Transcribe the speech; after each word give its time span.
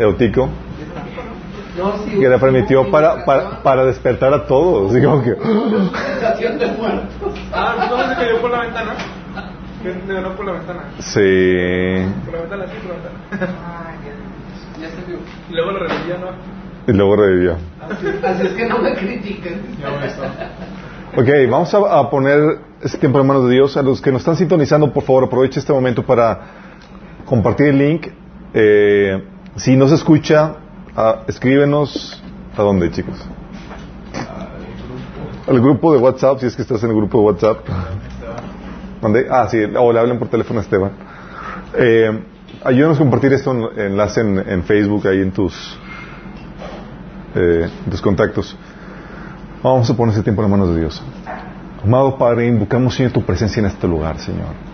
Eutico, 0.00 0.48
que 2.18 2.28
le 2.28 2.38
permitió 2.38 2.90
para, 2.90 3.24
para, 3.24 3.62
para 3.62 3.84
despertar 3.84 4.32
a 4.34 4.46
todos. 4.46 4.90
Así 4.94 5.02
como 5.02 5.22
que, 5.22 5.36
Ah, 7.52 7.86
¿no 7.90 8.08
se 8.08 8.14
cayó 8.14 8.40
por 8.40 8.50
la 8.50 8.60
ventana? 8.62 8.94
Que 9.82 9.94
se 10.06 10.12
ganó 10.12 10.30
por 10.36 10.46
la 10.46 10.52
ventana. 10.52 10.80
sí. 10.98 11.20
Por 12.24 12.34
la 12.34 12.40
ventana, 12.40 12.64
sí, 12.66 12.76
por 12.82 12.90
la 12.90 12.96
ventana. 12.96 13.50
Y 15.48 15.54
luego 15.54 15.70
lo 15.72 15.78
revivió, 15.80 16.18
¿no? 16.18 16.26
Y 16.86 16.92
luego 16.96 17.16
revivió. 17.16 17.56
Así 18.24 18.46
es 18.46 18.52
que 18.52 18.66
no 18.66 18.78
me 18.78 18.94
critiquen. 18.94 19.60
Ya 19.80 19.90
¿no? 21.16 21.22
Ok, 21.22 21.28
vamos 21.50 21.74
a 21.74 22.08
poner 22.10 22.40
este 22.82 22.98
tiempo 22.98 23.20
en 23.20 23.26
manos 23.26 23.46
de 23.48 23.54
Dios. 23.54 23.76
A 23.76 23.82
los 23.82 24.00
que 24.00 24.10
nos 24.12 24.20
están 24.22 24.36
sintonizando, 24.36 24.92
por 24.92 25.02
favor, 25.02 25.24
aproveche 25.24 25.60
este 25.60 25.72
momento 25.72 26.02
para 26.04 26.40
compartir 27.26 27.68
el 27.68 27.78
link. 27.78 28.06
Eh, 28.54 29.22
si 29.60 29.76
no 29.76 29.86
se 29.88 29.94
escucha, 29.94 30.54
ah, 30.96 31.22
escríbenos. 31.28 32.22
¿A 32.56 32.62
dónde, 32.62 32.90
chicos? 32.90 33.16
Al 35.46 35.60
grupo 35.60 35.92
de 35.92 35.98
WhatsApp, 35.98 36.40
si 36.40 36.46
es 36.46 36.56
que 36.56 36.62
estás 36.62 36.82
en 36.82 36.90
el 36.90 36.96
grupo 36.96 37.18
de 37.18 37.24
WhatsApp. 37.24 37.58
¿Dónde? 39.00 39.26
Ah, 39.30 39.46
sí, 39.50 39.58
o 39.62 39.92
le 39.92 40.00
hablan 40.00 40.18
por 40.18 40.28
teléfono 40.28 40.60
a 40.60 40.62
Esteban. 40.62 40.92
Eh, 41.74 42.22
ayúdanos 42.64 42.96
a 42.96 43.00
compartir 43.00 43.32
esto 43.32 43.52
en, 43.52 43.80
enlace 43.80 44.20
en, 44.20 44.64
Facebook, 44.64 45.06
ahí 45.06 45.20
en 45.20 45.30
tus, 45.30 45.78
eh, 47.34 47.68
tus 47.90 48.00
contactos. 48.00 48.56
Vamos 49.62 49.88
a 49.90 49.96
poner 49.96 50.14
ese 50.14 50.22
tiempo 50.22 50.42
en 50.42 50.50
las 50.50 50.58
manos 50.58 50.74
de 50.74 50.80
Dios. 50.80 51.02
Amado 51.84 52.16
Padre, 52.16 52.46
invocamos, 52.46 52.94
Señor, 52.94 53.12
tu 53.12 53.22
presencia 53.22 53.60
en 53.60 53.66
este 53.66 53.86
lugar, 53.86 54.18
Señor. 54.18 54.69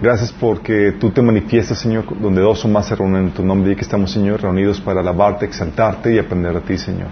Gracias 0.00 0.30
porque 0.30 0.92
tú 0.92 1.10
te 1.10 1.22
manifiestas, 1.22 1.78
Señor, 1.78 2.04
donde 2.20 2.42
dos 2.42 2.62
o 2.66 2.68
más 2.68 2.86
se 2.86 2.94
reúnen 2.94 3.24
en 3.24 3.30
tu 3.30 3.42
nombre 3.42 3.72
y 3.72 3.76
que 3.76 3.80
estamos, 3.80 4.10
Señor, 4.10 4.42
reunidos 4.42 4.78
para 4.78 5.00
alabarte, 5.00 5.46
exaltarte 5.46 6.14
y 6.14 6.18
aprender 6.18 6.52
de 6.52 6.60
ti, 6.60 6.76
Señor. 6.76 7.08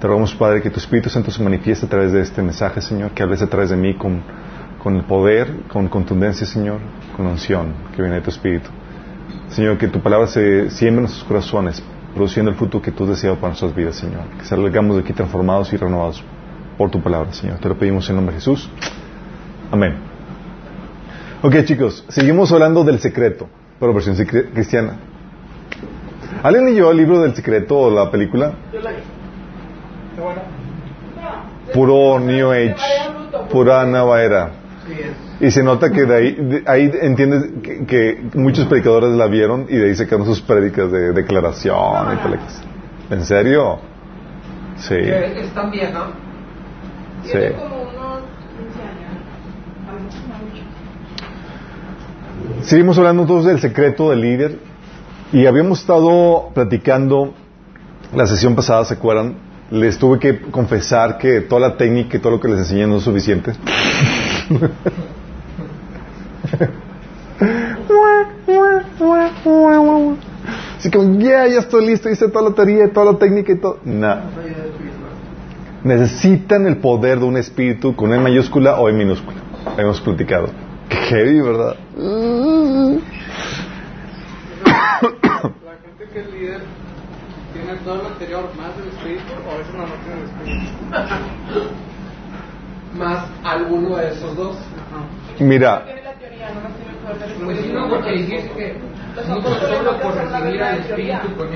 Te 0.00 0.06
rogamos, 0.06 0.34
Padre, 0.34 0.60
que 0.60 0.70
tu 0.70 0.80
Espíritu 0.80 1.08
Santo 1.10 1.30
se 1.30 1.40
manifieste 1.42 1.86
a 1.86 1.88
través 1.88 2.12
de 2.12 2.20
este 2.20 2.42
mensaje, 2.42 2.80
Señor, 2.80 3.12
que 3.12 3.22
hables 3.22 3.40
a 3.40 3.46
través 3.46 3.70
de 3.70 3.76
mí 3.76 3.94
con, 3.94 4.20
con 4.82 4.96
el 4.96 5.04
poder, 5.04 5.48
con 5.68 5.86
contundencia, 5.86 6.44
Señor, 6.44 6.80
con 7.16 7.26
unción 7.26 7.72
que 7.94 8.02
viene 8.02 8.16
de 8.16 8.22
tu 8.22 8.30
Espíritu. 8.30 8.68
Señor, 9.50 9.78
que 9.78 9.86
tu 9.86 10.00
palabra 10.00 10.26
se 10.26 10.70
siembre 10.70 10.98
en 10.98 11.02
nuestros 11.02 11.24
corazones, 11.24 11.80
produciendo 12.14 12.50
el 12.50 12.56
fruto 12.56 12.82
que 12.82 12.90
tú 12.90 13.04
has 13.04 13.10
deseado 13.10 13.36
para 13.36 13.48
nuestras 13.48 13.74
vidas, 13.74 13.94
Señor. 13.94 14.24
Que 14.38 14.44
salgamos 14.44 14.96
de 14.96 15.02
aquí 15.02 15.12
transformados 15.12 15.72
y 15.72 15.76
renovados 15.76 16.24
por 16.76 16.90
tu 16.90 17.00
palabra, 17.00 17.32
Señor. 17.32 17.58
Te 17.58 17.68
lo 17.68 17.78
pedimos 17.78 18.08
en 18.10 18.16
nombre 18.16 18.34
de 18.34 18.40
Jesús. 18.40 18.68
Amén. 19.70 20.07
Ok, 21.40 21.54
chicos, 21.64 22.04
seguimos 22.08 22.50
hablando 22.50 22.82
del 22.82 22.98
secreto, 22.98 23.48
pero 23.78 23.94
versión 23.94 24.16
cristiana. 24.16 24.98
¿Alguien 26.42 26.66
leyó 26.66 26.90
el 26.90 26.96
libro 26.96 27.20
del 27.20 27.34
secreto 27.34 27.78
o 27.78 27.90
la 27.90 28.10
película? 28.10 28.52
Yo 28.72 28.80
la. 28.80 28.90
Puro 31.72 32.18
New 32.18 32.50
Age, 32.50 32.74
pura 33.50 33.84
nueva 33.84 34.20
era. 34.22 34.50
Y 35.38 35.50
se 35.52 35.62
nota 35.62 35.92
que 35.92 36.06
de 36.06 36.16
ahí, 36.16 36.32
de 36.32 36.62
ahí 36.66 36.90
entiendes 37.02 37.50
que, 37.62 37.86
que 37.86 38.20
muchos 38.34 38.66
predicadores 38.66 39.10
la 39.10 39.26
vieron 39.26 39.66
y 39.68 39.76
de 39.76 39.86
ahí 39.86 39.94
sacaron 39.94 40.26
sus 40.26 40.40
prédicas 40.40 40.90
de 40.90 41.12
declaración 41.12 42.14
y 42.14 42.16
películas. 42.16 42.62
¿En 43.10 43.24
serio? 43.24 43.78
Sí. 44.78 44.96
Es 44.96 45.50
tan 45.54 45.70
vieja. 45.70 46.08
Sí. 47.24 47.32
Tiene 47.32 47.52
como 47.52 47.82
unos 47.82 48.22
15 48.58 48.82
años. 48.82 49.12
Algo 49.88 50.00
no 50.00 50.38
mucho. 50.44 50.62
Seguimos 52.62 52.98
hablando 52.98 53.22
entonces 53.22 53.46
del 53.52 53.60
secreto 53.60 54.10
del 54.10 54.20
líder 54.20 54.58
y 55.32 55.46
habíamos 55.46 55.80
estado 55.80 56.50
platicando 56.54 57.34
la 58.14 58.26
sesión 58.26 58.54
pasada, 58.54 58.84
¿se 58.84 58.94
acuerdan? 58.94 59.36
Les 59.70 59.98
tuve 59.98 60.18
que 60.18 60.40
confesar 60.40 61.18
que 61.18 61.42
toda 61.42 61.60
la 61.60 61.76
técnica 61.76 62.16
y 62.16 62.20
todo 62.20 62.32
lo 62.32 62.40
que 62.40 62.48
les 62.48 62.58
enseñé 62.60 62.86
no 62.86 62.96
es 62.96 63.04
suficiente. 63.04 63.52
Así 70.78 70.90
como, 70.90 71.18
ya, 71.18 71.46
ya 71.46 71.58
estoy 71.58 71.86
listo, 71.86 72.08
hice 72.08 72.28
toda 72.28 72.48
la 72.48 72.54
teoría, 72.54 72.90
toda 72.92 73.12
la 73.12 73.18
técnica 73.18 73.52
y 73.52 73.56
todo. 73.56 73.78
No. 73.84 74.16
Necesitan 75.84 76.66
el 76.66 76.78
poder 76.78 77.18
de 77.18 77.24
un 77.26 77.36
espíritu 77.36 77.94
con 77.94 78.12
E 78.12 78.18
mayúscula 78.18 78.80
o 78.80 78.88
E 78.88 78.92
minúscula. 78.92 79.38
Hemos 79.76 80.00
platicado. 80.00 80.67
Heavy, 80.90 81.40
¿verdad? 81.40 81.76
La 84.62 85.40
gente 85.84 86.04
que 86.12 86.20
es 86.20 86.32
líder 86.32 86.60
tiene 87.52 87.76
todo 87.84 87.96
lo 87.96 88.06
anterior 88.08 88.44
más 88.56 88.76
del 88.76 88.88
espíritu 88.88 89.32
o 89.46 89.52
a 89.52 89.58
veces 89.58 89.74
no, 89.74 89.82
no 89.82 89.94
tiene 90.04 90.24
espíritu. 90.24 91.70
Más 92.98 93.24
alguno 93.44 93.96
de 93.96 94.08
esos 94.08 94.36
dos. 94.36 94.56
Mira, 95.38 95.84
la 96.04 96.12
teoría, 96.14 96.48
no 97.74 97.88
porque 97.88 98.12
dijiste 98.12 98.50
que 98.56 98.76
por 100.02 100.14
recibir 100.14 100.62
al 100.62 100.78
espíritu 100.80 101.36
con 101.36 101.48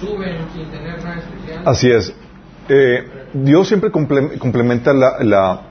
suben 0.00 0.36
sin 0.54 0.70
tener 0.70 1.02
nada 1.02 1.16
especial. 1.18 1.62
así 1.66 1.90
es. 1.90 2.14
Eh, 2.68 3.04
Dios 3.32 3.66
siempre 3.68 3.90
comple- 3.90 4.38
complementa 4.38 4.92
la, 4.92 5.16
la, 5.20 5.62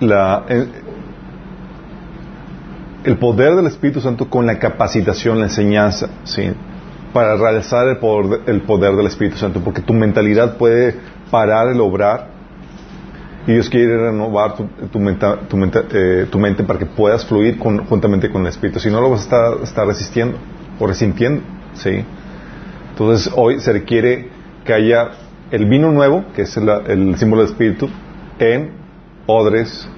la- 0.00 0.44
el, 0.48 0.68
el 3.08 3.16
poder 3.18 3.56
del 3.56 3.66
Espíritu 3.66 4.00
Santo 4.00 4.28
con 4.28 4.44
la 4.46 4.58
capacitación, 4.58 5.38
la 5.38 5.46
enseñanza, 5.46 6.08
¿sí? 6.24 6.50
Para 7.12 7.36
realizar 7.36 7.88
el 7.88 7.96
poder, 7.96 8.40
el 8.46 8.60
poder 8.62 8.94
del 8.96 9.06
Espíritu 9.06 9.38
Santo, 9.38 9.60
porque 9.64 9.80
tu 9.80 9.94
mentalidad 9.94 10.56
puede 10.58 10.94
parar 11.30 11.68
el 11.68 11.80
obrar 11.80 12.28
y 13.46 13.52
Dios 13.54 13.70
quiere 13.70 13.96
renovar 13.96 14.56
tu, 14.56 14.64
tu, 14.92 14.98
menta- 14.98 15.38
eh, 15.90 16.26
tu 16.30 16.38
mente 16.38 16.64
para 16.64 16.78
que 16.78 16.84
puedas 16.86 17.24
fluir 17.24 17.58
con- 17.58 17.86
juntamente 17.86 18.30
con 18.30 18.42
el 18.42 18.48
Espíritu. 18.48 18.78
Si 18.78 18.90
no, 18.90 19.00
lo 19.00 19.08
vas 19.10 19.20
a 19.20 19.24
estar, 19.24 19.52
estar 19.62 19.86
resistiendo 19.86 20.36
o 20.78 20.86
resintiendo, 20.86 21.40
¿sí? 21.74 22.04
Entonces, 22.90 23.32
hoy 23.34 23.58
se 23.60 23.72
requiere 23.72 24.28
que 24.66 24.74
haya 24.74 25.12
el 25.50 25.64
vino 25.66 25.90
nuevo, 25.92 26.24
que 26.36 26.42
es 26.42 26.54
el, 26.58 26.68
el 26.68 27.16
símbolo 27.16 27.42
del 27.42 27.52
Espíritu, 27.52 27.88
en 28.38 28.72
odres 29.26 29.88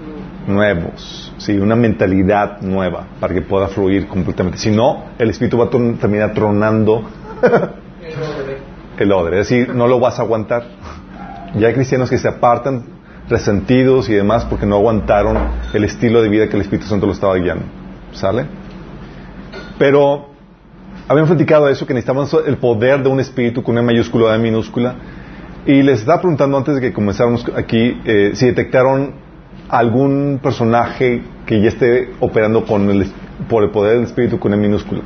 nuevos, 0.51 1.33
¿sí? 1.39 1.59
Una 1.59 1.77
mentalidad 1.77 2.61
nueva 2.61 3.07
para 3.19 3.33
que 3.33 3.43
pueda 3.43 3.69
fluir 3.69 4.07
completamente. 4.07 4.59
Si 4.59 4.71
no, 4.71 5.05
el 5.19 5.31
Espíritu 5.31 5.59
va 5.59 5.67
a 5.67 5.71
terminar 5.71 6.35
tronando 6.35 7.09
el 8.99 9.13
odre, 9.13 9.41
es 9.41 9.49
decir, 9.49 9.75
no 9.75 9.87
lo 9.87 9.99
vas 9.99 10.19
a 10.19 10.23
aguantar. 10.23 10.65
Ya 11.57 11.69
hay 11.69 11.75
cristianos 11.75 12.11
que 12.11 12.19
se 12.19 12.29
apartan 12.29 12.85
resentidos 13.29 14.09
y 14.09 14.15
demás 14.15 14.45
porque 14.45 14.67
no 14.67 14.77
aguantaron 14.77 15.39
el 15.73 15.85
estilo 15.85 16.21
de 16.23 16.29
vida 16.29 16.49
que 16.49 16.57
el 16.57 16.63
Espíritu 16.63 16.89
Santo 16.89 17.07
lo 17.07 17.13
estaba 17.13 17.37
guiando. 17.37 17.65
¿Sale? 18.13 18.47
Pero 19.79 20.31
habíamos 21.09 21.31
platicado 21.31 21.69
eso, 21.69 21.87
que 21.87 21.95
necesitamos 21.95 22.37
el 22.47 22.59
poder 22.59 23.03
de 23.03 23.09
un 23.09 23.21
espíritu 23.21 23.63
con 23.63 23.73
una 23.73 23.83
mayúscula 23.83 24.27
o 24.27 24.29
una 24.29 24.39
minúscula. 24.39 24.95
Y 25.65 25.83
les 25.83 26.01
estaba 26.01 26.21
preguntando 26.21 26.57
antes 26.57 26.75
de 26.75 26.81
que 26.81 26.93
comenzáramos 26.93 27.47
aquí 27.57 28.01
eh, 28.05 28.33
si 28.35 28.47
detectaron 28.47 29.15
algún 29.71 30.41
personaje 30.43 31.23
que 31.47 31.61
ya 31.61 31.69
esté 31.69 32.11
operando 32.21 32.65
con 32.65 32.89
el, 32.91 33.11
por 33.49 33.63
el 33.65 33.71
poder 33.71 33.95
del 33.95 34.05
espíritu 34.05 34.39
con 34.39 34.53
una 34.53 34.61
minúscula. 34.61 35.03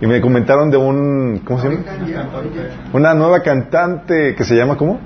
Y 0.00 0.06
me 0.06 0.20
comentaron 0.20 0.70
de 0.70 0.76
un, 0.76 1.42
¿cómo 1.44 1.60
se 1.60 1.68
llama? 1.68 1.82
Una 2.92 3.14
nueva 3.14 3.40
cantante 3.42 4.34
que 4.34 4.44
se 4.44 4.56
llama, 4.56 4.76
¿cómo? 4.76 5.00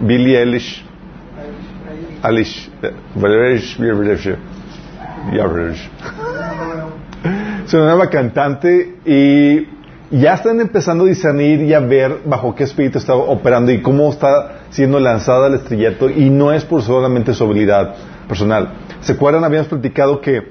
Billie 0.00 0.36
eh. 0.36 0.42
Eilish. 0.42 0.84
Eilish. 2.22 2.70
Es 7.64 7.74
una 7.74 7.84
nueva 7.84 8.10
cantante 8.10 8.96
y 9.04 9.75
ya 10.10 10.34
están 10.34 10.60
empezando 10.60 11.04
a 11.04 11.08
discernir 11.08 11.62
y 11.62 11.74
a 11.74 11.80
ver 11.80 12.20
bajo 12.24 12.54
qué 12.54 12.64
espíritu 12.64 12.98
está 12.98 13.14
operando 13.14 13.72
y 13.72 13.82
cómo 13.82 14.08
está 14.10 14.60
siendo 14.70 15.00
lanzada 15.00 15.46
al 15.46 15.54
estrellato 15.54 16.08
y 16.08 16.30
no 16.30 16.52
es 16.52 16.64
por 16.64 16.82
solamente 16.82 17.34
su 17.34 17.44
habilidad 17.44 17.94
personal. 18.28 18.74
¿Se 19.00 19.12
acuerdan? 19.12 19.44
Habíamos 19.44 19.68
platicado 19.68 20.20
que, 20.20 20.42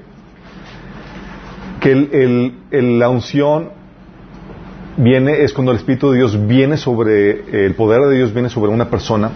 que 1.80 2.52
la 2.70 3.08
unción 3.08 3.70
viene, 4.96 5.42
es 5.42 5.52
cuando 5.52 5.72
el 5.72 5.78
Espíritu 5.78 6.10
de 6.10 6.18
Dios 6.18 6.46
viene 6.46 6.76
sobre, 6.76 7.66
el 7.66 7.74
poder 7.74 8.02
de 8.02 8.16
Dios 8.16 8.32
viene 8.32 8.48
sobre 8.48 8.70
una 8.70 8.90
persona 8.90 9.30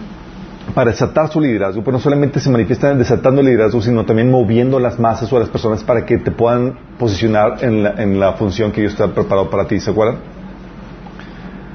para 0.75 0.91
desatar 0.91 1.29
su 1.29 1.41
liderazgo, 1.41 1.83
pero 1.83 1.93
no 1.93 1.99
solamente 1.99 2.39
se 2.39 2.49
manifiesta 2.49 2.93
desatando 2.93 3.41
el 3.41 3.47
liderazgo, 3.47 3.81
sino 3.81 4.05
también 4.05 4.31
moviendo 4.31 4.79
las 4.79 4.99
masas 4.99 5.31
o 5.33 5.39
las 5.39 5.49
personas 5.49 5.83
para 5.83 6.05
que 6.05 6.17
te 6.17 6.31
puedan 6.31 6.77
posicionar 6.97 7.57
en 7.63 7.83
la, 7.83 7.91
en 8.01 8.19
la 8.19 8.33
función 8.33 8.71
que 8.71 8.81
Dios 8.81 8.93
está 8.93 9.07
preparado 9.07 9.49
para 9.49 9.67
ti, 9.67 9.79
¿se 9.79 9.91
acuerdan? 9.91 10.17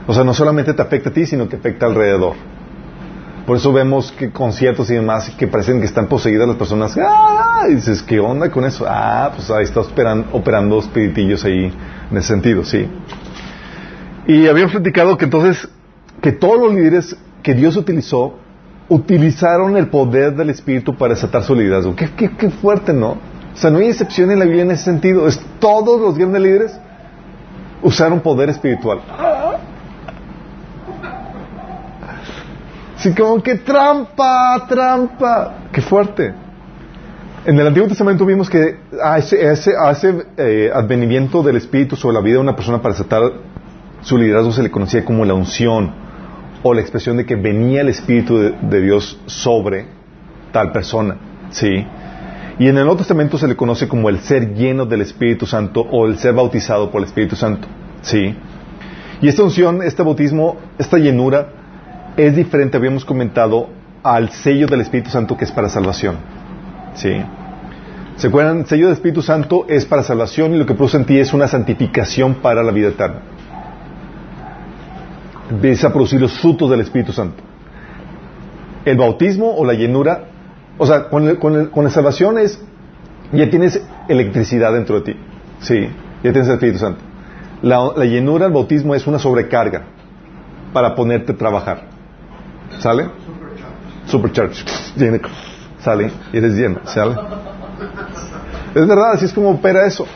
O 0.07 0.15
sea, 0.15 0.25
no 0.25 0.33
solamente 0.33 0.73
te 0.73 0.81
afecta 0.81 1.11
a 1.11 1.13
ti, 1.13 1.27
sino 1.27 1.49
que 1.49 1.57
afecta 1.57 1.87
alrededor. 1.87 2.35
Por 3.45 3.57
eso 3.57 3.73
vemos 3.73 4.13
que 4.13 4.31
conciertos 4.31 4.91
y 4.91 4.95
demás 4.95 5.31
que 5.31 5.47
parecen 5.47 5.81
que 5.81 5.87
están 5.87 6.07
poseídas 6.07 6.49
las 6.49 6.57
personas. 6.57 6.97
¡Ah! 6.97 7.67
Y 7.69 7.75
dices, 7.75 8.03
¿qué 8.03 8.19
onda 8.21 8.51
con 8.51 8.65
eso? 8.65 8.85
Ah, 8.89 9.31
pues 9.35 9.51
ahí 9.51 9.65
está 9.65 9.81
operan- 9.81 10.27
operando 10.33 10.79
espiritillos 10.79 11.45
ahí 11.45 11.73
en 12.11 12.17
ese 12.17 12.29
sentido, 12.29 12.65
sí. 12.65 12.89
Y 14.27 14.47
habíamos 14.49 14.73
platicado 14.73 15.17
que 15.17 15.25
entonces, 15.27 15.69
que 16.21 16.33
todos 16.33 16.61
los 16.61 16.75
líderes 16.75 17.17
que 17.43 17.55
Dios 17.55 17.77
utilizó, 17.77 18.35
utilizaron 18.89 19.77
el 19.77 19.89
poder 19.89 20.35
del 20.35 20.51
Espíritu 20.51 20.95
para 20.95 21.15
desatar 21.15 21.43
su 21.43 21.55
liderazgo. 21.55 21.95
Qué, 21.97 22.11
qué, 22.17 22.31
qué 22.31 22.51
fuerte, 22.51 22.93
¿no? 22.93 23.11
O 23.11 23.59
sea, 23.59 23.71
no 23.71 23.79
hay 23.79 23.89
excepción 23.89 24.31
en 24.31 24.39
la 24.39 24.45
Biblia 24.45 24.63
en 24.63 24.71
ese 24.71 24.85
sentido. 24.85 25.27
Es, 25.27 25.41
todos 25.59 26.01
los 26.01 26.17
grandes 26.17 26.43
líderes 26.43 26.79
usaron 27.83 28.21
poder 28.21 28.51
espiritual. 28.51 29.01
Así 32.97 33.15
como 33.15 33.43
que 33.43 33.57
trampa, 33.57 34.67
trampa. 34.69 35.55
Qué 35.73 35.81
fuerte. 35.81 36.35
En 37.45 37.59
el 37.59 37.67
Antiguo 37.67 37.89
Testamento 37.89 38.27
vimos 38.27 38.51
que 38.51 38.79
ese, 39.17 39.77
a 39.79 39.91
ese 39.93 40.27
eh, 40.37 40.71
advenimiento 40.75 41.43
del 41.43 41.57
Espíritu 41.57 41.95
sobre 41.95 42.15
la 42.15 42.21
vida 42.21 42.35
de 42.35 42.41
una 42.41 42.57
persona 42.57 42.83
para 42.83 42.95
desatar 42.95 43.23
su 44.01 44.19
liderazgo 44.19 44.53
se 44.53 44.63
le 44.63 44.71
conocía 44.71 45.05
como 45.05 45.25
la 45.25 45.35
unción 45.35 46.06
o 46.63 46.75
la 46.75 46.81
expresión 46.81 47.17
de 47.17 47.27
que 47.27 47.37
venía 47.37 47.81
el 47.81 47.89
Espíritu 47.89 48.39
de, 48.39 48.81
Dios 48.81 49.21
sobre 49.27 49.87
tal 50.53 50.73
persona. 50.73 51.17
¿Sí? 51.51 51.87
Y 52.59 52.69
en 52.69 52.77
el 52.79 52.85
Nuevo 52.85 52.97
Testamento 52.97 53.39
se 53.39 53.47
le 53.47 53.57
conoce 53.57 53.87
como 53.87 54.09
el 54.09 54.21
ser 54.21 54.55
lleno 54.55 54.87
del 54.87 55.03
Espíritu 55.03 55.47
Santo 55.47 55.83
o 55.91 56.07
el 56.07 56.19
ser 56.19 56.35
bautizado 56.35 56.91
por 56.91 57.01
el 57.01 57.07
Espíritu 57.07 57.37
Santo. 57.37 57.69
¿Sí? 58.03 58.35
Y 59.21 59.29
esta 59.29 59.43
unción, 59.43 59.83
este 59.83 60.03
bautismo, 60.03 60.57
esta 60.79 60.99
llenura 60.99 61.49
es 62.17 62.35
diferente, 62.35 62.77
habíamos 62.77 63.05
comentado, 63.05 63.69
al 64.03 64.31
sello 64.31 64.69
del 64.69 64.83
Espíritu 64.83 65.11
Santo 65.11 65.37
que 65.37 65.45
es 65.45 65.53
para 65.53 65.69
salvación. 65.69 66.17
¿Sí? 66.95 67.13
¿Se 68.17 68.29
acuerdan? 68.29 68.61
El 68.61 68.67
sello 68.67 68.87
del 68.87 68.95
Espíritu 68.95 69.21
Santo 69.21 69.67
es 69.69 69.85
para 69.85 70.03
salvación 70.03 70.55
y 70.55 70.59
lo 70.59 70.65
que 70.65 70.75
produce 70.75 70.97
en 70.97 71.05
ti 71.05 71.19
es 71.19 71.35
una 71.35 71.49
santificación 71.49 72.37
para 72.37 72.63
la 72.63 72.73
vida 72.73 72.89
eterna. 72.89 73.21
Empieza 75.51 75.89
a 75.89 75.93
producir 75.93 76.21
los 76.21 76.33
frutos 76.41 76.71
del 76.71 76.81
Espíritu 76.81 77.13
Santo. 77.13 77.43
El 78.85 78.97
bautismo 78.97 79.55
o 79.57 79.65
la 79.65 79.75
llenura, 79.75 80.25
o 80.79 80.87
sea, 80.87 81.09
con, 81.09 81.29
el- 81.29 81.39
con 81.39 81.55
el- 81.55 81.71
con 81.71 81.85
la 81.85 81.91
salvación 81.91 82.39
es, 82.39 82.61
ya 83.33 83.49
tienes 83.51 83.81
electricidad 84.09 84.73
dentro 84.73 85.01
de 85.01 85.13
ti. 85.13 85.21
Sí, 85.61 85.89
ya 86.23 86.33
tienes 86.33 86.49
el 86.49 86.55
Espíritu 86.55 86.79
Santo. 86.79 87.01
La, 87.63 87.91
la 87.97 88.05
llenura, 88.05 88.47
el 88.47 88.53
bautismo 88.53 88.95
es 88.95 89.07
una 89.07 89.19
sobrecarga 89.19 89.85
para 90.73 90.95
ponerte 90.95 91.33
a 91.33 91.37
trabajar. 91.37 91.83
¿Sale? 92.79 93.09
Supercharge. 94.07 94.65
Llena- 94.97 95.21
Sale 95.81 96.11
y 96.33 96.37
eres 96.39 96.55
lleno. 96.55 96.81
¿Sale? 96.85 97.15
Es 98.75 98.87
verdad, 98.87 99.13
así 99.13 99.25
es 99.25 99.33
como 99.33 99.51
opera 99.51 99.87
eso. 99.87 100.07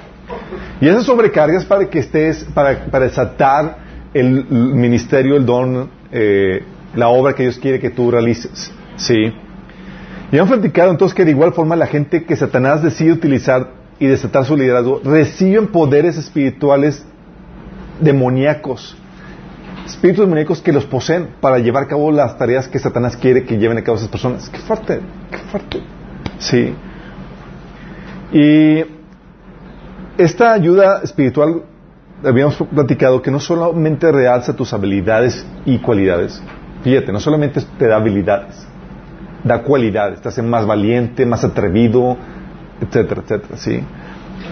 Y 0.80 0.88
esa 0.88 1.02
sobrecarga 1.02 1.58
es 1.58 1.64
para 1.64 1.88
que 1.88 2.00
estés, 2.00 2.44
para, 2.54 2.86
para 2.86 3.04
desatar 3.06 3.76
el, 4.14 4.44
ministerio, 4.50 5.36
el 5.36 5.46
don, 5.46 5.90
eh, 6.12 6.62
la 6.94 7.08
obra 7.08 7.34
que 7.34 7.44
Dios 7.44 7.58
quiere 7.58 7.78
que 7.78 7.90
tú 7.90 8.10
realices. 8.10 8.72
¿Sí? 8.96 9.32
Y 10.32 10.38
han 10.38 10.46
platicado 10.46 10.90
entonces 10.90 11.14
que 11.14 11.24
de 11.24 11.32
igual 11.32 11.52
forma 11.52 11.74
la 11.76 11.86
gente 11.86 12.24
que 12.24 12.36
Satanás 12.36 12.82
decide 12.82 13.12
utilizar 13.12 13.72
y 13.98 14.06
desatar 14.06 14.44
su 14.44 14.56
liderazgo 14.56 15.00
reciben 15.04 15.68
poderes 15.68 16.16
espirituales 16.16 17.04
demoníacos. 18.00 18.96
Espíritus 19.86 20.24
demoníacos 20.24 20.62
que 20.62 20.72
los 20.72 20.84
poseen 20.84 21.30
para 21.40 21.58
llevar 21.58 21.84
a 21.84 21.86
cabo 21.88 22.12
las 22.12 22.38
tareas 22.38 22.68
que 22.68 22.78
Satanás 22.78 23.16
quiere 23.16 23.44
que 23.44 23.58
lleven 23.58 23.78
a 23.78 23.82
cabo 23.82 23.96
esas 23.96 24.08
personas. 24.08 24.48
Qué 24.48 24.58
fuerte, 24.58 25.00
qué 25.30 25.38
fuerte. 25.50 25.80
Sí. 26.38 26.74
Y 28.32 28.84
esta 30.16 30.52
ayuda 30.52 31.00
espiritual, 31.02 31.62
habíamos 32.25 32.56
platicado 32.56 33.22
que 33.22 33.31
no 33.31 33.40
solamente 33.40 34.11
realza 34.12 34.55
tus 34.55 34.72
habilidades 34.72 35.46
y 35.64 35.78
cualidades, 35.78 36.43
fíjate, 36.82 37.12
no 37.12 37.20
solamente 37.20 37.61
te 37.78 37.87
da 37.87 37.96
habilidades, 37.96 38.67
da 39.44 39.62
cualidades, 39.62 40.20
te 40.20 40.28
hace 40.28 40.43
más 40.43 40.67
valiente, 40.67 41.25
más 41.26 41.44
atrevido, 41.44 42.17
etcétera, 42.81 43.22
etcétera, 43.22 43.56
¿sí? 43.56 43.82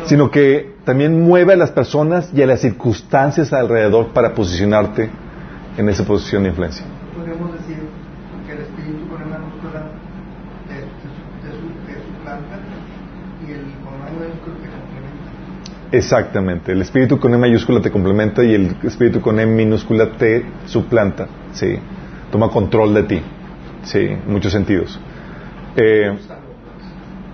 Sino 0.05 0.31
que 0.31 0.77
también 0.85 1.21
mueve 1.21 1.55
a 1.55 1.57
las 1.57 1.71
personas 1.71 2.31
y 2.35 2.43
a 2.43 2.47
las 2.47 2.61
circunstancias 2.61 3.53
alrededor 3.53 4.09
para 4.09 4.35
posicionarte 4.35 5.11
en 5.77 5.89
esa 5.89 6.05
posición 6.05 6.43
de 6.43 6.51
influencia 6.51 6.85
decir 7.69 7.89
que 8.47 8.53
el 8.53 8.61
espíritu 8.61 9.09
con 9.09 9.23
una 9.23 9.39
múscula 9.39 9.93
te, 10.69 10.75
te, 10.75 11.09
te, 11.43 11.51
te 11.87 12.01
suplanta 12.01 12.59
y 13.47 13.53
el 13.53 13.65
con 13.85 13.95
una 13.95 14.11
mayúscula 14.11 14.57
te 14.57 14.69
complementa. 14.73 15.31
Exactamente. 15.91 16.73
El 16.73 16.83
espíritu 16.83 17.19
con 17.19 17.33
E 17.33 17.39
mayúscula 17.39 17.81
te 17.81 17.91
complementa 17.91 18.45
y 18.45 18.55
el 18.55 18.77
espíritu 18.83 19.21
con 19.21 19.41
E 19.41 19.47
minúscula 19.47 20.11
te 20.19 20.45
suplanta. 20.67 21.27
Sí. 21.53 21.79
Toma 22.31 22.51
control 22.51 22.95
de 22.95 23.03
ti. 23.05 23.23
Sí, 23.85 24.01
en 24.01 24.31
muchos 24.31 24.53
sentidos. 24.53 25.01
Eh, 25.77 26.17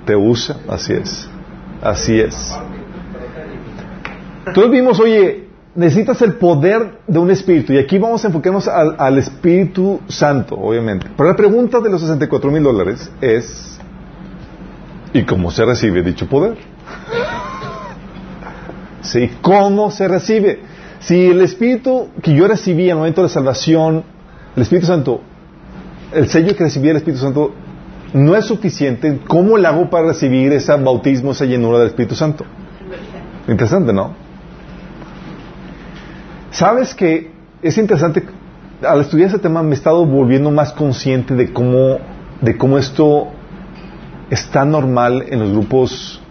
te 0.04 0.14
usa, 0.14 0.56
así 0.68 0.92
es. 0.92 1.28
Así 1.82 2.20
es. 2.20 2.56
Todos 4.54 4.70
vimos, 4.70 5.00
oye, 5.00 5.48
necesitas 5.74 6.20
el 6.22 6.34
poder 6.34 6.98
de 7.06 7.18
un 7.18 7.30
espíritu. 7.30 7.72
Y 7.72 7.78
aquí 7.78 7.98
vamos 7.98 8.24
a 8.24 8.28
enfocarnos 8.28 8.68
al, 8.68 8.94
al 8.98 9.18
Espíritu 9.18 10.00
Santo, 10.06 10.54
obviamente. 10.54 11.06
Pero 11.16 11.28
la 11.28 11.36
pregunta 11.36 11.80
de 11.80 11.90
los 11.90 12.00
64 12.02 12.50
mil 12.50 12.62
dólares 12.62 13.10
es, 13.20 13.80
¿y 15.12 15.24
cómo 15.24 15.50
se 15.50 15.64
recibe 15.64 16.02
dicho 16.02 16.28
poder? 16.28 16.56
¿Sí? 19.04 19.30
¿Cómo 19.42 19.90
se 19.90 20.08
recibe? 20.08 20.60
Si 21.00 21.26
el 21.26 21.42
Espíritu 21.42 22.08
que 22.22 22.34
yo 22.34 22.48
recibí 22.48 22.88
al 22.90 22.96
momento 22.96 23.20
de 23.20 23.28
la 23.28 23.32
salvación, 23.32 24.02
el 24.56 24.62
Espíritu 24.62 24.86
Santo, 24.86 25.20
el 26.12 26.28
sello 26.28 26.56
que 26.56 26.64
recibí 26.64 26.88
del 26.88 26.96
Espíritu 26.96 27.20
Santo, 27.20 27.52
no 28.14 28.34
es 28.34 28.46
suficiente, 28.46 29.20
¿cómo 29.26 29.58
le 29.58 29.68
hago 29.68 29.90
para 29.90 30.08
recibir 30.08 30.52
ese 30.52 30.74
bautismo, 30.76 31.32
esa 31.32 31.44
llenura 31.44 31.78
del 31.78 31.88
Espíritu 31.88 32.14
Santo? 32.14 32.44
Interesante, 33.46 33.92
¿no? 33.92 34.14
Sabes 36.50 36.94
que 36.94 37.30
es 37.60 37.76
interesante, 37.76 38.24
al 38.86 39.00
estudiar 39.00 39.28
ese 39.28 39.38
tema 39.38 39.62
me 39.62 39.72
he 39.72 39.74
estado 39.74 40.06
volviendo 40.06 40.50
más 40.50 40.72
consciente 40.72 41.34
de 41.34 41.52
cómo, 41.52 41.98
de 42.40 42.56
cómo 42.56 42.78
esto 42.78 43.28
está 44.30 44.64
normal 44.64 45.26
en 45.28 45.40
los 45.40 45.50
grupos 45.50 46.22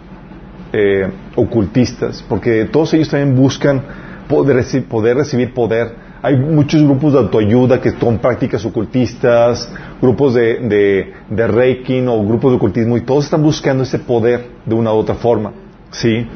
eh, 0.76 1.08
ocultistas, 1.36 2.24
porque 2.28 2.64
todos 2.64 2.92
ellos 2.94 3.08
también 3.08 3.36
buscan 3.36 3.80
poder, 4.28 4.64
poder 4.88 5.16
recibir 5.16 5.54
poder. 5.54 5.94
Hay 6.20 6.36
muchos 6.36 6.82
grupos 6.82 7.12
de 7.12 7.20
autoayuda 7.20 7.80
que 7.80 7.92
son 7.92 8.18
prácticas 8.18 8.64
ocultistas, 8.64 9.70
grupos 10.02 10.34
de, 10.34 10.58
de, 10.58 11.12
de 11.30 11.46
reiki 11.46 12.04
o 12.08 12.24
grupos 12.24 12.50
de 12.50 12.56
ocultismo, 12.56 12.96
y 12.96 13.02
todos 13.02 13.26
están 13.26 13.42
buscando 13.42 13.84
ese 13.84 14.00
poder 14.00 14.48
de 14.66 14.74
una 14.74 14.92
u 14.92 14.96
otra 14.96 15.14
forma. 15.14 15.52
¿Sí? 15.92 16.26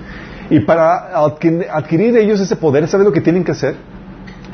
Y 0.51 0.61
para 0.61 1.25
adquirir, 1.25 1.67
adquirir 1.73 2.17
ellos 2.17 2.41
ese 2.41 2.55
poder, 2.55 2.87
¿sabes 2.87 3.07
lo 3.07 3.13
que 3.13 3.21
tienen 3.21 3.43
que 3.43 3.51
hacer? 3.51 3.75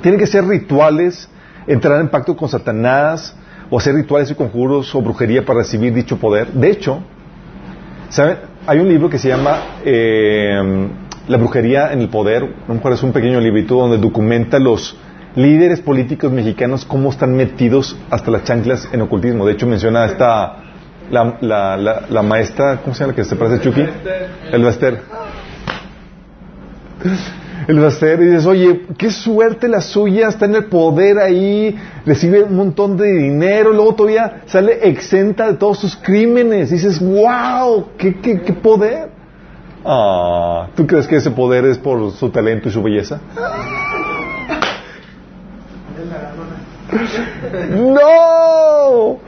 Tienen 0.00 0.18
que 0.18 0.24
hacer 0.24 0.46
rituales, 0.46 1.28
entrar 1.66 2.00
en 2.00 2.08
pacto 2.08 2.34
con 2.34 2.48
Satanás, 2.48 3.36
o 3.68 3.78
hacer 3.78 3.94
rituales 3.94 4.30
y 4.30 4.34
conjuros 4.34 4.94
o 4.94 5.02
brujería 5.02 5.44
para 5.44 5.58
recibir 5.58 5.92
dicho 5.92 6.16
poder. 6.16 6.52
De 6.52 6.70
hecho, 6.70 7.00
¿saben? 8.08 8.53
Hay 8.66 8.78
un 8.78 8.88
libro 8.88 9.10
que 9.10 9.18
se 9.18 9.28
llama 9.28 9.80
eh, 9.84 10.88
La 11.28 11.36
brujería 11.36 11.92
en 11.92 12.00
el 12.00 12.08
poder, 12.08 12.42
a 12.42 12.68
lo 12.68 12.74
mejor 12.74 12.92
es 12.94 13.02
un 13.02 13.12
pequeño 13.12 13.38
librito 13.38 13.74
donde 13.74 13.98
documenta 13.98 14.58
los 14.58 14.96
líderes 15.36 15.80
políticos 15.80 16.32
mexicanos 16.32 16.86
cómo 16.86 17.10
están 17.10 17.36
metidos 17.36 17.94
hasta 18.08 18.30
las 18.30 18.44
chanclas 18.44 18.88
en 18.92 19.02
ocultismo. 19.02 19.44
De 19.44 19.52
hecho, 19.52 19.66
menciona 19.66 20.06
esta, 20.06 20.56
la, 21.10 21.36
la, 21.42 21.76
la, 21.76 22.04
la 22.08 22.22
maestra, 22.22 22.80
¿cómo 22.82 22.94
se 22.94 23.00
llama 23.00 23.12
la 23.12 23.16
que 23.16 23.24
se 23.24 23.36
parece 23.36 23.56
a 23.56 23.60
Chucky? 23.60 23.86
El 24.50 24.64
Baster. 24.64 25.02
El 27.66 27.80
Baster, 27.80 28.20
y 28.20 28.26
dices, 28.26 28.46
oye, 28.46 28.82
qué 28.98 29.10
suerte 29.10 29.68
la 29.68 29.80
suya, 29.80 30.28
está 30.28 30.44
en 30.44 30.56
el 30.56 30.66
poder 30.66 31.18
ahí, 31.18 31.74
recibe 32.04 32.42
un 32.42 32.56
montón 32.56 32.96
de 32.96 33.10
dinero, 33.12 33.72
luego 33.72 33.94
todavía 33.94 34.42
sale 34.46 34.88
exenta 34.88 35.46
de 35.46 35.54
todos 35.54 35.78
sus 35.78 35.96
crímenes. 35.96 36.70
Dices, 36.70 37.00
wow, 37.00 37.88
qué, 37.96 38.20
qué, 38.20 38.42
qué 38.42 38.52
poder. 38.52 39.08
Ah, 39.84 40.68
¿tú 40.74 40.86
crees 40.86 41.06
que 41.06 41.16
ese 41.16 41.30
poder 41.30 41.64
es 41.66 41.78
por 41.78 42.10
su 42.12 42.30
talento 42.30 42.68
y 42.68 42.72
su 42.72 42.82
belleza? 42.82 43.20
¡No! 47.70 49.18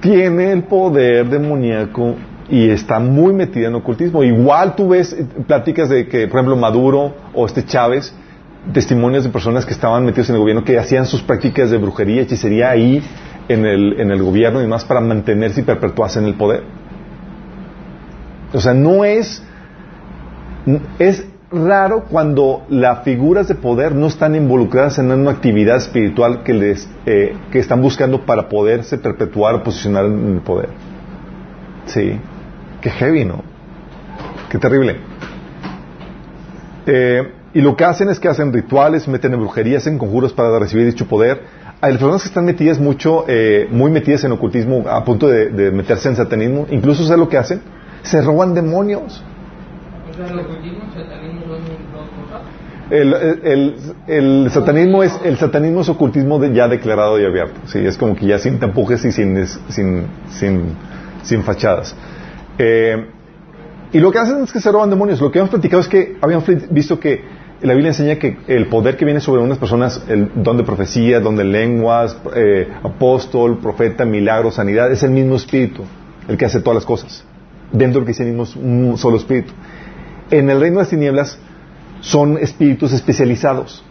Tiene 0.00 0.52
el 0.52 0.62
poder 0.64 1.28
demoníaco 1.28 2.16
y 2.50 2.68
está 2.70 2.98
muy 2.98 3.32
metida 3.32 3.68
en 3.68 3.76
ocultismo. 3.76 4.24
Igual 4.24 4.74
tú 4.74 4.88
ves 4.88 5.12
eh, 5.12 5.24
pláticas 5.46 5.88
de 5.88 6.08
que, 6.08 6.26
por 6.26 6.40
ejemplo, 6.40 6.56
Maduro 6.56 7.14
o 7.32 7.46
este 7.46 7.64
Chávez, 7.64 8.12
testimonios 8.72 9.24
de 9.24 9.30
personas 9.30 9.64
que 9.64 9.72
estaban 9.72 10.04
metidos 10.04 10.28
en 10.30 10.34
el 10.34 10.40
gobierno 10.40 10.64
que 10.64 10.78
hacían 10.78 11.06
sus 11.06 11.22
prácticas 11.22 11.70
de 11.70 11.78
brujería, 11.78 12.22
hechicería 12.22 12.70
ahí 12.70 13.02
en 13.48 13.64
el, 13.64 14.00
en 14.00 14.10
el 14.10 14.22
gobierno 14.22 14.62
y 14.62 14.66
más 14.66 14.84
para 14.84 15.00
mantenerse 15.00 15.60
y 15.60 15.64
perpetuarse 15.64 16.18
en 16.18 16.26
el 16.26 16.34
poder. 16.34 16.64
O 18.52 18.60
sea, 18.60 18.74
no 18.74 19.04
es, 19.04 19.42
es 20.98 21.24
raro 21.52 22.04
cuando 22.10 22.64
las 22.68 23.04
figuras 23.04 23.48
de 23.48 23.54
poder 23.54 23.94
no 23.94 24.06
están 24.06 24.34
involucradas 24.34 24.98
en 24.98 25.10
una 25.10 25.30
actividad 25.30 25.76
espiritual 25.76 26.42
que 26.42 26.52
les 26.52 26.88
eh, 27.06 27.36
que 27.50 27.58
están 27.58 27.80
buscando 27.80 28.24
para 28.24 28.48
poderse 28.48 28.98
perpetuar 28.98 29.54
o 29.54 29.62
posicionar 29.62 30.04
en 30.04 30.34
el 30.34 30.40
poder. 30.40 30.68
Sí, 31.86 32.20
qué 32.80 32.90
heavy, 32.90 33.24
¿no? 33.24 33.42
Qué 34.50 34.58
terrible. 34.58 34.96
Eh, 36.86 37.32
y 37.52 37.60
lo 37.60 37.76
que 37.76 37.84
hacen 37.84 38.08
es 38.08 38.20
que 38.20 38.28
hacen 38.28 38.52
rituales, 38.52 39.08
meten 39.08 39.32
en 39.34 39.40
brujerías, 39.40 39.86
en 39.86 39.98
conjuros 39.98 40.32
para 40.32 40.58
recibir 40.58 40.86
dicho 40.86 41.06
poder. 41.06 41.42
Hay 41.80 41.92
personas 41.92 42.22
que 42.22 42.28
están 42.28 42.44
metidas 42.44 42.78
mucho, 42.78 43.24
eh, 43.28 43.66
muy 43.70 43.90
metidas 43.90 44.22
en 44.24 44.32
ocultismo, 44.32 44.84
a 44.88 45.04
punto 45.04 45.28
de, 45.28 45.50
de 45.50 45.70
meterse 45.70 46.08
en 46.08 46.16
satanismo. 46.16 46.66
Incluso, 46.70 47.04
¿sabes 47.04 47.18
lo 47.18 47.28
que 47.28 47.38
hacen? 47.38 47.60
Se 48.02 48.20
roban 48.22 48.54
demonios. 48.54 49.22
O 50.10 50.14
sea, 50.14 50.26
el 50.26 50.38
ocultismo 50.40 50.78
y 50.84 50.98
el 50.98 51.04
satanismo 51.04 51.40
son 51.42 51.50
dos 51.92 52.08
cosas. 52.28 52.42
El, 52.90 53.14
el, 53.14 53.40
el, 53.44 54.44
el 54.44 54.50
satanismo 54.50 55.02
es 55.04 55.18
el 55.24 55.36
satanismo 55.38 55.80
es 55.82 55.88
ocultismo 55.88 56.38
de- 56.40 56.52
ya 56.52 56.66
declarado 56.66 57.20
y 57.20 57.24
abierto. 57.24 57.60
Sí, 57.66 57.78
es 57.78 57.96
como 57.96 58.16
que 58.16 58.26
ya 58.26 58.38
sin 58.38 58.58
tampujes 58.58 59.04
y 59.04 59.12
sin 59.12 59.46
sin 59.68 60.06
sin, 60.28 60.72
sin 61.22 61.42
fachadas. 61.44 61.94
Eh, 62.62 63.06
y 63.92 63.98
lo 64.00 64.12
que 64.12 64.18
hacen 64.18 64.42
es 64.44 64.52
que 64.52 64.60
se 64.60 64.70
roban 64.70 64.90
demonios. 64.90 65.18
Lo 65.20 65.30
que 65.32 65.38
hemos 65.38 65.50
platicado 65.50 65.80
es 65.80 65.88
que 65.88 66.18
fli- 66.20 66.66
visto 66.70 67.00
que 67.00 67.22
la 67.62 67.72
Biblia 67.72 67.88
enseña 67.88 68.16
que 68.16 68.36
el 68.48 68.66
poder 68.66 68.96
que 68.98 69.04
viene 69.06 69.20
sobre 69.20 69.40
unas 69.42 69.56
personas, 69.56 70.04
el 70.08 70.30
don 70.34 70.58
de 70.58 70.62
profecía, 70.64 71.20
don 71.20 71.36
de 71.36 71.44
lenguas, 71.44 72.16
eh, 72.36 72.68
apóstol, 72.82 73.58
profeta, 73.58 74.04
milagro, 74.04 74.50
sanidad, 74.50 74.92
es 74.92 75.02
el 75.02 75.10
mismo 75.10 75.36
espíritu, 75.36 75.84
el 76.28 76.36
que 76.36 76.44
hace 76.44 76.60
todas 76.60 76.74
las 76.76 76.84
cosas. 76.84 77.24
Dentro 77.72 78.00
del 78.00 78.04
cristianismo 78.04 78.42
es 78.42 78.54
un 78.56 78.96
solo 78.98 79.16
espíritu. 79.16 79.52
En 80.30 80.50
el 80.50 80.60
reino 80.60 80.76
de 80.76 80.82
las 80.82 80.90
tinieblas 80.90 81.38
son 82.00 82.36
espíritus 82.38 82.92
especializados. 82.92 83.82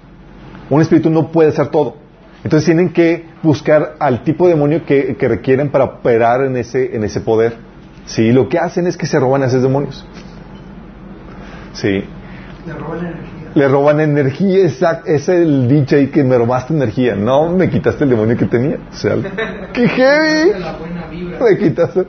Un 0.69 0.81
espíritu 0.81 1.09
no 1.09 1.31
puede 1.31 1.49
hacer 1.49 1.69
todo. 1.69 1.95
Entonces 2.43 2.65
tienen 2.65 2.89
que 2.89 3.25
buscar 3.41 3.95
al 3.99 4.23
tipo 4.23 4.45
de 4.47 4.53
demonio 4.53 4.85
que, 4.85 5.15
que 5.17 5.27
requieren 5.27 5.69
para 5.69 5.85
operar 5.85 6.43
en 6.45 6.55
ese, 6.55 6.95
en 6.95 7.03
ese 7.03 7.19
poder. 7.19 7.68
Sí, 8.09 8.31
lo 8.31 8.49
que 8.49 8.57
hacen 8.57 8.87
es 8.87 8.97
que 8.97 9.05
se 9.05 9.19
roban 9.19 9.43
a 9.43 9.45
esos 9.45 9.61
demonios. 9.61 10.03
Sí, 11.73 12.03
Le 12.65 12.73
roban 12.73 12.99
energía. 13.05 13.51
le 13.53 13.67
roban 13.67 13.99
energía, 13.99 14.63
exacto. 14.65 15.09
Es 15.09 15.29
el 15.29 15.67
dicho 15.67 15.95
ahí 15.95 16.07
que 16.07 16.23
me 16.23 16.37
robaste 16.37 16.73
energía. 16.73 17.15
No, 17.15 17.49
me 17.51 17.69
quitaste 17.69 18.03
el 18.05 18.09
demonio 18.09 18.35
que 18.35 18.45
tenía. 18.45 18.77
O 18.91 18.93
sea, 18.95 19.15
¡qué 19.73 19.87
heavy! 19.87 20.51
Me 21.39 21.57
quitaste. 21.57 22.05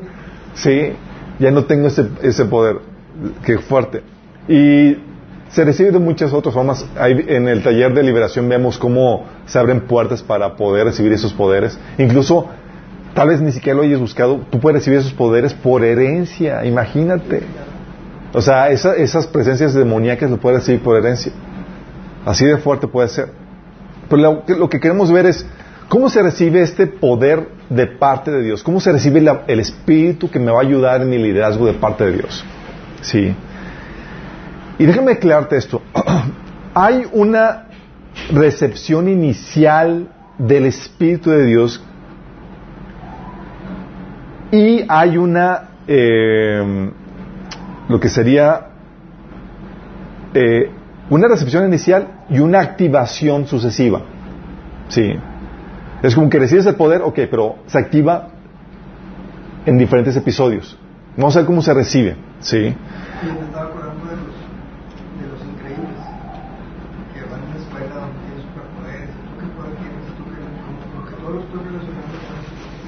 Sí, 0.54 0.92
ya 1.38 1.50
no 1.50 1.64
tengo 1.64 1.88
ese, 1.88 2.09
ese 2.23 2.47
poder. 2.47 2.78
Qué 3.45 3.59
fuerte. 3.59 4.02
Y 4.49 4.97
se 5.50 5.64
recibe 5.64 5.90
de 5.90 5.99
muchas 5.99 6.33
otras 6.33 6.54
formas. 6.54 6.87
Ahí 6.99 7.23
en 7.28 7.47
el 7.47 7.62
taller 7.62 7.92
de 7.92 8.02
liberación 8.02 8.49
vemos 8.49 8.78
cómo 8.78 9.26
se 9.45 9.59
abren 9.59 9.83
puertas 9.83 10.23
para 10.23 10.57
poder 10.57 10.87
recibir 10.87 11.12
esos 11.12 11.35
poderes. 11.35 11.78
Incluso, 11.99 12.49
tal 13.14 13.29
vez 13.29 13.40
ni 13.40 13.52
siquiera 13.52 13.76
lo 13.76 13.83
hayas 13.83 14.00
buscado, 14.00 14.40
tú 14.50 14.61
puedes 14.61 14.81
recibir 14.81 15.00
esos 15.00 15.12
poderes 15.12 15.55
por 15.55 15.85
herencia. 15.85 16.64
Imagínate. 16.64 17.43
O 18.33 18.40
sea, 18.40 18.71
esa- 18.71 18.95
esas 18.97 19.26
presencias 19.26 19.75
demoníacas 19.75 20.31
lo 20.31 20.37
puedes 20.38 20.61
recibir 20.61 20.81
por 20.83 20.97
herencia. 20.97 21.33
Así 22.25 22.45
de 22.45 22.59
fuerte 22.59 22.87
puede 22.87 23.09
ser. 23.09 23.33
Pero 24.09 24.43
lo 24.47 24.69
que, 24.69 24.81
queremos 24.81 25.11
ver 25.11 25.26
es 25.26 25.47
cómo 25.88 26.09
se 26.11 26.23
recibe 26.23 26.62
este 26.62 26.87
poder 26.87 27.49
de 27.69 27.87
parte 27.87 28.31
de 28.31 28.43
Dios. 28.43 28.62
Cómo 28.62 28.81
se 28.81 28.93
recibe 28.93 29.25
el 29.47 29.61
espíritu 29.61 30.31
que 30.31 30.38
me 30.38 30.50
va 30.50 30.59
a 30.59 30.62
ayudar 30.62 31.02
en 31.02 31.11
mi 31.11 31.19
liderazgo 31.19 31.67
de 31.67 31.75
parte 31.75 32.05
de 32.05 32.12
Dios. 32.12 32.45
Sí. 33.02 33.35
Y 34.79 34.87
déjame 34.87 35.12
aclararte 35.12 35.57
esto. 35.57 35.83
Hay 36.75 37.05
una 37.12 37.67
recepción 38.33 39.09
inicial 39.09 40.09
del 40.38 40.67
Espíritu 40.67 41.31
de 41.31 41.45
Dios 41.47 41.83
y 44.52 44.85
hay 44.88 45.16
una, 45.16 45.71
eh, 45.87 46.90
lo 47.88 48.00
que 48.00 48.09
sería 48.09 48.66
eh, 50.35 50.71
una 51.09 51.28
recepción 51.28 51.66
inicial 51.66 52.25
y 52.28 52.38
una 52.38 52.61
activación 52.61 53.47
sucesiva. 53.47 54.02
Sí. 54.88 55.12
Es 56.02 56.14
como 56.14 56.30
que 56.30 56.38
recibes 56.38 56.66
el 56.66 56.76
poder, 56.76 57.02
ok, 57.02 57.21
pero 57.30 57.57
se 57.66 57.78
activa 57.78 58.28
en 59.66 59.78
diferentes 59.78 60.16
episodios. 60.16 60.78
Vamos 61.16 61.37
a 61.37 61.40
ver 61.40 61.47
cómo 61.47 61.62
se 61.62 61.75
recibe. 61.75 62.16
Sí. 62.40 62.75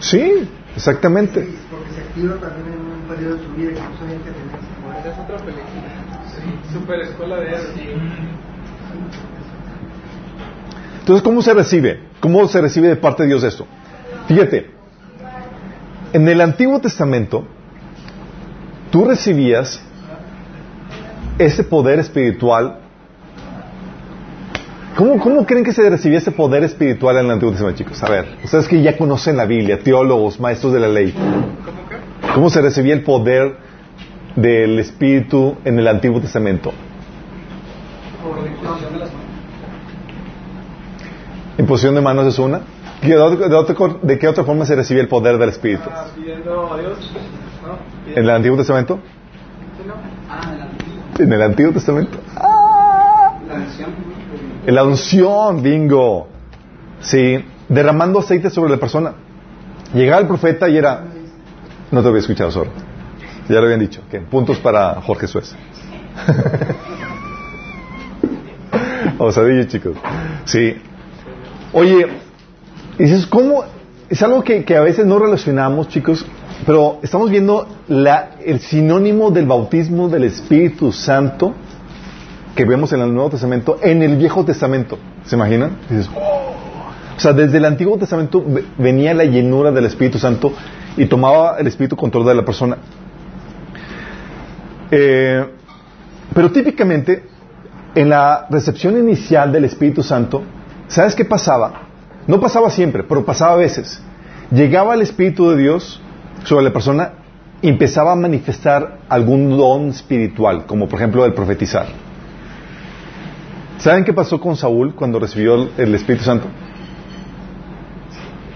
Sí, 0.01 0.49
exactamente. 0.77 1.45
Sí, 1.45 1.59
porque 1.71 1.91
se 1.93 2.01
activa 2.01 2.37
también 2.37 2.75
en 2.75 2.81
un 2.81 3.09
periodo 3.09 3.37
de 3.37 3.45
su 3.45 3.53
vida 3.53 3.71
que 3.73 3.81
no 3.81 3.99
sabían 3.99 4.19
que 4.23 4.31
poder. 4.31 5.01
Esa 5.01 5.11
es 5.11 5.19
otra 5.19 5.37
película. 5.39 5.67
Sí. 6.27 6.73
Super 6.73 7.01
escuela 7.01 7.37
de 7.37 7.47
héroes. 7.47 7.71
Entonces, 11.01 11.23
¿cómo 11.23 11.43
se 11.43 11.53
recibe? 11.53 12.01
¿Cómo 12.21 12.47
se 12.47 12.61
recibe 12.61 12.89
de 12.89 12.97
parte 12.97 13.25
de 13.25 13.31
Dios 13.31 13.43
esto? 13.43 13.67
Fíjate, 14.29 14.71
en 16.13 16.29
el 16.29 16.41
Antiguo 16.41 16.79
Testamento, 16.79 17.45
tú 18.91 19.05
recibías 19.05 19.83
ese 21.39 21.65
poder 21.65 21.99
espiritual. 21.99 22.82
¿Cómo, 24.97 25.19
¿Cómo 25.19 25.47
creen 25.47 25.65
que 25.65 25.73
se 25.73 25.89
recibía 25.89 26.19
ese 26.19 26.33
poder 26.33 26.65
espiritual 26.65 27.17
en 27.17 27.25
el 27.27 27.31
Antiguo 27.33 27.53
Testamento, 27.53 27.79
chicos? 27.83 28.03
A 28.03 28.11
ver, 28.11 28.27
ustedes 28.45 28.69
que 28.69 28.83
ya 28.83 28.97
conocen 28.97 29.37
la 29.37 29.47
Biblia, 29.47 29.79
teólogos, 29.83 30.39
maestros 30.39 30.73
de 30.75 30.81
la 30.81 30.89
ley, 30.89 31.13
¿Cómo 31.13 31.89
que? 31.89 32.33
¿cómo 32.35 32.51
se 32.51 32.61
recibía 32.61 32.93
el 32.95 33.03
poder 33.03 33.57
del 34.37 34.79
Espíritu 34.79 35.57
en 35.65 35.79
el 35.79 35.89
Antiguo 35.89 36.21
Testamento? 36.21 36.73
Por 38.23 38.47
imposición 38.47 38.93
de 38.93 38.99
las 38.99 39.09
manos. 39.13 39.27
Imposición 41.59 41.95
de 41.95 42.01
manos 42.03 42.27
es 42.27 42.39
una. 42.39 42.61
¿De, 43.03 43.17
otra- 43.19 43.97
de 44.03 44.19
qué 44.19 44.29
otra 44.29 44.45
forma 44.45 44.65
se 44.67 44.77
recibía 44.77 45.03
el 45.03 45.09
poder 45.09 45.39
del 45.39 45.49
Espíritu? 45.49 45.89
Ah, 45.91 46.05
pidiendo 46.15 46.73
a 46.73 46.79
Dios. 46.79 47.11
¿No? 47.67 48.13
¿En 48.13 48.19
el 48.25 48.31
Antiguo 48.31 48.59
Testamento? 48.59 49.01
Sí, 49.79 49.85
no. 49.89 49.95
Ah, 50.29 50.53
el 50.55 50.61
antiguo. 50.61 50.95
¿En 51.19 51.33
el 51.33 51.43
Antiguo 51.43 51.73
Testamento? 51.73 52.19
La 53.49 53.55
unción. 53.57 53.91
En 53.91 54.12
la 54.67 54.85
unción, 54.85 55.63
bingo. 55.63 56.29
Sí, 57.01 57.45
derramando 57.69 58.21
aceite 58.21 58.51
sobre 58.51 58.71
la 58.71 58.79
persona. 58.79 59.15
Llegaba 59.95 60.21
el 60.21 60.27
profeta 60.27 60.69
y 60.69 60.77
era... 60.77 61.05
No 61.91 62.03
te 62.03 62.09
había 62.09 62.21
escuchado, 62.21 62.51
solo. 62.51 62.71
Ya 63.49 63.57
lo 63.57 63.65
habían 63.65 63.81
dicho. 63.81 64.03
que 64.11 64.21
Puntos 64.21 64.59
para 64.59 65.01
Jorge 65.03 65.27
Suez. 65.27 65.55
Osadillo, 69.19 69.65
chicos. 69.65 69.97
Sí. 70.45 70.77
Oye, 71.73 72.07
dices, 72.99 73.27
¿cómo? 73.27 73.65
Es 74.09 74.23
algo 74.23 74.45
que, 74.45 74.65
que 74.65 74.77
a 74.77 74.81
veces 74.81 75.07
no 75.07 75.19
relacionamos, 75.19 75.89
chicos, 75.89 76.25
pero 76.67 76.99
estamos 77.03 77.31
viendo 77.31 77.67
la, 77.89 78.33
el 78.45 78.61
sinónimo 78.61 79.31
del 79.31 79.47
bautismo 79.47 80.09
del 80.09 80.25
Espíritu 80.25 80.93
Santo 80.93 81.55
que 82.55 82.65
vemos 82.65 82.93
en 82.93 83.01
el 83.01 83.13
Nuevo 83.15 83.31
Testamento 83.31 83.79
en 83.83 84.03
el 84.03 84.17
Viejo 84.17 84.45
Testamento. 84.45 84.99
¿Se 85.25 85.37
imaginan? 85.37 85.77
Dices, 85.89 86.11
"Oh". 86.15 86.53
O 87.17 87.21
sea, 87.21 87.33
desde 87.33 87.59
el 87.59 87.65
Antiguo 87.65 87.97
Testamento 87.99 88.43
ve- 88.47 88.65
venía 88.79 89.15
la 89.15 89.25
llenura 89.25 89.71
del 89.71 89.85
Espíritu 89.87 90.19
Santo 90.19 90.53
y 90.97 91.07
tomaba 91.07 91.57
el 91.59 91.67
Espíritu 91.67 91.97
control 91.97 92.27
de 92.27 92.35
la 92.35 92.45
persona. 92.45 92.77
Eh, 94.91 95.47
pero 96.35 96.51
típicamente, 96.51 97.25
en 97.95 98.09
la 98.09 98.47
recepción 98.51 98.97
inicial 98.99 99.53
del 99.53 99.65
Espíritu 99.65 100.03
Santo, 100.03 100.43
¿sabes 100.89 101.15
qué 101.15 101.25
pasaba? 101.25 101.83
No 102.27 102.41
pasaba 102.41 102.71
siempre, 102.71 103.03
pero 103.03 103.25
pasaba 103.25 103.53
a 103.53 103.57
veces. 103.57 104.03
Llegaba 104.51 104.95
el 104.95 105.03
Espíritu 105.03 105.51
de 105.51 105.57
Dios 105.57 106.01
sobre 106.45 106.65
la 106.65 106.73
persona 106.73 107.13
y 107.63 107.69
empezaba 107.69 108.13
a 108.13 108.17
manifestar 108.17 108.99
algún 109.09 109.57
don 109.57 109.89
espiritual, 109.89 110.67
como 110.67 110.89
por 110.89 110.99
ejemplo 110.99 111.25
el 111.25 111.33
profetizar. 111.33 111.87
¿Saben 113.83 114.05
qué 114.05 114.13
pasó 114.13 114.41
con 114.41 114.55
Saúl 114.55 114.95
cuando 114.95 115.19
recibió 115.19 115.69
el, 115.77 115.93
Espíritu 115.97 116.23
Santo? 116.23 116.47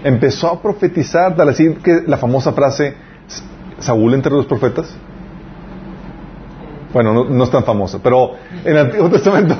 Empezó 0.01 0.47
a 0.47 0.61
profetizar, 0.61 1.35
tal 1.35 1.49
así 1.49 1.75
que 1.83 2.03
la 2.07 2.15
famosa 2.15 2.53
frase, 2.53 2.95
Saúl 3.77 4.13
entre 4.13 4.31
los 4.31 4.45
profetas. 4.45 4.95
Bueno, 6.93 7.25
no, 7.25 7.43
es 7.43 7.51
tan 7.51 7.65
famosa, 7.65 7.99
pero 8.01 8.35
en 8.63 8.71
el 8.71 8.77
Antiguo 8.77 9.09
Testamento, 9.09 9.57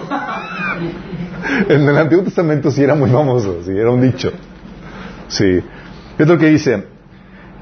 en 1.67 1.81
el 1.81 1.97
Antiguo 1.97 2.23
Testamento 2.23 2.71
sí 2.71 2.83
era 2.83 2.95
muy 2.95 3.09
famoso, 3.09 3.57
sí, 3.65 3.71
era 3.71 3.91
un 3.91 3.99
dicho. 3.99 4.31
Sí. 5.27 5.59
Es 6.17 6.27
lo 6.27 6.37
que 6.37 6.45
dice, 6.45 6.85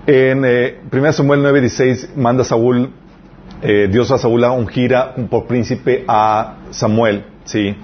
en 0.06 0.46
eh, 0.46 0.80
1 0.94 1.12
Samuel 1.12 1.42
9:16 1.42 2.10
manda 2.16 2.44
Saúl 2.44 2.92
eh, 3.64 3.90
Dios 3.92 4.12
a 4.12 4.20
Saúl 4.20 4.44
a 4.44 4.52
ungir 4.52 4.94
por 5.28 5.48
príncipe 5.48 6.06
a 6.08 6.58
Samuel, 6.70 7.26
¿sí? 7.46 7.76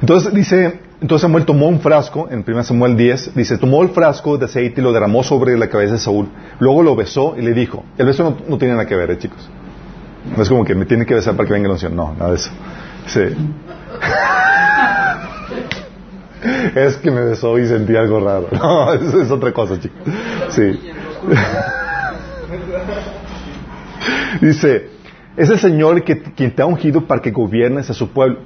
Entonces 0.00 0.34
dice, 0.34 0.80
entonces 1.00 1.22
Samuel 1.22 1.44
tomó 1.44 1.68
un 1.68 1.80
frasco, 1.80 2.28
en 2.30 2.44
1 2.46 2.64
Samuel 2.64 2.96
10, 2.96 3.34
dice, 3.34 3.58
tomó 3.58 3.82
el 3.82 3.90
frasco 3.90 4.38
de 4.38 4.46
aceite 4.46 4.80
y 4.80 4.84
lo 4.84 4.92
derramó 4.92 5.22
sobre 5.22 5.56
la 5.56 5.68
cabeza 5.68 5.94
de 5.94 5.98
Saúl, 5.98 6.28
luego 6.58 6.82
lo 6.82 6.96
besó 6.96 7.34
y 7.36 7.42
le 7.42 7.52
dijo, 7.52 7.84
el 7.98 8.06
beso 8.06 8.36
no, 8.48 8.58
tiene 8.58 8.74
nada 8.74 8.86
que 8.86 8.96
ver, 8.96 9.10
¿eh, 9.10 9.18
chicos? 9.18 9.48
No 10.36 10.42
es 10.42 10.48
como 10.48 10.64
que 10.64 10.74
me 10.74 10.86
tiene 10.86 11.04
que 11.04 11.14
besar 11.14 11.36
para 11.36 11.46
que 11.46 11.52
venga 11.52 11.68
la 11.68 11.74
unción, 11.74 11.94
no, 11.94 12.14
nada 12.14 12.30
de 12.30 12.36
eso. 12.36 12.50
Sí. 13.06 13.20
Es 16.74 16.96
que 16.96 17.12
me 17.12 17.24
besó 17.24 17.56
y 17.56 17.68
sentí 17.68 17.94
algo 17.94 18.18
raro. 18.18 18.48
No, 18.52 18.92
eso 18.92 19.22
es 19.22 19.30
otra 19.30 19.52
cosa, 19.52 19.78
chicos. 19.78 20.00
Sí. 20.48 20.72
Dice, 24.40 24.88
es 25.36 25.50
el 25.50 25.58
Señor 25.58 26.02
que, 26.02 26.20
quien 26.20 26.54
te 26.54 26.62
ha 26.62 26.66
ungido 26.66 27.06
para 27.06 27.22
que 27.22 27.30
gobiernes 27.30 27.88
a 27.90 27.94
su 27.94 28.08
pueblo. 28.08 28.38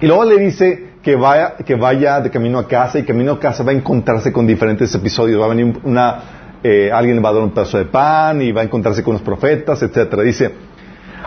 Y 0.00 0.06
luego 0.06 0.24
le 0.24 0.38
dice 0.38 0.90
que 1.02 1.16
vaya, 1.16 1.54
que 1.56 1.74
vaya 1.74 2.20
de 2.20 2.30
camino 2.30 2.58
a 2.58 2.68
casa 2.68 2.98
y 2.98 3.04
camino 3.04 3.32
a 3.32 3.40
casa 3.40 3.62
va 3.62 3.72
a 3.72 3.74
encontrarse 3.74 4.32
con 4.32 4.46
diferentes 4.46 4.94
episodios. 4.94 5.40
Va 5.40 5.46
a 5.46 5.48
venir 5.48 5.78
una, 5.84 6.20
eh, 6.62 6.90
alguien 6.92 7.16
le 7.16 7.22
va 7.22 7.30
a 7.30 7.32
dar 7.32 7.42
un 7.42 7.52
pedazo 7.52 7.78
de 7.78 7.86
pan 7.86 8.42
y 8.42 8.52
va 8.52 8.60
a 8.60 8.64
encontrarse 8.64 9.02
con 9.02 9.14
los 9.14 9.22
profetas, 9.22 9.82
etcétera. 9.82 10.22
Dice, 10.22 10.52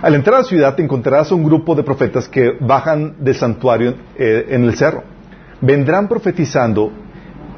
al 0.02 0.14
entrar 0.14 0.36
a 0.36 0.40
la 0.40 0.44
ciudad 0.46 0.76
te 0.76 0.84
encontrarás 0.84 1.32
un 1.32 1.44
grupo 1.44 1.76
de 1.76 1.84
profetas 1.84 2.30
que 2.30 2.52
bajan 2.60 3.16
del 3.20 3.36
santuario 3.36 3.96
eh, 4.18 4.48
en 4.50 4.64
el 4.66 4.76
cerro. 4.76 5.04
Vendrán 5.62 6.08
profetizando 6.08 6.92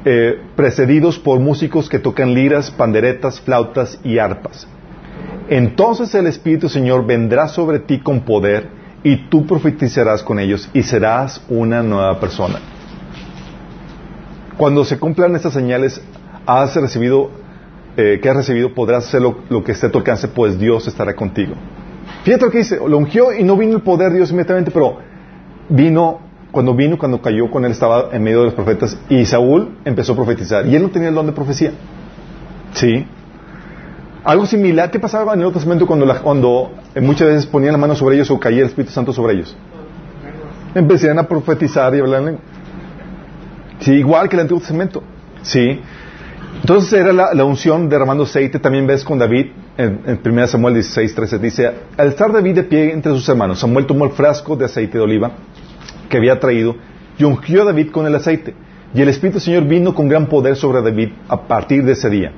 eh, 0.04 0.40
precedidos 0.56 1.18
por 1.18 1.38
músicos 1.38 1.88
que 1.88 1.98
tocan 1.98 2.34
liras, 2.34 2.70
panderetas, 2.70 3.40
flautas 3.40 4.00
y 4.02 4.18
arpas. 4.18 4.66
Entonces 5.48 6.14
el 6.14 6.26
Espíritu 6.26 6.68
Señor 6.68 7.06
vendrá 7.06 7.48
sobre 7.48 7.80
ti 7.80 8.00
con 8.00 8.20
poder 8.20 8.81
y 9.04 9.28
tú 9.28 9.46
profetizarás 9.46 10.22
con 10.22 10.38
ellos 10.38 10.68
y 10.72 10.82
serás 10.82 11.44
una 11.48 11.82
nueva 11.82 12.18
persona. 12.20 12.60
Cuando 14.56 14.84
se 14.84 14.98
cumplan 14.98 15.34
estas 15.34 15.54
señales, 15.54 16.00
has 16.46 16.76
recibido, 16.76 17.30
eh, 17.96 18.20
que 18.22 18.28
has 18.28 18.36
recibido, 18.36 18.74
podrás 18.74 19.06
hacer 19.06 19.22
lo, 19.22 19.38
lo 19.48 19.64
que 19.64 19.72
esté 19.72 19.86
a 19.86 19.90
tu 19.90 19.98
alcance, 19.98 20.28
pues 20.28 20.58
Dios 20.58 20.86
estará 20.86 21.14
contigo. 21.14 21.54
Fíjate 22.24 22.44
lo 22.44 22.50
que 22.50 22.58
dice, 22.58 22.78
lo 22.86 22.98
ungió 22.98 23.32
y 23.32 23.42
no 23.42 23.56
vino 23.56 23.74
el 23.74 23.82
poder 23.82 24.10
de 24.10 24.18
Dios 24.18 24.30
inmediatamente, 24.30 24.70
pero 24.70 24.98
vino, 25.68 26.20
cuando 26.52 26.74
vino, 26.74 26.98
cuando 26.98 27.20
cayó 27.20 27.50
con 27.50 27.64
él, 27.64 27.72
estaba 27.72 28.10
en 28.12 28.22
medio 28.22 28.40
de 28.40 28.44
los 28.46 28.54
profetas 28.54 28.98
y 29.08 29.24
Saúl 29.24 29.78
empezó 29.84 30.12
a 30.12 30.16
profetizar 30.16 30.66
y 30.66 30.76
él 30.76 30.82
no 30.82 30.90
tenía 30.90 31.08
el 31.08 31.14
don 31.14 31.26
de 31.26 31.32
profecía. 31.32 31.72
Sí. 32.74 33.06
Algo 34.24 34.46
similar, 34.46 34.90
¿qué 34.90 35.00
pasaba 35.00 35.32
en 35.32 35.38
el 35.38 35.38
Nuevo 35.38 35.52
Testamento 35.54 35.86
cuando, 35.86 36.06
cuando 36.22 36.72
eh, 36.94 37.00
muchas 37.00 37.26
veces 37.26 37.46
ponían 37.46 37.72
la 37.72 37.78
mano 37.78 37.96
sobre 37.96 38.14
ellos 38.14 38.30
o 38.30 38.38
caía 38.38 38.60
el 38.60 38.66
Espíritu 38.66 38.92
Santo 38.92 39.12
sobre 39.12 39.34
ellos? 39.34 39.56
Empezaron 40.74 41.18
a 41.18 41.24
profetizar 41.26 41.92
y 41.94 42.00
hablar 42.00 42.20
en 42.20 42.26
lengua. 42.26 42.42
Sí, 43.80 43.94
igual 43.94 44.28
que 44.28 44.36
el 44.36 44.42
Antiguo 44.42 44.60
Testamento. 44.60 45.02
Sí. 45.42 45.80
Entonces 46.60 46.92
era 46.92 47.12
la, 47.12 47.34
la 47.34 47.44
unción 47.44 47.88
derramando 47.88 48.22
aceite. 48.22 48.60
También 48.60 48.86
ves 48.86 49.02
con 49.02 49.18
David, 49.18 49.46
en, 49.76 50.02
en 50.06 50.20
1 50.24 50.46
Samuel 50.46 50.74
16, 50.74 51.14
13, 51.16 51.38
dice, 51.40 51.72
al 51.96 52.08
estar 52.08 52.32
David 52.32 52.54
de 52.54 52.62
pie 52.62 52.92
entre 52.92 53.12
sus 53.12 53.28
hermanos, 53.28 53.58
Samuel 53.58 53.86
tomó 53.86 54.04
el 54.04 54.12
frasco 54.12 54.54
de 54.54 54.66
aceite 54.66 54.98
de 54.98 55.04
oliva 55.04 55.32
que 56.08 56.18
había 56.18 56.38
traído 56.38 56.76
y 57.18 57.24
ungió 57.24 57.62
a 57.62 57.64
David 57.64 57.90
con 57.90 58.06
el 58.06 58.14
aceite. 58.14 58.54
Y 58.94 59.02
el 59.02 59.08
Espíritu 59.08 59.38
del 59.38 59.42
Señor 59.42 59.64
vino 59.64 59.94
con 59.94 60.08
gran 60.08 60.26
poder 60.26 60.54
sobre 60.54 60.80
David 60.80 61.08
a 61.26 61.48
partir 61.48 61.84
de 61.84 61.92
ese 61.92 62.08
día. 62.08 62.32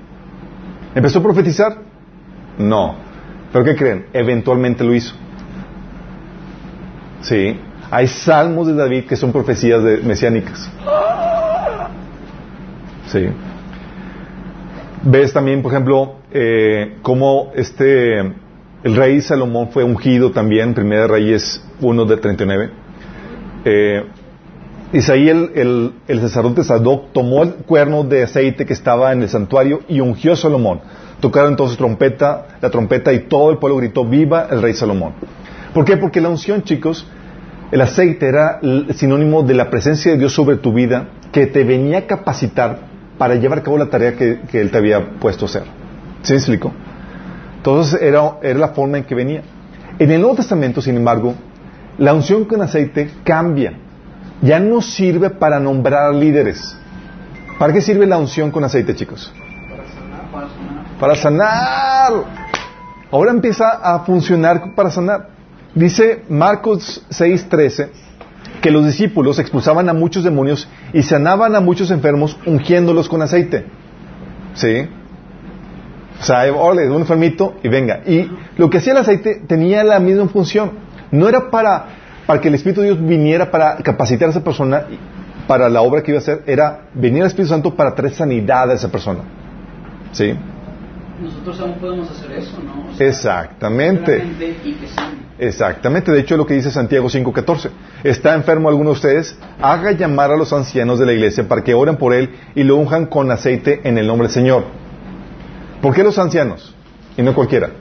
¿Empezó 0.94 1.18
a 1.18 1.22
profetizar? 1.22 1.76
No. 2.58 2.94
¿Pero 3.52 3.64
qué 3.64 3.74
creen? 3.76 4.06
Eventualmente 4.12 4.84
lo 4.84 4.94
hizo. 4.94 5.14
Sí. 7.22 7.58
Hay 7.90 8.06
salmos 8.06 8.66
de 8.66 8.74
David 8.74 9.04
que 9.04 9.16
son 9.16 9.32
profecías 9.32 9.82
mesiánicas. 10.02 10.70
Sí. 13.06 13.28
Ves 15.02 15.32
también, 15.32 15.62
por 15.62 15.72
ejemplo, 15.72 16.16
eh, 16.32 16.96
cómo 17.02 17.52
este, 17.54 18.18
el 18.18 18.96
rey 18.96 19.20
Salomón 19.20 19.68
fue 19.70 19.84
ungido 19.84 20.30
también, 20.30 20.74
Primera 20.74 21.06
Reyes 21.06 21.64
1 21.80 22.04
de 22.06 22.16
39. 22.16 22.70
Eh, 23.64 24.04
Dice 24.94 25.10
ahí 25.10 25.28
el, 25.28 26.20
sacerdote 26.20 26.62
Sadoc 26.62 27.10
tomó 27.12 27.42
el 27.42 27.54
cuerno 27.54 28.04
de 28.04 28.22
aceite 28.22 28.64
que 28.64 28.74
estaba 28.74 29.12
en 29.12 29.22
el 29.22 29.28
santuario 29.28 29.80
y 29.88 29.98
ungió 29.98 30.34
a 30.34 30.36
Salomón. 30.36 30.82
Tocaron 31.18 31.50
entonces 31.50 31.76
trompeta, 31.76 32.46
la 32.60 32.70
trompeta 32.70 33.12
y 33.12 33.26
todo 33.26 33.50
el 33.50 33.58
pueblo 33.58 33.78
gritó, 33.78 34.04
viva 34.04 34.46
el 34.48 34.62
rey 34.62 34.72
Salomón. 34.72 35.14
¿Por 35.74 35.84
qué? 35.84 35.96
Porque 35.96 36.20
la 36.20 36.28
unción, 36.28 36.62
chicos, 36.62 37.08
el 37.72 37.80
aceite 37.80 38.28
era 38.28 38.60
sinónimo 38.94 39.42
de 39.42 39.54
la 39.54 39.68
presencia 39.68 40.12
de 40.12 40.18
Dios 40.18 40.32
sobre 40.32 40.58
tu 40.58 40.72
vida 40.72 41.08
que 41.32 41.48
te 41.48 41.64
venía 41.64 41.98
a 41.98 42.06
capacitar 42.06 42.78
para 43.18 43.34
llevar 43.34 43.58
a 43.58 43.62
cabo 43.64 43.76
la 43.76 43.90
tarea 43.90 44.12
que, 44.12 44.42
que 44.48 44.60
Él 44.60 44.70
te 44.70 44.78
había 44.78 45.18
puesto 45.18 45.46
a 45.46 45.48
hacer. 45.48 45.64
¿Sí 46.22 46.34
me 46.34 46.38
explico? 46.38 46.70
Entonces 47.56 48.00
era, 48.00 48.34
era 48.44 48.60
la 48.60 48.68
forma 48.68 48.98
en 48.98 49.02
que 49.02 49.16
venía. 49.16 49.42
En 49.98 50.12
el 50.12 50.20
Nuevo 50.20 50.36
Testamento, 50.36 50.80
sin 50.80 50.94
embargo, 50.94 51.34
la 51.98 52.14
unción 52.14 52.44
con 52.44 52.62
aceite 52.62 53.10
cambia. 53.24 53.80
Ya 54.42 54.58
no 54.58 54.80
sirve 54.80 55.30
para 55.30 55.58
nombrar 55.60 56.14
líderes. 56.14 56.76
¿Para 57.58 57.72
qué 57.72 57.80
sirve 57.80 58.06
la 58.06 58.18
unción 58.18 58.50
con 58.50 58.64
aceite, 58.64 58.94
chicos? 58.94 59.32
Para 60.98 61.14
sanar. 61.14 62.12
Ahora 63.10 63.30
empieza 63.30 63.68
a 63.70 64.00
funcionar 64.00 64.74
para 64.74 64.90
sanar. 64.90 65.28
Dice 65.74 66.24
Marcos 66.28 67.04
6:13 67.10 67.88
que 68.60 68.70
los 68.70 68.84
discípulos 68.86 69.38
expulsaban 69.38 69.88
a 69.88 69.92
muchos 69.92 70.24
demonios 70.24 70.68
y 70.92 71.02
sanaban 71.02 71.54
a 71.54 71.60
muchos 71.60 71.90
enfermos 71.90 72.38
ungiéndolos 72.46 73.08
con 73.08 73.20
aceite. 73.22 73.66
¿Sí? 74.54 74.88
O 76.20 76.24
sea, 76.24 76.50
ole, 76.52 76.88
un 76.88 77.02
enfermito 77.02 77.56
y 77.62 77.68
venga. 77.68 78.00
Y 78.06 78.30
lo 78.56 78.70
que 78.70 78.78
hacía 78.78 78.92
el 78.92 79.00
aceite 79.00 79.42
tenía 79.46 79.84
la 79.84 79.98
misma 79.98 80.28
función. 80.28 80.72
No 81.10 81.28
era 81.28 81.50
para, 81.50 81.86
para 82.26 82.40
que 82.40 82.48
el 82.48 82.54
Espíritu 82.54 82.80
de 82.80 82.88
Dios 82.88 83.00
viniera 83.06 83.50
para 83.50 83.76
capacitar 83.76 84.28
a 84.28 84.30
esa 84.30 84.42
persona 84.44 84.84
para 85.46 85.68
la 85.68 85.82
obra 85.82 86.02
que 86.02 86.10
iba 86.10 86.18
a 86.18 86.22
hacer, 86.22 86.42
era 86.46 86.88
venir 86.94 87.20
el 87.22 87.26
Espíritu 87.26 87.50
Santo 87.50 87.74
para 87.74 87.94
traer 87.94 88.14
sanidad 88.14 88.70
a 88.70 88.74
esa 88.74 88.90
persona. 88.90 89.20
¿Sí? 90.12 90.34
Nosotros 91.20 91.60
aún 91.60 91.74
podemos 91.74 92.10
hacer 92.10 92.32
eso, 92.32 92.58
¿no? 92.64 92.90
O 92.90 92.94
sea, 92.94 93.06
Exactamente. 93.06 94.22
Exactamente, 95.38 96.12
de 96.12 96.20
hecho 96.20 96.34
es 96.34 96.38
lo 96.38 96.46
que 96.46 96.54
dice 96.54 96.70
Santiago 96.70 97.08
5:14. 97.08 97.70
¿Está 98.04 98.34
enfermo 98.34 98.68
alguno 98.68 98.90
de 98.90 98.94
ustedes? 98.94 99.36
Haga 99.60 99.92
llamar 99.92 100.30
a 100.30 100.36
los 100.36 100.52
ancianos 100.52 100.98
de 100.98 101.06
la 101.06 101.12
iglesia 101.12 101.46
para 101.48 101.62
que 101.62 101.74
oren 101.74 101.96
por 101.96 102.14
él 102.14 102.30
y 102.54 102.62
lo 102.62 102.76
unjan 102.76 103.06
con 103.06 103.30
aceite 103.30 103.80
en 103.84 103.98
el 103.98 104.06
nombre 104.06 104.28
del 104.28 104.34
Señor. 104.34 104.64
¿Por 105.82 105.92
qué 105.94 106.02
los 106.04 106.18
ancianos? 106.18 106.74
Y 107.16 107.22
no 107.22 107.34
cualquiera. 107.34 107.68
Más 107.68 107.72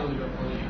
y 0.09 0.17
lo 0.19 0.27
podían. 0.27 0.63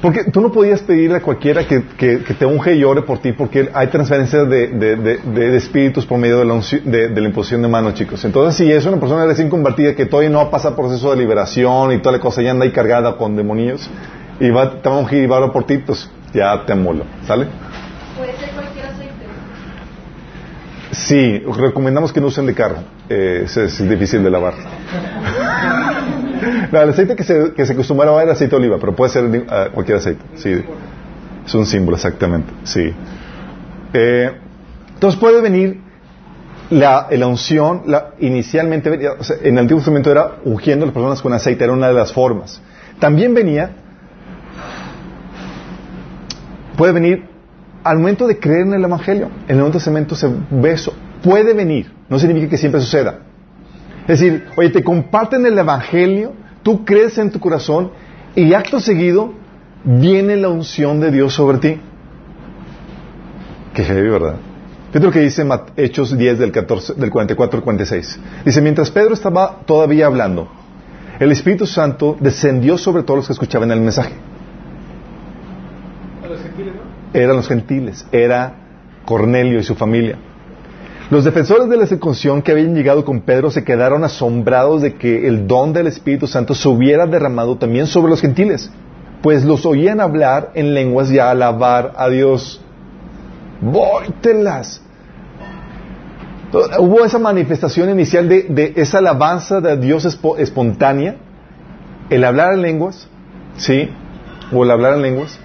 Porque 0.00 0.24
tú 0.30 0.40
no 0.40 0.50
podías 0.50 0.80
pedirle 0.80 1.18
a 1.18 1.20
cualquiera 1.20 1.66
que, 1.66 1.82
que- 1.98 2.18
te 2.34 2.46
unge 2.46 2.74
y 2.74 2.84
ore 2.84 3.02
por 3.02 3.18
ti, 3.18 3.32
porque 3.32 3.68
hay 3.74 3.88
transferencias 3.88 4.48
de, 4.48 4.68
de- 4.68 4.96
de- 4.96 5.16
de- 5.18 5.50
de 5.50 5.56
espíritus 5.56 6.06
por 6.06 6.18
medio 6.18 6.38
de 6.38 6.44
la, 6.46 6.54
de- 6.84 7.08
de 7.08 7.20
la 7.20 7.26
imposición 7.28 7.60
de 7.62 7.68
manos, 7.68 7.94
chicos. 7.94 8.24
Entonces, 8.24 8.54
si 8.56 8.72
es 8.72 8.86
una 8.86 8.98
persona 8.98 9.26
recién 9.26 9.50
convertida 9.50 9.94
que 9.94 10.06
todavía 10.06 10.30
no 10.30 10.48
pasa 10.50 10.74
proceso 10.74 11.10
de 11.10 11.18
liberación 11.18 11.92
y 11.92 11.98
toda 11.98 12.12
la 12.16 12.20
cosa, 12.20 12.40
ya 12.40 12.50
anda 12.52 12.64
ahí 12.64 12.72
cargada 12.72 13.16
con 13.18 13.36
demonios, 13.36 13.90
y 14.40 14.48
va, 14.50 14.80
te 14.80 14.88
va 14.88 14.96
a 14.96 14.98
ungir 14.98 15.22
y 15.22 15.26
va 15.26 15.44
a 15.44 15.52
por 15.52 15.64
ti, 15.64 15.76
pues 15.78 16.08
ya 16.32 16.64
te 16.64 16.72
amulo, 16.72 17.04
¿sale? 17.26 17.46
Puede 18.16 18.32
ser. 18.38 18.59
Sí, 20.92 21.38
recomendamos 21.38 22.12
que 22.12 22.20
no 22.20 22.26
usen 22.28 22.46
de 22.46 22.54
carro. 22.54 22.78
Eh, 23.08 23.44
es 23.46 23.88
difícil 23.88 24.22
de 24.22 24.30
lavar. 24.30 24.54
No, 26.72 26.80
el 26.80 26.88
aceite 26.90 27.16
que 27.16 27.24
se, 27.24 27.52
que 27.52 27.66
se 27.66 27.72
acostumbraba 27.74 28.22
era 28.22 28.32
aceite 28.32 28.52
de 28.56 28.62
oliva, 28.62 28.78
pero 28.80 28.94
puede 28.96 29.10
ser 29.12 29.24
eh, 29.34 29.44
cualquier 29.74 29.98
aceite. 29.98 30.22
Sí, 30.36 30.50
es 31.44 31.54
un 31.54 31.66
símbolo, 31.66 31.96
exactamente. 31.96 32.50
Sí. 32.64 32.94
Eh, 33.92 34.30
entonces 34.94 35.20
puede 35.20 35.42
venir 35.42 35.80
la, 36.70 37.08
la 37.10 37.26
unción, 37.26 37.82
la, 37.86 38.10
inicialmente 38.20 38.88
venía- 38.88 39.12
o 39.18 39.22
sea, 39.24 39.36
en 39.42 39.54
el 39.54 39.58
Antiguo 39.58 39.80
Testamento 39.80 40.10
era 40.10 40.36
ungiendo 40.44 40.84
a 40.84 40.86
las 40.86 40.94
personas 40.94 41.20
con 41.20 41.32
aceite, 41.34 41.64
era 41.64 41.72
una 41.74 41.88
de 41.88 41.94
las 41.94 42.10
formas. 42.12 42.62
También 42.98 43.34
venía, 43.34 43.72
puede 46.76 46.92
venir 46.92 47.24
al 47.82 47.98
momento 47.98 48.26
de 48.26 48.38
creer 48.38 48.62
en 48.62 48.74
el 48.74 48.84
Evangelio. 48.84 49.30
En 49.44 49.50
el 49.50 49.56
Nuevo 49.58 49.72
Testamento 49.72 50.14
se 50.14 50.30
ve 50.50 50.72
eso. 50.72 50.92
Puede 51.22 51.54
venir, 51.54 51.92
no 52.08 52.18
significa 52.18 52.50
que 52.50 52.56
siempre 52.56 52.80
suceda. 52.80 53.20
Es 54.02 54.20
decir, 54.20 54.46
oye, 54.56 54.70
te 54.70 54.82
comparten 54.82 55.44
el 55.46 55.56
Evangelio, 55.58 56.32
tú 56.62 56.84
crees 56.84 57.18
en 57.18 57.30
tu 57.30 57.38
corazón 57.38 57.92
y 58.34 58.54
acto 58.54 58.80
seguido 58.80 59.34
viene 59.84 60.36
la 60.36 60.48
unción 60.48 61.00
de 61.00 61.10
Dios 61.10 61.34
sobre 61.34 61.58
ti. 61.58 61.80
Qué 63.74 63.84
heavy, 63.84 64.08
¿verdad? 64.08 64.36
Fíjate 64.88 65.06
lo 65.06 65.12
que 65.12 65.20
dice 65.20 65.46
Hechos 65.76 66.16
10 66.16 66.38
del, 66.38 66.50
14, 66.50 66.94
del 66.94 67.10
44 67.10 67.58
al 67.58 67.62
46. 67.62 68.20
Dice, 68.44 68.60
mientras 68.60 68.90
Pedro 68.90 69.14
estaba 69.14 69.60
todavía 69.64 70.06
hablando, 70.06 70.48
el 71.20 71.30
Espíritu 71.30 71.66
Santo 71.66 72.16
descendió 72.18 72.76
sobre 72.76 73.04
todos 73.04 73.18
los 73.18 73.26
que 73.28 73.34
escuchaban 73.34 73.70
el 73.70 73.80
mensaje. 73.80 74.14
A 76.24 76.26
los 76.26 76.40
gentiles, 76.40 76.74
¿no? 76.74 76.99
Eran 77.12 77.36
los 77.36 77.48
gentiles, 77.48 78.06
era 78.12 78.54
Cornelio 79.04 79.58
y 79.58 79.64
su 79.64 79.74
familia. 79.74 80.16
Los 81.10 81.24
defensores 81.24 81.68
de 81.68 81.76
la 81.76 81.86
circuncisión 81.86 82.40
que 82.40 82.52
habían 82.52 82.74
llegado 82.74 83.04
con 83.04 83.22
Pedro 83.22 83.50
se 83.50 83.64
quedaron 83.64 84.04
asombrados 84.04 84.80
de 84.80 84.94
que 84.94 85.26
el 85.26 85.48
don 85.48 85.72
del 85.72 85.88
Espíritu 85.88 86.28
Santo 86.28 86.54
se 86.54 86.68
hubiera 86.68 87.06
derramado 87.06 87.56
también 87.56 87.88
sobre 87.88 88.10
los 88.10 88.20
gentiles, 88.20 88.70
pues 89.20 89.44
los 89.44 89.66
oían 89.66 90.00
hablar 90.00 90.52
en 90.54 90.72
lenguas 90.72 91.10
y 91.10 91.18
alabar 91.18 91.94
a 91.96 92.08
Dios. 92.08 92.60
¡Vóytelas! 93.60 94.82
Hubo 96.78 97.04
esa 97.04 97.18
manifestación 97.18 97.90
inicial 97.90 98.28
de, 98.28 98.42
de 98.44 98.72
esa 98.76 98.98
alabanza 98.98 99.60
de 99.60 99.76
Dios 99.76 100.04
espo- 100.06 100.38
espontánea, 100.38 101.16
el 102.08 102.24
hablar 102.24 102.54
en 102.54 102.62
lenguas, 102.62 103.08
¿sí? 103.56 103.88
O 104.52 104.64
el 104.64 104.70
hablar 104.70 104.94
en 104.94 105.02
lenguas. 105.02 105.38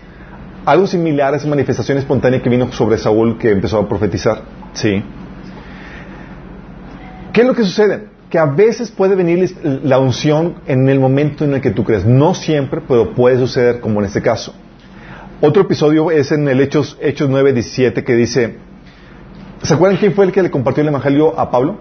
Algo 0.65 0.87
similar 0.87 1.33
a 1.33 1.37
esa 1.37 1.47
manifestación 1.47 1.97
espontánea 1.99 2.41
que 2.41 2.49
vino 2.49 2.71
sobre 2.71 2.97
Saúl 2.97 3.37
que 3.37 3.51
empezó 3.51 3.77
a 3.79 3.87
profetizar, 3.87 4.41
¿sí? 4.73 5.03
¿Qué 7.33 7.41
es 7.41 7.47
lo 7.47 7.53
que 7.53 7.63
sucede? 7.63 8.07
Que 8.29 8.39
a 8.39 8.45
veces 8.45 8.89
puede 8.89 9.15
venir 9.15 9.55
la 9.83 9.99
unción 9.99 10.55
en 10.65 10.89
el 10.89 10.99
momento 10.99 11.43
en 11.45 11.53
el 11.53 11.61
que 11.61 11.69
tú 11.69 11.83
crees. 11.83 12.03
No 12.05 12.33
siempre, 12.33 12.81
pero 12.87 13.13
puede 13.13 13.37
suceder 13.37 13.79
como 13.79 13.99
en 13.99 14.07
este 14.07 14.21
caso. 14.21 14.55
Otro 15.41 15.61
episodio 15.63 16.09
es 16.11 16.31
en 16.31 16.47
el 16.47 16.59
Hechos, 16.61 16.97
Hechos 17.01 17.29
9, 17.29 17.53
17 17.53 18.03
que 18.03 18.15
dice, 18.15 18.57
¿se 19.61 19.73
acuerdan 19.73 19.99
quién 19.99 20.13
fue 20.13 20.25
el 20.25 20.31
que 20.31 20.41
le 20.41 20.49
compartió 20.49 20.81
el 20.81 20.87
Evangelio 20.87 21.37
a 21.39 21.51
Pablo? 21.51 21.77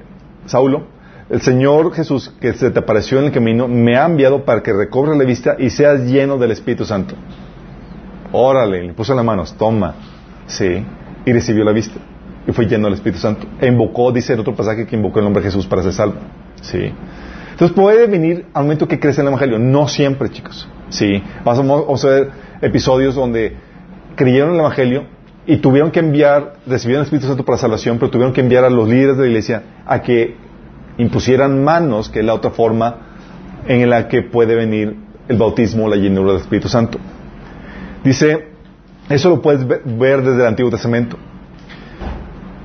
Saulo, 0.45 0.83
el 1.31 1.41
Señor 1.41 1.93
Jesús 1.93 2.31
que 2.39 2.53
se 2.53 2.69
te 2.69 2.77
apareció 2.77 3.17
en 3.17 3.25
el 3.25 3.31
camino 3.31 3.67
me 3.67 3.97
ha 3.97 4.05
enviado 4.05 4.45
para 4.45 4.61
que 4.61 4.71
recobres 4.71 5.17
la 5.17 5.23
vista 5.23 5.55
y 5.57 5.71
seas 5.71 6.01
lleno 6.01 6.37
del 6.37 6.51
Espíritu 6.51 6.85
Santo. 6.85 7.15
Órale, 8.31 8.83
le 8.83 8.93
puso 8.93 9.15
las 9.15 9.25
manos, 9.25 9.55
toma, 9.57 9.95
sí, 10.45 10.85
y 11.25 11.33
recibió 11.33 11.63
la 11.63 11.71
vista 11.71 11.95
y 12.47 12.51
fue 12.51 12.67
lleno 12.67 12.85
del 12.85 12.93
Espíritu 12.93 13.17
Santo. 13.17 13.47
E 13.59 13.65
invocó, 13.65 14.11
dice 14.11 14.33
en 14.33 14.41
otro 14.41 14.55
pasaje 14.55 14.85
que 14.85 14.95
invocó 14.95 15.17
el 15.17 15.25
nombre 15.25 15.41
de 15.41 15.49
Jesús 15.49 15.65
para 15.65 15.81
ser 15.81 15.93
salvo, 15.93 16.17
sí. 16.61 16.93
Entonces 17.49 17.75
puede 17.75 18.05
venir 18.05 18.45
al 18.53 18.61
momento 18.65 18.87
que 18.87 18.99
crece 18.99 19.21
el 19.21 19.27
Evangelio, 19.27 19.57
no 19.57 19.87
siempre, 19.87 20.29
chicos, 20.29 20.69
sí. 20.89 21.23
Vamos 21.43 22.05
a, 22.05 22.07
ver 22.07 22.29
episodios 22.61 23.15
donde 23.15 23.57
creyeron 24.15 24.53
el 24.53 24.59
Evangelio 24.59 25.05
y 25.47 25.57
tuvieron 25.57 25.91
que 25.91 25.99
enviar, 25.99 26.53
recibieron 26.67 27.01
el 27.01 27.05
Espíritu 27.05 27.27
Santo 27.27 27.43
para 27.43 27.57
salvación, 27.57 27.97
pero 27.97 28.11
tuvieron 28.11 28.33
que 28.33 28.41
enviar 28.41 28.63
a 28.63 28.69
los 28.69 28.87
líderes 28.87 29.17
de 29.17 29.23
la 29.23 29.29
iglesia 29.29 29.63
a 29.85 30.01
que 30.01 30.35
impusieran 30.97 31.63
manos, 31.63 32.09
que 32.09 32.19
es 32.19 32.25
la 32.25 32.33
otra 32.33 32.51
forma 32.51 32.97
en 33.67 33.89
la 33.89 34.07
que 34.07 34.21
puede 34.21 34.55
venir 34.55 34.95
el 35.27 35.37
bautismo, 35.37 35.87
la 35.87 35.95
llenura 35.95 36.33
del 36.33 36.41
Espíritu 36.41 36.67
Santo. 36.67 36.99
Dice, 38.03 38.49
eso 39.09 39.29
lo 39.29 39.41
puedes 39.41 39.67
ve- 39.67 39.81
ver 39.85 40.21
desde 40.21 40.41
el 40.41 40.47
Antiguo 40.47 40.69
Testamento. 40.71 41.17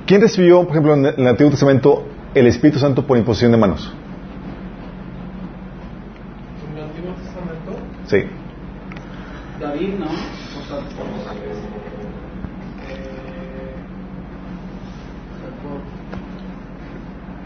¿Quién 0.05 0.21
recibió, 0.21 0.61
por 0.63 0.71
ejemplo, 0.71 0.93
en 0.93 1.05
el 1.05 1.27
Antiguo 1.27 1.51
Testamento 1.51 2.05
el 2.33 2.47
Espíritu 2.47 2.79
Santo 2.79 3.05
por 3.05 3.17
imposición 3.17 3.51
de 3.51 3.57
manos? 3.57 3.93
En 6.71 6.77
el 6.77 6.83
Antiguo 6.83 7.13
Testamento, 7.13 7.71
Sí. 8.05 8.23
David, 9.59 9.93
¿no? 9.99 10.05
O 10.05 10.63
sea, 10.67 10.77
por 10.95 11.05
los 11.07 11.27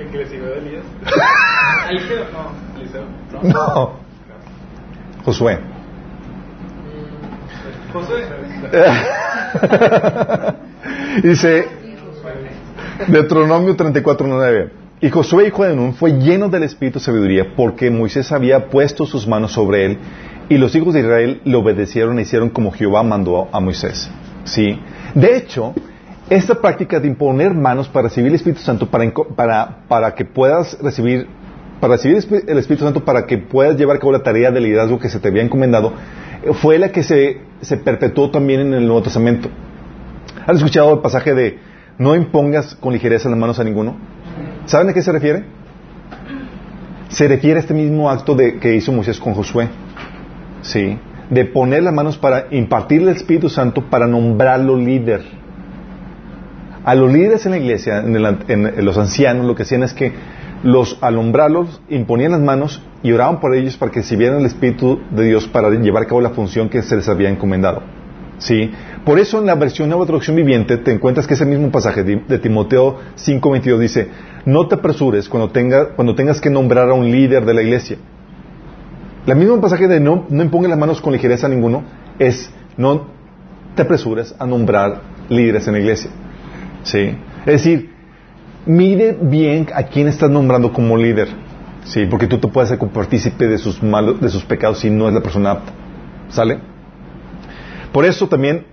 el 0.01 0.09
que 0.09 0.17
le 0.17 0.27
siguió 0.27 0.47
de 0.47 0.57
Elías. 0.59 0.83
Eliseo, 1.89 2.25
no, 2.31 2.51
Eliseo. 2.79 3.03
No. 3.43 3.49
No. 3.49 3.93
Josué. 5.23 5.59
Josué. 7.93 8.25
Dice 11.23 11.67
Deuteronomio 13.07 13.75
34.9 13.75 14.69
Y 15.01 15.09
Josué, 15.09 15.47
hijo 15.47 15.65
de 15.65 15.75
Nun, 15.75 15.93
fue 15.93 16.13
lleno 16.13 16.49
del 16.49 16.63
Espíritu 16.63 16.99
de 16.99 17.05
sabiduría 17.05 17.53
porque 17.55 17.91
Moisés 17.91 18.31
había 18.31 18.69
puesto 18.69 19.05
sus 19.05 19.27
manos 19.27 19.51
sobre 19.51 19.85
él 19.85 19.97
y 20.49 20.57
los 20.57 20.75
hijos 20.75 20.93
de 20.93 21.01
Israel 21.01 21.41
le 21.43 21.55
obedecieron 21.55 22.17
e 22.19 22.23
hicieron 22.23 22.49
como 22.49 22.71
Jehová 22.71 23.03
mandó 23.03 23.49
a 23.51 23.59
Moisés. 23.59 24.09
¿Sí? 24.43 24.79
De 25.13 25.37
hecho, 25.37 25.73
esta 26.31 26.55
práctica 26.55 26.97
de 27.01 27.09
imponer 27.09 27.53
manos 27.53 27.89
para 27.89 28.07
recibir 28.07 28.29
el 28.29 28.35
Espíritu 28.35 28.61
Santo, 28.61 28.89
para, 28.89 29.11
para, 29.35 29.79
para 29.89 30.15
que 30.15 30.23
puedas 30.23 30.77
recibir, 30.81 31.27
para 31.81 31.95
recibir 31.95 32.25
el 32.47 32.57
Espíritu 32.57 32.85
Santo, 32.85 33.03
para 33.03 33.25
que 33.25 33.37
puedas 33.37 33.77
llevar 33.77 33.97
a 33.97 33.99
cabo 33.99 34.13
la 34.13 34.23
tarea 34.23 34.49
de 34.49 34.61
liderazgo 34.61 34.97
que 34.97 35.09
se 35.09 35.19
te 35.19 35.27
había 35.27 35.43
encomendado, 35.43 35.91
eh, 36.41 36.53
fue 36.53 36.79
la 36.79 36.89
que 36.93 37.03
se, 37.03 37.41
se 37.59 37.75
perpetuó 37.75 38.31
también 38.31 38.61
en 38.61 38.73
el 38.73 38.87
Nuevo 38.87 39.01
Testamento. 39.01 39.49
¿Han 40.47 40.55
escuchado 40.55 40.93
el 40.93 40.99
pasaje 40.99 41.33
de 41.33 41.59
no 41.97 42.15
impongas 42.15 42.75
con 42.75 42.93
ligereza 42.93 43.27
las 43.27 43.37
manos 43.37 43.59
a 43.59 43.65
ninguno? 43.65 43.97
¿Saben 44.67 44.87
a 44.87 44.93
qué 44.93 45.01
se 45.01 45.11
refiere? 45.11 45.43
Se 47.09 47.27
refiere 47.27 47.57
a 47.57 47.59
este 47.59 47.73
mismo 47.73 48.09
acto 48.09 48.35
de, 48.35 48.57
que 48.57 48.73
hizo 48.73 48.93
Moisés 48.93 49.19
con 49.19 49.33
Josué. 49.33 49.67
Sí. 50.61 50.97
De 51.29 51.43
poner 51.43 51.83
las 51.83 51.93
manos 51.93 52.17
para 52.17 52.45
impartirle 52.51 53.11
el 53.11 53.17
Espíritu 53.17 53.49
Santo 53.49 53.89
para 53.89 54.07
nombrarlo 54.07 54.77
líder. 54.77 55.40
A 56.83 56.95
los 56.95 57.11
líderes 57.11 57.45
en 57.45 57.51
la 57.51 57.57
iglesia, 57.57 57.99
en, 57.99 58.15
el- 58.15 58.37
en- 58.47 58.85
los 58.85 58.97
ancianos, 58.97 59.45
lo 59.45 59.55
que 59.55 59.63
hacían 59.63 59.83
es 59.83 59.93
que 59.93 60.13
los, 60.63 60.97
al 61.01 61.15
nombrarlos, 61.15 61.81
imponían 61.89 62.31
las 62.31 62.41
manos 62.41 62.81
y 63.03 63.11
oraban 63.11 63.39
por 63.39 63.55
ellos 63.55 63.77
para 63.77 63.91
que 63.91 63.99
recibieran 64.01 64.39
el 64.39 64.45
Espíritu 64.45 64.99
de 65.11 65.25
Dios 65.25 65.47
para 65.47 65.69
llevar 65.69 66.03
a 66.03 66.05
cabo 66.07 66.21
la 66.21 66.31
función 66.31 66.69
que 66.69 66.81
se 66.81 66.95
les 66.95 67.07
había 67.09 67.29
encomendado. 67.29 67.81
¿Sí? 68.39 68.71
Por 69.05 69.19
eso 69.19 69.37
en 69.39 69.45
la 69.45 69.53
versión 69.53 69.89
Nueva 69.89 70.05
Traducción 70.05 70.35
Viviente 70.35 70.77
te 70.77 70.91
encuentras 70.91 71.27
que 71.27 71.35
ese 71.35 71.45
mismo 71.45 71.69
pasaje 71.69 72.03
de, 72.03 72.23
de 72.27 72.39
Timoteo 72.39 72.97
5.22 73.15 73.77
dice, 73.77 74.07
no 74.45 74.67
te 74.67 74.75
apresures 74.75 75.29
cuando, 75.29 75.49
tenga- 75.51 75.89
cuando 75.95 76.15
tengas 76.15 76.41
que 76.41 76.49
nombrar 76.49 76.89
a 76.89 76.93
un 76.95 77.11
líder 77.11 77.45
de 77.45 77.53
la 77.53 77.61
iglesia. 77.61 77.97
El 79.27 79.35
mismo 79.35 79.61
pasaje 79.61 79.87
de 79.87 79.99
no, 79.99 80.25
no 80.29 80.41
impongas 80.43 80.71
las 80.71 80.79
manos 80.79 81.01
con 81.01 81.13
ligereza 81.13 81.45
a 81.45 81.49
ninguno 81.51 81.83
es 82.17 82.51
no 82.77 83.05
te 83.75 83.83
apresures 83.83 84.33
a 84.39 84.47
nombrar 84.47 85.01
líderes 85.29 85.67
en 85.67 85.73
la 85.73 85.79
iglesia. 85.79 86.09
¿Sí? 86.83 87.15
Es 87.45 87.63
decir, 87.63 87.91
mide 88.65 89.17
bien 89.21 89.67
a 89.73 89.83
quién 89.83 90.07
estás 90.07 90.29
nombrando 90.29 90.71
como 90.73 90.97
líder. 90.97 91.27
Sí, 91.83 92.05
porque 92.05 92.27
tú 92.27 92.37
te 92.37 92.47
puedes 92.47 92.71
hacer 92.71 92.87
partícipe 92.89 93.47
de 93.47 93.57
sus 93.57 93.81
malos, 93.81 94.21
de 94.21 94.29
sus 94.29 94.43
pecados 94.45 94.79
si 94.79 94.89
no 94.89 95.07
es 95.07 95.13
la 95.13 95.21
persona 95.21 95.51
apta. 95.51 95.71
¿Sale? 96.29 96.59
Por 97.91 98.05
eso 98.05 98.27
también 98.27 98.65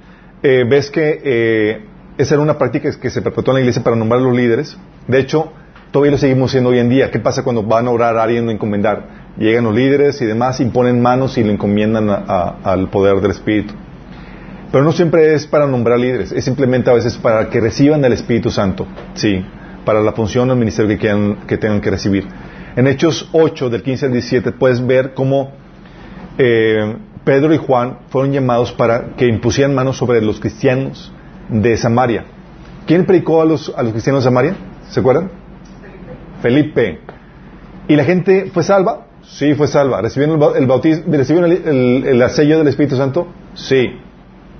eh, 0.42 0.64
ves 0.68 0.90
que 0.90 1.20
eh, 1.24 1.84
esa 2.18 2.34
era 2.34 2.42
una 2.42 2.58
práctica 2.58 2.90
que 3.00 3.10
se 3.10 3.22
perpetuó 3.22 3.52
en 3.52 3.56
la 3.56 3.60
iglesia 3.60 3.82
para 3.82 3.96
nombrar 3.96 4.20
a 4.20 4.24
los 4.24 4.36
líderes. 4.36 4.78
De 5.06 5.18
hecho, 5.18 5.52
todavía 5.90 6.12
lo 6.12 6.18
seguimos 6.18 6.50
haciendo 6.50 6.70
hoy 6.70 6.78
en 6.78 6.88
día. 6.88 7.10
¿Qué 7.10 7.18
pasa 7.18 7.42
cuando 7.42 7.62
van 7.62 7.86
a 7.86 7.90
orar 7.90 8.16
a 8.16 8.22
alguien 8.24 8.46
o 8.46 8.50
encomendar? 8.50 9.08
Llegan 9.38 9.64
los 9.64 9.74
líderes 9.74 10.20
y 10.20 10.26
demás, 10.26 10.60
imponen 10.60 11.00
manos 11.00 11.38
y 11.38 11.44
le 11.44 11.52
encomiendan 11.52 12.10
a- 12.10 12.56
al 12.62 12.88
poder 12.90 13.20
del 13.20 13.30
Espíritu. 13.30 13.74
Pero 14.70 14.84
no 14.84 14.92
siempre 14.92 15.34
es 15.34 15.46
para 15.46 15.66
nombrar 15.66 15.98
líderes, 15.98 16.30
es 16.32 16.44
simplemente 16.44 16.90
a 16.90 16.92
veces 16.94 17.16
para 17.16 17.48
que 17.48 17.60
reciban 17.60 18.04
el 18.04 18.12
Espíritu 18.12 18.50
Santo, 18.50 18.86
sí, 19.14 19.44
para 19.84 20.00
la 20.02 20.12
función 20.12 20.50
o 20.50 20.52
el 20.52 20.58
ministerio 20.58 20.88
que, 20.90 20.98
quieran- 20.98 21.38
que 21.46 21.56
tengan 21.56 21.80
que 21.80 21.90
recibir. 21.90 22.26
En 22.76 22.86
Hechos 22.86 23.28
8, 23.32 23.70
del 23.70 23.82
15 23.82 24.06
al 24.06 24.12
17, 24.12 24.52
puedes 24.52 24.86
ver 24.86 25.14
cómo 25.14 25.52
eh, 26.36 26.96
Pedro 27.24 27.52
y 27.54 27.56
Juan 27.56 27.98
fueron 28.10 28.32
llamados 28.32 28.72
para 28.72 29.16
que 29.16 29.26
impusieran 29.26 29.74
manos 29.74 29.96
sobre 29.96 30.20
los 30.22 30.38
cristianos 30.38 31.12
de 31.48 31.76
Samaria. 31.76 32.24
¿Quién 32.86 33.04
predicó 33.06 33.40
a 33.42 33.44
los, 33.46 33.72
a 33.76 33.82
los 33.82 33.92
cristianos 33.92 34.22
de 34.22 34.28
Samaria? 34.28 34.54
¿Se 34.90 35.00
acuerdan? 35.00 35.30
Felipe. 36.42 37.00
¿Y 37.88 37.96
la 37.96 38.04
gente 38.04 38.50
fue 38.52 38.62
salva? 38.62 39.06
Sí, 39.22 39.54
fue 39.54 39.66
salva. 39.66 40.00
¿Recibieron 40.00 40.36
el, 40.36 40.42
bau- 40.42 40.56
el 40.56 40.66
bautismo, 40.66 41.04
recibieron 41.12 41.50
el, 41.50 42.04
el, 42.06 42.22
el 42.22 42.30
sello 42.30 42.58
del 42.58 42.68
Espíritu 42.68 42.96
Santo? 42.96 43.28
Sí. 43.54 43.98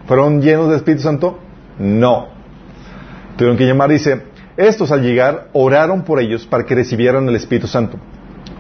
¿Fueron 0.08 0.40
llenos 0.40 0.68
del 0.68 0.76
Espíritu 0.76 1.02
Santo? 1.02 1.38
No. 1.78 2.28
Tuvieron 3.36 3.58
que 3.58 3.66
llamar, 3.66 3.90
dice, 3.90 4.22
estos 4.56 4.90
al 4.90 5.02
llegar 5.02 5.48
oraron 5.52 6.02
por 6.02 6.18
ellos 6.18 6.46
para 6.46 6.64
que 6.64 6.74
recibieran 6.74 7.28
el 7.28 7.36
Espíritu 7.36 7.66
Santo. 7.66 7.98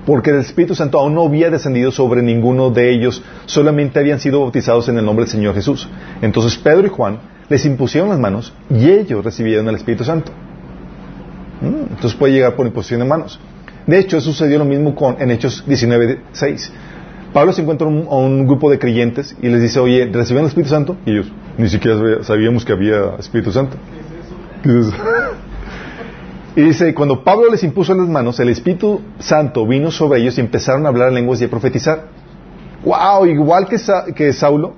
Porque 0.04 0.30
el 0.30 0.40
Espíritu 0.40 0.74
Santo 0.74 1.00
aún 1.00 1.14
no 1.14 1.24
había 1.24 1.50
descendido 1.50 1.90
sobre 1.90 2.22
ninguno 2.22 2.70
de 2.70 2.90
ellos, 2.90 3.22
solamente 3.46 3.98
habían 3.98 4.20
sido 4.20 4.40
bautizados 4.40 4.88
en 4.90 4.98
el 4.98 5.04
nombre 5.06 5.24
del 5.24 5.32
Señor 5.32 5.54
Jesús. 5.54 5.88
Entonces 6.20 6.56
Pedro 6.58 6.86
y 6.86 6.90
Juan 6.90 7.18
les 7.48 7.64
impusieron 7.64 8.10
las 8.10 8.18
manos 8.18 8.52
y 8.68 8.90
ellos 8.90 9.24
recibieron 9.24 9.68
el 9.68 9.76
Espíritu 9.76 10.04
Santo. 10.04 10.30
Mm, 11.62 11.92
Entonces 11.94 12.14
puede 12.14 12.34
llegar 12.34 12.56
por 12.56 12.66
imposición 12.66 13.00
de 13.00 13.06
manos. 13.06 13.40
De 13.86 13.98
hecho, 13.98 14.20
sucedió 14.20 14.58
lo 14.58 14.66
mismo 14.66 14.94
con, 14.94 15.16
en 15.18 15.30
Hechos 15.30 15.64
19.6. 15.66 16.70
Pablo 17.32 17.52
se 17.52 17.62
encuentra 17.62 17.86
un- 17.86 18.06
a 18.10 18.14
un 18.16 18.46
grupo 18.46 18.70
de 18.70 18.78
creyentes 18.78 19.36
y 19.42 19.48
les 19.48 19.60
dice, 19.60 19.78
oye, 19.80 20.06
¿recibieron 20.06 20.44
el 20.44 20.48
Espíritu 20.48 20.70
Santo? 20.70 20.96
Y 21.04 21.10
ellos, 21.12 21.32
ni 21.58 21.68
siquiera 21.68 21.96
sabía- 21.98 22.22
sabíamos 22.22 22.64
que 22.64 22.72
había 22.72 23.16
Espíritu 23.18 23.52
Santo. 23.52 23.76
¿Qué 24.62 24.70
es 24.70 24.86
eso? 24.86 24.94
Y 26.56 26.62
dice, 26.62 26.92
cuando 26.94 27.22
Pablo 27.22 27.50
les 27.50 27.62
impuso 27.62 27.94
las 27.94 28.08
manos, 28.08 28.40
el 28.40 28.48
Espíritu 28.48 29.00
Santo 29.18 29.66
vino 29.66 29.90
sobre 29.90 30.20
ellos 30.20 30.36
y 30.38 30.40
empezaron 30.40 30.86
a 30.86 30.88
hablar 30.88 31.12
lenguas 31.12 31.40
y 31.40 31.44
a 31.44 31.48
profetizar. 31.50 32.06
¡Wow! 32.84 33.26
Igual 33.26 33.68
que, 33.68 33.78
Sa- 33.78 34.06
que 34.14 34.32
Saulo. 34.32 34.74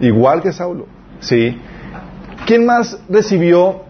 Igual 0.00 0.40
que 0.40 0.52
Saulo. 0.52 0.86
Sí. 1.20 1.58
¿Quién 2.46 2.64
más 2.64 2.98
recibió 3.08 3.82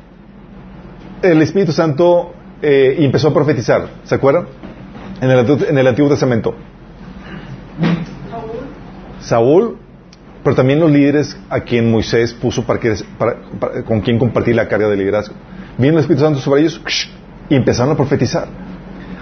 el 1.23 1.43
Espíritu 1.43 1.73
Santo 1.73 2.33
eh, 2.63 2.97
y 2.99 3.05
empezó 3.05 3.29
a 3.29 3.35
profetizar? 3.35 3.89
¿Se 4.05 4.15
acuerdan? 4.15 4.47
En 5.21 5.31
el, 5.31 5.47
en 5.69 5.79
el 5.79 5.87
Antiguo 5.87 6.11
Testamento. 6.11 6.55
Saúl, 9.21 9.79
pero 10.43 10.55
también 10.55 10.81
los 10.81 10.91
líderes 10.91 11.37
a 11.49 11.61
quien 11.61 11.91
Moisés 11.91 12.35
puso 12.35 12.65
para 12.65 12.79
que, 12.79 12.95
con 13.87 14.01
quien 14.03 14.19
compartir 14.19 14.55
la 14.55 14.69
carga 14.69 14.89
de 14.89 14.97
liderazgo. 14.97 15.35
Vino 15.79 15.95
el 15.95 16.01
Espíritu 16.01 16.25
Santo 16.25 16.41
sobre 16.41 16.61
ellos 16.61 16.81
y 17.49 17.55
empezaron 17.55 17.93
a 17.93 17.97
profetizar. 17.97 18.47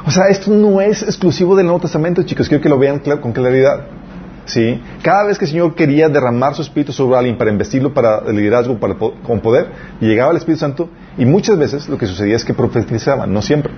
O 0.04 0.10
sea, 0.10 0.24
esto 0.28 0.50
no 0.50 0.80
es 0.80 1.02
exclusivo 1.02 1.54
del 1.54 1.66
Nuevo 1.66 1.80
Testamento, 1.80 2.22
chicos. 2.24 2.48
Quiero 2.48 2.60
que 2.60 2.68
lo 2.68 2.78
vean 2.78 2.98
con 2.98 3.32
claridad. 3.32 3.86
¿Sí? 4.44 4.80
Cada 5.02 5.24
vez 5.24 5.38
que 5.38 5.44
el 5.44 5.50
Señor 5.52 5.76
quería 5.76 6.08
derramar 6.08 6.54
su 6.54 6.62
Espíritu 6.62 6.92
sobre 6.92 7.16
alguien 7.16 7.38
para 7.38 7.52
investirlo 7.52 7.94
para 7.94 8.18
el 8.26 8.34
liderazgo, 8.34 8.76
para 8.80 8.96
con 8.96 9.38
poder, 9.40 9.68
llegaba 10.00 10.32
el 10.32 10.38
Espíritu 10.38 10.58
Santo 10.58 10.88
y 11.16 11.24
muchas 11.24 11.56
veces 11.56 11.88
lo 11.88 11.96
que 11.96 12.06
sucedía 12.06 12.34
es 12.34 12.44
que 12.44 12.52
profetizaban, 12.52 13.32
no 13.32 13.40
siempre. 13.40 13.72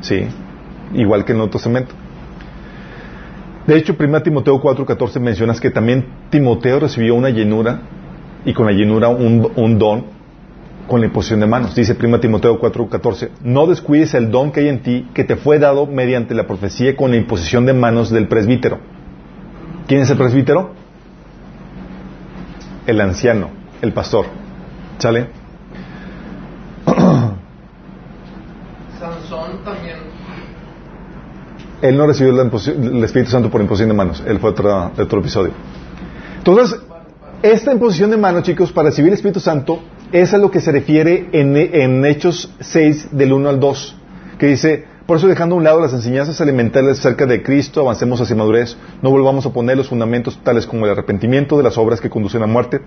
¿Sí? 0.00 0.26
Igual 0.94 1.24
que 1.24 1.30
en 1.30 1.36
el 1.36 1.38
Nuevo 1.38 1.52
Testamento. 1.52 1.94
De 3.70 3.78
hecho, 3.78 3.94
1 3.96 4.22
Timoteo 4.24 4.60
4:14 4.60 5.20
mencionas 5.20 5.60
que 5.60 5.70
también 5.70 6.04
Timoteo 6.28 6.80
recibió 6.80 7.14
una 7.14 7.30
llenura 7.30 7.82
y 8.44 8.52
con 8.52 8.66
la 8.66 8.72
llenura 8.72 9.10
un, 9.10 9.78
don 9.78 10.06
con 10.88 10.98
la 10.98 11.06
imposición 11.06 11.38
de 11.38 11.46
manos. 11.46 11.76
Dice 11.76 11.96
1 11.96 12.18
Timoteo 12.18 12.60
4:14, 12.60 13.28
no 13.44 13.68
descuides 13.68 14.14
el 14.14 14.32
don 14.32 14.50
que 14.50 14.58
hay 14.58 14.68
en 14.70 14.82
ti 14.82 15.08
que 15.14 15.22
te 15.22 15.36
fue 15.36 15.60
dado 15.60 15.86
mediante 15.86 16.34
la 16.34 16.48
profecía 16.48 16.96
con 16.96 17.12
la 17.12 17.16
imposición 17.16 17.64
de 17.64 17.72
manos 17.72 18.10
del 18.10 18.26
presbítero. 18.26 18.80
¿Quién 19.86 20.00
es 20.00 20.10
el 20.10 20.16
presbítero? 20.16 20.72
El 22.88 23.00
anciano, 23.00 23.50
el 23.82 23.92
pastor. 23.92 24.26
¿Sale? 24.98 25.28
Sansón 28.98 29.62
también. 29.64 30.19
Él 31.82 31.96
no 31.96 32.06
recibió 32.06 32.38
el 32.40 33.04
Espíritu 33.04 33.30
Santo 33.30 33.50
por 33.50 33.60
imposición 33.60 33.88
de 33.88 33.94
manos. 33.94 34.22
Él 34.26 34.38
fue 34.38 34.50
otro, 34.50 34.92
otro 34.98 35.20
episodio. 35.20 35.52
Entonces, 36.38 36.78
esta 37.42 37.72
imposición 37.72 38.10
de 38.10 38.16
manos, 38.16 38.42
chicos, 38.42 38.70
para 38.72 38.90
recibir 38.90 39.08
el 39.08 39.14
Espíritu 39.14 39.40
Santo, 39.40 39.80
es 40.12 40.34
a 40.34 40.38
lo 40.38 40.50
que 40.50 40.60
se 40.60 40.72
refiere 40.72 41.28
en, 41.32 41.56
en 41.56 42.04
Hechos 42.04 42.50
6, 42.60 43.08
del 43.12 43.32
1 43.32 43.48
al 43.48 43.60
2, 43.60 43.96
que 44.38 44.46
dice, 44.46 44.84
por 45.06 45.16
eso 45.16 45.26
dejando 45.26 45.54
a 45.54 45.58
un 45.58 45.64
lado 45.64 45.80
las 45.80 45.92
enseñanzas 45.92 46.40
elementales 46.40 46.98
acerca 46.98 47.26
de 47.26 47.42
Cristo, 47.42 47.80
avancemos 47.80 48.20
hacia 48.20 48.36
madurez, 48.36 48.76
no 49.02 49.10
volvamos 49.10 49.46
a 49.46 49.52
poner 49.52 49.76
los 49.76 49.88
fundamentos 49.88 50.38
tales 50.42 50.66
como 50.66 50.84
el 50.84 50.92
arrepentimiento 50.92 51.56
de 51.56 51.62
las 51.62 51.78
obras 51.78 52.00
que 52.00 52.10
conducen 52.10 52.42
a 52.42 52.46
muerte, 52.46 52.80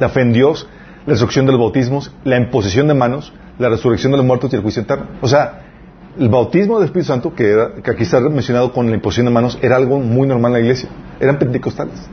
la 0.00 0.08
fe 0.08 0.22
en 0.22 0.32
Dios, 0.32 0.66
la 1.06 1.12
destrucción 1.12 1.46
de 1.46 1.52
los 1.52 1.60
bautismos, 1.60 2.12
la 2.24 2.36
imposición 2.36 2.88
de 2.88 2.94
manos, 2.94 3.32
la 3.58 3.68
resurrección 3.68 4.12
de 4.12 4.18
los 4.18 4.26
muertos 4.26 4.52
y 4.52 4.56
el 4.56 4.62
juicio 4.62 4.82
eterno. 4.82 5.06
O 5.20 5.28
sea, 5.28 5.71
el 6.18 6.28
bautismo 6.28 6.76
del 6.78 6.86
Espíritu 6.86 7.08
Santo, 7.08 7.34
que, 7.34 7.50
era- 7.50 7.74
que 7.82 7.90
aquí 7.90 8.02
está 8.02 8.20
mencionado 8.20 8.72
con 8.72 8.88
la 8.88 8.94
imposición 8.96 9.26
de 9.26 9.32
manos, 9.32 9.58
era 9.62 9.76
algo 9.76 9.98
muy 9.98 10.26
normal 10.28 10.50
en 10.50 10.54
la 10.54 10.60
iglesia. 10.60 10.88
Eran 11.20 11.38
pentecostales. 11.38 12.08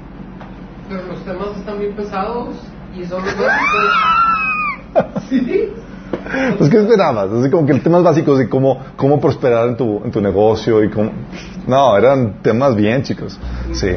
Pero 0.87 1.05
los 1.07 1.23
temas 1.23 1.57
están 1.57 1.79
bien 1.79 1.93
pesados 1.95 2.55
y 2.95 3.03
son 3.05 3.23
los 3.23 3.35
básicos. 4.95 5.23
Sí. 5.29 5.69
Pues, 6.57 6.69
¿qué 6.69 6.77
esperabas? 6.79 7.29
Así 7.31 7.49
como 7.51 7.65
que 7.65 7.71
el 7.73 7.81
temas 7.81 8.01
básicos 8.03 8.37
de 8.39 8.49
cómo, 8.49 8.79
cómo 8.95 9.19
prosperar 9.19 9.69
en 9.69 9.77
tu, 9.77 10.01
en 10.03 10.11
tu 10.11 10.19
negocio 10.21 10.83
y 10.83 10.89
cómo... 10.89 11.11
No, 11.67 11.95
eran 11.97 12.41
temas 12.41 12.75
bien, 12.75 13.03
chicos. 13.03 13.39
Sí. 13.73 13.89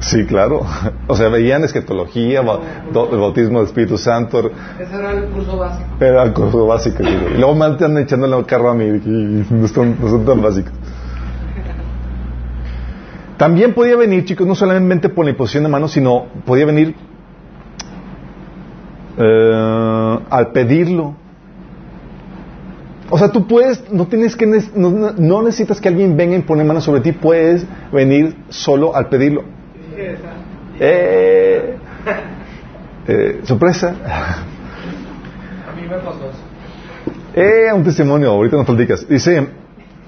Sí, 0.00 0.24
claro. 0.26 0.62
O 1.08 1.14
sea, 1.16 1.28
veían 1.28 1.64
el 3.10 3.18
bautismo 3.18 3.58
del 3.58 3.66
Espíritu 3.66 3.96
Santo, 3.98 4.38
Ese 4.78 4.94
era 4.94 5.12
el 5.12 5.24
curso 5.26 5.56
básico. 5.56 5.88
era 6.00 6.22
el 6.22 6.32
curso 6.32 6.66
básico. 6.66 7.02
digo. 7.02 7.28
Y 7.34 7.38
luego 7.38 7.54
me 7.54 7.66
están 7.70 7.96
echando 7.98 8.26
el 8.38 8.46
carro 8.46 8.70
a 8.70 8.74
mí, 8.74 9.00
que 9.00 9.08
no 9.08 9.68
son, 9.68 9.96
no 10.00 10.08
son 10.08 10.24
tan 10.24 10.42
básicos. 10.42 10.72
También 13.38 13.72
podía 13.72 13.96
venir, 13.96 14.24
chicos, 14.24 14.46
no 14.46 14.54
solamente 14.56 15.08
por 15.08 15.24
la 15.24 15.30
imposición 15.30 15.62
de 15.62 15.68
manos, 15.70 15.92
sino 15.92 16.26
podía 16.44 16.66
venir 16.66 16.94
eh, 19.16 20.18
al 20.30 20.48
pedirlo. 20.52 21.14
O 23.10 23.16
sea, 23.16 23.30
tú 23.30 23.46
puedes, 23.46 23.90
no 23.90 24.06
tienes 24.06 24.36
que, 24.36 24.44
no- 24.74 25.12
no 25.16 25.42
necesitas 25.42 25.80
que 25.80 25.88
alguien 25.88 26.16
venga 26.16 26.36
y 26.36 26.42
pone 26.42 26.64
manos 26.64 26.84
sobre 26.84 27.00
ti, 27.00 27.12
puedes 27.12 27.64
venir 27.92 28.36
solo 28.48 28.94
al 28.94 29.08
pedirlo. 29.08 29.44
Eh, 30.80 31.76
eh, 33.08 33.40
sorpresa. 33.44 33.94
A 34.06 35.74
mí 35.74 35.82
me 35.82 35.96
pasó. 35.98 36.30
Eh, 37.34 37.72
un 37.72 37.82
testimonio, 37.82 38.30
ahorita 38.30 38.56
nos 38.56 38.66
platicas. 38.66 39.08
Dice 39.08 39.48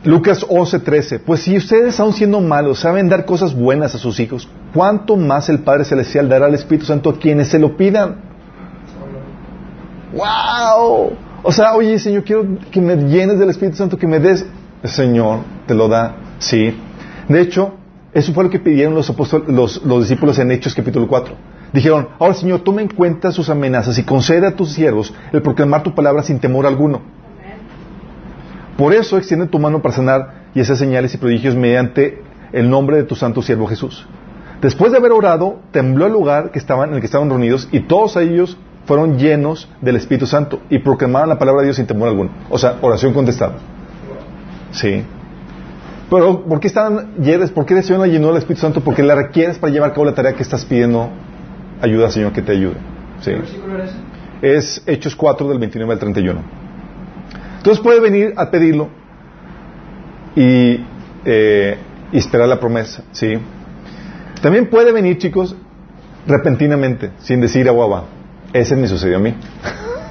Lucas 0.04 0.46
11:13, 0.48 1.20
pues 1.24 1.42
si 1.42 1.56
ustedes 1.56 1.98
aún 1.98 2.12
siendo 2.12 2.40
malos 2.40 2.78
saben 2.78 3.08
dar 3.08 3.24
cosas 3.24 3.54
buenas 3.54 3.94
a 3.94 3.98
sus 3.98 4.20
hijos, 4.20 4.48
¿cuánto 4.72 5.16
más 5.16 5.48
el 5.48 5.60
Padre 5.60 5.84
Celestial 5.84 6.28
dará 6.28 6.46
al 6.46 6.54
Espíritu 6.54 6.86
Santo 6.86 7.10
a 7.10 7.18
quienes 7.18 7.48
se 7.48 7.58
lo 7.58 7.76
pidan? 7.76 8.16
¡Wow! 10.12 11.12
O 11.42 11.52
sea, 11.52 11.74
oye 11.74 11.98
Señor, 11.98 12.24
quiero 12.24 12.46
que 12.70 12.80
me 12.80 12.96
llenes 12.96 13.38
del 13.38 13.50
Espíritu 13.50 13.76
Santo, 13.76 13.98
que 13.98 14.06
me 14.06 14.20
des. 14.20 14.46
El 14.82 14.90
Señor 14.90 15.40
te 15.66 15.74
lo 15.74 15.88
da, 15.88 16.14
sí. 16.38 16.74
De 17.28 17.40
hecho, 17.42 17.74
eso 18.12 18.32
fue 18.32 18.44
lo 18.44 18.50
que 18.50 18.58
pidieron 18.58 18.94
los, 18.94 19.84
los 19.84 20.00
discípulos 20.00 20.38
en 20.38 20.50
Hechos 20.50 20.74
capítulo 20.74 21.06
4. 21.06 21.34
Dijeron, 21.72 22.08
ahora 22.18 22.34
Señor, 22.34 22.60
toma 22.60 22.82
en 22.82 22.88
cuenta 22.88 23.30
sus 23.30 23.48
amenazas 23.48 23.96
y 23.98 24.02
concede 24.02 24.46
a 24.46 24.56
tus 24.56 24.72
siervos 24.72 25.14
el 25.32 25.42
proclamar 25.42 25.82
tu 25.82 25.94
palabra 25.94 26.22
sin 26.22 26.40
temor 26.40 26.66
alguno. 26.66 27.00
Por 28.76 28.92
eso 28.94 29.16
extiende 29.18 29.46
tu 29.46 29.58
mano 29.58 29.80
para 29.80 29.94
sanar 29.94 30.44
y 30.54 30.60
hacer 30.60 30.76
señales 30.76 31.14
y 31.14 31.18
prodigios 31.18 31.54
mediante 31.54 32.22
el 32.52 32.68
nombre 32.68 32.96
de 32.96 33.04
tu 33.04 33.14
santo 33.14 33.42
siervo 33.42 33.66
Jesús. 33.66 34.06
Después 34.60 34.90
de 34.90 34.98
haber 34.98 35.12
orado, 35.12 35.60
tembló 35.70 36.06
el 36.06 36.12
lugar 36.12 36.50
que 36.50 36.58
estaban, 36.58 36.88
en 36.88 36.96
el 36.96 37.00
que 37.00 37.06
estaban 37.06 37.28
reunidos 37.28 37.68
y 37.70 37.80
todos 37.80 38.16
ellos 38.16 38.58
fueron 38.86 39.18
llenos 39.18 39.68
del 39.80 39.96
Espíritu 39.96 40.26
Santo 40.26 40.60
y 40.68 40.80
proclamaron 40.80 41.28
la 41.28 41.38
palabra 41.38 41.60
de 41.60 41.68
Dios 41.68 41.76
sin 41.76 41.86
temor 41.86 42.08
alguno. 42.08 42.30
O 42.48 42.58
sea, 42.58 42.78
oración 42.80 43.12
contestada. 43.12 43.54
Sí. 44.72 45.04
Pero, 46.10 46.44
¿por 46.44 46.58
qué 46.58 46.66
estaban 46.66 47.14
llenos? 47.22 47.52
¿Por 47.52 47.64
qué 47.64 47.74
recibieron 47.74 48.06
la 48.06 48.12
llenura 48.12 48.32
del 48.32 48.38
Espíritu 48.38 48.62
Santo? 48.62 48.80
Porque 48.80 49.02
la 49.02 49.14
requieres 49.14 49.58
para 49.58 49.72
llevar 49.72 49.90
a 49.90 49.92
cabo 49.92 50.04
la 50.06 50.14
tarea 50.14 50.32
que 50.32 50.42
estás 50.42 50.64
pidiendo. 50.64 51.08
Ayuda, 51.80 52.10
Señor, 52.10 52.32
que 52.32 52.42
te 52.42 52.52
ayude. 52.52 52.76
Sí. 53.20 53.32
Es 54.42 54.82
Hechos 54.86 55.14
4 55.14 55.48
del 55.48 55.58
29 55.58 55.92
al 55.92 55.98
31. 56.00 56.40
Entonces 57.58 57.82
puede 57.82 58.00
venir 58.00 58.34
a 58.36 58.50
pedirlo 58.50 58.88
y, 60.34 60.84
eh, 61.24 61.78
y 62.10 62.18
esperar 62.18 62.48
la 62.48 62.58
promesa, 62.58 63.04
¿sí? 63.12 63.38
También 64.42 64.68
puede 64.68 64.92
venir, 64.92 65.18
chicos, 65.18 65.54
repentinamente, 66.26 67.12
sin 67.18 67.40
decir 67.40 67.68
agua 67.68 67.86
va. 67.86 68.04
Ese 68.52 68.74
me 68.74 68.88
sucedió 68.88 69.18
a 69.18 69.20
mí. 69.20 69.34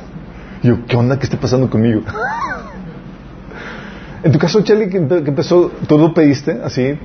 Yo, 0.63 0.85
¿qué 0.87 0.95
onda? 0.95 1.17
¿Qué 1.19 1.25
está 1.25 1.37
pasando 1.37 1.69
conmigo? 1.69 2.03
En 4.23 4.31
tu 4.31 4.39
caso, 4.39 4.61
Charlie, 4.63 4.89
que, 4.89 5.01
empe- 5.01 5.23
que 5.23 5.29
empezó, 5.29 5.71
¿tú 5.87 5.97
lo 5.97 6.13
pediste 6.13 6.59
así? 6.63 6.93
Sí. 6.93 6.99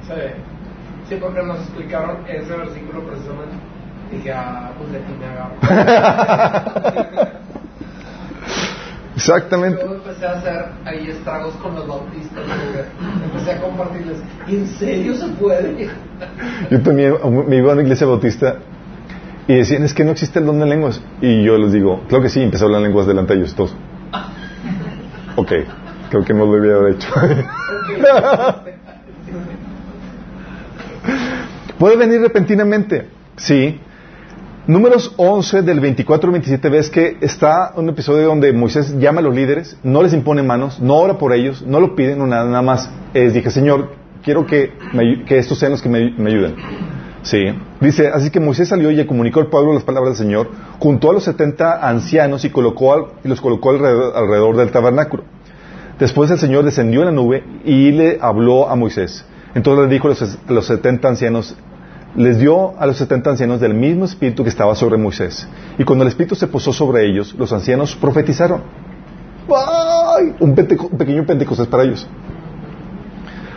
Sí, 1.09 1.17
porque 1.21 1.43
nos 1.43 1.59
explicaron 1.59 2.19
ese 2.29 2.57
versículo 2.57 3.01
precisamente. 3.05 3.55
Dije, 4.11 4.33
ah, 4.33 4.71
pues 4.79 4.91
de 4.93 4.99
aquí 4.99 5.13
me 5.19 5.27
agarro. 5.27 5.55
Exactamente. 9.17 9.81
Yo 9.85 9.95
empecé 9.95 10.27
a 10.27 10.33
hacer 10.33 10.65
ahí 10.85 11.09
estragos 11.09 11.55
con 11.57 11.75
los 11.75 11.87
bautistas. 11.87 12.43
Empecé 13.25 13.53
a 13.53 13.61
compartirles. 13.61 14.19
¿En 14.49 14.67
serio 14.67 15.15
se 15.15 15.29
puede? 15.29 15.89
Yo 16.71 16.81
también 16.83 17.15
me 17.49 17.57
iba 17.57 17.71
a 17.71 17.75
una 17.75 17.83
iglesia 17.83 18.07
bautista 18.07 18.57
y 19.47 19.55
decían, 19.57 19.85
es 19.85 19.95
que 19.95 20.05
no 20.05 20.11
existe 20.11 20.39
el 20.41 20.47
don 20.47 20.59
de 20.59 20.67
lenguas. 20.67 21.01
Y 21.21 21.45
yo 21.45 21.57
les 21.59 21.73
digo, 21.73 22.03
claro 22.09 22.23
que 22.25 22.29
sí, 22.31 22.43
empecé 22.43 22.65
a 22.65 22.67
hablar 22.67 22.83
lenguas 22.83 23.07
delante 23.07 23.35
de 23.35 23.41
ellos 23.41 23.55
todos. 23.55 23.75
Ok, 25.37 25.53
creo 26.15 26.25
que 26.25 26.35
no 26.35 26.47
lo 26.47 26.57
haber 26.79 26.95
hecho. 26.95 27.09
Puede 31.79 31.97
venir 31.97 32.21
repentinamente, 32.21 33.09
sí. 33.37 33.81
Números 34.67 35.13
11 35.19 35.63
del 35.63 35.81
24 35.81 36.29
al 36.29 36.33
27 36.33 36.69
ves 36.71 36.89
que 36.89 37.19
está 37.21 37.73
un 37.77 37.89
episodio 37.91 38.27
donde 38.29 38.51
Moisés 38.53 38.97
llama 38.99 39.21
a 39.21 39.25
los 39.25 39.35
líderes, 39.35 39.77
no 39.83 40.03
les 40.03 40.15
impone 40.15 40.43
manos, 40.43 40.81
no 40.81 40.97
ora 40.97 41.19
por 41.19 41.35
ellos, 41.35 41.63
no 41.67 41.81
lo 41.81 41.95
piden, 41.95 42.19
no 42.19 42.27
nada, 42.27 42.47
nada 42.47 42.63
más. 42.63 42.91
Les 43.13 43.35
dije, 43.35 43.51
Señor, 43.51 43.91
quiero 44.23 44.47
que, 44.47 44.73
me- 44.95 45.25
que 45.25 45.37
estos 45.37 45.59
sean 45.59 45.73
los 45.73 45.83
que 45.83 45.91
me, 45.91 46.11
me 46.17 46.31
ayuden. 46.31 46.55
Sí. 47.23 47.43
Dice, 47.81 48.09
así 48.09 48.31
que 48.31 48.41
Moisés 48.41 48.69
salió 48.69 48.91
y 48.91 48.97
le 48.97 49.07
comunicó 49.07 49.41
al 49.41 49.49
pueblo 49.49 49.75
las 49.75 49.85
palabras 49.85 50.17
del 50.17 50.27
Señor, 50.27 50.49
juntó 50.79 51.11
a 51.11 51.13
los 51.13 51.25
70 51.25 51.87
ancianos 51.87 52.45
y, 52.47 52.51
colocó 52.51 52.95
al- 52.95 53.07
y 53.25 53.29
los 53.29 53.43
colocó 53.43 53.71
alrededor, 53.71 54.17
alrededor 54.17 54.57
del 54.57 54.71
tabernáculo. 54.71 55.25
Después 55.99 56.31
el 56.31 56.39
Señor 56.39 56.65
descendió 56.65 57.01
en 57.01 57.07
la 57.07 57.13
nube 57.13 57.45
y 57.65 57.93
le 57.93 58.19
habló 58.21 58.69
a 58.69 58.77
Moisés. 58.77 59.25
Entonces 59.55 59.87
le 59.87 59.93
dijo 59.93 60.09
a 60.09 60.11
los, 60.11 60.23
a 60.23 60.53
los 60.53 60.67
70 60.67 61.09
ancianos, 61.09 61.57
les 62.17 62.39
dio 62.39 62.79
a 62.79 62.87
los 62.87 62.97
70 62.97 63.31
ancianos 63.31 63.61
del 63.61 63.75
mismo 63.75 64.05
espíritu 64.05 64.43
que 64.43 64.49
estaba 64.49 64.75
sobre 64.75 64.97
Moisés. 64.97 65.47
Y 65.79 65.85
cuando 65.85 66.05
el 66.05 66.09
espíritu 66.09 66.35
se 66.35 66.47
posó 66.47 66.73
sobre 66.73 67.07
ellos, 67.07 67.35
los 67.39 67.53
ancianos 67.53 67.95
profetizaron. 67.95 68.63
¡Ay! 69.49 70.35
Un, 70.41 70.55
pequeño 70.55 71.27
pentecostés 71.27 71.67
para 71.67 71.85
ellos. 71.85 72.07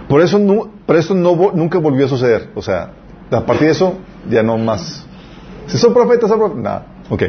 Por 0.08 0.22
eso, 0.22 0.40
por 0.86 0.96
eso 0.96 1.14
nunca 1.14 1.80
volvió 1.80 2.06
a 2.06 2.10
suceder. 2.10 2.50
O 2.56 2.62
sea, 2.62 2.92
a 3.32 3.46
partir 3.46 3.68
de 3.68 3.74
eso, 3.74 3.96
ya 4.30 4.44
no 4.44 4.58
más. 4.58 5.06
Si 5.68 5.78
son 5.78 5.94
profetas, 5.94 6.30
son 6.30 6.40
profetas. 6.40 6.64
Nada. 6.64 6.86
Ok. 7.10 7.24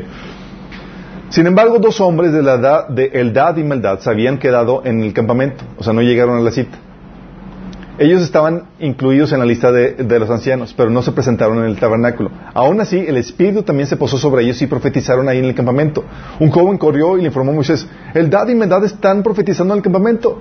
Sin 1.31 1.47
embargo, 1.47 1.79
dos 1.79 2.01
hombres 2.01 2.33
de 2.33 2.43
la 2.43 2.55
edad 2.55 2.89
de 2.89 3.11
Eldad 3.13 3.57
y 3.59 3.65
Meldad 3.65 3.99
se 4.01 4.09
habían 4.09 4.39
quedado 4.39 4.83
en 4.85 5.03
el 5.03 5.13
campamento. 5.13 5.65
O 5.77 5.85
sea, 5.85 5.93
no 5.93 6.01
llegaron 6.01 6.39
a 6.39 6.41
la 6.41 6.51
cita. 6.51 6.79
Ellos 7.99 8.23
estaban 8.23 8.69
incluidos 8.79 9.33
en 9.33 9.41
la 9.41 9.45
lista 9.45 9.73
de, 9.73 10.19
los 10.21 10.31
ancianos, 10.31 10.73
pero 10.75 10.89
no 10.89 11.03
se 11.03 11.11
presentaron 11.11 11.59
en 11.59 11.65
el 11.65 11.79
tabernáculo. 11.79 12.31
Aún 12.55 12.81
así, 12.81 12.97
el 12.97 13.17
Espíritu 13.17 13.65
también 13.65 13.89
se 13.89 13.97
posó 13.97 14.17
sobre 14.17 14.45
ellos 14.45 14.63
y 14.63 14.69
profetizaron 14.69 15.29
ahí 15.29 15.39
en 15.39 15.47
el 15.47 15.55
campamento. 15.55 16.05
Un 16.39 16.51
joven 16.51 16.79
corrió 16.79 17.19
y 17.19 17.23
le 17.23 17.27
informó 17.27 17.51
a 17.51 17.55
Moisés, 17.57 17.89
Eldad 18.15 18.49
y 18.49 18.55
Meldad 18.55 18.85
están 18.85 19.25
profetizando 19.25 19.75
en 19.75 19.79
el 19.79 19.83
campamento. 19.83 20.41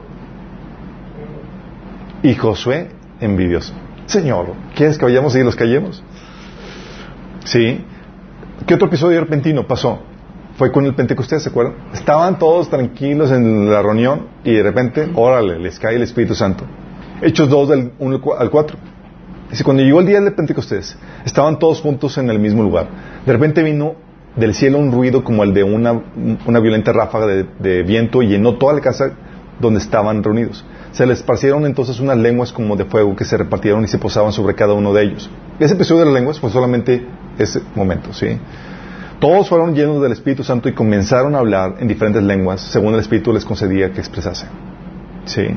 Y 2.21 2.35
Josué, 2.35 2.89
envidioso, 3.19 3.73
Señor, 4.05 4.53
¿quieres 4.75 4.99
que 4.99 5.05
vayamos 5.05 5.35
y 5.35 5.43
los 5.43 5.55
callemos? 5.55 6.03
Sí. 7.43 7.83
¿Qué 8.67 8.75
otro 8.75 8.87
episodio 8.87 9.19
repentino 9.19 9.65
pasó? 9.65 9.99
Fue 10.57 10.71
con 10.71 10.85
el 10.85 10.95
Pentecostés, 10.95 11.43
¿se 11.43 11.49
acuerdan? 11.49 11.75
Estaban 11.93 12.39
todos 12.39 12.67
tranquilos 12.67 13.31
en 13.31 13.69
la 13.69 13.83
reunión 13.83 14.25
y 14.43 14.53
de 14.53 14.63
repente, 14.63 15.07
órale, 15.13 15.59
les 15.59 15.77
cae 15.77 15.97
el 15.97 16.01
Espíritu 16.01 16.33
Santo. 16.33 16.63
Hechos 17.21 17.47
2 17.47 17.69
del 17.69 17.91
1 17.99 18.21
al 18.39 18.49
4. 18.49 18.77
Dice, 19.51 19.63
cuando 19.63 19.83
llegó 19.83 19.99
el 19.99 20.07
día 20.07 20.19
del 20.19 20.33
Pentecostés, 20.33 20.97
estaban 21.25 21.59
todos 21.59 21.79
juntos 21.79 22.17
en 22.17 22.31
el 22.31 22.39
mismo 22.39 22.63
lugar. 22.63 22.87
De 23.23 23.33
repente 23.33 23.61
vino 23.61 23.97
del 24.35 24.55
cielo 24.55 24.79
un 24.79 24.91
ruido 24.91 25.23
como 25.23 25.43
el 25.43 25.53
de 25.53 25.63
una, 25.63 26.01
violenta 26.59 26.91
ráfaga 26.91 27.27
de, 27.27 27.83
viento 27.83 28.23
y 28.23 28.27
llenó 28.27 28.55
toda 28.55 28.73
la 28.73 28.81
casa 28.81 29.11
donde 29.59 29.79
estaban 29.79 30.23
reunidos. 30.23 30.65
Se 30.91 31.05
les 31.05 31.19
esparcieron 31.19 31.67
entonces 31.67 31.99
unas 31.99 32.17
lenguas 32.17 32.51
como 32.51 32.75
de 32.75 32.85
fuego 32.85 33.15
que 33.15 33.25
se 33.25 33.37
repartieron 33.37 33.83
y 33.83 33.87
se 33.87 33.99
posaban 33.99 34.31
sobre 34.31 34.55
cada 34.55 34.73
uno 34.73 34.91
de 34.91 35.03
ellos. 35.03 35.29
Ese 35.59 35.75
episodio 35.75 35.99
de 35.99 36.05
las 36.05 36.15
lenguas 36.15 36.39
fue 36.39 36.49
solamente 36.49 37.05
ese 37.37 37.61
momento, 37.75 38.11
¿sí? 38.11 38.39
Todos 39.19 39.49
fueron 39.49 39.73
llenos 39.73 40.01
del 40.01 40.11
Espíritu 40.11 40.43
Santo 40.43 40.69
y 40.69 40.73
comenzaron 40.73 41.33
a 41.33 41.39
hablar 41.39 41.75
en 41.79 41.87
diferentes 41.87 42.21
lenguas 42.21 42.61
según 42.61 42.93
el 42.93 42.99
Espíritu 42.99 43.33
les 43.33 43.45
concedía 43.45 43.91
que 43.91 43.99
expresasen. 43.99 44.49
¿Sí? 45.25 45.47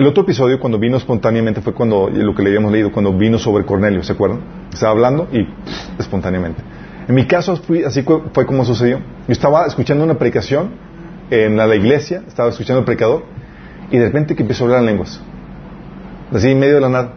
El 0.00 0.06
otro 0.06 0.22
episodio 0.24 0.58
cuando 0.58 0.78
vino 0.78 0.96
espontáneamente 0.96 1.60
fue 1.60 1.74
cuando, 1.74 2.08
lo 2.08 2.34
que 2.34 2.42
le 2.42 2.48
habíamos 2.48 2.72
leído, 2.72 2.90
cuando 2.90 3.12
vino 3.12 3.38
sobre 3.38 3.64
Cornelio, 3.64 4.02
¿se 4.02 4.12
acuerdan? 4.12 4.40
Estaba 4.72 4.92
hablando 4.92 5.28
y 5.30 5.46
espontáneamente. 5.98 6.62
En 7.06 7.14
mi 7.14 7.26
caso 7.26 7.60
así 7.86 8.02
fue, 8.02 8.46
como 8.46 8.64
sucedió. 8.64 8.98
Yo 8.98 9.32
estaba 9.32 9.66
escuchando 9.66 10.02
una 10.02 10.14
predicación 10.14 10.70
en 11.30 11.56
la, 11.56 11.72
iglesia, 11.76 12.22
estaba 12.26 12.48
escuchando 12.48 12.78
al 12.78 12.84
predicador 12.84 13.24
y 13.90 13.98
de 13.98 14.06
repente 14.06 14.34
que 14.34 14.42
empezó 14.42 14.64
a 14.64 14.66
hablar 14.68 14.80
en 14.80 14.86
lenguas. 14.86 15.20
Así 16.32 16.50
en 16.50 16.58
medio 16.58 16.76
de 16.76 16.80
la 16.80 16.88
nada. 16.88 17.12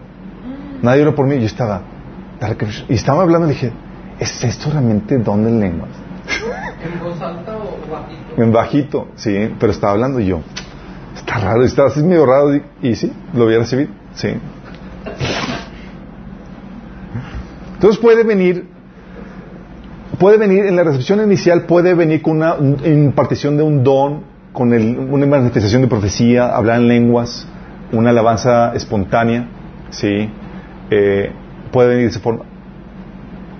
Nadie 0.82 1.04
oró 1.04 1.16
por 1.16 1.26
mí 1.26 1.40
yo 1.40 1.46
estaba. 1.46 1.93
Y 2.90 2.94
estaba 2.96 3.24
hablando 3.24 3.48
y 3.48 3.52
dije, 3.52 3.72
¿es 4.20 4.44
esto 4.44 4.70
realmente 4.72 5.18
don 5.18 5.44
de 5.44 5.52
lenguas? 5.52 5.90
¿En 6.84 7.00
voz 7.00 7.22
alta 7.22 7.54
o 7.58 7.92
bajito? 7.92 8.42
En 8.42 8.52
bajito, 8.52 9.08
sí, 9.16 9.54
pero 9.60 9.72
estaba 9.72 9.94
hablando 9.94 10.20
yo. 10.20 10.42
Está 11.16 11.38
raro, 11.40 11.64
está 11.64 11.86
así 11.86 12.02
medio 12.04 12.26
raro. 12.26 12.56
Y, 12.56 12.64
y 12.82 12.96
sí, 12.96 13.12
lo 13.34 13.46
voy 13.46 13.56
a 13.56 13.60
recibir, 13.60 13.90
sí. 14.14 14.30
Entonces 17.76 18.00
puede 18.00 18.24
venir, 18.24 18.66
puede 20.20 20.38
venir, 20.38 20.66
en 20.66 20.76
la 20.76 20.84
recepción 20.84 21.22
inicial 21.22 21.64
puede 21.64 21.94
venir 21.94 22.22
con 22.22 22.38
una 22.38 22.56
impartición 22.86 23.58
de 23.58 23.64
un 23.64 23.84
don, 23.84 24.22
con 24.54 24.74
el- 24.74 24.98
una 24.98 25.26
manifestación 25.26 25.82
de 25.82 25.88
profecía, 25.88 26.56
hablar 26.56 26.80
en 26.80 26.88
lenguas, 26.88 27.48
una 27.92 28.12
alabanza 28.12 28.74
espontánea, 28.74 29.48
sí. 29.90 30.30
Eh, 30.90 31.32
puede 31.74 31.90
venir 31.90 32.04
de 32.06 32.12
esa 32.12 32.22
forma. 32.22 32.46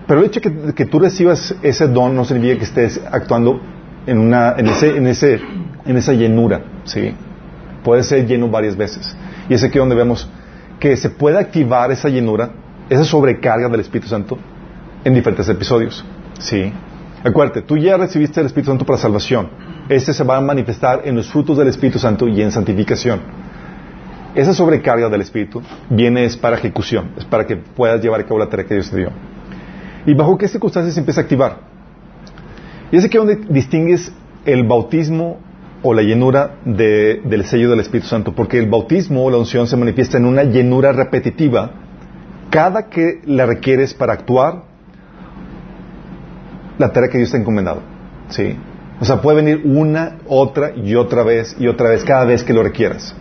Pero 0.08 0.20
el 0.22 0.28
hecho 0.28 0.40
de 0.40 0.74
que, 0.74 0.86
tú 0.86 1.00
recibas 1.00 1.56
ese 1.62 1.88
don 1.88 2.16
no 2.16 2.24
significa 2.24 2.60
que 2.60 2.66
estés 2.66 3.02
actuando 3.12 3.60
en, 4.06 4.20
una, 4.20 4.56
en, 4.58 4.68
ese, 4.68 4.96
en, 4.96 5.08
ese, 5.08 5.42
en 5.86 5.98
esa 5.98 6.14
llenura, 6.14 6.62
¿sí? 6.86 7.14
Puede 7.84 8.04
ser 8.04 8.26
lleno 8.26 8.50
varias 8.50 8.78
veces. 8.78 9.16
Y 9.50 9.54
es 9.54 9.64
aquí 9.64 9.80
donde 9.80 9.96
vemos 9.96 10.30
que 10.80 10.96
se 10.96 11.10
puede 11.10 11.38
activar 11.40 11.92
esa 11.92 12.10
llenura, 12.10 12.52
esa 12.90 13.04
sobrecarga 13.04 13.68
del 13.70 13.80
Espíritu 13.80 14.08
Santo 14.08 14.38
en 15.04 15.14
diferentes 15.14 15.48
episodios, 15.50 16.06
¿sí? 16.40 16.72
Acuérdate, 17.24 17.62
tú 17.62 17.78
ya 17.78 17.98
recibiste 17.98 18.42
el 18.42 18.48
Espíritu 18.48 18.72
Santo 18.72 18.86
para 18.86 19.00
salvación. 19.00 19.50
Este 19.88 20.14
se 20.14 20.24
va 20.24 20.38
a 20.38 20.42
manifestar 20.42 21.02
en 21.06 21.16
los 21.16 21.28
frutos 21.28 21.58
del 21.58 21.70
Espíritu 21.70 21.98
Santo 21.98 22.28
y 22.28 22.42
en 22.42 22.52
santificación. 22.52 23.22
Esa 24.36 24.54
sobrecarga 24.54 25.10
del 25.10 25.22
Espíritu 25.22 25.62
viene 25.90 26.26
es 26.26 26.36
para 26.38 26.58
ejecución, 26.58 27.12
es 27.18 27.26
para 27.26 27.46
que 27.46 27.56
puedas 27.58 28.02
llevar 28.02 28.22
a 28.22 28.24
cabo 28.24 28.40
la 28.40 28.50
tarea 28.50 28.66
que 28.66 28.74
Dios 28.74 28.90
te 28.90 28.98
dio. 28.98 29.10
¿Y 30.06 30.14
bajo 30.16 30.38
qué 30.38 30.48
circunstancias 30.48 30.96
se 30.96 31.00
empieza 31.00 31.22
a 31.22 31.24
activar? 31.24 31.58
Y 32.92 32.98
es 32.98 33.06
aquí 33.06 33.18
donde 33.18 33.36
distingues 33.50 34.12
el 34.46 34.64
bautismo 34.66 35.38
o 35.84 35.94
la 35.94 36.02
llenura 36.02 36.56
de- 36.66 37.22
del 37.26 37.46
sello 37.46 37.70
del 37.70 37.80
Espíritu 37.82 38.08
Santo, 38.08 38.34
porque 38.34 38.58
el 38.58 38.70
bautismo 38.70 39.24
o 39.24 39.30
la 39.30 39.38
unción 39.38 39.68
se 39.68 39.78
manifiesta 39.78 40.18
en 40.18 40.26
una 40.26 40.44
llenura 40.44 40.92
repetitiva 40.92 41.72
cada 42.50 42.90
que 42.90 43.22
la 43.26 43.46
requieres 43.46 43.94
para 43.94 44.14
actuar 44.14 44.64
la 46.78 46.92
tarea 46.92 47.10
que 47.10 47.18
Dios 47.18 47.32
te 47.32 47.38
ha 47.38 47.40
encomendado. 47.40 47.82
¿Sí? 48.30 48.56
O 49.00 49.06
sea, 49.06 49.22
puede 49.22 49.38
venir 49.44 49.62
una, 49.66 50.18
otra 50.28 50.72
y 50.76 50.96
otra 50.96 51.24
vez 51.24 51.56
y 51.60 51.68
otra 51.68 51.90
vez, 51.90 52.04
cada 52.04 52.26
vez 52.26 52.44
que 52.44 52.54
lo 52.54 52.64
requieras. 52.64 53.16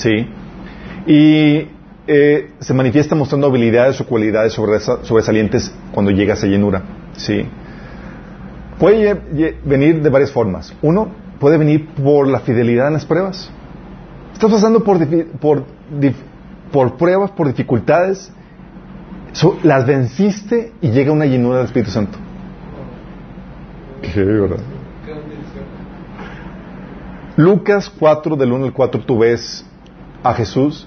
¿Sí? 0.00 0.26
Y 1.06 1.68
eh, 2.06 2.50
se 2.58 2.72
manifiesta 2.74 3.14
mostrando 3.14 3.46
habilidades 3.48 4.00
o 4.00 4.06
cualidades 4.06 4.54
sobresa- 4.58 5.04
sobresalientes 5.04 5.72
cuando 5.92 6.10
llega 6.10 6.32
a 6.32 6.36
esa 6.36 6.46
llenura. 6.46 6.82
¿Sí? 7.16 7.46
Puede 8.78 9.14
venir 9.64 10.00
de 10.02 10.08
varias 10.08 10.32
formas. 10.32 10.74
Uno, 10.80 11.08
puede 11.38 11.58
venir 11.58 11.86
por 11.88 12.26
la 12.26 12.40
fidelidad 12.40 12.86
en 12.88 12.94
las 12.94 13.04
pruebas. 13.04 13.50
Estás 14.32 14.50
pasando 14.50 14.82
por, 14.82 14.98
por, 15.38 15.64
por 16.72 16.96
pruebas, 16.96 17.30
por 17.32 17.46
dificultades, 17.48 18.32
so- 19.32 19.58
las 19.62 19.86
venciste 19.86 20.72
y 20.80 20.90
llega 20.92 21.12
una 21.12 21.26
llenura 21.26 21.58
del 21.58 21.66
Espíritu 21.66 21.90
Santo. 21.90 22.16
Qué 24.00 24.24
verdad. 24.24 24.60
Lucas 27.36 27.90
4, 27.98 28.36
del 28.36 28.52
1 28.52 28.64
al 28.66 28.72
4, 28.72 29.00
tú 29.02 29.18
ves 29.18 29.64
a 30.22 30.34
Jesús 30.34 30.86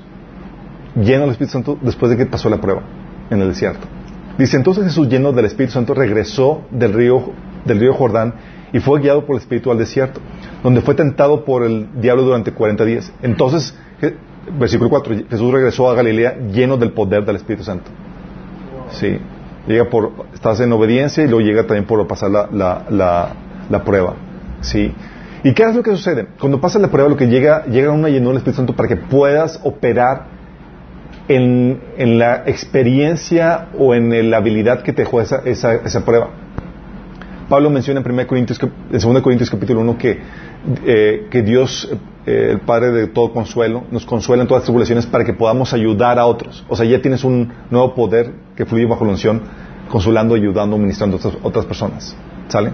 lleno 0.96 1.22
del 1.22 1.32
Espíritu 1.32 1.54
Santo 1.54 1.78
después 1.82 2.12
de 2.12 2.18
que 2.18 2.26
pasó 2.26 2.50
la 2.50 2.62
prueba 2.62 2.82
en 3.30 3.42
el 3.42 3.50
desierto. 3.50 3.88
Dice, 4.38 4.58
entonces 4.58 4.86
Jesús 4.86 5.08
lleno 5.08 5.32
del 5.32 5.46
Espíritu 5.46 5.74
Santo 5.74 5.94
regresó 5.94 6.64
del 6.72 6.94
río, 6.94 7.32
del 7.66 7.80
río 7.80 7.94
Jordán 7.94 8.34
y 8.72 8.80
fue 8.80 9.00
guiado 9.00 9.26
por 9.26 9.36
el 9.36 9.42
Espíritu 9.42 9.70
al 9.72 9.78
desierto, 9.78 10.20
donde 10.64 10.82
fue 10.82 10.96
tentado 10.96 11.46
por 11.46 11.64
el 11.64 11.88
diablo 12.02 12.24
durante 12.24 12.52
40 12.52 12.86
días. 12.86 13.14
Entonces, 13.22 13.78
versículo 14.58 14.90
4, 14.90 15.16
Jesús 15.30 15.52
regresó 15.52 15.90
a 15.90 15.96
Galilea 15.96 16.38
lleno 16.52 16.78
del 16.78 16.92
poder 16.92 17.24
del 17.26 17.36
Espíritu 17.36 17.64
Santo. 17.64 17.92
Sí. 18.90 19.20
Llega 19.68 19.86
por, 19.90 20.12
estás 20.34 20.60
en 20.60 20.74
obediencia 20.74 21.24
y 21.24 21.28
luego 21.28 21.42
llega 21.46 21.62
también 21.64 21.86
por 21.86 22.06
pasar 22.08 22.32
la, 22.32 22.50
la, 22.52 22.86
la, 22.90 23.30
la 23.70 23.84
prueba. 23.84 24.16
¿Sí? 24.62 24.94
¿Y 25.44 25.54
qué 25.54 25.64
es 25.64 25.76
lo 25.76 25.84
que 25.84 25.92
sucede? 25.92 26.28
Cuando 26.40 26.62
pasa 26.62 26.80
la 26.80 26.88
prueba, 26.88 27.10
lo 27.10 27.18
que 27.18 27.28
llega, 27.28 27.66
llega 27.66 27.92
una 27.92 28.08
llenura 28.08 28.30
del 28.30 28.38
Espíritu 28.38 28.58
Santo 28.58 28.76
para 28.76 28.88
que 28.88 28.96
puedas 28.96 29.60
operar 29.64 30.28
en, 31.28 31.82
en 31.98 32.20
la 32.20 32.44
experiencia 32.46 33.68
o 33.78 33.94
en 33.94 34.30
la 34.30 34.38
habilidad 34.38 34.82
que 34.84 34.94
te 34.94 35.04
dejó 35.04 35.22
esa, 35.22 35.42
esa, 35.46 36.06
prueba. 36.06 36.30
Pablo 37.50 37.70
menciona 37.70 38.00
en 38.00 38.10
1 38.10 38.28
Corintios, 38.28 38.60
en 38.62 39.00
2 39.00 39.22
Corintios 39.22 39.50
capítulo 39.50 39.82
1 39.82 39.98
que, 39.98 40.20
eh, 40.86 41.28
que 41.30 41.42
Dios, 41.42 41.90
eh, 42.26 42.50
el 42.52 42.60
Padre 42.62 42.92
de 42.92 43.08
todo 43.08 43.34
consuelo, 43.34 43.84
nos 43.92 44.06
consuela 44.06 44.44
en 44.44 44.48
todas 44.48 44.62
las 44.62 44.66
tribulaciones 44.66 45.06
para 45.06 45.26
que 45.26 45.34
podamos 45.34 45.74
ayudar 45.74 46.20
a 46.20 46.26
otros. 46.26 46.66
O 46.70 46.76
sea, 46.78 46.86
ya 46.86 47.02
tienes 47.02 47.26
un 47.26 47.52
nuevo 47.70 47.94
poder 47.96 48.32
que 48.56 48.66
fluye 48.66 48.86
bajo 48.86 49.04
la 49.04 49.12
unción, 49.12 49.42
consolando, 49.90 50.36
ayudando, 50.36 50.78
ministrando 50.78 51.18
a 51.18 51.48
otras 51.48 51.66
personas. 51.66 52.16
¿Sale? 52.48 52.72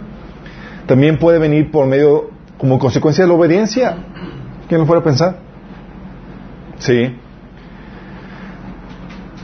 También 0.89 1.17
puede 1.19 1.37
venir 1.37 1.69
por 1.69 1.85
medio, 1.85 2.31
como 2.59 2.77
consecuencia 2.77 3.23
de 3.23 3.29
la 3.29 3.33
obediencia. 3.33 3.97
¿Quién 4.67 4.81
lo 4.81 4.85
fuera 4.85 4.99
a 4.99 5.03
pensar? 5.03 5.37
Sí. 6.77 7.15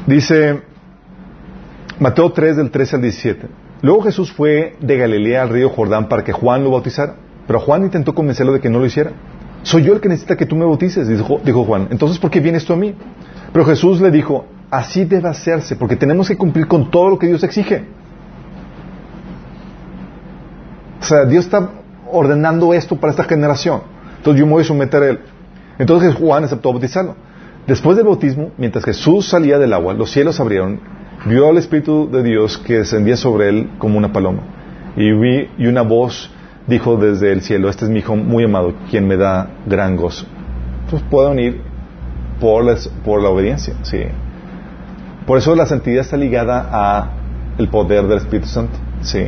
Dice 0.05 0.61
Mateo 1.99 2.31
3 2.31 2.57
del 2.57 2.69
13 2.69 2.97
al 2.97 3.01
17. 3.01 3.47
Luego 3.81 4.03
Jesús 4.03 4.31
fue 4.31 4.75
de 4.79 4.97
Galilea 4.97 5.41
al 5.43 5.49
río 5.49 5.69
Jordán 5.69 6.07
para 6.09 6.23
que 6.23 6.33
Juan 6.33 6.63
lo 6.63 6.71
bautizara. 6.71 7.15
Pero 7.47 7.59
Juan 7.59 7.83
intentó 7.83 8.13
convencerlo 8.13 8.51
de 8.53 8.59
que 8.59 8.69
no 8.69 8.79
lo 8.79 8.85
hiciera. 8.85 9.11
Soy 9.63 9.83
yo 9.83 9.93
el 9.93 10.01
que 10.01 10.09
necesita 10.09 10.35
que 10.35 10.45
tú 10.45 10.55
me 10.55 10.65
bautices, 10.65 11.07
dijo, 11.07 11.39
dijo 11.43 11.63
Juan. 11.63 11.87
Entonces, 11.91 12.19
¿por 12.19 12.29
qué 12.29 12.39
vienes 12.39 12.65
tú 12.65 12.73
a 12.73 12.75
mí? 12.75 12.93
Pero 13.53 13.65
Jesús 13.65 14.01
le 14.01 14.11
dijo, 14.11 14.45
así 14.69 15.05
debe 15.05 15.29
hacerse, 15.29 15.75
porque 15.75 15.95
tenemos 15.95 16.27
que 16.27 16.37
cumplir 16.37 16.67
con 16.67 16.91
todo 16.91 17.09
lo 17.09 17.17
que 17.17 17.27
Dios 17.27 17.43
exige. 17.43 17.85
O 21.01 21.03
sea, 21.03 21.25
Dios 21.25 21.45
está 21.45 21.69
ordenando 22.15 22.73
esto 22.73 22.95
para 22.95 23.11
esta 23.11 23.23
generación. 23.23 23.81
Entonces 24.17 24.39
yo 24.39 24.45
me 24.45 24.53
voy 24.53 24.63
a 24.63 24.65
someter 24.65 25.03
a 25.03 25.09
él. 25.09 25.19
Entonces 25.77 26.15
Juan 26.15 26.43
aceptó 26.43 26.71
bautizarlo. 26.71 27.15
Después 27.67 27.97
del 27.97 28.05
bautismo, 28.05 28.51
mientras 28.57 28.85
Jesús 28.85 29.27
salía 29.27 29.57
del 29.57 29.73
agua, 29.73 29.93
los 29.93 30.11
cielos 30.11 30.39
abrieron, 30.39 30.79
vio 31.25 31.49
al 31.49 31.57
Espíritu 31.57 32.09
de 32.11 32.23
Dios 32.23 32.57
que 32.57 32.79
descendía 32.79 33.17
sobre 33.17 33.49
él 33.49 33.69
como 33.79 33.97
una 33.97 34.13
paloma. 34.13 34.43
Y, 34.95 35.11
vi, 35.11 35.49
y 35.57 35.67
una 35.67 35.81
voz 35.81 36.31
dijo 36.67 36.97
desde 36.97 37.31
el 37.31 37.41
cielo, 37.41 37.69
este 37.69 37.85
es 37.85 37.91
mi 37.91 37.99
hijo 37.99 38.15
muy 38.15 38.43
amado, 38.43 38.73
quien 38.89 39.07
me 39.07 39.17
da 39.17 39.49
gran 39.65 39.95
gozo. 39.95 40.25
Entonces 40.83 41.07
pueden 41.09 41.39
ir 41.39 41.61
por, 42.39 42.63
por 43.03 43.21
la 43.21 43.29
obediencia, 43.29 43.75
sí. 43.83 43.99
Por 45.25 45.37
eso 45.37 45.55
la 45.55 45.65
santidad 45.65 46.01
está 46.01 46.17
ligada 46.17 46.69
a 46.71 47.09
el 47.57 47.67
poder 47.67 48.07
del 48.07 48.19
Espíritu 48.19 48.47
Santo, 48.47 48.77
sí. 49.01 49.27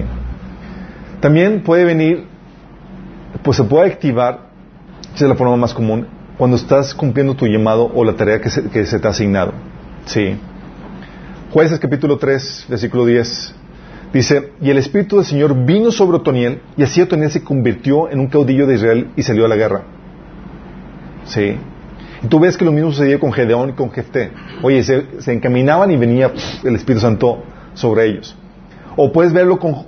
También 1.20 1.64
puede 1.64 1.84
venir, 1.84 2.26
pues 3.48 3.56
se 3.56 3.64
puede 3.64 3.90
activar, 3.90 4.50
esa 5.16 5.24
es 5.24 5.30
la 5.30 5.36
forma 5.36 5.56
más 5.56 5.74
común, 5.74 6.06
cuando 6.38 6.58
estás 6.58 6.94
cumpliendo 6.94 7.34
tu 7.34 7.48
llamado 7.48 7.90
o 7.96 8.04
la 8.04 8.12
tarea 8.12 8.42
que 8.42 8.50
se, 8.50 8.62
te 8.62 9.08
ha 9.08 9.10
asignado. 9.10 9.54
Sí. 10.06 10.36
Jueces 11.54 11.80
capítulo 11.80 12.18
3, 12.18 12.66
versículo 12.68 13.06
10. 13.06 13.56
Dice, 14.12 14.52
y 14.60 14.70
el 14.70 14.78
Espíritu 14.78 15.16
del 15.16 15.24
Señor 15.24 15.64
vino 15.64 15.92
sobre 15.92 16.18
Otoniel, 16.18 16.60
y 16.76 16.84
así 16.84 17.02
Otoniel 17.02 17.32
se 17.32 17.42
convirtió 17.42 18.10
en 18.10 18.20
un 18.20 18.28
caudillo 18.28 18.68
de 18.68 18.76
Israel 18.76 19.12
y 19.16 19.24
salió 19.24 19.46
a 19.46 19.48
la 19.48 19.56
guerra. 19.56 19.84
Sí. 21.24 21.56
Y 22.24 22.28
tú 22.28 22.42
ves 22.42 22.58
que 22.58 22.66
lo 22.66 22.74
mismo 22.74 22.92
sucedía 22.92 23.18
con 23.18 23.32
Gedeón 23.32 23.70
y 23.70 23.74
con 23.76 23.92
Jefté. 23.92 24.30
Oye, 24.62 24.84
se, 24.84 25.32
encaminaban 25.32 25.90
y 25.90 25.96
venía 25.96 26.34
el 26.66 26.76
Espíritu 26.76 27.00
Santo 27.00 27.46
sobre 27.76 28.08
ellos. 28.08 28.36
O 28.98 29.14
puedes 29.14 29.32
verlo 29.32 29.58
con, 29.58 29.86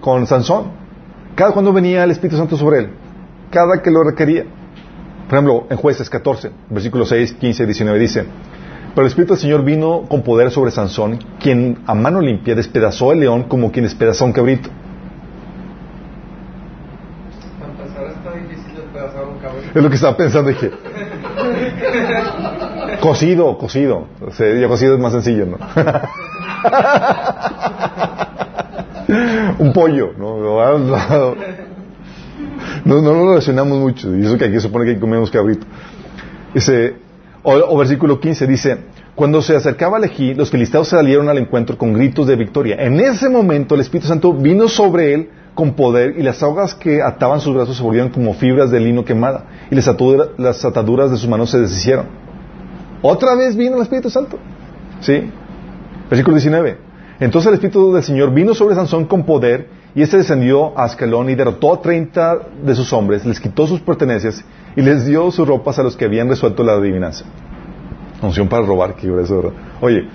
con 0.00 0.26
Sansón. 0.26 0.89
Cada 1.34 1.52
cuando 1.52 1.72
venía 1.72 2.04
el 2.04 2.10
Espíritu 2.10 2.36
Santo 2.36 2.56
sobre 2.56 2.80
él. 2.80 2.90
Cada 3.50 3.82
que 3.82 3.90
lo 3.90 4.04
requería. 4.04 4.44
Por 5.28 5.38
ejemplo, 5.38 5.66
en 5.70 5.76
Jueces 5.76 6.10
14, 6.10 6.50
versículos 6.70 7.08
6, 7.08 7.34
15 7.34 7.62
y 7.62 7.66
19 7.66 7.98
dice, 7.98 8.26
pero 8.94 9.02
el 9.02 9.06
Espíritu 9.06 9.34
del 9.34 9.40
Señor 9.40 9.64
vino 9.64 10.02
con 10.08 10.22
poder 10.22 10.50
sobre 10.50 10.72
Sansón, 10.72 11.20
quien 11.38 11.78
a 11.86 11.94
mano 11.94 12.20
limpia 12.20 12.56
despedazó 12.56 13.12
el 13.12 13.20
león 13.20 13.44
como 13.44 13.70
quien 13.70 13.84
despedazó 13.84 14.24
un 14.24 14.32
cabrito. 14.32 14.68
Para 17.60 17.70
empezar, 17.70 18.06
está 18.06 18.32
difícil 18.32 18.74
despedazar 18.74 19.24
un 19.24 19.38
cabrón. 19.38 19.62
Es 19.72 19.82
lo 19.82 19.88
que 19.88 19.94
estaba 19.94 20.16
pensando, 20.16 20.50
dije. 20.50 20.72
cocido, 23.00 23.56
cocido. 23.56 24.08
O 24.26 24.32
sea, 24.32 24.52
ya 24.52 24.66
cocido 24.66 24.94
es 24.94 25.00
más 25.00 25.12
sencillo, 25.12 25.46
¿no? 25.46 25.58
un 29.58 29.72
pollo, 29.72 30.12
¿no? 30.16 30.38
No, 32.84 33.02
no 33.02 33.12
lo 33.12 33.28
relacionamos 33.28 33.78
mucho. 33.78 34.14
Y 34.16 34.24
eso 34.24 34.38
que 34.38 34.44
aquí 34.44 34.54
se 34.54 34.60
supone 34.60 34.86
que 34.86 35.00
comemos 35.00 35.30
cabrito. 35.30 35.66
Dice, 36.54 36.94
o, 37.42 37.52
o, 37.54 37.76
versículo 37.78 38.20
15 38.20 38.46
dice, 38.46 38.78
cuando 39.14 39.42
se 39.42 39.56
acercaba 39.56 39.96
al 39.96 40.04
Ejí, 40.04 40.34
los 40.34 40.50
filisteos 40.50 40.88
salieron 40.88 41.28
al 41.28 41.38
encuentro 41.38 41.76
con 41.76 41.92
gritos 41.92 42.26
de 42.26 42.36
victoria. 42.36 42.76
En 42.78 43.00
ese 43.00 43.28
momento 43.28 43.74
el 43.74 43.80
Espíritu 43.82 44.08
Santo 44.08 44.32
vino 44.32 44.68
sobre 44.68 45.14
él 45.14 45.30
con 45.54 45.74
poder 45.74 46.14
y 46.18 46.22
las 46.22 46.36
sogas 46.36 46.74
que 46.74 47.02
ataban 47.02 47.40
sus 47.40 47.54
brazos 47.54 47.76
se 47.76 47.82
volvieron 47.82 48.10
como 48.10 48.34
fibras 48.34 48.70
de 48.70 48.80
lino 48.80 49.04
quemada 49.04 49.46
y 49.70 49.74
las, 49.74 49.90
las 50.38 50.64
ataduras 50.64 51.10
de 51.10 51.16
sus 51.16 51.28
manos 51.28 51.50
se 51.50 51.58
deshicieron. 51.58 52.06
Otra 53.02 53.34
vez 53.34 53.56
vino 53.56 53.76
el 53.76 53.82
Espíritu 53.82 54.10
Santo. 54.10 54.38
¿Sí? 55.00 55.30
Versículo 56.08 56.36
19. 56.36 56.89
Entonces 57.20 57.48
el 57.48 57.54
Espíritu 57.54 57.92
del 57.92 58.02
Señor 58.02 58.32
vino 58.32 58.54
sobre 58.54 58.74
Sansón 58.74 59.04
con 59.04 59.24
poder 59.24 59.68
y 59.94 60.00
este 60.02 60.16
descendió 60.16 60.76
a 60.78 60.84
Ascalón 60.84 61.28
y 61.28 61.34
derrotó 61.34 61.74
a 61.74 61.82
30 61.82 62.38
de 62.64 62.74
sus 62.74 62.92
hombres, 62.94 63.26
les 63.26 63.38
quitó 63.38 63.66
sus 63.66 63.80
pertenencias 63.80 64.42
y 64.74 64.80
les 64.80 65.04
dio 65.04 65.30
sus 65.30 65.46
ropas 65.46 65.78
a 65.78 65.82
los 65.82 65.96
que 65.96 66.06
habían 66.06 66.28
resuelto 66.28 66.64
la 66.64 66.72
adivinanza. 66.72 67.26
Unción 68.22 68.48
para 68.48 68.64
robar, 68.64 68.94
que 68.94 69.10
¿verdad? 69.10 69.52
Oye, 69.82 70.08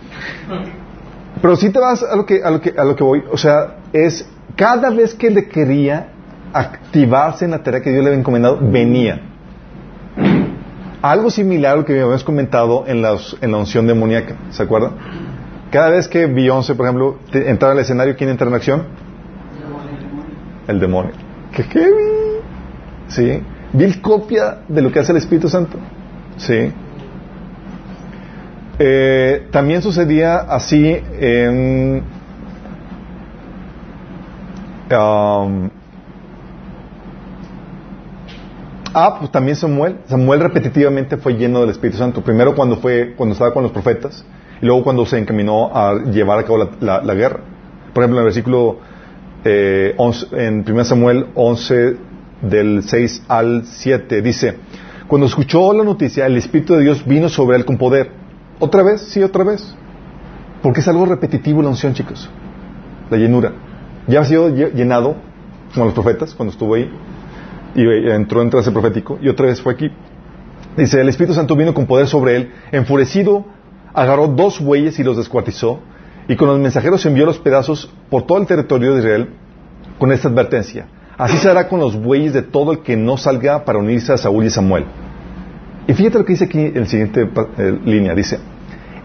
pero 1.41 1.56
si 1.56 1.70
te 1.70 1.80
vas 1.80 2.01
a 2.01 2.16
lo 2.16 2.26
que, 2.26 2.43
a 2.43 2.49
lo 2.49 2.60
que, 2.60 2.74
a 2.76 2.84
lo 2.84 2.95
que 2.95 3.03
voy, 3.03 3.24
o 3.32 3.38
sea, 3.38 3.78
es 3.93 4.28
cada 4.56 4.89
vez 4.89 5.14
que 5.14 5.30
le 5.30 5.47
quería 5.47 6.10
activarse 6.53 7.45
en 7.45 7.51
la 7.51 7.62
tarea 7.62 7.82
que 7.82 7.91
Dios 7.91 8.03
le 8.03 8.10
había 8.10 8.20
encomendado, 8.20 8.60
venía. 8.62 9.22
Algo 11.01 11.30
similar 11.30 11.74
a 11.74 11.76
lo 11.78 11.86
que 11.86 11.93
habíamos 11.93 12.24
comentado 12.24 12.86
en 12.88 13.03
en 13.41 13.51
la 13.51 13.58
unción 13.58 13.86
demoníaca, 13.86 14.38
¿se 14.49 14.64
acuerdan? 14.64 14.93
Cada 15.72 15.89
vez 15.89 16.07
que 16.07 16.26
Beyoncé, 16.28 16.76
por 16.76 16.86
ejemplo, 16.86 17.18
entraba 17.34 17.74
al 17.74 17.80
escenario, 17.80 18.16
¿quién 18.16 18.30
entra 18.30 18.47
en 18.47 18.53
acción? 18.53 18.84
El 20.68 20.80
demonio. 20.80 21.11
¡Qué 21.53 21.63
heavy! 21.63 22.41
¿Sí? 23.07 23.41
Vil 23.74 24.01
copia 24.01 24.59
de 24.68 24.82
lo 24.82 24.91
que 24.91 24.99
hace 24.99 25.11
el 25.11 25.18
Espíritu 25.18 25.49
Santo. 25.49 25.78
¿Sí? 26.38 26.72
Eh, 28.80 29.47
también 29.51 29.82
sucedía 29.82 30.38
así 30.38 30.97
en... 31.20 32.03
Um, 34.91 35.70
ah, 38.93 39.18
pues 39.20 39.32
también 39.32 39.55
Samuel. 39.55 39.97
Samuel 40.07 40.39
repetitivamente 40.41 41.18
fue 41.18 41.34
lleno 41.34 41.61
del 41.61 41.70
Espíritu 41.72 41.97
Santo. 41.97 42.22
Primero 42.22 42.55
cuando 42.55 42.78
fue, 42.78 43.13
cuando 43.16 43.34
estaba 43.34 43.53
con 43.53 43.63
los 43.63 43.72
profetas, 43.72 44.26
y 44.62 44.66
luego 44.66 44.84
cuando 44.84 45.06
se 45.06 45.18
encaminó 45.18 45.76
a 45.76 46.03
llevar 46.03 46.39
a 46.39 46.43
cabo 46.43 46.70
la, 46.80 47.01
la, 47.01 47.14
guerra. 47.14 47.39
Por 47.93 48.03
ejemplo, 48.03 48.20
en 48.20 48.24
el 48.24 48.26
versículo 48.26 48.80
eh, 49.43 49.93
11, 49.97 50.28
en 50.34 50.66
1 50.68 50.84
Samuel 50.86 51.28
11, 51.36 51.97
del 52.41 52.84
6 52.84 53.24
al 53.28 53.66
7, 53.66 54.22
dice, 54.22 54.56
cuando 55.08 55.28
escuchó 55.28 55.74
la 55.74 55.84
noticia, 55.84 56.26
el 56.26 56.38
Espíritu 56.38 56.74
de 56.76 56.84
Dios 56.84 57.06
vino 57.06 57.30
sobre 57.30 57.58
él 57.58 57.66
con 57.66 57.78
poder. 57.78 58.12
¿Otra 58.60 58.84
vez? 58.84 59.01
Sí, 59.01 59.22
otra 59.22 59.43
vez. 59.43 59.76
Porque 60.62 60.80
es 60.80 60.88
algo 60.88 61.06
repetitivo 61.06 61.62
la 61.62 61.70
unción, 61.70 61.93
chicos. 61.93 62.30
La 63.10 63.18
llenura. 63.18 63.53
Ya 64.08 64.22
ha 64.22 64.26
sido 64.26 64.49
llenado, 64.49 65.16
como 65.74 65.86
los 65.86 65.93
profetas, 65.93 66.34
cuando 66.34 66.51
estuvo 66.51 66.76
ahí, 66.76 66.89
y 67.76 68.10
entró 68.10 68.41
en 68.41 68.49
trance 68.49 68.72
profético, 68.72 69.20
y 69.22 69.30
otra 69.30 69.47
vez 69.47 69.62
fue 69.62 69.74
aquí. 69.74 69.91
Dice, 70.78 70.99
el 70.99 71.10
Espíritu 71.10 71.34
Santo 71.34 71.56
vino 71.56 71.74
con 71.74 71.86
poder 71.86 72.08
sobre 72.08 72.36
él, 72.36 72.51
enfurecido, 72.72 73.45
agarró 73.96 74.28
dos 74.28 74.60
bueyes 74.60 75.00
y 75.00 75.04
los 75.04 75.18
descuartizó, 75.18 75.80
y 76.28 76.36
con 76.36 76.48
los 76.48 76.60
mensajeros 76.60 77.06
envió 77.06 77.26
los 77.26 77.39
pedazos 77.39 77.91
por 78.10 78.24
todo 78.24 78.38
el 78.39 78.48
territorio 78.48 78.93
de 78.93 79.00
Israel 79.00 79.30
con 79.98 80.12
esta 80.12 80.28
advertencia. 80.28 80.88
Así 81.18 81.38
se 81.38 81.50
hará 81.50 81.70
con 81.70 81.80
los 81.80 81.96
bueyes 81.96 82.34
de 82.34 82.41
todo 82.41 82.74
el 82.74 82.80
que 82.80 82.98
no 82.98 83.18
salga 83.18 83.64
para 83.64 83.80
unirse 83.80 84.12
a 84.12 84.18
Saúl 84.18 84.46
y 84.46 84.50
Samuel. 84.50 84.86
Y 85.88 85.93
fíjate 85.93 86.18
lo 86.18 86.26
que 86.26 86.34
dice 86.34 86.46
aquí 86.46 86.60
en 86.60 86.82
la 86.82 86.86
siguiente 86.86 87.30
eh, 87.58 87.80
línea. 87.86 88.14
Dice, 88.16 88.39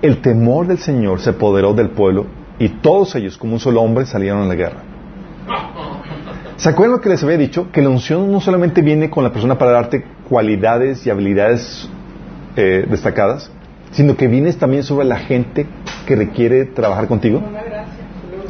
el 0.02 0.20
temor 0.20 0.66
del 0.66 0.78
Señor 0.78 1.20
se 1.20 1.30
apoderó 1.30 1.72
del 1.74 1.90
pueblo 1.90 2.26
y 2.58 2.68
todos 2.68 3.14
ellos, 3.14 3.38
como 3.38 3.54
un 3.54 3.60
solo 3.60 3.82
hombre, 3.82 4.06
salieron 4.06 4.42
a 4.42 4.46
la 4.46 4.54
guerra. 4.54 4.82
¿Se 6.56 6.68
acuerdan 6.68 6.96
lo 6.96 7.00
que 7.00 7.10
les 7.10 7.22
había 7.22 7.38
dicho? 7.38 7.70
Que 7.70 7.80
la 7.80 7.88
unción 7.88 8.30
no 8.30 8.40
solamente 8.40 8.82
viene 8.82 9.08
con 9.08 9.24
la 9.24 9.32
persona 9.32 9.56
para 9.56 9.70
darte 9.70 10.04
cualidades 10.28 11.06
y 11.06 11.10
habilidades 11.10 11.88
eh, 12.56 12.86
destacadas, 12.88 13.50
sino 13.92 14.16
que 14.16 14.28
vienes 14.28 14.56
también 14.58 14.82
sobre 14.82 15.06
la 15.06 15.16
gente 15.18 15.66
que 16.06 16.16
requiere 16.16 16.64
trabajar 16.64 17.06
contigo. 17.08 17.42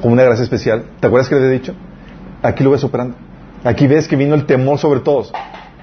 con 0.03 0.13
una 0.13 0.23
gracia 0.23 0.45
especial. 0.45 0.85
¿Te 0.99 1.07
acuerdas 1.07 1.29
que 1.29 1.35
le 1.35 1.43
había 1.43 1.53
dicho? 1.59 1.75
Aquí 2.43 2.65
lo 2.65 2.71
ves 2.71 2.83
operando. 2.85 3.17
Aquí 3.65 3.87
ves 3.87 4.09
que 4.09 4.17
vino 4.17 4.35
el 4.35 4.47
temor 4.47 4.79
sobre 4.79 5.01
todos. 5.01 5.33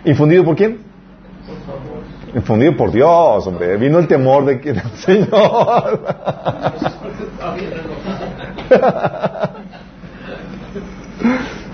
¿Infundido 0.05 0.43
por 0.43 0.55
quién? 0.55 0.80
Infundido 2.34 2.76
por 2.76 2.91
Dios, 2.91 3.45
hombre. 3.45 3.78
Vino 3.78 3.99
el 3.99 4.08
temor 4.08 4.45
de 4.45 4.60
que 4.60 4.72
el 4.72 4.82
Señor. 4.95 6.01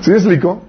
¿Sí 0.01 0.09
me 0.09 0.17
explico? 0.17 0.61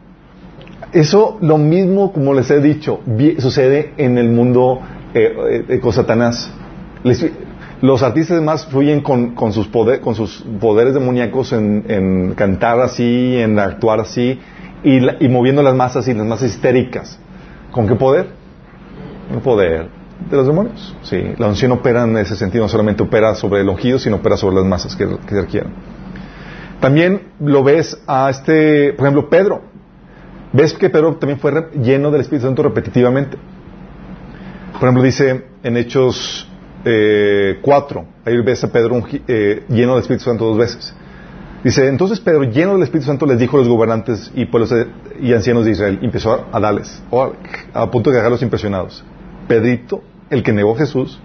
Eso, 0.93 1.39
lo 1.41 1.59
mismo, 1.59 2.12
como 2.12 2.35
les 2.35 2.49
he 2.53 2.61
dicho, 2.61 3.01
sucede 3.39 3.95
en 3.97 4.17
el 4.17 4.29
mundo 4.29 4.81
eh, 5.12 5.65
eh, 5.69 5.81
con 5.81 5.93
Satanás. 5.93 6.53
Los 7.83 8.03
artistas 8.03 8.41
más 8.43 8.67
fluyen 8.67 9.03
con, 9.03 9.35
sus 9.53 9.67
poderes 9.69 10.95
demoníacos 10.95 11.53
en, 11.53 11.85
en 11.89 12.35
cantar 12.35 12.81
así, 12.81 13.37
en 13.37 13.59
actuar 13.59 14.01
así, 14.01 14.41
y, 14.83 15.01
la- 15.01 15.17
y 15.21 15.29
moviendo 15.29 15.63
las 15.63 15.75
masas 15.75 16.09
y 16.09 16.15
las 16.15 16.27
masas 16.27 16.51
histéricas. 16.51 17.19
¿Con 17.71 17.87
qué 17.87 17.95
poder? 17.95 18.29
El 19.33 19.41
poder 19.41 19.89
de 20.31 20.37
los 20.37 20.47
demonios. 20.47 20.97
Sí, 21.03 21.21
la 21.39 21.49
unción 21.49 21.73
opera 21.73 22.05
en 22.05 22.17
ese 22.17 22.37
sentido, 22.37 22.65
no 22.65 22.69
solamente 22.69 23.03
opera 23.03 23.35
sobre 23.35 23.61
el 23.61 23.69
ungido, 23.69 23.99
sino 23.99 24.17
opera 24.17 24.37
sobre 24.37 24.57
las 24.57 24.65
masas 24.65 24.97
que, 24.97 25.07
se 25.07 25.41
requieren. 25.41 25.73
También 26.81 27.29
lo 27.41 27.63
ves 27.63 28.01
a 28.07 28.31
este, 28.31 28.93
por 28.95 29.07
ejemplo, 29.07 29.29
Pedro. 29.29 29.63
Ves 30.53 30.73
que 30.73 30.89
Pedro 30.89 31.17
también 31.17 31.39
fue 31.39 31.53
lleno 31.83 32.11
del 32.11 32.21
Espíritu 32.23 32.47
Santo 32.47 32.63
repetitivamente. 32.63 33.37
Por 34.75 34.83
ejemplo, 34.85 35.03
dice 35.03 35.45
en 35.63 35.77
Hechos 35.77 36.49
eh, 36.85 37.59
4, 37.62 38.05
ahí 38.24 38.37
ves 38.43 38.62
a 38.64 38.72
Pedro 38.72 39.03
eh, 39.26 39.64
lleno 39.68 39.93
del 39.93 40.03
Espíritu 40.03 40.24
Santo 40.24 40.45
dos 40.47 40.59
veces. 40.59 40.95
Dice, 41.62 41.89
entonces 41.89 42.20
Pedro, 42.20 42.45
lleno 42.45 42.74
del 42.74 42.82
Espíritu 42.82 43.07
Santo, 43.07 43.24
les 43.24 43.39
dijo 43.39 43.57
a 43.57 43.61
los 43.61 43.68
gobernantes 43.68 44.30
y 44.35 44.45
pueblos 44.45 44.74
y 45.20 45.32
ancianos 45.32 45.64
de 45.64 45.70
Israel, 45.70 45.99
empezó 46.03 46.47
a, 46.53 46.61
darles, 46.61 47.03
órale, 47.11 47.37
a 47.72 47.91
punto 47.91 48.11
de 48.11 48.16
dejarlos 48.16 48.43
impresionados. 48.43 49.03
Pedrito, 49.49 50.03
el 50.28 50.43
que 50.43 50.53
negó 50.53 50.74
a 50.74 50.78
Jesús, 50.78 51.18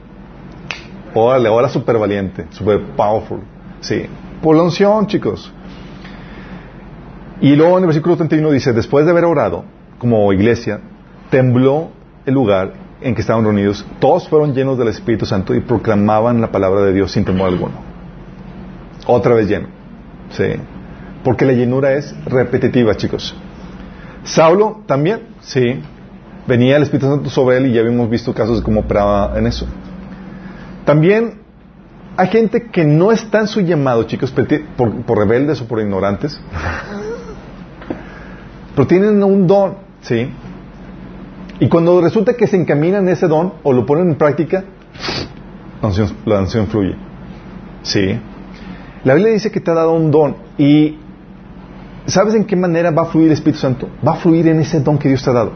órale, 1.13 1.49
ahora 1.49 1.67
súper 1.67 1.97
valiente, 1.97 2.45
súper 2.51 2.81
powerful. 2.95 3.41
Sí, 3.81 4.05
por 4.41 4.55
la 4.55 4.63
unción, 4.63 5.07
chicos. 5.07 5.51
Y 7.41 7.55
luego 7.55 7.77
en 7.77 7.83
el 7.83 7.87
versículo 7.87 8.15
31 8.15 8.51
dice, 8.51 8.71
después 8.71 9.05
de 9.05 9.11
haber 9.11 9.25
orado 9.25 9.65
como 9.97 10.31
iglesia, 10.31 10.79
tembló 11.29 11.89
el 12.25 12.33
lugar 12.33 12.73
en 13.01 13.15
que 13.15 13.21
estaban 13.21 13.43
reunidos. 13.43 13.85
Todos 13.99 14.27
fueron 14.27 14.53
llenos 14.53 14.77
del 14.77 14.89
Espíritu 14.89 15.25
Santo 15.25 15.55
y 15.55 15.61
proclamaban 15.61 16.41
la 16.41 16.51
palabra 16.51 16.81
de 16.81 16.93
Dios 16.93 17.11
sin 17.11 17.25
temor 17.25 17.49
alguno. 17.49 17.73
Otra 19.05 19.33
vez 19.33 19.47
lleno. 19.47 19.67
Sí. 20.31 20.45
Porque 21.23 21.45
la 21.45 21.53
llenura 21.53 21.93
es 21.93 22.13
repetitiva, 22.25 22.95
chicos. 22.95 23.35
Saulo 24.23 24.83
también, 24.85 25.21
sí. 25.41 25.81
Venía 26.47 26.77
el 26.77 26.83
Espíritu 26.83 27.07
Santo 27.07 27.29
sobre 27.29 27.57
él 27.57 27.67
y 27.67 27.73
ya 27.73 27.81
habíamos 27.81 28.09
visto 28.09 28.33
casos 28.33 28.57
de 28.57 28.63
cómo 28.63 28.81
operaba 28.81 29.37
en 29.37 29.47
eso. 29.47 29.65
También 30.85 31.39
hay 32.17 32.27
gente 32.27 32.67
que 32.71 32.85
no 32.85 33.11
está 33.11 33.39
en 33.39 33.47
su 33.47 33.61
llamado, 33.61 34.03
chicos, 34.03 34.33
por, 34.75 35.03
por 35.03 35.17
rebeldes 35.17 35.61
o 35.61 35.67
por 35.67 35.79
ignorantes. 35.79 36.39
Pero 38.75 38.87
tienen 38.87 39.23
un 39.23 39.47
don, 39.47 39.75
¿sí? 40.01 40.29
Y 41.59 41.67
cuando 41.67 41.99
resulta 42.01 42.33
que 42.33 42.47
se 42.47 42.55
encaminan 42.55 43.07
ese 43.09 43.27
don 43.27 43.53
o 43.63 43.73
lo 43.73 43.85
ponen 43.85 44.11
en 44.11 44.15
práctica, 44.15 44.63
la 45.81 45.87
unción, 45.87 46.09
la 46.25 46.39
unción 46.39 46.67
fluye. 46.67 46.95
¿Sí? 47.83 48.19
La 49.03 49.13
Biblia 49.13 49.33
dice 49.33 49.51
que 49.51 49.59
te 49.59 49.71
ha 49.71 49.73
dado 49.73 49.93
un 49.93 50.11
don 50.11 50.35
y 50.57 50.97
¿sabes 52.05 52.35
en 52.35 52.45
qué 52.45 52.55
manera 52.55 52.91
va 52.91 53.03
a 53.03 53.05
fluir 53.05 53.27
el 53.27 53.33
Espíritu 53.33 53.59
Santo? 53.59 53.89
Va 54.05 54.13
a 54.13 54.15
fluir 54.15 54.47
en 54.47 54.59
ese 54.59 54.79
don 54.79 54.97
que 54.97 55.09
Dios 55.09 55.23
te 55.23 55.29
ha 55.29 55.33
dado. 55.33 55.51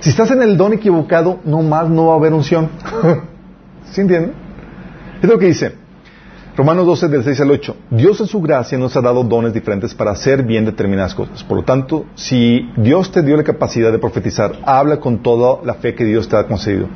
Si 0.00 0.10
estás 0.10 0.30
en 0.30 0.42
el 0.42 0.56
don 0.56 0.72
equivocado, 0.72 1.40
no 1.44 1.62
más 1.62 1.88
no 1.88 2.06
va 2.06 2.14
a 2.14 2.16
haber 2.16 2.32
unción. 2.32 2.68
¿Sí 3.90 4.00
entienden? 4.00 4.32
Es 5.20 5.28
lo 5.28 5.38
que 5.38 5.46
dice. 5.46 5.74
Romanos 6.58 6.86
12 6.86 7.06
del 7.06 7.22
6 7.22 7.40
al 7.40 7.52
8. 7.52 7.76
Dios 7.90 8.20
en 8.20 8.26
su 8.26 8.40
gracia 8.40 8.76
nos 8.76 8.96
ha 8.96 9.00
dado 9.00 9.22
dones 9.22 9.54
diferentes 9.54 9.94
para 9.94 10.10
hacer 10.10 10.42
bien 10.42 10.64
determinadas 10.64 11.14
cosas. 11.14 11.44
Por 11.44 11.58
lo 11.58 11.62
tanto, 11.62 12.06
si 12.16 12.68
Dios 12.76 13.12
te 13.12 13.22
dio 13.22 13.36
la 13.36 13.44
capacidad 13.44 13.92
de 13.92 14.00
profetizar, 14.00 14.58
habla 14.64 14.98
con 14.98 15.22
toda 15.22 15.64
la 15.64 15.74
fe 15.74 15.94
que 15.94 16.04
Dios 16.04 16.28
te 16.28 16.36
ha 16.36 16.48
concedido. 16.48 16.88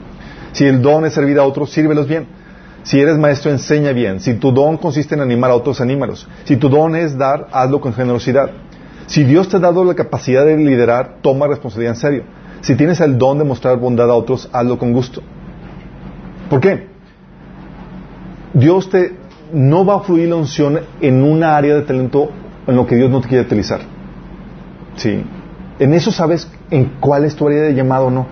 Si 0.51 0.65
el 0.65 0.83
don 0.83 1.05
es 1.05 1.13
servir 1.15 1.39
a 1.39 1.45
otros, 1.45 1.71
sírvelos 1.71 2.09
bien. 2.09 2.27
Si 2.83 2.99
eres 2.99 3.17
maestro, 3.19 3.53
enseña 3.53 3.93
bien. 3.93 4.19
Si 4.19 4.35
tu 4.35 4.51
don 4.51 4.79
consiste 4.79 5.15
en 5.15 5.21
animar 5.21 5.53
a 5.53 5.55
otros, 5.55 5.81
anímalos. 5.81 6.27
Si 6.43 6.57
tu 6.57 6.69
don 6.69 6.97
es 6.97 7.17
dar, 7.17 7.47
hazlo 7.53 7.81
con 7.81 7.95
generosidad. 7.95 8.51
Si 9.07 9.23
Dios 9.23 9.49
te 9.49 9.59
ha 9.59 9.61
dado 9.61 9.85
la 9.85 9.95
capacidad 9.95 10.45
de 10.45 10.57
liderar, 10.57 11.19
toma 11.23 11.47
responsabilidad 11.47 11.95
en 11.95 12.01
serio. 12.01 12.25
Si 12.63 12.75
tienes 12.75 12.99
el 12.99 13.17
don 13.17 13.39
de 13.39 13.45
mostrar 13.45 13.77
bondad 13.77 14.11
a 14.11 14.15
otros, 14.15 14.51
hazlo 14.53 14.77
con 14.77 14.93
gusto. 14.93 15.23
¿Por 16.51 16.61
qué? 16.61 16.91
Dios 18.55 18.91
te 18.91 19.22
no 19.53 19.85
va 19.85 19.97
a 19.97 20.01
fluir 20.01 20.29
la 20.29 20.37
unción 20.37 20.81
en 21.01 21.23
una 21.23 21.57
área 21.57 21.75
de 21.75 21.83
talento 21.83 22.31
en 22.67 22.77
lo 22.77 22.87
que 22.87 22.97
Dios 22.97 23.11
no 23.11 23.21
te 23.21 23.29
quiere 23.29 23.45
utilizar. 23.45 23.81
Sí. 24.97 25.25
En 25.79 25.95
eso 25.95 26.11
sabes 26.11 26.51
en 26.71 26.93
cuál 27.01 27.25
es 27.25 27.35
tu 27.35 27.47
área 27.47 27.63
de 27.63 27.75
llamado 27.75 28.07
o 28.07 28.11
no. 28.11 28.27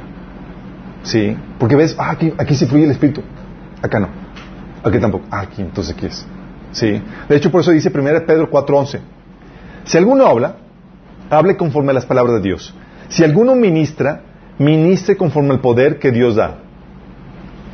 Sí. 1.02 1.36
Porque 1.58 1.76
ves, 1.76 1.96
ah, 1.98 2.10
aquí, 2.10 2.32
aquí 2.38 2.54
sí 2.54 2.66
fluye 2.66 2.84
el 2.84 2.90
Espíritu. 2.90 3.22
Acá 3.82 4.00
no. 4.00 4.08
Aquí 4.84 4.98
tampoco. 4.98 5.26
Ah, 5.30 5.40
aquí, 5.40 5.62
entonces 5.62 5.94
aquí 5.94 6.06
es. 6.06 6.26
Sí. 6.72 7.02
De 7.28 7.36
hecho, 7.36 7.50
por 7.50 7.60
eso 7.60 7.70
dice 7.72 7.90
1 7.94 8.26
Pedro 8.26 8.50
4:11. 8.50 9.00
Si 9.84 9.98
alguno 9.98 10.26
habla, 10.26 10.56
hable 11.30 11.56
conforme 11.56 11.90
a 11.90 11.94
las 11.94 12.06
palabras 12.06 12.36
de 12.36 12.42
Dios. 12.42 12.74
Si 13.08 13.24
alguno 13.24 13.54
ministra, 13.56 14.22
ministre 14.58 15.16
conforme 15.16 15.50
al 15.52 15.60
poder 15.60 15.98
que 15.98 16.12
Dios 16.12 16.36
da. 16.36 16.58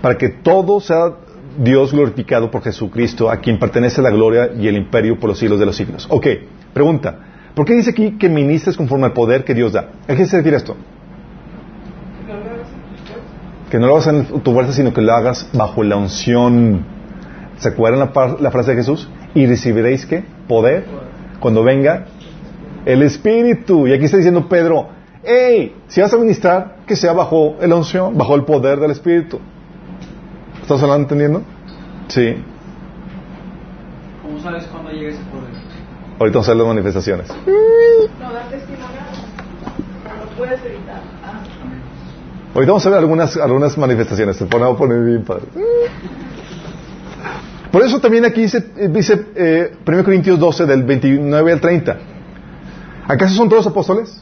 Para 0.00 0.16
que 0.16 0.28
todo 0.28 0.80
sea 0.80 1.12
Dios 1.58 1.92
glorificado 1.92 2.50
por 2.50 2.62
Jesucristo, 2.62 3.30
a 3.30 3.38
quien 3.38 3.58
pertenece 3.58 4.02
la 4.02 4.10
gloria 4.10 4.50
y 4.58 4.68
el 4.68 4.76
imperio 4.76 5.18
por 5.18 5.30
los 5.30 5.38
siglos 5.38 5.58
de 5.58 5.66
los 5.66 5.76
siglos. 5.76 6.06
Ok, 6.10 6.26
pregunta. 6.72 7.18
¿Por 7.54 7.64
qué 7.64 7.74
dice 7.74 7.90
aquí 7.90 8.12
que 8.18 8.28
ministres 8.28 8.76
conforme 8.76 9.06
al 9.06 9.12
poder 9.12 9.44
que 9.44 9.54
Dios 9.54 9.72
da? 9.72 9.90
¿A 10.06 10.14
qué 10.14 10.26
se 10.26 10.36
refiere 10.36 10.58
esto? 10.58 10.76
Que 13.70 13.78
no 13.78 13.86
lo 13.86 13.94
hagas 13.96 14.06
en 14.08 14.40
tu 14.40 14.52
fuerza, 14.52 14.72
sino 14.72 14.92
que 14.92 15.00
lo 15.00 15.12
hagas 15.12 15.48
bajo 15.52 15.82
la 15.82 15.96
unción. 15.96 16.84
¿Se 17.58 17.68
acuerdan 17.68 18.10
la, 18.14 18.36
la 18.38 18.50
frase 18.50 18.72
de 18.72 18.76
Jesús? 18.76 19.08
Y 19.34 19.46
recibiréis 19.46 20.04
qué? 20.06 20.22
Poder. 20.46 20.84
Cuando 21.40 21.64
venga 21.64 22.06
el 22.84 23.02
Espíritu. 23.02 23.86
Y 23.86 23.92
aquí 23.92 24.04
está 24.04 24.16
diciendo 24.16 24.48
Pedro, 24.48 24.88
hey, 25.24 25.74
si 25.88 26.00
vas 26.00 26.12
a 26.12 26.16
ministrar, 26.16 26.76
que 26.86 26.96
sea 26.96 27.12
bajo 27.12 27.56
la 27.60 27.74
unción, 27.74 28.16
bajo 28.16 28.34
el 28.34 28.44
poder 28.44 28.78
del 28.78 28.92
Espíritu. 28.92 29.40
¿Estás 30.66 30.82
hablando 30.82 31.04
entendiendo? 31.04 31.42
Sí. 32.08 32.42
¿Cómo 34.20 34.40
sabes 34.40 34.64
cuándo 34.64 34.90
llega 34.90 35.10
ese 35.10 35.20
poder? 35.30 35.54
Ahorita 36.18 36.38
vamos 36.38 36.48
a 36.48 36.50
ver 36.50 36.56
las 36.56 36.66
manifestaciones. 36.66 37.28
No, 37.28 38.32
dar 38.32 38.48
testimonio 38.50 38.86
no 40.08 40.24
lo 40.24 40.30
puedes 40.36 40.60
evitar. 40.64 41.02
Ah. 41.22 41.40
Ahorita 42.52 42.72
vamos 42.72 42.84
a 42.84 42.90
ver 42.90 42.98
algunas, 42.98 43.36
algunas 43.36 43.78
manifestaciones. 43.78 44.38
Se 44.38 44.46
pone 44.46 44.68
a 44.68 44.74
poner 44.74 45.04
bien 45.04 45.22
padre. 45.22 45.44
Por 47.70 47.82
eso 47.84 48.00
también 48.00 48.24
aquí 48.24 48.40
dice, 48.40 48.88
dice 48.88 49.24
eh, 49.36 49.76
1 49.86 50.02
Corintios 50.02 50.36
12, 50.36 50.66
del 50.66 50.82
29 50.82 51.52
al 51.52 51.60
30. 51.60 51.96
¿Acaso 53.06 53.36
son 53.36 53.48
todos 53.48 53.68
apóstoles? 53.68 54.20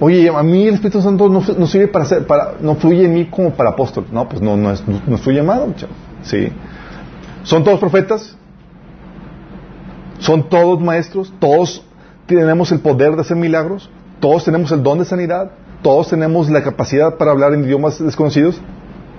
Oye, 0.00 0.28
a 0.28 0.42
mí 0.42 0.68
el 0.68 0.74
Espíritu 0.74 1.02
Santo 1.02 1.28
no, 1.28 1.66
sirve 1.66 1.88
para 1.88 2.04
ser, 2.04 2.26
para, 2.26 2.54
no 2.60 2.76
fluye 2.76 3.04
en 3.04 3.14
mí 3.14 3.24
como 3.26 3.50
para 3.50 3.70
apóstol. 3.70 4.06
No, 4.12 4.28
pues 4.28 4.40
no, 4.40 4.56
no 4.56 4.70
es, 4.70 4.84
no, 4.86 5.18
llamado, 5.32 5.66
muchacho. 5.66 5.88
Sí. 6.22 6.52
¿Son 7.42 7.64
todos 7.64 7.80
profetas? 7.80 8.36
¿Son 10.20 10.48
todos 10.48 10.80
maestros? 10.80 11.32
¿Todos 11.40 11.84
tenemos 12.26 12.70
el 12.70 12.80
poder 12.80 13.16
de 13.16 13.22
hacer 13.22 13.36
milagros? 13.36 13.90
¿Todos 14.20 14.44
tenemos 14.44 14.70
el 14.70 14.82
don 14.82 14.98
de 15.00 15.04
sanidad? 15.04 15.50
¿Todos 15.82 16.08
tenemos 16.08 16.48
la 16.48 16.62
capacidad 16.62 17.16
para 17.16 17.32
hablar 17.32 17.52
en 17.54 17.64
idiomas 17.64 18.02
desconocidos? 18.02 18.60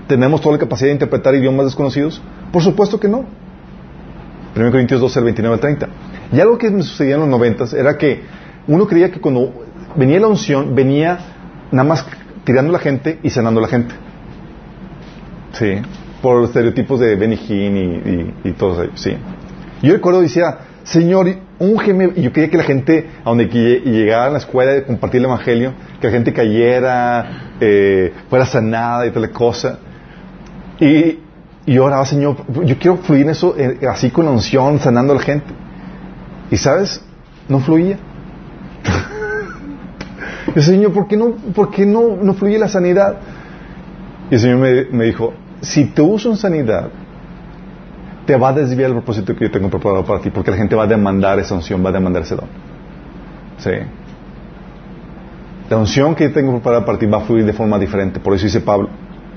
¿Tenemos 0.07 0.41
toda 0.41 0.53
la 0.53 0.59
capacidad 0.59 0.87
de 0.87 0.93
interpretar 0.93 1.35
idiomas 1.35 1.65
desconocidos? 1.65 2.21
Por 2.51 2.63
supuesto 2.63 2.99
que 2.99 3.07
no. 3.07 3.25
1 4.55 4.71
Corintios 4.71 5.01
12, 5.01 5.19
el 5.19 5.25
29 5.25 5.53
al 5.55 5.59
30. 5.59 5.89
Y 6.31 6.39
algo 6.39 6.57
que 6.57 6.69
me 6.69 6.83
sucedía 6.83 7.15
en 7.15 7.21
los 7.21 7.29
90 7.29 7.65
era 7.77 7.97
que 7.97 8.23
uno 8.67 8.87
creía 8.87 9.11
que 9.11 9.19
cuando 9.19 9.51
venía 9.95 10.19
la 10.19 10.27
unción, 10.27 10.75
venía 10.75 11.19
nada 11.71 11.87
más 11.87 12.05
tirando 12.43 12.71
a 12.71 12.73
la 12.73 12.79
gente 12.79 13.19
y 13.23 13.29
sanando 13.29 13.59
a 13.59 13.63
la 13.63 13.69
gente. 13.69 13.95
Sí. 15.53 15.81
Por 16.21 16.43
estereotipos 16.43 16.99
de 16.99 17.15
Benny 17.15 17.39
y, 17.47 17.53
y, 17.53 18.33
y 18.43 18.51
todos 18.53 18.83
ellos. 18.83 19.01
Sí. 19.01 19.15
Yo 19.81 19.93
recuerdo, 19.93 20.21
decía, 20.21 20.57
Señor, 20.83 21.27
úngeme. 21.59 22.11
Y 22.15 22.23
yo 22.23 22.33
quería 22.33 22.49
que 22.49 22.57
la 22.57 22.63
gente, 22.63 23.09
a 23.23 23.29
donde 23.29 23.45
llegara 23.45 24.25
a 24.25 24.29
la 24.29 24.37
escuela 24.39 24.71
de 24.73 24.83
compartir 24.83 25.19
el 25.19 25.25
evangelio, 25.25 25.73
que 26.01 26.07
la 26.07 26.13
gente 26.13 26.33
cayera, 26.33 27.53
eh, 27.59 28.13
fuera 28.29 28.45
sanada 28.45 29.05
y 29.05 29.11
tal 29.11 29.29
cosa. 29.31 29.79
Y, 30.79 31.19
y 31.65 31.73
yo 31.73 31.85
oraba, 31.85 32.05
Señor, 32.05 32.37
yo 32.65 32.77
quiero 32.79 32.97
fluir 32.97 33.23
en 33.23 33.29
eso, 33.29 33.55
eh, 33.57 33.79
así 33.89 34.09
con 34.09 34.25
la 34.25 34.31
unción, 34.31 34.79
sanando 34.79 35.13
a 35.13 35.17
la 35.17 35.21
gente. 35.21 35.53
Y 36.51 36.57
sabes, 36.57 37.03
no 37.47 37.59
fluía. 37.59 37.97
El 40.55 40.63
Señor, 40.63 40.93
¿por 40.93 41.07
qué 41.07 41.17
no, 41.17 41.31
por 41.53 41.69
qué 41.69 41.85
no, 41.85 42.33
fluye 42.33 42.57
la 42.57 42.67
sanidad? 42.67 43.17
Y 44.29 44.35
el 44.35 44.39
Señor 44.39 44.57
me, 44.91 45.05
dijo, 45.05 45.33
si 45.61 45.85
te 45.85 46.01
uso 46.01 46.29
en 46.29 46.37
sanidad, 46.37 46.89
te 48.25 48.35
va 48.35 48.49
a 48.49 48.53
desviar 48.53 48.89
el 48.89 48.95
propósito 48.95 49.35
que 49.35 49.45
yo 49.45 49.51
tengo 49.51 49.69
preparado 49.69 50.05
para 50.05 50.19
ti, 50.19 50.29
porque 50.29 50.51
la 50.51 50.57
gente 50.57 50.75
va 50.75 50.83
a 50.83 50.87
demandar 50.87 51.39
esa 51.39 51.55
unción, 51.55 51.83
va 51.83 51.89
a 51.89 51.93
demandar 51.93 52.23
ese 52.23 52.35
don. 52.35 52.45
Sí. 53.57 53.71
La 55.69 55.77
unción 55.77 56.15
que 56.15 56.25
yo 56.25 56.33
tengo 56.33 56.51
preparada 56.53 56.85
para 56.85 56.97
ti 56.97 57.05
va 57.05 57.17
a 57.17 57.21
fluir 57.21 57.45
de 57.45 57.53
forma 57.53 57.77
diferente. 57.77 58.19
Por 58.19 58.33
eso 58.33 58.45
dice 58.45 58.61
Pablo, 58.61 58.89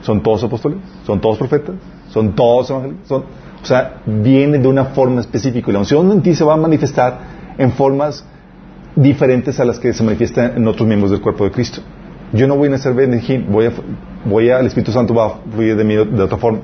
¿son 0.03 0.23
todos 0.23 0.45
apóstoles? 0.45 0.79
¿Son 1.05 1.21
todos 1.21 1.39
profetas? 1.39 1.75
¿Son 2.09 2.35
todos 2.35 2.71
evangelistas? 2.71 3.09
¿Son? 3.09 3.25
O 3.63 3.67
sea, 3.67 4.03
viene 4.05 4.59
de 4.59 4.67
una 4.67 4.87
forma 4.87 5.21
específica. 5.21 5.71
Y 5.71 5.73
la 5.73 5.81
unción 5.81 6.11
en 6.11 6.21
ti 6.21 6.35
se 6.35 6.45
va 6.45 6.55
a 6.55 6.57
manifestar 6.57 7.19
en 7.59 7.71
formas 7.73 8.25
diferentes 8.97 9.59
a 9.61 9.65
las 9.65 9.79
que 9.79 9.93
se 9.93 10.03
manifiestan 10.03 10.57
en 10.57 10.67
otros 10.67 10.87
miembros 10.87 11.11
del 11.11 11.21
cuerpo 11.21 11.45
de 11.45 11.51
Cristo. 11.51 11.81
Yo 12.33 12.47
no 12.47 12.57
voy 12.57 12.73
a 12.73 12.79
ser 12.79 12.95
bendijin, 12.95 13.51
voy 13.51 13.67
a, 13.67 13.73
voy 14.25 14.51
a, 14.51 14.61
el 14.61 14.67
Espíritu 14.67 14.93
Santo 14.93 15.15
va 15.15 15.27
a 15.27 15.31
fluir 15.53 15.77
de 15.77 15.85
mí 15.85 15.95
de 15.95 16.23
otra 16.23 16.39
forma. 16.39 16.61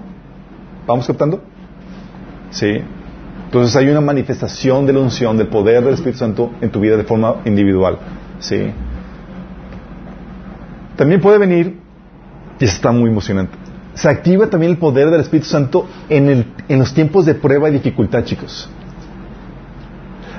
¿Vamos 0.87 1.07
captando? 1.07 1.43
Sí. 2.51 2.81
Entonces 3.45 3.77
hay 3.77 3.89
una 3.89 4.01
manifestación 4.01 4.87
de 4.87 4.93
la 4.93 5.01
unción, 5.01 5.37
del 5.37 5.49
poder 5.49 5.85
del 5.85 5.95
Espíritu 5.95 6.19
Santo 6.19 6.51
en 6.61 6.71
tu 6.71 6.81
vida 6.81 6.97
de 6.97 7.05
forma 7.05 7.37
individual. 7.45 7.99
Sí. 8.41 8.71
También 10.97 11.21
puede 11.21 11.39
venir, 11.39 11.79
y 12.59 12.65
está 12.65 12.91
muy 12.91 13.11
emocionante, 13.11 13.57
se 13.95 14.09
activa 14.09 14.49
también 14.49 14.73
el 14.73 14.79
poder 14.79 15.11
del 15.11 15.21
Espíritu 15.21 15.49
Santo 15.49 15.89
en, 16.09 16.29
el, 16.29 16.47
en 16.69 16.79
los 16.79 16.93
tiempos 16.93 17.25
de 17.27 17.35
prueba 17.35 17.69
y 17.69 17.73
dificultad, 17.73 18.25
chicos. 18.25 18.69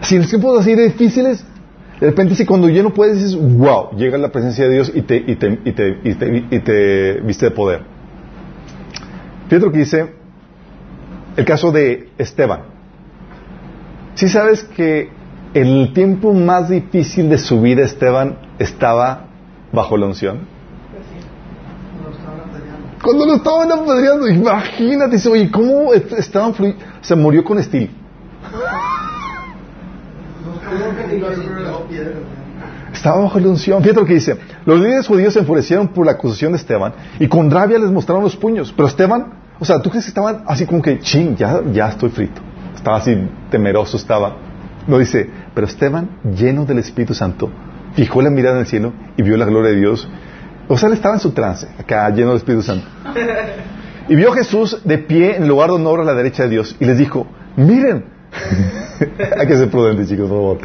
Si 0.01 0.15
en 0.15 0.21
los 0.21 0.29
tiempos 0.29 0.59
así 0.59 0.75
de 0.75 0.83
difíciles, 0.83 1.45
de 1.99 2.07
repente 2.07 2.35
si 2.35 2.45
cuando 2.45 2.69
ya 2.69 2.81
no 2.81 2.93
puedes 2.93 3.15
dices, 3.15 3.35
wow, 3.35 3.91
llega 3.97 4.17
la 4.17 4.31
presencia 4.31 4.65
de 4.65 4.71
Dios 4.71 4.91
y 4.93 5.01
te, 5.01 5.17
y 5.17 5.35
te, 5.35 5.59
y 5.63 6.59
te, 6.59 7.19
viste 7.21 7.45
de 7.45 7.51
poder. 7.51 7.81
Fíjate 9.47 9.65
lo 9.65 9.71
que 9.71 9.79
dice 9.79 10.13
el 11.35 11.45
caso 11.45 11.71
de 11.71 12.09
Esteban. 12.17 12.61
Si 14.15 14.27
sabes 14.27 14.63
que 14.63 15.09
el 15.53 15.93
tiempo 15.93 16.33
más 16.33 16.69
difícil 16.69 17.29
de 17.29 17.37
su 17.37 17.61
vida 17.61 17.83
Esteban 17.83 18.37
estaba 18.59 19.29
bajo 19.71 19.97
la 19.97 20.07
unción? 20.07 20.39
Cuando 23.01 23.25
lo 23.25 23.35
estaban 23.35 23.71
apedreando, 23.71 24.27
imagínate, 24.27 25.15
dice, 25.15 25.29
oye, 25.29 25.49
¿cómo 25.49 25.93
estaban 25.93 26.53
fluyendo? 26.53 26.83
Se 27.01 27.15
murió 27.15 27.43
con 27.43 27.57
estilo. 27.57 27.91
Estaba 32.93 33.21
bajo 33.21 33.39
la 33.39 33.47
unción. 33.47 33.81
Fíjate 33.81 33.99
lo 33.99 34.05
que 34.05 34.15
dice. 34.15 34.37
Los 34.65 34.79
líderes 34.79 35.07
judíos 35.07 35.33
se 35.33 35.39
enfurecieron 35.39 35.89
por 35.89 36.05
la 36.05 36.13
acusación 36.13 36.51
de 36.51 36.57
Esteban 36.57 36.93
y 37.19 37.27
con 37.27 37.49
rabia 37.49 37.77
les 37.79 37.91
mostraron 37.91 38.23
los 38.23 38.35
puños. 38.35 38.73
Pero 38.75 38.87
Esteban, 38.87 39.33
o 39.59 39.65
sea, 39.65 39.81
¿tú 39.81 39.89
crees 39.89 40.05
que 40.05 40.09
estaban 40.09 40.43
así 40.47 40.65
como 40.65 40.81
que, 40.81 40.99
ching, 40.99 41.35
ya, 41.35 41.61
ya 41.71 41.89
estoy 41.89 42.09
frito? 42.09 42.41
Estaba 42.75 42.97
así 42.97 43.15
temeroso, 43.49 43.97
estaba. 43.97 44.35
No 44.87 44.97
dice, 44.97 45.29
pero 45.53 45.67
Esteban, 45.67 46.09
lleno 46.35 46.65
del 46.65 46.79
Espíritu 46.79 47.13
Santo, 47.13 47.49
fijó 47.93 48.21
la 48.21 48.29
mirada 48.29 48.55
en 48.55 48.61
el 48.61 48.67
cielo 48.67 48.93
y 49.17 49.21
vio 49.21 49.37
la 49.37 49.45
gloria 49.45 49.71
de 49.71 49.77
Dios. 49.77 50.09
O 50.67 50.77
sea, 50.77 50.87
él 50.87 50.93
estaba 50.93 51.15
en 51.15 51.19
su 51.19 51.31
trance, 51.31 51.67
acá 51.77 52.09
lleno 52.09 52.29
del 52.29 52.37
Espíritu 52.37 52.63
Santo. 52.63 52.87
Y 54.07 54.15
vio 54.15 54.31
a 54.31 54.35
Jesús 54.35 54.81
de 54.83 54.97
pie 54.97 55.35
en 55.35 55.43
el 55.43 55.49
lugar 55.49 55.69
de 55.69 55.75
honor 55.75 56.01
a 56.01 56.03
la 56.03 56.15
derecha 56.15 56.43
de 56.43 56.49
Dios 56.49 56.75
y 56.79 56.85
les 56.85 56.97
dijo, 56.97 57.27
miren, 57.55 58.05
hay 59.37 59.47
que 59.47 59.57
ser 59.57 59.69
prudentes 59.69 60.07
chicos, 60.07 60.29
por 60.29 60.37
favor. 60.37 60.57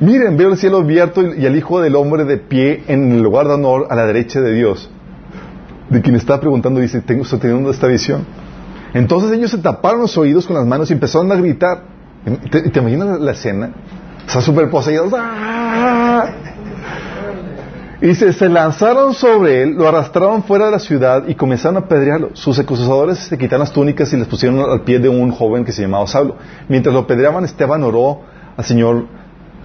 Miren, 0.00 0.36
veo 0.36 0.50
el 0.50 0.56
cielo 0.56 0.78
abierto 0.78 1.22
y 1.34 1.44
el 1.44 1.56
Hijo 1.56 1.80
del 1.80 1.96
Hombre 1.96 2.24
de 2.24 2.38
pie 2.38 2.84
en 2.88 3.12
el 3.12 3.22
lugar 3.22 3.46
de 3.46 3.54
honor 3.54 3.86
a 3.90 3.94
la 3.94 4.06
derecha 4.06 4.40
de 4.40 4.52
Dios. 4.52 4.90
De 5.90 6.02
quien 6.02 6.16
está 6.16 6.40
preguntando 6.40 6.80
dice, 6.80 7.00
tengo, 7.00 7.24
teniendo 7.38 7.70
esta 7.70 7.86
visión. 7.86 8.24
Entonces 8.94 9.32
ellos 9.32 9.50
se 9.50 9.58
taparon 9.58 10.00
los 10.00 10.16
oídos 10.16 10.46
con 10.46 10.56
las 10.56 10.66
manos 10.66 10.90
y 10.90 10.94
empezaron 10.94 11.30
a 11.32 11.36
gritar. 11.36 11.82
¿Te, 12.50 12.70
te 12.70 12.80
imaginas 12.80 13.20
la 13.20 13.32
escena? 13.32 13.70
Está 14.26 14.40
súper 14.40 14.68
poseídos. 14.70 15.12
¡Ah! 15.16 16.26
Y 18.00 18.14
se, 18.14 18.48
lanzaron 18.48 19.12
sobre 19.12 19.62
él, 19.62 19.74
lo 19.74 19.88
arrastraron 19.88 20.44
fuera 20.44 20.66
de 20.66 20.70
la 20.70 20.78
ciudad 20.78 21.24
y 21.26 21.34
comenzaron 21.34 21.76
a 21.76 21.80
apedrearlo. 21.80 22.30
Sus 22.34 22.56
acusadores 22.58 23.18
se 23.18 23.36
quitaron 23.36 23.60
las 23.60 23.72
túnicas 23.72 24.12
y 24.12 24.16
les 24.16 24.28
pusieron 24.28 24.60
al 24.60 24.82
pie 24.82 25.00
de 25.00 25.08
un 25.08 25.32
joven 25.32 25.64
que 25.64 25.72
se 25.72 25.82
llamaba 25.82 26.06
Saulo. 26.06 26.36
Mientras 26.68 26.94
lo 26.94 27.00
apedreaban, 27.00 27.44
Esteban 27.44 27.82
oró 27.82 28.20
al 28.56 28.64
Señor 28.64 29.06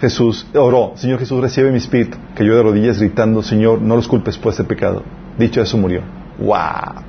Jesús, 0.01 0.47
oró, 0.55 0.93
Señor 0.95 1.19
Jesús, 1.19 1.39
recibe 1.41 1.71
mi 1.71 1.77
espíritu, 1.77 2.17
yo 2.39 2.55
de 2.57 2.63
rodillas 2.63 2.99
gritando, 2.99 3.43
Señor, 3.43 3.81
no 3.81 3.95
los 3.95 4.07
culpes 4.07 4.38
por 4.38 4.51
este 4.51 4.63
pecado. 4.63 5.03
Dicho 5.38 5.61
eso, 5.61 5.77
murió. 5.77 6.01
¡Wow! 6.39 7.03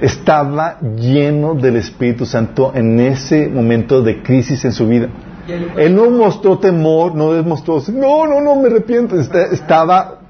Estaba 0.00 0.78
lleno 0.80 1.54
del 1.54 1.76
Espíritu 1.76 2.26
Santo 2.26 2.72
en 2.74 2.98
ese 3.00 3.48
momento 3.48 4.02
de 4.02 4.22
crisis 4.22 4.64
en 4.64 4.72
su 4.72 4.86
vida. 4.86 5.08
Él 5.48 5.94
no 5.94 6.10
mostró 6.10 6.58
temor, 6.58 7.14
no 7.14 7.32
demostró, 7.32 7.82
no, 7.92 8.26
no, 8.26 8.40
no, 8.40 8.56
me 8.56 8.68
arrepiento. 8.68 9.18
Estaba 9.18 10.20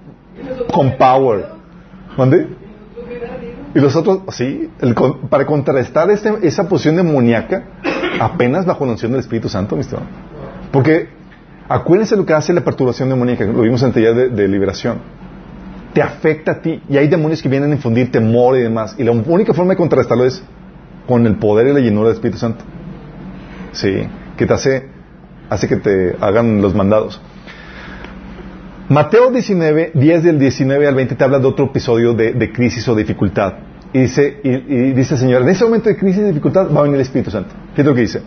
con 0.73 0.97
power. 0.97 1.47
¿Dónde? 2.17 2.49
Y 3.75 3.81
los 3.81 3.97
otros, 3.97 4.21
sí, 4.35 4.71
el, 4.81 4.95
para 5.31 5.47
contrarrestar 5.47 6.11
este, 6.11 6.31
esa 6.43 6.69
posición 6.69 6.97
demoníaca, 6.97 7.65
apenas 8.21 8.67
bajo 8.67 8.85
la 8.85 8.93
unción 8.93 9.13
del 9.13 9.21
Espíritu 9.21 9.49
Santo, 9.49 9.77
mi 9.77 9.81
estimado. 9.83 10.07
Porque 10.71 11.09
acuérdense 11.69 12.17
lo 12.17 12.27
que 12.27 12.35
hace 12.35 12.53
la 12.53 12.63
perturbación 12.63 13.09
demoníaca, 13.09 13.45
lo 13.45 13.63
vimos 13.63 13.83
antes 13.83 14.03
ya 14.03 14.13
de, 14.13 14.29
de 14.29 14.49
liberación. 14.49 14.99
Te 15.95 16.03
afecta 16.03 16.53
a 16.53 16.63
ti 16.63 16.83
y 16.89 16.97
hay 16.97 17.09
demonios 17.09 17.43
que 17.43 17.49
vienen 17.49 17.71
a 17.71 17.75
infundir 17.75 18.11
temor 18.11 18.57
y 18.57 18.63
demás. 18.63 18.95
Y 18.99 19.05
la 19.05 19.13
única 19.13 19.53
forma 19.53 19.73
de 19.73 19.77
contrarrestarlo 19.77 20.25
es 20.25 20.43
con 21.07 21.27
el 21.27 21.37
poder 21.37 21.69
y 21.69 21.73
la 21.73 21.81
llenura 21.81 22.09
del 22.09 22.17
Espíritu 22.17 22.39
Santo. 22.39 22.65
Sí, 23.73 24.07
que 24.37 24.47
te 24.47 24.53
hace 24.53 24.89
hace 25.49 25.69
que 25.69 25.77
te 25.77 26.17
hagan 26.21 26.61
los 26.63 26.75
mandados. 26.75 27.21
Mateo 28.89 29.31
19, 29.31 29.93
10 29.95 30.23
del 30.23 30.39
19 30.39 30.87
al 30.87 30.95
20 30.95 31.15
te 31.15 31.25
habla 31.25 31.39
de 31.39 31.47
otro 31.47 31.67
episodio 31.67 32.15
de, 32.15 32.33
de 32.33 32.53
crisis 32.53 32.87
o 32.89 32.95
dificultad. 32.95 33.55
Y 33.93 34.01
dice, 34.01 34.41
y, 34.43 34.51
y 34.51 34.93
dice 34.93 35.15
el 35.15 35.21
Señor, 35.21 35.43
en 35.43 35.49
ese 35.49 35.65
momento 35.65 35.89
de 35.89 35.97
crisis 35.97 36.23
y 36.23 36.27
dificultad 36.27 36.71
va 36.71 36.81
a 36.81 36.83
venir 36.83 36.97
el 36.97 37.03
Espíritu 37.03 37.31
Santo. 37.31 37.51
Fíjate 37.73 37.85
lo 37.85 37.95
que 37.95 38.01
dice. 38.03 38.23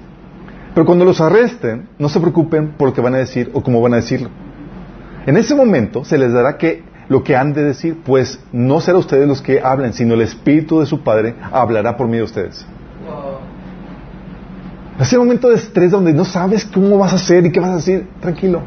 Pero 0.74 0.86
cuando 0.86 1.06
los 1.06 1.22
arresten, 1.22 1.88
no 1.98 2.10
se 2.10 2.20
preocupen 2.20 2.74
por 2.74 2.90
lo 2.90 2.94
que 2.94 3.02
van 3.02 3.16
a 3.16 3.20
decir 3.20 3.50
o 3.54 3.64
cómo 3.64 3.82
van 3.82 3.94
a 3.94 3.98
decirlo. 3.98 4.30
En 5.26 5.38
ese 5.38 5.56
momento 5.56 6.04
se 6.04 6.18
les 6.18 6.34
dará 6.34 6.58
que 6.58 6.84
lo 7.10 7.24
que 7.24 7.36
han 7.36 7.54
de 7.54 7.64
decir, 7.64 7.98
pues 8.04 8.40
no 8.52 8.82
será 8.82 8.98
ustedes 8.98 9.28
los 9.28 9.42
que 9.42 9.62
hablen, 9.62 9.94
sino 9.94 10.14
el 10.16 10.22
Espíritu 10.22 10.80
de 10.80 10.86
su 10.86 11.02
Padre 11.04 11.36
hablará 11.52 11.96
por 11.98 12.08
medio 12.08 12.22
de 12.22 12.26
ustedes. 12.26 12.66
Ese 15.00 15.18
momento 15.18 15.50
de 15.50 15.56
estrés 15.56 15.92
donde 15.92 16.14
no 16.14 16.24
sabes 16.24 16.66
cómo 16.66 16.98
vas 16.98 17.12
a 17.12 17.16
hacer 17.18 17.46
y 17.46 17.52
qué 17.52 17.60
vas 17.60 17.72
a 17.72 17.76
decir, 17.76 18.08
tranquilo, 18.22 18.62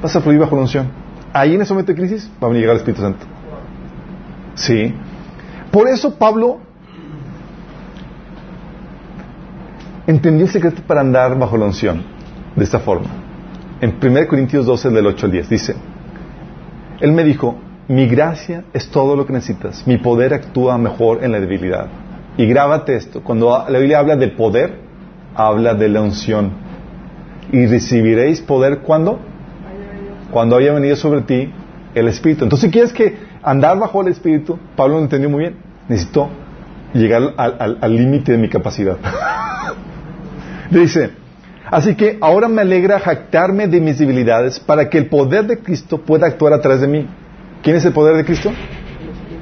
vas 0.00 0.14
a 0.14 0.20
fluir 0.20 0.38
bajo 0.38 0.54
la 0.54 0.62
unción. 0.62 0.88
Ahí 1.32 1.54
en 1.54 1.62
ese 1.62 1.72
momento 1.72 1.92
de 1.92 1.98
crisis 1.98 2.30
va 2.42 2.48
a 2.48 2.52
llegar 2.52 2.70
el 2.70 2.76
Espíritu 2.76 3.02
Santo. 3.02 3.26
Sí. 4.54 4.94
Por 5.70 5.88
eso 5.88 6.14
Pablo 6.14 6.60
entendió 10.06 10.46
el 10.46 10.52
secreto 10.52 10.82
para 10.86 11.00
andar 11.00 11.36
bajo 11.36 11.56
la 11.56 11.66
unción 11.66 12.04
de 12.54 12.64
esta 12.64 12.78
forma. 12.78 13.08
En 13.80 13.96
1 14.02 14.28
Corintios 14.28 14.64
12, 14.64 14.90
del 14.90 15.06
8 15.06 15.26
al 15.26 15.32
10, 15.32 15.48
dice, 15.48 15.74
Él 17.00 17.12
me 17.12 17.24
dijo, 17.24 17.56
mi 17.88 18.06
gracia 18.06 18.64
es 18.72 18.88
todo 18.88 19.16
lo 19.16 19.26
que 19.26 19.32
necesitas, 19.32 19.86
mi 19.86 19.98
poder 19.98 20.32
actúa 20.32 20.78
mejor 20.78 21.22
en 21.22 21.32
la 21.32 21.40
debilidad. 21.40 21.88
Y 22.38 22.46
grábate 22.46 22.96
esto, 22.96 23.22
cuando 23.22 23.64
la 23.68 23.78
Biblia 23.78 23.98
habla 23.98 24.16
del 24.16 24.32
poder, 24.32 24.85
habla 25.36 25.74
de 25.74 25.88
la 25.88 26.00
unción. 26.00 26.52
Y 27.52 27.66
recibiréis 27.66 28.40
poder 28.40 28.78
cuando? 28.78 29.20
Cuando 30.30 30.56
haya 30.56 30.72
venido 30.72 30.96
sobre 30.96 31.20
ti 31.22 31.52
el 31.94 32.08
Espíritu. 32.08 32.44
Entonces, 32.44 32.68
si 32.68 32.72
quieres 32.72 32.92
que 32.92 33.16
andar 33.42 33.78
bajo 33.78 34.02
el 34.02 34.08
Espíritu, 34.08 34.58
Pablo 34.74 34.96
lo 34.96 35.02
entendió 35.02 35.30
muy 35.30 35.40
bien. 35.40 35.56
Necesito 35.88 36.28
llegar 36.92 37.34
al 37.36 37.96
límite 37.96 38.32
de 38.32 38.38
mi 38.38 38.48
capacidad. 38.48 38.96
Dice, 40.70 41.12
así 41.70 41.94
que 41.94 42.18
ahora 42.20 42.48
me 42.48 42.62
alegra 42.62 42.98
jactarme 42.98 43.68
de 43.68 43.80
mis 43.80 43.98
debilidades 43.98 44.58
para 44.58 44.88
que 44.90 44.98
el 44.98 45.06
poder 45.06 45.46
de 45.46 45.58
Cristo 45.58 45.98
pueda 45.98 46.26
actuar 46.26 46.52
a 46.52 46.60
través 46.60 46.80
de 46.80 46.88
mí. 46.88 47.06
¿Quién 47.62 47.76
es 47.76 47.84
el 47.84 47.92
poder 47.92 48.16
de 48.16 48.24
Cristo? 48.24 48.50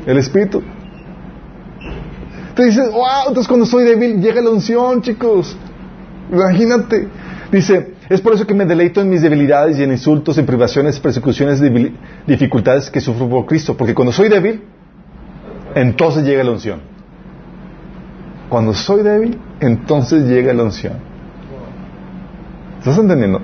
El 0.06 0.18
Espíritu. 0.18 0.62
Entonces 2.50 2.76
dices, 2.76 2.92
wow, 2.92 3.28
entonces 3.28 3.48
cuando 3.48 3.66
soy 3.66 3.84
débil 3.84 4.20
llega 4.20 4.40
la 4.40 4.50
unción, 4.50 5.02
chicos. 5.02 5.56
Imagínate. 6.34 7.08
Dice, 7.52 7.94
es 8.08 8.20
por 8.20 8.34
eso 8.34 8.46
que 8.46 8.54
me 8.54 8.64
deleito 8.64 9.00
en 9.00 9.08
mis 9.08 9.22
debilidades 9.22 9.78
y 9.78 9.84
en 9.84 9.92
insultos, 9.92 10.36
en 10.38 10.46
privaciones, 10.46 10.98
persecuciones, 10.98 11.62
dificultades 12.26 12.90
que 12.90 13.00
sufro 13.00 13.28
por 13.28 13.46
Cristo. 13.46 13.76
Porque 13.76 13.94
cuando 13.94 14.12
soy 14.12 14.28
débil, 14.28 14.64
entonces 15.74 16.24
llega 16.24 16.42
la 16.42 16.50
unción. 16.50 16.80
Cuando 18.48 18.74
soy 18.74 19.02
débil, 19.02 19.38
entonces 19.60 20.24
llega 20.24 20.52
la 20.52 20.64
unción. 20.64 20.94
¿Estás 22.80 22.98
entendiendo? 22.98 23.40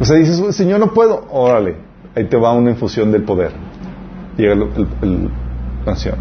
O 0.00 0.04
sea, 0.04 0.16
dices, 0.16 0.54
Señor, 0.56 0.80
no 0.80 0.92
puedo. 0.92 1.26
Órale, 1.30 1.76
ahí 2.16 2.24
te 2.24 2.36
va 2.36 2.52
una 2.52 2.70
infusión 2.70 3.12
del 3.12 3.22
poder. 3.22 3.52
Llega 4.36 4.56
la 4.56 4.66
unción. 5.86 6.16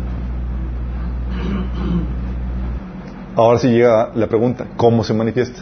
Ahora 3.35 3.59
sí 3.59 3.69
llega 3.69 4.11
la 4.15 4.27
pregunta, 4.27 4.67
¿cómo 4.75 5.03
se 5.03 5.13
manifiesta? 5.13 5.61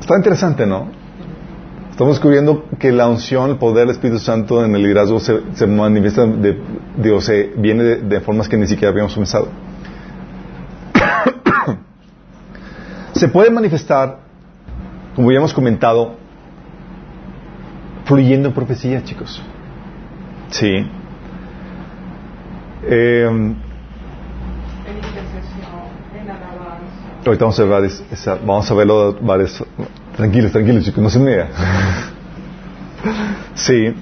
Está 0.00 0.16
interesante, 0.16 0.66
¿no? 0.66 0.88
Estamos 1.90 2.14
descubriendo 2.14 2.64
que 2.78 2.92
la 2.92 3.08
unción, 3.08 3.50
el 3.50 3.56
poder 3.56 3.86
del 3.86 3.90
Espíritu 3.90 4.20
Santo 4.20 4.64
en 4.64 4.74
el 4.74 4.82
liderazgo 4.82 5.18
se, 5.18 5.40
se 5.54 5.66
manifiesta, 5.66 6.26
de, 6.26 6.60
digo, 6.96 7.20
se 7.20 7.52
viene 7.56 7.82
de, 7.82 7.96
de 7.96 8.20
formas 8.20 8.48
que 8.48 8.56
ni 8.56 8.66
siquiera 8.66 8.90
habíamos 8.90 9.14
pensado. 9.14 9.48
se 13.12 13.28
puede 13.28 13.50
manifestar, 13.50 14.20
como 15.16 15.32
ya 15.32 15.38
hemos 15.38 15.52
comentado, 15.52 16.14
fluyendo 18.04 18.48
en 18.48 18.54
profecía, 18.54 19.02
chicos. 19.02 19.42
Sí. 20.50 20.86
Eh, 22.84 23.26
En 23.26 23.56
intercesión, 24.96 25.90
en 26.14 26.30
alabanza. 26.30 27.17
Ahorita 27.28 27.44
vamos 27.44 27.60
a 27.60 27.64
ver 27.64 27.90
vamos 28.44 28.70
a 28.70 28.74
verlo. 28.74 29.16
Tranquilos, 30.16 30.52
tranquilos, 30.52 30.84
chicos, 30.84 31.02
no 31.02 31.10
se 31.10 31.18
me 31.18 31.36
Sí. 33.54 33.94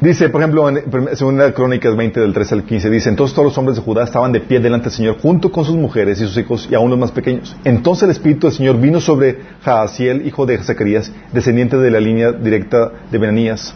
Dice, 0.00 0.30
por 0.30 0.40
ejemplo, 0.40 0.66
en 0.66 1.14
segunda 1.14 1.52
Crónicas 1.52 1.94
20 1.94 2.20
del 2.20 2.32
13 2.32 2.54
al 2.54 2.64
15, 2.64 2.88
dice, 2.88 3.10
entonces 3.10 3.34
todos 3.34 3.48
los 3.48 3.58
hombres 3.58 3.76
de 3.76 3.82
Judá 3.82 4.04
estaban 4.04 4.32
de 4.32 4.40
pie 4.40 4.58
delante 4.58 4.84
del 4.84 4.94
Señor, 4.94 5.18
junto 5.20 5.52
con 5.52 5.66
sus 5.66 5.76
mujeres 5.76 6.18
y 6.22 6.24
sus 6.24 6.38
hijos, 6.38 6.66
y 6.70 6.74
aún 6.74 6.88
los 6.88 6.98
más 6.98 7.12
pequeños. 7.12 7.54
Entonces 7.64 8.04
el 8.04 8.10
Espíritu 8.12 8.46
del 8.46 8.56
Señor 8.56 8.80
vino 8.80 8.98
sobre 8.98 9.40
Jaasiel, 9.62 10.26
hijo 10.26 10.46
de 10.46 10.56
Zacarías, 10.56 11.12
descendiente 11.34 11.76
de 11.76 11.90
la 11.90 12.00
línea 12.00 12.32
directa 12.32 12.90
de 13.10 13.18
Benanías, 13.18 13.74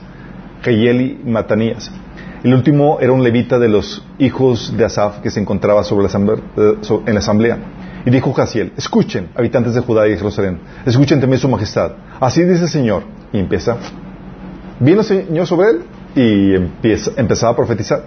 Jehiel 0.63 1.01
y 1.03 1.29
Matanías. 1.29 1.93
El 2.45 2.53
último 2.55 2.99
era 3.01 3.11
un 3.13 3.23
levita 3.25 3.59
de 3.59 3.69
los 3.69 4.05
hijos 4.19 4.77
de 4.77 4.85
Asaf 4.85 5.19
que 5.21 5.31
se 5.31 5.41
encontraba 5.41 5.83
sobre 5.83 6.03
la 6.03 6.09
asamblea- 6.09 6.37
eh, 6.57 6.75
en 7.07 7.15
la 7.15 7.21
asamblea. 7.21 7.59
Y 8.05 8.11
dijo 8.11 8.33
Jaciel, 8.35 8.73
escuchen, 8.77 9.31
habitantes 9.35 9.75
de 9.75 9.81
Judá 9.81 10.07
y 10.07 10.17
Jerusalén, 10.17 10.61
escuchen 10.85 11.21
también 11.21 11.41
su 11.41 11.49
majestad. 11.49 11.93
Así 12.21 12.43
dice 12.45 12.65
el 12.65 12.69
Señor. 12.69 13.03
Y 13.33 13.39
empieza. 13.39 13.79
Vino 14.79 15.01
el 15.01 15.07
Señor 15.07 15.47
sobre 15.47 15.71
él 15.71 15.81
y 16.15 16.55
empieza, 16.55 17.13
empezaba 17.17 17.53
a 17.53 17.57
profetizar. 17.57 18.05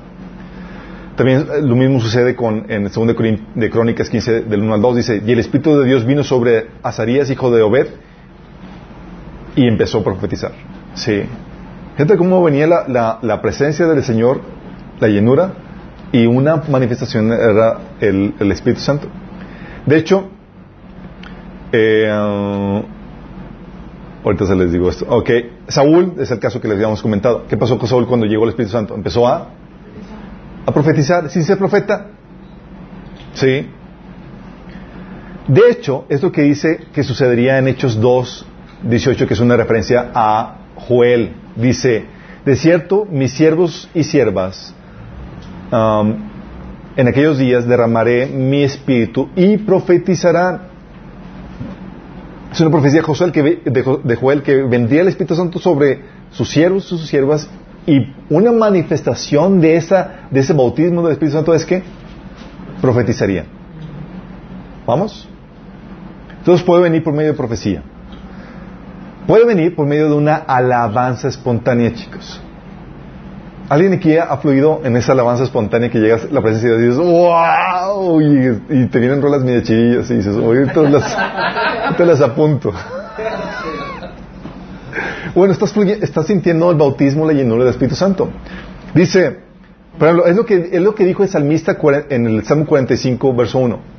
También 1.15 1.47
eh, 1.51 1.61
lo 1.63 1.75
mismo 1.75 1.99
sucede 1.99 2.35
con, 2.35 2.69
en 2.69 2.83
el 2.85 2.91
segundo 2.91 3.13
de 3.13 3.19
Corin- 3.19 3.41
de 3.55 3.69
Crónicas 3.71 4.07
15, 4.07 4.41
del 4.41 4.61
1 4.61 4.75
al 4.75 4.81
2, 4.81 4.95
dice, 4.97 5.23
y 5.25 5.31
el 5.31 5.39
Espíritu 5.39 5.79
de 5.79 5.85
Dios 5.85 6.05
vino 6.05 6.23
sobre 6.23 6.67
Azarías, 6.83 7.31
hijo 7.31 7.49
de 7.49 7.63
Obed, 7.63 7.87
y 9.55 9.67
empezó 9.67 9.97
a 9.97 10.03
profetizar. 10.03 10.51
Sí. 10.93 11.23
Fíjate 11.97 12.15
cómo 12.15 12.43
venía 12.43 12.67
la, 12.67 13.17
la- 13.23 13.41
presencia 13.41 13.87
del 13.87 14.03
Señor, 14.03 14.41
la 14.99 15.07
llenura, 15.07 15.53
y 16.11 16.27
una 16.27 16.57
manifestación 16.69 17.31
era 17.33 17.79
el, 17.99 18.35
el 18.39 18.51
Espíritu 18.51 18.81
Santo. 18.81 19.07
De 19.87 19.97
hecho, 19.97 20.29
eh, 21.71 22.07
ah, 22.11 22.81
ahorita 24.23 24.45
se 24.45 24.55
les 24.55 24.71
digo 24.71 24.89
esto. 24.91 25.07
Ok, 25.09 25.29
Saúl 25.69 26.13
es 26.19 26.29
el 26.29 26.37
caso 26.39 26.61
que 26.61 26.67
les 26.67 26.75
habíamos 26.75 27.01
comentado. 27.01 27.47
¿Qué 27.47 27.57
pasó 27.57 27.79
con 27.79 27.87
Saúl 27.87 28.05
cuando 28.05 28.27
llegó 28.27 28.43
el 28.43 28.49
Espíritu 28.49 28.73
Santo? 28.73 28.93
Empezó 28.93 29.27
a, 29.27 29.49
a 30.67 30.71
profetizar, 30.71 31.27
sin 31.31 31.43
ser 31.43 31.57
profeta. 31.57 32.11
Sí. 33.33 33.67
De 35.47 35.61
hecho, 35.71 36.05
es 36.09 36.21
lo 36.21 36.31
que 36.31 36.43
dice 36.43 36.77
que 36.93 37.01
sucedería 37.03 37.57
en 37.57 37.69
Hechos 37.69 37.99
2, 37.99 38.45
18, 38.83 39.27
que 39.27 39.33
es 39.33 39.39
una 39.39 39.57
referencia 39.57 40.11
a 40.13 40.57
Joel. 40.77 41.33
Dice, 41.55 42.05
de 42.45 42.55
cierto, 42.55 43.05
mis 43.09 43.33
siervos 43.33 43.89
y 43.93 44.03
siervas, 44.03 44.73
en 45.71 47.07
aquellos 47.07 47.37
días 47.37 47.67
derramaré 47.67 48.27
mi 48.27 48.63
espíritu 48.63 49.29
y 49.35 49.57
profetizarán. 49.57 50.61
Es 52.51 52.61
una 52.61 52.71
profecía 52.71 53.01
de, 53.01 54.15
Joel 54.15 54.41
que 54.41 54.63
vendría 54.63 55.01
el 55.01 55.09
Espíritu 55.09 55.35
Santo 55.35 55.59
sobre 55.59 56.01
sus 56.31 56.49
siervos 56.49 56.85
y 56.85 56.89
sus 56.89 57.07
siervas 57.07 57.49
y 57.85 58.13
una 58.29 58.51
manifestación 58.51 59.61
de, 59.61 59.75
esa, 59.75 60.27
de 60.31 60.39
ese 60.39 60.53
bautismo 60.53 61.03
del 61.03 61.13
Espíritu 61.13 61.35
Santo 61.35 61.53
es 61.53 61.65
que 61.65 61.83
profetizarían. 62.81 63.45
¿Vamos? 64.85 65.27
Entonces 66.39 66.65
puede 66.65 66.83
venir 66.83 67.03
por 67.03 67.13
medio 67.13 67.31
de 67.31 67.37
profecía. 67.37 67.83
Puede 69.27 69.45
venir 69.45 69.75
por 69.75 69.85
medio 69.85 70.07
de 70.09 70.15
una 70.15 70.35
alabanza 70.35 71.27
espontánea, 71.27 71.93
chicos. 71.93 72.41
¿Alguien 73.67 73.91
aquí 73.91 74.17
ha 74.17 74.37
fluido 74.37 74.79
en 74.85 74.95
esa 74.95 75.11
alabanza 75.11 75.43
espontánea 75.43 75.89
que 75.91 75.99
llegas 75.99 76.23
a 76.23 76.33
la 76.33 76.41
presencia 76.41 76.71
de 76.71 76.81
Dios 76.81 76.95
wow? 76.95 78.21
Y, 78.21 78.85
te 78.85 78.99
vienen 78.99 79.21
rolas 79.21 79.43
medio 79.43 79.61
chillas 79.61 80.09
y 80.09 80.15
dices, 80.15 80.33
oye, 80.37 80.67
te 80.67 82.05
las, 82.05 82.21
apunto. 82.21 82.71
Bueno, 85.35 85.51
estás, 85.51 85.75
estás 85.75 86.25
sintiendo 86.27 86.71
el 86.71 86.77
bautismo, 86.77 87.25
la 87.25 87.33
llenura 87.33 87.65
del 87.65 87.71
Espíritu 87.71 87.97
Santo. 87.97 88.29
Dice, 88.95 89.39
es 90.25 90.35
lo 90.37 90.45
que, 90.45 90.69
es 90.71 90.81
lo 90.81 90.95
que 90.95 91.03
dijo 91.03 91.23
el 91.23 91.29
salmista 91.29 91.77
en 92.09 92.27
el 92.27 92.45
Salmo 92.45 92.65
45, 92.65 93.35
verso 93.35 93.59
1. 93.59 93.96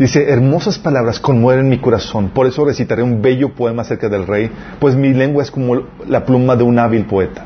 Dice, 0.00 0.30
hermosas 0.30 0.78
palabras 0.78 1.20
conmueven 1.20 1.68
mi 1.68 1.78
corazón, 1.78 2.30
por 2.30 2.46
eso 2.46 2.64
recitaré 2.64 3.02
un 3.02 3.20
bello 3.20 3.50
poema 3.50 3.82
acerca 3.82 4.08
del 4.08 4.26
rey, 4.26 4.50
pues 4.78 4.96
mi 4.96 5.12
lengua 5.12 5.42
es 5.42 5.50
como 5.50 5.74
la 6.08 6.24
pluma 6.24 6.56
de 6.56 6.62
un 6.62 6.78
hábil 6.78 7.04
poeta. 7.04 7.44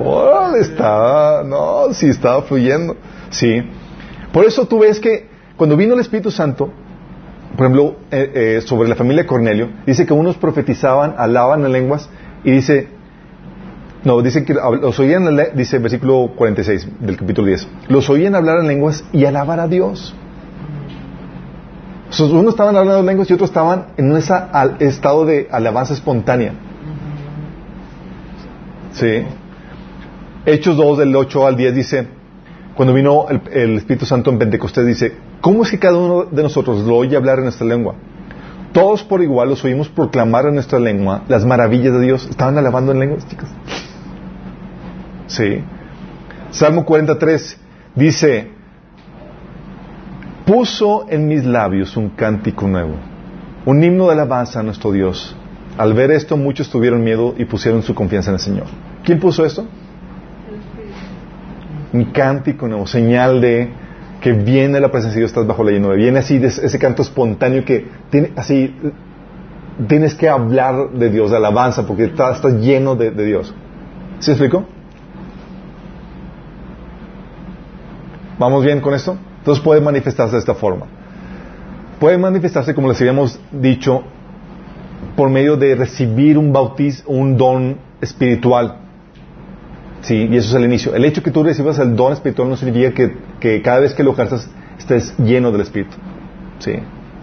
Órale, 0.00 0.60
está, 0.60 1.42
no, 1.44 1.92
sí 1.92 2.06
estaba 2.06 2.42
fluyendo, 2.42 2.94
sí. 3.30 3.64
Por 4.32 4.44
eso 4.44 4.68
tú 4.68 4.78
ves 4.78 5.00
que 5.00 5.26
cuando 5.56 5.76
vino 5.76 5.94
el 5.94 6.00
Espíritu 6.00 6.30
Santo, 6.30 6.70
por 7.56 7.66
ejemplo, 7.66 7.96
eh, 8.12 8.30
eh, 8.32 8.60
sobre 8.60 8.88
la 8.88 8.94
familia 8.94 9.24
de 9.24 9.26
Cornelio, 9.26 9.68
dice 9.84 10.06
que 10.06 10.12
unos 10.12 10.36
profetizaban, 10.36 11.16
alaban 11.18 11.64
en 11.64 11.72
lenguas, 11.72 12.08
y 12.44 12.52
dice, 12.52 12.86
no, 14.04 14.22
dice 14.22 14.44
que 14.44 14.54
los 14.54 15.00
oían, 15.00 15.36
dice 15.56 15.80
versículo 15.80 16.30
46 16.36 16.90
del 17.00 17.16
capítulo 17.16 17.48
10, 17.48 17.66
los 17.88 18.08
oían 18.08 18.36
hablar 18.36 18.60
en 18.60 18.68
lenguas 18.68 19.04
y 19.12 19.24
alabar 19.24 19.58
a 19.58 19.66
Dios. 19.66 20.14
Unos 22.18 22.54
estaban 22.54 22.76
hablando 22.76 23.00
en 23.00 23.06
lenguas 23.06 23.30
y 23.30 23.34
otros 23.34 23.50
estaban 23.50 23.88
en 23.96 24.16
ese 24.16 24.34
estado 24.80 25.26
de 25.26 25.48
alabanza 25.50 25.92
espontánea. 25.92 26.54
Sí. 28.92 29.24
Hechos 30.46 30.76
2 30.76 30.98
del 30.98 31.14
8 31.14 31.46
al 31.46 31.56
10 31.56 31.74
dice, 31.74 32.08
cuando 32.74 32.94
vino 32.94 33.26
el, 33.28 33.76
Espíritu 33.76 34.06
Santo 34.06 34.30
en 34.30 34.38
Pentecostés 34.38 34.86
dice, 34.86 35.16
¿cómo 35.40 35.62
es 35.64 35.70
que 35.70 35.78
cada 35.78 35.98
uno 35.98 36.24
de 36.24 36.42
nosotros 36.42 36.84
lo 36.84 36.96
oye 36.96 37.16
hablar 37.16 37.38
en 37.38 37.44
nuestra 37.44 37.66
lengua? 37.66 37.94
Todos 38.72 39.02
por 39.02 39.22
igual 39.22 39.50
los 39.50 39.64
oímos 39.64 39.88
proclamar 39.88 40.46
en 40.46 40.54
nuestra 40.54 40.78
lengua 40.78 41.24
las 41.28 41.44
maravillas 41.44 41.92
de 41.92 42.00
Dios. 42.00 42.26
Estaban 42.28 42.56
alabando 42.56 42.92
en 42.92 43.00
lenguas, 43.00 43.26
chicos. 43.28 43.48
Sí. 45.26 45.62
Salmo 46.50 46.84
43 46.84 47.58
dice, 47.94 48.50
puso 50.48 51.04
en 51.10 51.28
mis 51.28 51.44
labios 51.44 51.94
un 51.98 52.08
cántico 52.08 52.66
nuevo, 52.66 52.94
un 53.66 53.84
himno 53.84 54.06
de 54.06 54.12
alabanza 54.12 54.60
a 54.60 54.62
nuestro 54.62 54.92
Dios. 54.92 55.36
Al 55.76 55.92
ver 55.92 56.10
esto 56.10 56.38
muchos 56.38 56.70
tuvieron 56.70 57.04
miedo 57.04 57.34
y 57.36 57.44
pusieron 57.44 57.82
su 57.82 57.94
confianza 57.94 58.30
en 58.30 58.36
el 58.36 58.40
Señor. 58.40 58.64
¿Quién 59.04 59.20
puso 59.20 59.44
esto? 59.44 59.66
Un 61.92 62.06
cántico 62.06 62.66
nuevo, 62.66 62.86
señal 62.86 63.42
de 63.42 63.68
que 64.22 64.32
viene 64.32 64.80
la 64.80 64.90
presencia 64.90 65.16
de 65.16 65.20
Dios, 65.20 65.32
estás 65.32 65.46
bajo 65.46 65.62
la 65.62 65.70
llenura. 65.70 65.94
Viene 65.96 66.20
así 66.20 66.38
de 66.38 66.48
ese 66.48 66.78
canto 66.78 67.02
espontáneo 67.02 67.62
que 67.66 67.86
tiene 68.10 68.32
así 68.34 68.74
tienes 69.86 70.14
que 70.14 70.30
hablar 70.30 70.92
de 70.92 71.10
Dios, 71.10 71.30
de 71.30 71.36
alabanza, 71.36 71.86
porque 71.86 72.04
estás, 72.04 72.42
lleno 72.58 72.96
de, 72.96 73.10
de 73.10 73.24
Dios. 73.26 73.54
¿Sí 74.18 74.30
explico? 74.30 74.64
¿Vamos 78.38 78.64
bien 78.64 78.80
con 78.80 78.94
esto? 78.94 79.18
Entonces 79.48 79.64
puede 79.64 79.80
manifestarse 79.80 80.34
de 80.34 80.40
esta 80.40 80.54
forma. 80.54 80.84
Puede 81.98 82.18
manifestarse, 82.18 82.74
como 82.74 82.88
les 82.88 83.00
habíamos 83.00 83.40
dicho, 83.50 84.02
por 85.16 85.30
medio 85.30 85.56
de 85.56 85.74
recibir 85.74 86.36
un 86.36 86.52
bautismo, 86.52 87.10
un 87.10 87.38
don 87.38 87.78
espiritual. 88.02 88.76
Sí, 90.02 90.28
y 90.30 90.36
eso 90.36 90.50
es 90.50 90.54
el 90.54 90.64
inicio. 90.64 90.94
El 90.94 91.06
hecho 91.06 91.22
que 91.22 91.30
tú 91.30 91.42
recibas 91.42 91.78
el 91.78 91.96
don 91.96 92.12
espiritual 92.12 92.50
no 92.50 92.58
significa 92.58 92.92
que, 93.40 93.62
cada 93.62 93.80
vez 93.80 93.94
que 93.94 94.02
lo 94.04 94.12
ejerzas 94.12 94.50
estés 94.78 95.16
lleno 95.16 95.50
del 95.50 95.62
Espíritu. 95.62 95.96
Sí, 96.58 96.74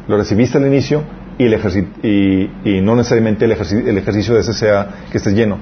lo 0.08 0.18
recibiste 0.18 0.58
al 0.58 0.66
inicio 0.66 1.04
y, 1.38 1.46
y, 1.46 2.82
no 2.82 2.96
necesariamente 2.96 3.46
el, 3.46 3.52
el 3.52 3.98
ejercicio 4.00 4.34
de 4.34 4.40
ese 4.40 4.54
sea 4.54 5.06
que 5.12 5.20
estés 5.20 5.36
lleno. 5.36 5.60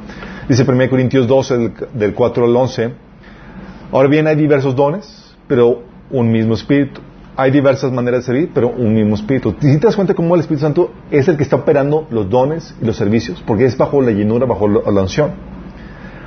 Dice 0.48 0.64
1 0.66 0.90
Corintios 0.90 1.28
12, 1.28 1.58
del, 1.58 1.74
del 1.94 2.14
4 2.14 2.46
al 2.46 2.56
11. 2.56 2.94
Ahora 3.92 4.08
bien, 4.08 4.28
hay 4.28 4.38
diversos 4.38 4.74
dones, 4.78 5.36
pero 5.50 5.92
un 6.14 6.32
mismo 6.32 6.54
Espíritu. 6.54 7.02
hay 7.36 7.50
diversas 7.50 7.92
maneras 7.92 8.22
de 8.22 8.26
servir, 8.28 8.52
pero 8.54 8.70
un 8.70 8.94
mismo 8.94 9.16
Espíritu. 9.16 9.56
Si 9.60 9.78
te 9.80 9.88
das 9.88 9.96
cuenta 9.96 10.14
cómo 10.14 10.36
el 10.36 10.42
Espíritu 10.42 10.62
Santo 10.62 10.92
es 11.12 11.28
el 11.28 11.36
que 11.36 11.44
está 11.44 11.58
operando 11.58 12.08
los 12.12 12.30
dones 12.30 12.76
y 12.82 12.86
los 12.86 12.96
servicios, 12.96 13.44
porque 13.46 13.66
es 13.66 13.76
bajo 13.76 14.02
la 14.02 14.12
llenura, 14.12 14.46
bajo 14.46 14.68
la 14.68 15.02
unción. 15.02 15.32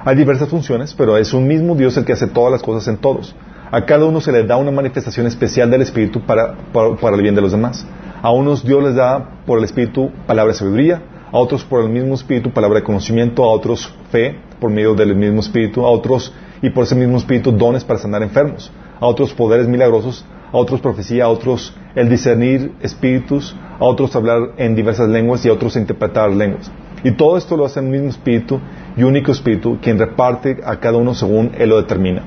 Hay 0.04 0.14
diversas 0.16 0.48
funciones, 0.48 0.94
pero 0.94 1.16
es 1.16 1.32
un 1.32 1.46
mismo 1.46 1.74
Dios 1.74 1.96
el 1.96 2.04
que 2.04 2.12
hace 2.12 2.26
todas 2.26 2.52
las 2.52 2.62
cosas 2.62 2.86
en 2.88 2.96
todos. 2.98 3.34
A 3.70 3.84
cada 3.84 4.04
uno 4.04 4.20
se 4.20 4.30
le 4.30 4.44
da 4.44 4.56
una 4.56 4.70
manifestación 4.70 5.26
especial 5.26 5.70
del 5.70 5.82
Espíritu 5.82 6.20
para, 6.20 6.54
para, 6.72 7.16
el 7.16 7.22
bien 7.22 7.34
de 7.34 7.40
los 7.40 7.50
demás. 7.50 7.84
A 8.22 8.30
unos 8.30 8.64
Dios 8.64 8.82
les 8.84 8.94
da 8.94 9.42
por 9.46 9.58
el 9.58 9.64
Espíritu 9.64 10.10
palabra 10.26 10.52
de 10.52 10.58
sabiduría, 10.58 11.02
a 11.32 11.38
otros 11.38 11.64
por 11.64 11.82
el 11.82 11.88
mismo 11.88 12.14
Espíritu 12.14 12.50
palabra 12.50 12.78
de 12.78 12.84
conocimiento, 12.84 13.42
a 13.42 13.48
otros 13.48 13.92
fe 14.12 14.38
por 14.60 14.70
medio 14.70 14.94
del 14.94 15.16
mismo 15.16 15.40
Espíritu, 15.40 15.84
a 15.84 15.90
otros 15.90 16.32
y 16.62 16.70
por 16.70 16.84
ese 16.84 16.94
mismo 16.94 17.16
Espíritu 17.16 17.50
dones 17.50 17.82
para 17.82 17.98
sanar 17.98 18.22
enfermos, 18.22 18.70
a 19.00 19.06
otros 19.06 19.32
poderes 19.34 19.68
milagrosos, 19.68 20.24
a 20.52 20.56
otros 20.56 20.80
profecía, 20.80 21.24
a 21.24 21.28
otros 21.28 21.74
el 21.94 22.08
discernir 22.08 22.72
espíritus, 22.80 23.54
a 23.78 23.84
otros 23.84 24.14
hablar 24.16 24.52
en 24.56 24.74
diversas 24.74 25.08
lenguas 25.08 25.44
y 25.44 25.48
a 25.48 25.52
otros 25.52 25.76
interpretar 25.76 26.30
lenguas. 26.30 26.70
Y 27.04 27.12
todo 27.12 27.36
esto 27.36 27.56
lo 27.56 27.64
hace 27.64 27.80
el 27.80 27.86
mismo 27.86 28.08
Espíritu 28.08 28.60
y 28.96 29.02
único 29.02 29.32
Espíritu, 29.32 29.78
quien 29.80 29.98
reparte 29.98 30.58
a 30.64 30.76
cada 30.76 30.98
uno 30.98 31.14
según 31.14 31.52
Él 31.58 31.68
lo 31.68 31.76
determina. 31.76 32.22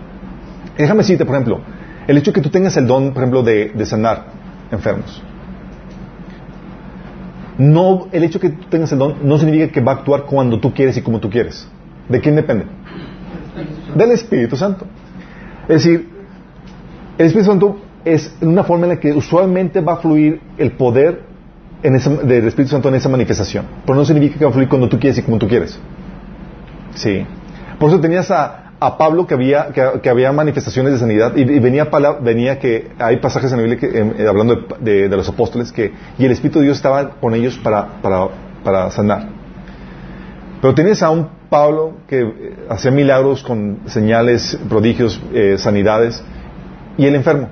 déjame 0.78 1.00
decirte, 1.00 1.26
por 1.26 1.36
ejemplo, 1.36 1.60
el 2.08 2.18
hecho 2.18 2.32
que 2.32 2.42
tú 2.42 2.50
tengas 2.50 2.78
el 2.78 2.88
don, 2.88 3.14
por 3.14 3.24
ejemplo, 3.24 3.44
de, 3.44 3.70
de 3.70 3.86
sanar 3.86 4.28
enfermos. 4.72 5.22
No, 7.58 8.08
el 8.14 8.24
hecho 8.24 8.40
que 8.40 8.50
tú 8.50 8.68
tengas 8.70 8.92
el 8.94 9.00
don 9.00 9.16
no 9.22 9.38
significa 9.38 9.68
que 9.68 9.82
va 9.82 9.92
a 9.92 9.96
actuar 9.96 10.24
cuando 10.24 10.60
tú 10.60 10.74
quieres 10.74 10.96
y 10.98 11.02
como 11.02 11.20
tú 11.20 11.30
quieres. 11.30 11.68
¿De 12.08 12.22
quién 12.22 12.36
depende? 12.36 12.66
Del 13.96 14.12
Espíritu 14.12 14.56
Santo. 14.56 14.86
Es 15.68 15.84
decir, 15.84 16.10
el 17.20 17.26
Espíritu 17.26 17.52
Santo 17.52 17.78
es 18.06 18.34
una 18.40 18.64
forma 18.64 18.86
en 18.86 18.90
la 18.92 19.00
que 19.00 19.12
usualmente 19.12 19.82
va 19.82 19.94
a 19.94 19.98
fluir 19.98 20.40
el 20.58 20.72
poder 20.72 21.22
en 21.84 21.94
del 22.26 22.48
Espíritu 22.48 22.72
Santo 22.72 22.88
en 22.88 22.96
esa 22.96 23.10
manifestación. 23.10 23.66
Pero 23.86 23.98
no 23.98 24.06
significa 24.06 24.40
que 24.40 24.46
va 24.46 24.52
a 24.52 24.54
fluir 24.54 24.70
cuando 24.70 24.88
tú 24.88 24.98
quieres 24.98 25.18
y 25.18 25.22
como 25.22 25.38
tú 25.38 25.46
quieres. 25.46 25.78
Sí. 26.96 27.26
Por 27.78 27.90
eso 27.90 28.00
tenías 28.00 28.32
a, 28.32 28.66
Pablo 28.98 29.28
que 29.28 29.34
había, 29.34 29.68
que, 30.02 30.10
había 30.10 30.32
manifestaciones 30.32 30.94
de 30.94 31.00
sanidad 31.00 31.36
y, 31.36 31.44
venía, 31.44 31.90
venía 32.22 32.58
que 32.58 32.92
hay 32.98 33.18
pasajes 33.18 33.52
en 33.52 33.58
la 33.58 33.64
Biblia 33.68 33.90
eh, 34.18 34.26
hablando 34.26 34.68
de, 34.80 35.10
los 35.10 35.28
apóstoles 35.28 35.74
que 35.74 35.92
y 36.18 36.24
el 36.24 36.32
Espíritu 36.32 36.60
de 36.60 36.66
Dios 36.66 36.78
estaba 36.78 37.10
con 37.20 37.36
ellos 37.36 37.58
para, 37.58 38.02
para, 38.02 38.30
para 38.64 38.92
sanar. 38.92 39.28
Pero 40.62 40.74
tienes 40.74 41.04
a 41.04 41.10
un 41.10 41.28
Pablo 41.50 41.96
que 42.08 42.22
eh, 42.22 42.56
hacía 42.70 42.92
milagros 42.92 43.44
con 43.44 43.80
señales, 43.88 44.58
prodigios, 44.70 45.22
eh, 45.34 45.58
sanidades 45.58 46.24
y 47.00 47.06
el 47.06 47.16
enfermo. 47.16 47.48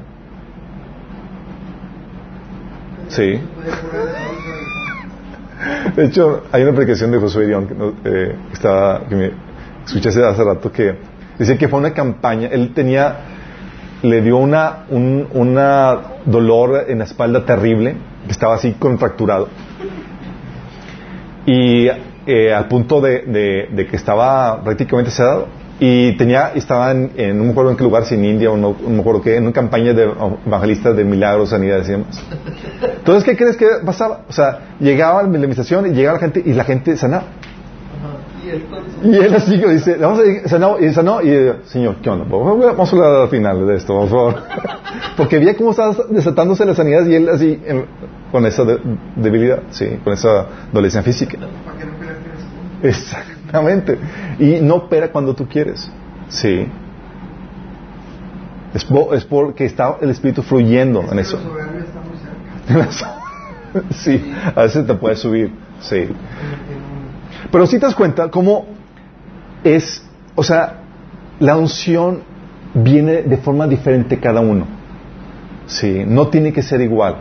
Sí. 3.08 3.40
De 5.96 6.06
hecho, 6.06 6.44
hay 6.52 6.64
una 6.64 6.74
predicación 6.74 7.12
de 7.12 7.18
Josué 7.18 7.48
Dion 7.48 7.66
que, 7.66 7.74
eh, 8.04 8.36
estaba, 8.52 9.06
que 9.08 9.16
me 9.16 9.32
escuché 9.86 10.10
hace 10.10 10.44
rato 10.44 10.70
que 10.70 10.98
dice 11.40 11.58
que 11.58 11.70
fue 11.70 11.80
una 11.80 11.94
campaña, 11.94 12.50
él 12.50 12.74
tenía, 12.74 13.20
le 14.04 14.22
dio 14.22 14.36
una, 14.36 14.84
un 14.90 15.30
una 15.32 15.98
dolor 16.26 16.84
en 16.90 17.00
la 17.00 17.06
espalda 17.06 17.46
terrible, 17.46 17.96
que 18.26 18.32
estaba 18.34 18.56
así 18.56 18.74
contracturado. 18.74 19.48
Y 21.46 21.88
eh, 22.26 22.54
al 22.54 22.68
punto 22.68 23.00
de, 23.00 23.68
de, 23.72 23.88
que 23.88 23.96
estaba 23.96 24.62
prácticamente 24.62 25.10
sedado 25.10 25.48
y 25.80 26.18
tenía 26.18 26.54
estaba 26.56 26.92
en, 26.92 27.38
no 27.38 27.44
me 27.44 27.52
acuerdo 27.52 27.72
en 27.72 27.78
qué 27.78 27.84
lugar 27.84 28.06
si 28.06 28.16
en 28.16 28.26
India 28.26 28.50
o 28.50 28.58
no, 28.58 28.76
no 28.82 28.90
me 28.90 29.00
acuerdo 29.00 29.22
qué 29.22 29.38
en 29.38 29.44
una 29.44 29.54
campaña 29.54 29.94
de 29.94 30.12
evangelistas 30.46 30.96
de 30.96 31.04
milagros 31.04 31.50
sanidades 31.50 31.88
y 31.88 31.92
demás. 31.92 32.24
Entonces 32.82 33.24
qué 33.24 33.38
crees 33.38 33.58
que 33.58 33.68
pasaba 33.86 34.22
o 34.28 34.34
sea 34.34 34.76
llegaba 34.80 35.22
la 35.22 35.30
administración 35.30 35.86
y 35.86 35.90
llegaba 35.92 36.18
la 36.18 36.22
gente 36.22 36.42
y 36.44 36.54
la 36.54 36.64
gente 36.64 36.98
sanaba. 36.98 37.26
Y 39.04 39.16
él 39.16 39.34
así 39.36 39.60
que 39.60 39.68
dice 39.68 39.98
vamos 39.98 40.20
a 40.20 40.50
sanó 40.50 40.80
y 40.80 40.94
sanó 40.94 41.22
y 41.22 41.54
señor 41.66 41.98
qué 42.02 42.10
onda 42.10 42.26
vamos 42.30 42.94
a 42.94 42.96
hablar 42.96 43.22
al 43.22 43.30
final 43.30 43.68
de 43.68 43.76
esto 43.76 43.94
por 43.94 44.10
favor 44.10 44.36
porque 45.18 45.38
veía 45.38 45.56
cómo 45.56 45.72
estaba 45.72 45.96
desatándose 46.10 46.66
las 46.66 46.78
sanidades 46.78 47.10
y 47.10 47.16
él 47.16 47.30
así 47.30 47.60
con 48.32 48.46
esa 48.46 48.64
debilidad 49.18 49.64
sí 49.72 50.00
con 50.02 50.14
esa 50.14 50.46
dolencia 50.72 51.04
física 51.04 51.38
Exactamente. 53.48 53.98
Y 54.40 54.60
no 54.62 54.76
opera 54.76 55.12
cuando 55.12 55.34
tú 55.34 55.48
quieres. 55.48 55.90
Sí. 56.30 56.68
Es, 58.74 58.86
es 59.14 59.26
porque 59.26 59.66
está 59.66 59.98
el 60.02 60.10
Espíritu 60.10 60.44
fluyendo 60.44 61.04
en 61.10 61.20
eso. 61.20 61.40
sí, 63.92 64.34
a 64.56 64.62
veces 64.62 64.86
te 64.86 64.94
puede 64.94 65.16
subir. 65.16 65.52
Sí. 65.80 66.10
Pero 67.52 67.66
si 67.66 67.80
te 67.80 67.86
das 67.86 67.96
cuenta 67.96 68.30
cómo 68.30 68.66
es, 69.64 70.04
o 70.36 70.44
sea, 70.44 70.82
la 71.40 71.56
unción 71.56 72.22
viene 72.74 73.24
de 73.24 73.38
forma 73.38 73.68
diferente 73.68 74.20
cada 74.20 74.42
uno. 74.42 74.66
Sí, 75.68 76.04
no 76.06 76.28
tiene 76.28 76.52
que 76.52 76.62
ser 76.62 76.82
igual. 76.82 77.16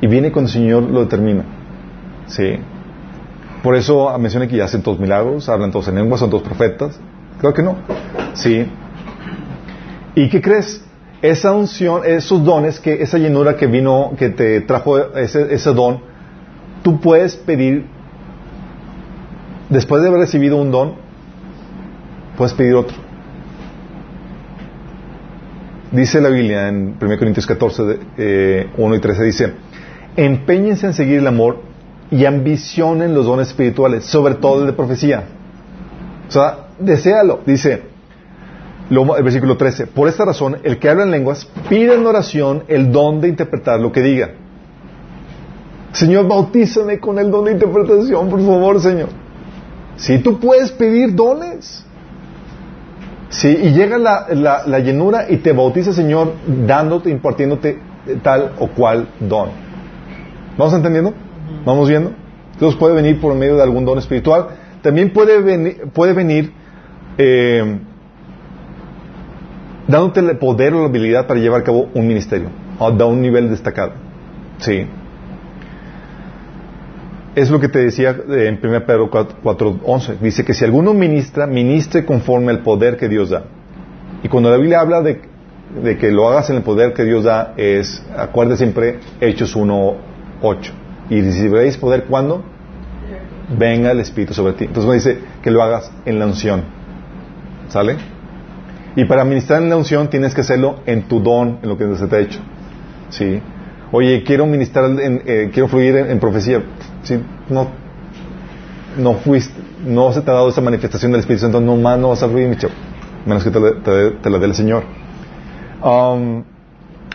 Y 0.00 0.06
viene 0.08 0.32
cuando 0.32 0.48
el 0.48 0.54
Señor 0.54 0.82
lo 0.82 1.00
determina. 1.00 1.44
Sí. 2.26 2.58
Por 3.62 3.76
eso 3.76 4.16
menciona 4.18 4.46
que 4.46 4.56
ya 4.56 4.64
hacen 4.64 4.82
todos 4.82 4.98
milagros, 4.98 5.48
hablan 5.48 5.70
todos 5.70 5.88
en 5.88 5.96
lenguas, 5.96 6.20
son 6.20 6.30
todos 6.30 6.42
profetas. 6.42 6.98
Creo 7.38 7.52
que 7.52 7.62
no. 7.62 7.76
Sí. 8.34 8.66
¿Y 10.14 10.28
qué 10.28 10.40
crees? 10.40 10.84
Esa 11.22 11.52
unción, 11.52 12.02
esos 12.04 12.42
dones, 12.42 12.80
que 12.80 13.02
esa 13.02 13.18
llenura 13.18 13.56
que 13.56 13.66
vino, 13.66 14.12
que 14.18 14.30
te 14.30 14.62
trajo 14.62 15.14
ese, 15.14 15.52
ese 15.52 15.74
don, 15.74 16.00
tú 16.82 17.00
puedes 17.00 17.36
pedir, 17.36 17.84
después 19.68 20.00
de 20.00 20.08
haber 20.08 20.20
recibido 20.20 20.56
un 20.56 20.70
don, 20.70 20.94
puedes 22.38 22.54
pedir 22.54 22.74
otro. 22.74 22.96
Dice 25.92 26.20
la 26.22 26.30
Biblia 26.30 26.68
en 26.68 26.96
1 27.00 27.18
Corintios 27.18 27.46
14, 27.46 27.82
1 27.82 27.98
eh, 28.16 28.68
y 28.96 29.00
13, 29.00 29.24
dice, 29.24 29.52
empeñense 30.16 30.86
en 30.86 30.94
seguir 30.94 31.18
el 31.18 31.26
amor 31.26 31.69
y 32.10 32.24
ambicionen 32.24 33.14
los 33.14 33.26
dones 33.26 33.48
espirituales, 33.48 34.04
sobre 34.04 34.34
todo 34.34 34.60
el 34.60 34.66
de 34.66 34.72
profecía. 34.72 35.24
O 36.28 36.32
sea, 36.32 36.68
deséalo. 36.78 37.40
Dice 37.46 37.82
el 38.90 39.22
versículo 39.22 39.56
13, 39.56 39.86
por 39.86 40.08
esta 40.08 40.24
razón, 40.24 40.58
el 40.64 40.78
que 40.78 40.88
habla 40.88 41.04
en 41.04 41.12
lenguas 41.12 41.48
pide 41.68 41.94
en 41.94 42.04
oración 42.04 42.64
el 42.66 42.90
don 42.90 43.20
de 43.20 43.28
interpretar 43.28 43.80
lo 43.80 43.92
que 43.92 44.00
diga. 44.00 44.30
Señor, 45.92 46.26
bautízame 46.26 46.98
con 46.98 47.18
el 47.18 47.30
don 47.30 47.44
de 47.44 47.52
interpretación, 47.52 48.28
por 48.28 48.40
favor, 48.40 48.80
Señor. 48.80 49.08
Si 49.96 50.18
tú 50.18 50.40
puedes 50.40 50.72
pedir 50.72 51.14
dones. 51.14 51.84
Sí, 53.28 53.48
y 53.62 53.70
llega 53.70 53.96
la, 53.96 54.26
la 54.66 54.78
llenura 54.80 55.26
y 55.30 55.36
te 55.36 55.52
bautiza, 55.52 55.92
Señor, 55.92 56.32
dándote, 56.66 57.10
impartiéndote 57.10 57.78
tal 58.22 58.52
o 58.58 58.66
cual 58.68 59.06
don. 59.20 59.50
¿Vamos 60.58 60.74
entendiendo? 60.74 61.14
¿Vamos 61.64 61.88
viendo? 61.88 62.12
Entonces 62.52 62.78
puede 62.78 62.94
venir 62.94 63.20
por 63.20 63.34
medio 63.34 63.56
de 63.56 63.62
algún 63.62 63.84
don 63.84 63.98
espiritual. 63.98 64.48
También 64.82 65.12
puede 65.12 65.40
venir, 65.40 65.88
puede 65.92 66.12
venir 66.12 66.52
eh, 67.18 67.78
dándote 69.90 70.20
el 70.20 70.38
poder 70.38 70.74
o 70.74 70.80
la 70.80 70.86
habilidad 70.86 71.26
para 71.26 71.40
llevar 71.40 71.62
a 71.62 71.64
cabo 71.64 71.90
un 71.94 72.06
ministerio, 72.06 72.48
o 72.78 72.90
da 72.90 73.06
un 73.06 73.20
nivel 73.20 73.50
destacado. 73.50 73.92
Sí. 74.58 74.86
Es 77.34 77.50
lo 77.50 77.60
que 77.60 77.68
te 77.68 77.78
decía 77.78 78.16
en 78.28 78.58
1 78.62 78.86
Pedro 78.86 79.10
4.11. 79.10 80.18
Dice 80.18 80.44
que 80.44 80.54
si 80.54 80.64
alguno 80.64 80.94
ministra, 80.94 81.46
ministre 81.46 82.04
conforme 82.04 82.50
al 82.50 82.60
poder 82.60 82.96
que 82.96 83.08
Dios 83.08 83.30
da. 83.30 83.44
Y 84.22 84.28
cuando 84.28 84.50
la 84.50 84.56
Biblia 84.56 84.80
habla 84.80 85.00
de, 85.00 85.20
que 85.98 86.10
lo 86.10 86.28
hagas 86.28 86.50
en 86.50 86.56
el 86.56 86.62
poder 86.62 86.92
que 86.92 87.04
Dios 87.04 87.24
da, 87.24 87.54
es, 87.56 88.04
acuerde 88.16 88.56
siempre, 88.56 88.98
Hechos 89.20 89.56
1.8. 89.56 90.70
Y 91.10 91.20
recibiréis 91.20 91.76
poder 91.76 92.04
cuando 92.04 92.42
venga 93.58 93.90
el 93.90 94.00
Espíritu 94.00 94.32
sobre 94.32 94.52
ti. 94.54 94.64
Entonces 94.64 94.88
me 94.88 94.94
dice 94.94 95.18
que 95.42 95.50
lo 95.50 95.62
hagas 95.62 95.90
en 96.06 96.18
la 96.18 96.26
unción. 96.26 96.62
¿Sale? 97.68 97.96
Y 98.96 99.04
para 99.04 99.24
ministrar 99.24 99.62
en 99.62 99.70
la 99.70 99.76
unción 99.76 100.08
tienes 100.08 100.34
que 100.34 100.40
hacerlo 100.40 100.80
en 100.86 101.02
tu 101.02 101.20
don, 101.20 101.58
en 101.62 101.68
lo 101.68 101.76
que 101.76 101.94
se 101.96 102.06
te 102.06 102.16
ha 102.16 102.20
hecho. 102.20 102.40
¿Sí? 103.10 103.40
Oye, 103.92 104.22
quiero 104.22 104.46
ministrar, 104.46 104.84
en, 104.84 105.22
eh, 105.26 105.50
quiero 105.52 105.68
fluir 105.68 105.96
en, 105.96 106.18
profecía. 106.20 106.62
¿Sí? 107.02 107.20
No, 107.48 107.68
no 108.96 109.14
fuiste, 109.14 109.54
no 109.84 110.12
se 110.12 110.20
te 110.20 110.30
ha 110.30 110.34
dado 110.34 110.48
esa 110.48 110.60
manifestación 110.60 111.12
del 111.12 111.20
Espíritu 111.20 111.42
Santo, 111.42 111.60
no 111.60 111.76
más 111.76 111.98
no 111.98 112.10
vas 112.10 112.22
a 112.22 112.28
fluir, 112.28 112.48
mi 112.48 112.56
Menos 113.26 113.44
que 113.44 113.50
te, 113.50 114.30
la 114.30 114.38
dé 114.38 114.46
el 114.46 114.54
Señor. 114.54 114.84
Um, 115.82 116.42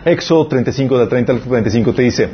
Éxodo 0.04 0.46
35, 0.46 0.98
de 0.98 1.06
30 1.06 1.32
al 1.32 1.40
35 1.40 1.92
te 1.92 2.02
dice, 2.02 2.28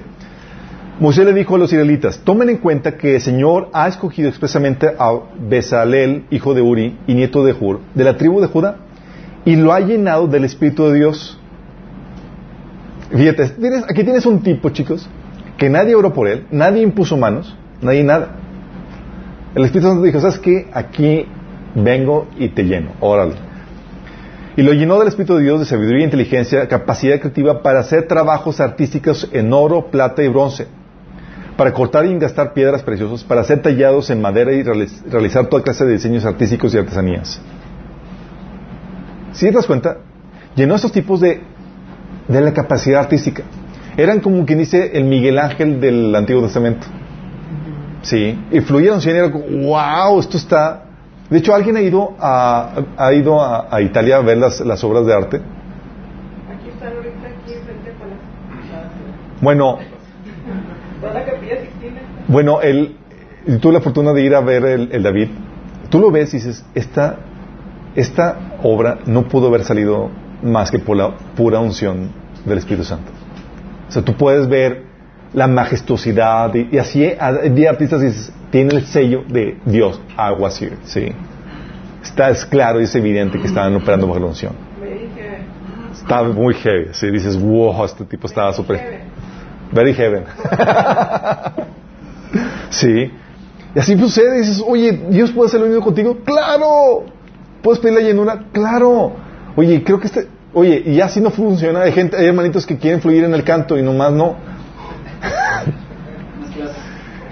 Moisés 1.03 1.25
le 1.25 1.33
dijo 1.33 1.57
a 1.57 1.59
los 1.59 1.73
israelitas, 1.73 2.21
tomen 2.21 2.49
en 2.49 2.59
cuenta 2.59 2.97
que 2.97 3.17
el 3.17 3.21
Señor 3.21 3.71
ha 3.73 3.89
escogido 3.89 4.29
expresamente 4.29 4.87
a 4.87 5.13
Bezalel, 5.37 6.27
hijo 6.31 6.55
de 6.55 6.63
Uri 6.63 6.97
y 7.09 7.15
nieto 7.15 7.45
de 7.45 7.53
Hur, 7.53 7.81
de 7.93 8.05
la 8.05 8.17
tribu 8.17 8.41
de 8.41 8.47
Judá, 8.47 8.77
y 9.45 9.57
lo 9.57 9.73
ha 9.73 9.81
llenado 9.81 10.29
del 10.29 10.45
Espíritu 10.45 10.85
de 10.85 10.95
Dios. 10.95 11.41
Fíjate, 13.11 13.53
aquí 13.91 14.05
tienes 14.05 14.27
un 14.27 14.45
tipo, 14.45 14.71
chicos, 14.71 15.11
que 15.59 15.69
nadie 15.69 15.97
oró 15.97 16.13
por 16.13 16.29
él, 16.29 16.47
nadie 16.53 16.83
impuso 16.85 17.17
manos, 17.17 17.53
nadie 17.81 18.05
nada. 18.05 18.37
El 19.57 19.65
Espíritu 19.65 19.89
Santo 19.89 20.05
dijo, 20.05 20.21
¿sabes 20.21 20.39
qué? 20.39 20.69
Aquí 20.73 21.27
vengo 21.75 22.29
y 22.39 22.51
te 22.51 22.63
lleno, 22.63 22.93
órale. 23.01 23.35
Y 24.57 24.63
lo 24.63 24.73
llenó 24.73 25.01
del 25.01 25.09
Espíritu 25.09 25.35
de 25.35 25.43
Dios 25.43 25.59
de 25.59 25.67
sabiduría, 25.67 26.05
inteligencia, 26.05 26.69
capacidad 26.69 27.19
creativa 27.19 27.61
para 27.61 27.81
hacer 27.81 28.07
trabajos 28.07 28.61
artísticos 28.61 29.29
en 29.33 29.53
oro, 29.53 29.87
plata 29.91 30.23
y 30.23 30.29
bronce, 30.29 30.69
para 31.63 31.73
cortar 31.75 32.05
y 32.07 32.11
engastar 32.11 32.55
piedras 32.55 32.83
preciosas, 32.83 33.23
para 33.23 33.43
hacer 33.43 33.63
tallados 33.63 34.11
en 34.11 34.21
madera 34.21 34.53
y 34.53 34.65
realiz- 34.65 35.01
realizar 35.09 35.47
toda 35.47 35.63
clase 35.63 35.85
de 35.85 35.93
diseños 35.93 36.25
artísticos 36.25 36.75
y 36.75 36.79
artesanías. 36.79 37.41
Si 39.33 39.47
te 39.47 39.53
das 39.53 39.69
cuenta, 39.69 39.99
llenó 40.57 40.75
estos 40.75 40.91
tipos 40.91 41.21
de, 41.21 41.41
de 42.27 42.41
la 42.41 42.53
capacidad 42.53 42.99
artística. 42.99 43.45
Eran 43.97 44.19
como 44.19 44.45
quien 44.45 44.59
dice 44.59 44.91
el 44.95 45.05
Miguel 45.05 45.39
Ángel 45.39 45.81
del 45.81 46.13
Antiguo 46.17 46.43
Testamento. 46.43 46.85
Sí, 48.03 48.37
y 48.51 48.61
fluyeron, 48.61 49.01
sí, 49.01 49.11
era 49.11 49.31
como, 49.31 49.45
wow, 49.69 50.19
esto 50.19 50.39
está... 50.39 50.83
De 51.31 51.39
hecho, 51.39 51.55
¿alguien 51.55 51.77
ha 51.77 51.81
ido 51.81 52.17
a, 52.19 52.75
ha 52.97 53.13
ido 53.13 53.41
a, 53.41 53.69
a 53.71 53.81
Italia 53.81 54.17
a 54.17 54.21
ver 54.23 54.39
las, 54.39 54.59
las 54.63 54.83
obras 54.83 55.07
de 55.07 55.15
arte? 55.15 55.37
Aquí 55.37 56.71
están 56.71 56.93
ahorita 56.93 57.29
aquí 57.29 57.55
frente 57.65 57.91
a. 57.91 59.41
Bueno, 59.41 59.79
Toda 59.79 59.85
la 59.85 59.91
capilla 59.91 60.03
Sixtina. 60.35 60.92
Bueno, 62.29 62.61
el, 62.61 62.97
tuve 63.61 63.73
la 63.73 63.81
fortuna 63.81 64.13
de 64.13 64.23
ir 64.23 64.35
a 64.35 64.41
ver 64.41 64.65
el, 64.65 64.93
el 64.93 65.03
David. 65.03 65.29
Tú 65.91 65.99
lo 65.99 66.11
ves 66.11 66.33
y 66.33 66.39
dices, 66.39 66.65
esta, 66.75 67.19
esta 67.95 68.59
obra 68.63 68.99
no 69.07 69.29
pudo 69.29 69.49
haber 69.49 69.65
salido 69.65 70.11
más 70.43 70.71
que 70.71 70.79
por 70.79 70.97
la 70.97 71.17
pura 71.37 71.61
unción 71.61 72.11
del 72.45 72.59
Espíritu 72.59 72.85
Santo. 72.85 73.11
O 73.89 73.93
sea, 73.93 74.03
tú 74.03 74.15
puedes 74.15 74.49
ver 74.49 74.85
la 75.35 75.47
majestuosidad 75.47 76.55
y, 76.55 76.69
y 76.73 76.79
así 76.79 77.05
hay 77.05 77.67
artistas 77.67 78.01
dices, 78.01 78.33
tiene 78.51 78.75
el 78.75 78.87
sello 78.87 79.25
de 79.29 79.59
Dios, 79.65 80.01
así, 80.17 80.69
sí. 80.85 81.13
Está, 82.03 82.31
es 82.31 82.45
claro 82.45 82.81
y 82.81 82.85
es 82.85 82.95
evidente 82.95 83.39
que 83.39 83.47
estaban 83.47 83.75
operando 83.77 84.07
bajo 84.07 84.21
la 84.21 84.27
unción. 84.27 84.53
Está 85.93 86.23
muy 86.25 86.55
heavy, 86.55 86.89
sí, 86.93 87.11
dices, 87.11 87.41
wow, 87.41 87.85
este 87.85 88.05
tipo 88.05 88.27
estaba 88.27 88.53
súper... 88.53 89.12
Very 89.73 89.95
heaven. 89.95 90.25
sí. 92.71 93.11
Y 93.75 93.79
así 93.79 93.99
sucede, 93.99 94.39
dices, 94.39 94.63
oye, 94.67 94.93
Dios 95.09 95.33
puede 95.33 95.49
hacer 95.49 95.61
lo 95.61 95.67
mismo 95.67 95.83
contigo. 95.83 96.19
¡Claro! 96.25 97.05
¿Puedes 97.63 97.81
pedir 97.81 97.95
la 97.95 98.03
llenura? 98.03 98.45
¡Claro! 98.53 99.13
Oye, 99.57 99.83
creo 99.83 99.99
que 99.99 100.09
este, 100.09 100.29
oye, 100.53 100.83
y 100.85 101.01
así 101.01 101.21
no 101.21 101.31
funciona. 101.31 101.81
Hay 101.83 101.93
gente, 101.93 102.17
hay 102.19 102.27
hermanitos 102.27 102.67
que 102.67 102.77
quieren 102.77 103.01
fluir 103.01 103.25
en 103.25 103.33
el 103.33 103.45
canto 103.45 103.79
y 103.79 103.83
nomás 103.83 104.13
no. 104.13 104.37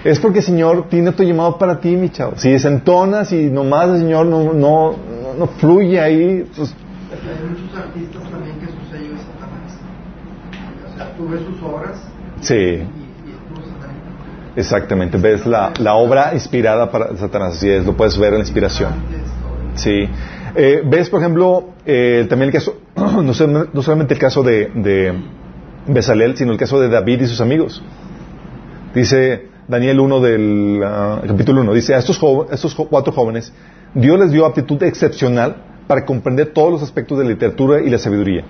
es 0.03 0.19
porque 0.19 0.39
el 0.39 0.45
Señor 0.45 0.87
tiene 0.89 1.09
otro 1.09 1.23
llamado 1.23 1.59
para 1.59 1.79
ti, 1.79 1.95
mi 1.95 2.09
chavo. 2.09 2.33
Si 2.37 2.49
desentonas 2.49 3.31
y 3.33 3.51
nomás 3.51 3.89
el 3.89 3.99
Señor 3.99 4.25
no, 4.25 4.51
no, 4.51 4.53
no, 4.53 5.33
no 5.37 5.47
fluye 5.47 5.99
ahí, 5.99 6.43
pues, 6.55 6.73
Hay 7.11 7.49
muchos 7.49 7.77
artistas 7.77 8.23
también 8.31 8.57
que 8.59 8.65
su 8.65 8.91
sello 8.91 9.13
es 9.13 9.21
Satanás. 9.21 9.77
O 10.91 10.97
sea, 10.97 11.15
tú 11.15 11.29
ves 11.29 11.41
sus 11.41 11.61
obras 11.61 11.99
sí. 12.41 12.83
Exactamente, 14.55 15.17
ves 15.17 15.45
la, 15.45 15.71
la 15.79 15.93
obra 15.95 16.31
inspirada 16.33 16.91
para 16.91 17.15
Satanás, 17.15 17.55
así 17.55 17.69
es, 17.69 17.85
lo 17.85 17.95
puedes 17.95 18.17
ver 18.17 18.29
en 18.33 18.39
la 18.39 18.43
inspiración. 18.43 18.91
Sí. 19.75 20.09
Eh, 20.55 20.81
ves, 20.85 21.09
por 21.09 21.21
ejemplo, 21.21 21.69
eh, 21.85 22.25
también 22.29 22.49
el 22.49 22.53
caso, 22.53 22.75
no, 22.95 23.33
solamente 23.81 24.13
el 24.13 24.19
caso 24.19 24.43
de, 24.43 24.69
de 24.75 25.13
Bezalel, 25.87 26.35
sino 26.35 26.51
el 26.51 26.57
caso 26.57 26.81
de 26.81 26.89
David 26.89 27.21
y 27.21 27.27
sus 27.27 27.39
amigos. 27.39 27.81
Dice 28.93 29.47
Daniel 29.69 30.01
1 30.01 30.19
del 30.19 30.81
ah, 30.83 31.21
capítulo 31.25 31.61
1, 31.61 31.73
dice, 31.73 31.95
a 31.95 31.99
estos, 31.99 32.17
jo- 32.19 32.47
estos 32.51 32.75
cuatro 32.75 33.13
jóvenes, 33.13 33.53
Dios 33.93 34.19
les 34.19 34.31
dio 34.31 34.45
aptitud 34.45 34.83
excepcional 34.83 35.55
para 35.87 36.03
comprender 36.05 36.47
todos 36.47 36.71
los 36.73 36.83
aspectos 36.83 37.17
de 37.17 37.23
la 37.23 37.29
literatura 37.29 37.81
y 37.81 37.89
la 37.89 37.97
sabiduría. 37.97 38.43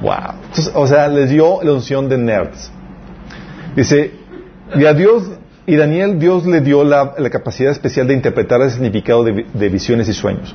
Wow. 0.00 0.74
O 0.74 0.86
sea, 0.86 1.08
les 1.08 1.30
dio 1.30 1.62
la 1.62 1.72
unción 1.72 2.08
de 2.08 2.18
nerds. 2.18 2.70
Dice, 3.76 4.12
y 4.74 4.84
a 4.84 4.94
Dios, 4.94 5.30
y 5.66 5.76
Daniel, 5.76 6.18
Dios 6.18 6.46
le 6.46 6.60
dio 6.60 6.84
la, 6.84 7.14
capacidad 7.30 7.70
especial 7.70 8.06
de 8.06 8.14
interpretar 8.14 8.60
el 8.62 8.70
significado 8.70 9.24
de 9.24 9.68
visiones 9.68 10.08
y 10.08 10.12
sueños. 10.12 10.54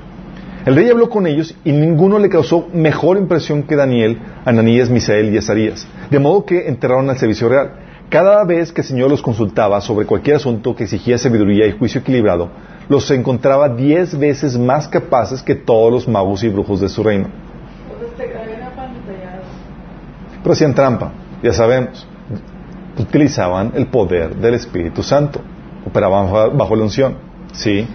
El 0.66 0.76
rey 0.76 0.89
habló 0.89 1.12
con 1.12 1.28
ellos 1.28 1.56
y 1.64 1.72
ninguno 1.72 2.18
le 2.18 2.28
causó 2.28 2.68
mejor 2.74 3.18
impresión 3.18 3.62
que 3.62 3.76
Daniel, 3.76 4.18
Ananías, 4.46 4.89
Misael 4.89 5.32
y 5.32 5.38
Azarías. 5.38 5.88
De 6.10 6.18
modo 6.18 6.43
que 6.43 6.68
entraron 6.68 7.08
al 7.08 7.20
servicio 7.20 7.48
real. 7.48 7.74
Cada 8.10 8.43
vez 8.46 8.72
que 8.72 8.82
el 8.82 8.88
Señor 8.88 9.12
los 9.12 9.22
consultaba 9.22 9.80
sobre 9.80 10.08
cualquier 10.08 10.38
asunto 10.38 10.76
que 10.76 10.86
exigía 10.86 11.20
sabiduría 11.20 11.68
y 11.68 11.78
juicio 11.78 12.02
equilibrado, 12.02 12.50
los 12.89 13.10
encontraba 13.12 13.70
diez 13.70 14.18
veces 14.18 14.58
más 14.58 14.88
capaces 14.88 15.43
que 15.43 15.54
todos 15.54 15.91
los 15.91 16.08
magos 16.08 16.43
y 16.43 16.50
brujos 16.50 16.82
de 16.82 16.89
su 16.89 17.04
reino. 17.04 17.28
Entonces 17.84 18.18
te 18.18 18.26
grabé 18.26 18.58
la 18.58 18.72
pantalla. 18.76 19.41
Pero 20.46 20.54
hacían 20.54 20.76
trampa, 20.76 21.12
ya 21.41 21.54
sabemos. 21.54 22.08
Utilizaban 23.00 23.72
el 23.74 23.88
poder 23.88 24.36
del 24.36 24.54
Espíritu 24.54 25.02
Santo. 25.02 25.41
Operaban 25.88 26.56
bajo- 26.56 26.76
la 26.76 26.84
unción. 26.84 27.16
¿Sí? 27.52 27.88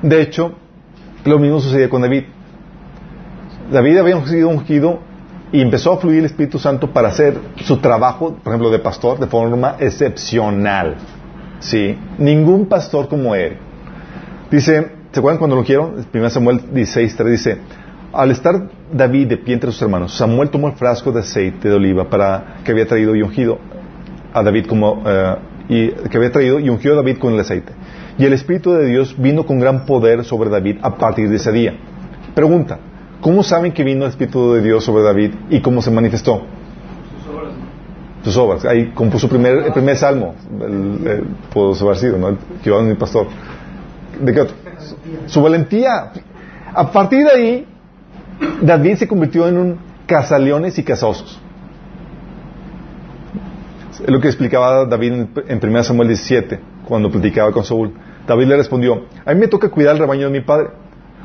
De 0.00 0.22
hecho, 0.22 0.52
lo 1.24 1.40
mismo 1.40 1.58
sucedía 1.58 1.90
con 1.90 2.02
David. 2.02 2.22
David 3.72 3.98
había 3.98 4.24
sido 4.28 4.48
ungido 4.48 5.00
y 5.50 5.60
empezó 5.60 5.94
a 5.94 5.96
fluir 5.98 6.20
el 6.20 6.26
Espíritu 6.26 6.60
Santo 6.60 6.92
para 6.92 7.08
hacer 7.08 7.36
su 7.64 7.78
trabajo, 7.78 8.36
por 8.44 8.52
ejemplo, 8.52 8.70
de 8.70 8.78
pastor, 8.78 9.18
de 9.18 9.26
forma 9.26 9.74
excepcional. 9.80 10.98
¿Sí? 11.58 11.98
Ningún 12.18 12.66
pastor 12.66 13.08
como 13.08 13.34
él. 13.34 13.56
Dice, 14.52 14.92
¿se 15.10 15.18
acuerdan 15.18 15.38
cuando 15.38 15.56
lo 15.56 15.62
ungieron? 15.62 16.06
1 16.14 16.30
Samuel 16.30 16.60
16, 16.72 17.16
3 17.16 17.30
dice, 17.32 17.58
al 18.12 18.30
estar 18.30 18.68
David 18.92 19.28
de 19.28 19.36
pie 19.36 19.54
entre 19.54 19.70
sus 19.72 19.82
hermanos, 19.82 20.16
Samuel 20.16 20.50
tomó 20.50 20.68
el 20.68 20.74
frasco 20.74 21.12
de 21.12 21.20
aceite 21.20 21.68
de 21.68 21.74
oliva 21.74 22.08
para 22.08 22.56
que 22.64 22.72
había 22.72 22.86
traído 22.86 23.14
y 23.14 23.22
ungido 23.22 23.58
a 24.32 24.42
David 24.42 24.66
como 24.66 25.02
eh, 25.04 25.36
y 25.68 25.88
que 26.08 26.16
había 26.16 26.32
traído 26.32 26.58
y 26.58 26.68
ungió 26.68 26.94
a 26.94 26.96
David 26.96 27.18
con 27.18 27.34
el 27.34 27.40
aceite. 27.40 27.72
Y 28.18 28.24
el 28.24 28.32
Espíritu 28.32 28.72
de 28.72 28.86
Dios 28.86 29.14
vino 29.18 29.46
con 29.46 29.60
gran 29.60 29.84
poder 29.84 30.24
sobre 30.24 30.50
David 30.50 30.78
a 30.82 30.96
partir 30.96 31.28
de 31.28 31.36
ese 31.36 31.52
día. 31.52 31.76
Pregunta, 32.34 32.78
¿cómo 33.20 33.42
saben 33.42 33.72
que 33.72 33.84
vino 33.84 34.04
el 34.04 34.10
Espíritu 34.10 34.54
de 34.54 34.62
Dios 34.62 34.84
sobre 34.84 35.02
David 35.02 35.32
y 35.50 35.60
cómo 35.60 35.82
se 35.82 35.90
manifestó? 35.90 36.42
Sus 38.24 38.36
obras. 38.36 38.64
Ahí 38.64 38.90
compuso 38.92 39.28
primer, 39.28 39.58
el 39.58 39.72
primer 39.72 39.96
salmo, 39.96 40.34
el, 40.60 41.06
el, 41.06 41.24
pudo 41.52 41.74
haber 41.86 41.96
sido, 41.98 42.18
¿no? 42.18 42.28
El 42.28 42.38
que 42.62 42.70
mi 42.70 42.94
pastor. 42.94 43.28
¿De 44.20 44.32
qué 44.32 44.40
otro? 44.40 44.56
Su 45.26 45.40
valentía. 45.40 46.12
A 46.74 46.90
partir 46.90 47.24
de 47.24 47.30
ahí, 47.30 47.66
David 48.60 48.96
se 48.96 49.08
convirtió 49.08 49.48
en 49.48 49.58
un 49.58 49.78
cazaleones 50.06 50.78
y 50.78 50.84
cazosos. 50.84 51.40
Es 53.92 54.08
lo 54.08 54.20
que 54.20 54.28
explicaba 54.28 54.86
David 54.86 55.12
en, 55.12 55.30
en 55.48 55.60
1 55.62 55.84
Samuel 55.84 56.08
17, 56.08 56.60
cuando 56.86 57.10
platicaba 57.10 57.52
con 57.52 57.64
Saúl. 57.64 57.92
David 58.26 58.46
le 58.46 58.56
respondió, 58.56 59.06
a 59.24 59.34
mí 59.34 59.40
me 59.40 59.48
toca 59.48 59.70
cuidar 59.70 59.94
el 59.94 60.00
rebaño 60.00 60.26
de 60.26 60.32
mi 60.32 60.40
padre. 60.40 60.68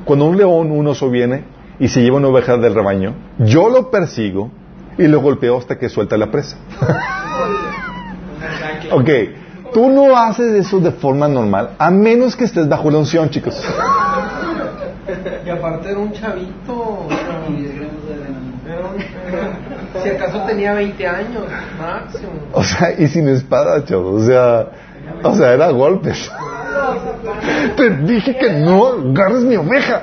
Cuando 0.05 0.25
un 0.25 0.37
león, 0.37 0.71
un 0.71 0.87
oso 0.87 1.09
viene 1.09 1.43
y 1.79 1.87
se 1.87 2.01
lleva 2.01 2.17
una 2.17 2.29
oveja 2.29 2.57
del 2.57 2.73
rebaño, 2.73 3.13
yo 3.39 3.69
lo 3.69 3.91
persigo 3.91 4.51
y 4.97 5.07
lo 5.07 5.21
golpeo 5.21 5.57
hasta 5.57 5.77
que 5.77 5.89
suelta 5.89 6.17
la 6.17 6.31
presa. 6.31 6.57
ok, 8.91 9.09
tú 9.73 9.89
no 9.89 10.15
haces 10.15 10.53
eso 10.53 10.79
de 10.79 10.91
forma 10.91 11.27
normal, 11.27 11.71
a 11.77 11.91
menos 11.91 12.35
que 12.35 12.45
estés 12.45 12.67
bajo 12.67 12.89
la 12.89 12.99
unción, 12.99 13.29
chicos. 13.29 13.61
Y 15.45 15.49
aparte 15.49 15.89
era 15.91 15.99
un 15.99 16.11
chavito. 16.13 17.07
Era 17.09 17.47
un- 17.47 18.53
era 18.65 18.87
un- 18.87 20.01
si 20.03 20.09
acaso 20.09 20.41
tenía 20.45 20.73
20 20.73 21.05
años, 21.07 21.43
máximo. 21.79 22.31
O 22.53 22.63
sea, 22.63 22.91
y 22.97 23.07
sin 23.07 23.27
espada, 23.27 23.83
chavos. 23.85 24.21
O 24.23 24.25
sea, 24.25 24.67
o 25.23 25.35
sea, 25.35 25.53
era 25.53 25.69
golpes. 25.71 26.31
Te 27.75 27.89
dije 27.97 28.37
que 28.37 28.51
no 28.53 28.87
agarres 28.87 29.43
mi 29.43 29.55
oveja. 29.57 30.01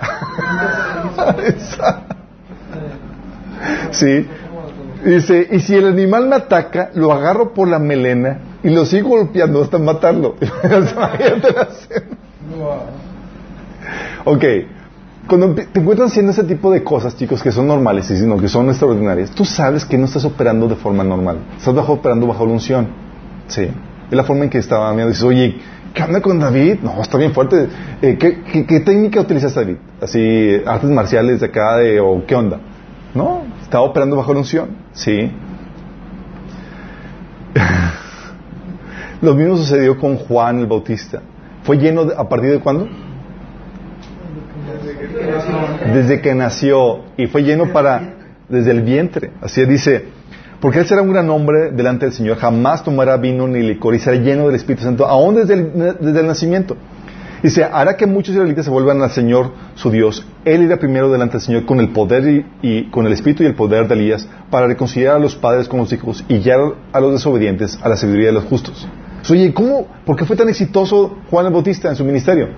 Sí. 3.90 4.28
Dice, 5.04 5.48
y 5.50 5.60
si 5.60 5.76
el 5.76 5.86
animal 5.88 6.26
me 6.28 6.36
ataca, 6.36 6.90
lo 6.94 7.12
agarro 7.12 7.54
por 7.54 7.68
la 7.68 7.78
melena 7.78 8.38
y 8.62 8.68
lo 8.68 8.84
sigo 8.84 9.10
golpeando 9.10 9.62
hasta 9.62 9.78
matarlo. 9.78 10.36
Imagínate 10.64 11.52
la 11.52 11.62
escena. 11.62 12.06
Ok, 14.26 14.44
cuando 15.28 15.54
te 15.54 15.78
encuentras 15.80 16.10
haciendo 16.10 16.32
ese 16.32 16.44
tipo 16.44 16.70
de 16.72 16.82
cosas, 16.82 17.16
chicos, 17.16 17.42
que 17.42 17.52
son 17.52 17.66
normales 17.66 18.10
y 18.10 18.16
sino 18.16 18.36
que 18.38 18.48
son 18.48 18.68
extraordinarias, 18.68 19.30
tú 19.30 19.44
sabes 19.44 19.84
que 19.84 19.96
no 19.96 20.06
estás 20.06 20.24
operando 20.24 20.66
de 20.66 20.74
forma 20.76 21.04
normal. 21.04 21.38
Estás 21.56 21.74
bajo, 21.74 21.92
operando 21.94 22.26
bajo 22.26 22.44
la 22.46 22.52
unción. 22.52 22.88
Sí. 23.46 23.62
Es 23.62 24.16
la 24.16 24.24
forma 24.24 24.44
en 24.44 24.50
que 24.50 24.58
estaba 24.58 24.90
mirando. 24.92 25.10
Dices, 25.10 25.24
oye, 25.24 25.56
¿qué 25.94 26.02
onda 26.02 26.20
con 26.20 26.38
David? 26.40 26.78
No, 26.82 27.00
está 27.00 27.16
bien 27.18 27.32
fuerte. 27.32 27.68
Eh, 28.02 28.16
¿qué, 28.18 28.42
qué, 28.42 28.66
qué 28.66 28.80
técnica 28.80 29.20
utilizas 29.20 29.54
David? 29.54 29.76
Así, 30.00 30.60
artes 30.66 30.90
marciales 30.90 31.38
de 31.40 31.46
acá, 31.46 31.76
de, 31.76 32.00
o 32.00 32.24
qué 32.26 32.34
onda. 32.34 32.58
No, 33.14 33.42
Estaba 33.62 33.84
operando 33.84 34.16
bajo 34.16 34.32
la 34.32 34.40
unción, 34.40 34.68
sí. 34.92 35.30
Lo 39.22 39.34
mismo 39.34 39.56
sucedió 39.56 39.98
con 39.98 40.16
Juan 40.16 40.58
el 40.60 40.66
Bautista. 40.66 41.20
¿Fue 41.62 41.76
lleno 41.76 42.04
de- 42.06 42.14
a 42.16 42.28
partir 42.28 42.50
de 42.50 42.58
cuándo? 42.60 42.88
Desde 45.92 46.20
que 46.20 46.34
nació. 46.34 47.04
Y 47.16 47.26
fue 47.26 47.42
lleno 47.42 47.72
para 47.72 48.14
desde 48.48 48.70
el 48.72 48.82
vientre. 48.82 49.30
Así 49.40 49.64
dice, 49.64 50.04
porque 50.60 50.80
él 50.80 50.86
será 50.86 51.02
un 51.02 51.10
gran 51.10 51.30
hombre 51.30 51.70
delante 51.70 52.04
del 52.04 52.14
Señor, 52.14 52.36
jamás 52.36 52.84
tomará 52.84 53.16
vino 53.16 53.48
ni 53.48 53.60
licor 53.60 53.94
y 53.94 53.98
será 53.98 54.16
lleno 54.16 54.46
del 54.46 54.56
Espíritu 54.56 54.84
Santo, 54.84 55.06
aún 55.06 55.36
desde 55.36 55.54
el, 55.54 55.72
desde 56.00 56.20
el 56.20 56.26
nacimiento. 56.26 56.76
Dice, 57.42 57.64
hará 57.64 57.96
que 57.96 58.06
muchos 58.06 58.34
israelitas 58.34 58.66
se 58.66 58.70
vuelvan 58.70 59.00
al 59.00 59.10
Señor 59.10 59.52
su 59.74 59.90
Dios. 59.90 60.26
Él 60.44 60.62
irá 60.62 60.76
primero 60.76 61.10
delante 61.10 61.34
del 61.34 61.40
Señor 61.40 61.64
con 61.64 61.80
el 61.80 61.88
poder 61.88 62.28
y, 62.28 62.46
y 62.60 62.90
con 62.90 63.06
el 63.06 63.14
espíritu 63.14 63.42
y 63.42 63.46
el 63.46 63.54
poder 63.54 63.88
de 63.88 63.94
Elías 63.94 64.28
para 64.50 64.66
reconciliar 64.66 65.16
a 65.16 65.18
los 65.18 65.36
padres 65.36 65.66
con 65.66 65.80
los 65.80 65.90
hijos 65.90 66.22
y 66.28 66.40
guiar 66.40 66.60
a 66.92 67.00
los 67.00 67.12
desobedientes 67.12 67.78
a 67.82 67.88
la 67.88 67.96
sabiduría 67.96 68.26
de 68.26 68.34
los 68.34 68.44
justos. 68.44 68.86
Oye, 69.30 69.54
¿cómo? 69.54 69.86
¿Por 70.04 70.16
qué 70.16 70.26
fue 70.26 70.36
tan 70.36 70.50
exitoso 70.50 71.16
Juan 71.30 71.46
el 71.46 71.52
Bautista 71.52 71.88
en 71.88 71.96
su 71.96 72.04
ministerio? 72.04 72.48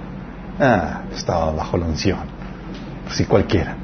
Ah, 0.60 1.02
estaba 1.14 1.52
bajo 1.52 1.76
la 1.76 1.86
unción. 1.86 2.18
Así 3.08 3.24
cualquiera. 3.24 3.76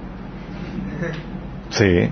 Sí. 1.70 2.08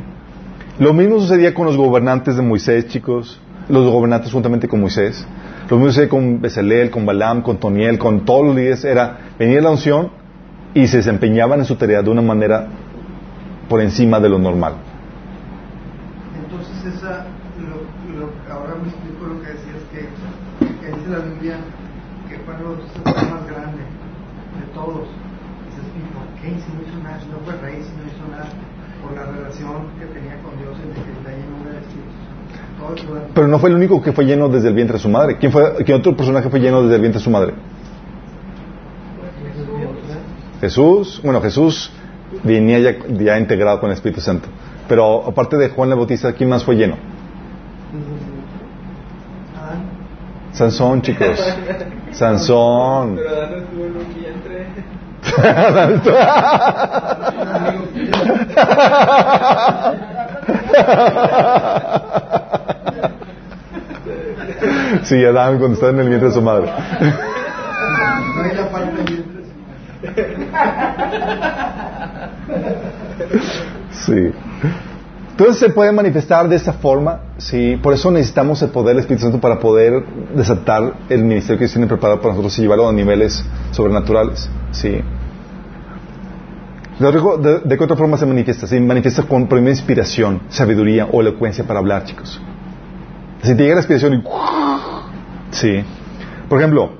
Lo 0.78 0.92
mismo 0.92 1.18
sucedía 1.20 1.54
con 1.54 1.66
los 1.66 1.76
gobernantes 1.76 2.36
de 2.36 2.42
Moisés, 2.42 2.88
chicos. 2.88 3.40
Los 3.68 3.90
gobernantes 3.90 4.32
juntamente 4.32 4.68
con 4.68 4.80
Moisés. 4.80 5.26
Lo 5.68 5.76
mismo 5.76 5.90
sucedía 5.90 6.09
con 6.09 6.40
Bezalel, 6.40 6.90
con 6.90 7.07
Balaam, 7.07 7.42
con 7.42 7.59
Toniel, 7.59 7.98
con 7.98 8.24
todos 8.24 8.46
los 8.46 8.57
líderes. 8.57 8.84
Era, 8.84 9.18
venía 9.38 9.61
la 9.61 9.70
unción 9.70 10.11
y 10.74 10.86
se 10.86 10.98
desempeñaban 10.98 11.61
en 11.61 11.64
su 11.64 11.76
tarea 11.76 12.02
de 12.02 12.11
una 12.11 12.22
manera 12.22 12.68
por 13.68 13.80
encima 13.80 14.20
de 14.20 14.28
lo 14.28 14.38
normal. 14.38 14.74
Entonces 16.38 16.94
esa, 16.94 17.24
lo, 17.59 18.20
lo, 18.20 18.30
ahora 18.52 18.74
me 18.82 18.88
explico 18.88 19.26
lo 19.26 19.40
que 19.40 19.48
decías 19.48 19.80
que, 19.90 20.00
que 20.80 20.96
dice 20.96 21.11
la 21.11 21.18
Biblia 21.18 21.57
que 22.28 22.36
Juan 22.44 22.59
el 22.59 22.64
Bautista 22.64 23.00
fue 23.02 23.22
el 23.22 23.30
más 23.30 23.46
grande 23.46 23.82
de 23.82 24.74
todos. 24.74 25.09
Dices, 25.66 25.84
¿y 25.96 26.02
por 26.12 26.26
qué? 26.42 26.48
Hizo 27.16 27.28
nada, 27.30 27.64
no 27.66 28.06
hizo 28.06 28.66
por 29.02 29.16
la 29.16 29.24
relación 29.24 29.88
que 29.98 30.06
tenía 30.06 30.36
con 30.42 30.58
Dios 30.58 30.76
en 30.82 30.92
que 30.92 31.12
está 31.12 31.30
lleno 31.30 31.64
del 31.64 31.76
Espíritu 31.78 32.10
Santo. 32.26 32.78
Todo 32.78 32.94
el 32.94 33.06
lugar. 33.06 33.28
Pero 33.34 33.48
no 33.48 33.58
fue 33.58 33.70
el 33.70 33.76
único 33.76 34.02
que 34.02 34.12
fue 34.12 34.24
lleno 34.24 34.48
desde 34.48 34.68
el 34.68 34.74
vientre 34.74 34.96
de 34.96 35.02
su 35.02 35.08
madre. 35.08 35.38
¿Quién, 35.38 35.52
fue, 35.52 35.84
¿quién 35.84 35.98
otro 35.98 36.16
personaje 36.16 36.50
fue 36.50 36.60
lleno 36.60 36.82
desde 36.82 36.96
el 36.96 37.00
vientre 37.00 37.20
de 37.20 37.24
su 37.24 37.30
madre? 37.30 37.54
Jesús. 40.60 41.20
Bueno, 41.22 41.40
Jesús 41.40 41.92
venía 42.42 42.78
ya, 42.78 42.96
ya 43.08 43.38
integrado 43.38 43.80
con 43.80 43.90
el 43.90 43.94
Espíritu 43.94 44.20
Santo. 44.20 44.48
Pero 44.88 45.26
aparte 45.26 45.56
de 45.56 45.68
Juan 45.68 45.90
el 45.90 45.96
Bautista, 45.96 46.32
¿quién 46.32 46.48
más 46.48 46.64
fue 46.64 46.76
lleno? 46.76 46.96
Adán. 49.56 49.84
Sansón, 50.52 51.02
chicos. 51.02 51.38
Sansón. 52.12 53.18
Sí, 65.05 65.24
Adán 65.24 65.59
cuando 65.59 65.74
estaba 65.74 65.93
en 65.93 66.01
el 66.01 66.09
vientre 66.09 66.29
de 66.29 66.35
su 66.35 66.43
madre. 66.43 66.72
Sí. 73.91 74.33
Entonces 75.31 75.59
se 75.59 75.68
puede 75.68 75.93
manifestar 75.93 76.49
de 76.49 76.57
esa 76.57 76.72
forma, 76.72 77.20
sí. 77.37 77.79
Por 77.83 77.93
eso 77.93 78.11
necesitamos 78.11 78.62
el 78.62 78.70
poder 78.70 78.95
del 78.97 79.01
Espíritu 79.01 79.24
Santo 79.24 79.39
para 79.41 79.59
poder 79.59 80.03
desatar 80.35 80.95
el 81.11 81.24
ministerio 81.24 81.59
que 81.59 81.68
tiene 81.68 81.87
preparado 81.87 82.20
para 82.20 82.33
nosotros 82.33 82.59
y 82.59 82.62
llevarlo 82.62 82.89
a 82.89 82.93
niveles 82.93 83.45
sobrenaturales, 83.72 84.49
sí. 84.70 85.03
De, 86.99 87.07
otra- 87.07 87.36
de- 87.36 87.61
¿de 87.61 87.76
qué 87.78 87.84
otra 87.84 87.97
forma 87.97 88.16
se 88.16 88.24
manifiesta? 88.26 88.66
Se 88.66 88.80
manifiesta 88.80 89.22
con 89.24 89.47
primera 89.49 89.70
inspiración, 89.70 90.40
sabiduría 90.49 91.07
o 91.07 91.20
elocuencia 91.20 91.64
para 91.64 91.78
hablar, 91.80 92.05
chicos. 92.05 92.40
Si 93.42 93.55
te 93.55 93.62
llega 93.62 93.74
la 93.74 93.80
inspiración 93.80 94.14
y... 94.14 94.22
Sí. 95.51 95.84
Por 96.49 96.59
ejemplo, 96.59 96.90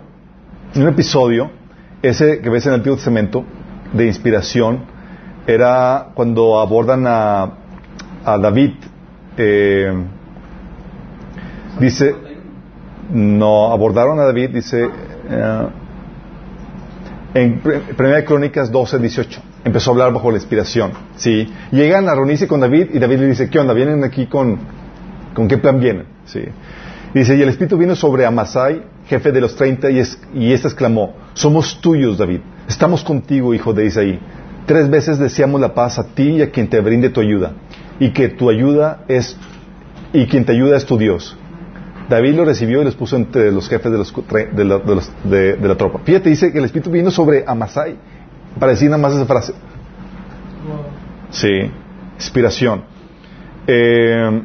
en 0.74 0.82
un 0.82 0.88
episodio, 0.88 1.51
ese 2.03 2.40
que 2.40 2.51
ves 2.51 2.66
en 2.66 2.72
el 2.72 2.76
Antiguo 2.80 2.97
Testamento, 2.97 3.44
de 3.92 4.07
inspiración, 4.07 4.80
era 5.47 6.09
cuando 6.14 6.61
abordan 6.61 7.05
a, 7.07 7.53
a 8.24 8.38
David. 8.38 8.72
eh, 9.38 9.92
dice, 11.80 12.14
no, 13.12 13.72
abordaron 13.72 14.18
a 14.18 14.24
David, 14.24 14.51
dice, 14.51 14.88
eh, 15.30 15.66
en 17.34 17.62
Pr- 17.62 17.94
Primera 17.97 18.16
de 18.18 18.24
Crónicas 18.24 18.70
12, 18.70 18.99
18. 18.99 19.40
Empezó 19.66 19.90
a 19.90 19.94
hablar 19.94 20.12
bajo 20.12 20.30
la 20.30 20.36
inspiración. 20.36 20.92
¿sí? 21.16 21.52
Llegan 21.72 22.08
a 22.08 22.14
reunirse 22.14 22.46
con 22.46 22.60
David 22.60 22.90
y 22.94 23.00
David 23.00 23.18
le 23.18 23.26
dice, 23.26 23.50
¿qué 23.50 23.58
onda? 23.58 23.74
¿Vienen 23.74 24.04
aquí 24.04 24.26
con, 24.26 24.58
con 25.34 25.48
qué 25.48 25.58
plan 25.58 25.80
vienen? 25.80 26.04
¿sí? 26.24 26.40
Dice, 27.12 27.34
y 27.36 27.42
el 27.42 27.48
Espíritu 27.48 27.76
vino 27.76 27.96
sobre 27.96 28.24
Amasai, 28.26 28.82
jefe 29.08 29.32
de 29.32 29.40
los 29.40 29.56
treinta, 29.56 29.90
y, 29.90 29.98
es, 29.98 30.20
y 30.32 30.52
éste 30.52 30.68
exclamó, 30.68 31.14
somos 31.34 31.80
tuyos, 31.80 32.16
David, 32.16 32.40
estamos 32.68 33.02
contigo, 33.02 33.54
hijo 33.54 33.72
de 33.74 33.86
Isaí. 33.86 34.20
Tres 34.66 34.88
veces 34.88 35.18
deseamos 35.18 35.60
la 35.60 35.74
paz 35.74 35.98
a 35.98 36.04
ti 36.06 36.28
y 36.36 36.42
a 36.42 36.50
quien 36.50 36.68
te 36.68 36.78
brinde 36.80 37.08
tu 37.10 37.20
ayuda, 37.20 37.52
y 37.98 38.10
que 38.10 38.28
tu 38.28 38.48
ayuda 38.50 39.02
es, 39.08 39.36
y 40.12 40.26
quien 40.26 40.44
te 40.44 40.52
ayuda 40.52 40.76
es 40.76 40.86
tu 40.86 40.96
Dios. 40.96 41.36
David 42.08 42.34
lo 42.36 42.44
recibió 42.44 42.82
y 42.82 42.84
los 42.84 42.94
puso 42.94 43.16
entre 43.16 43.50
los 43.50 43.68
jefes 43.68 43.90
de, 43.90 43.98
los, 43.98 44.12
de, 44.54 44.64
la, 44.64 44.78
los- 44.78 45.10
de- 45.24 45.56
de 45.56 45.68
la 45.68 45.74
tropa. 45.76 46.00
Fíjate, 46.04 46.28
dice 46.30 46.52
que 46.52 46.58
el 46.58 46.64
Espíritu 46.66 46.90
vino 46.90 47.10
sobre 47.10 47.42
Amasai, 47.46 47.96
para 48.59 48.72
decir 48.72 48.88
nada 48.88 49.02
más 49.02 49.14
esa 49.14 49.26
frase. 49.26 49.52
Sí, 51.30 51.70
inspiración. 52.16 52.82
Eh, 53.66 54.42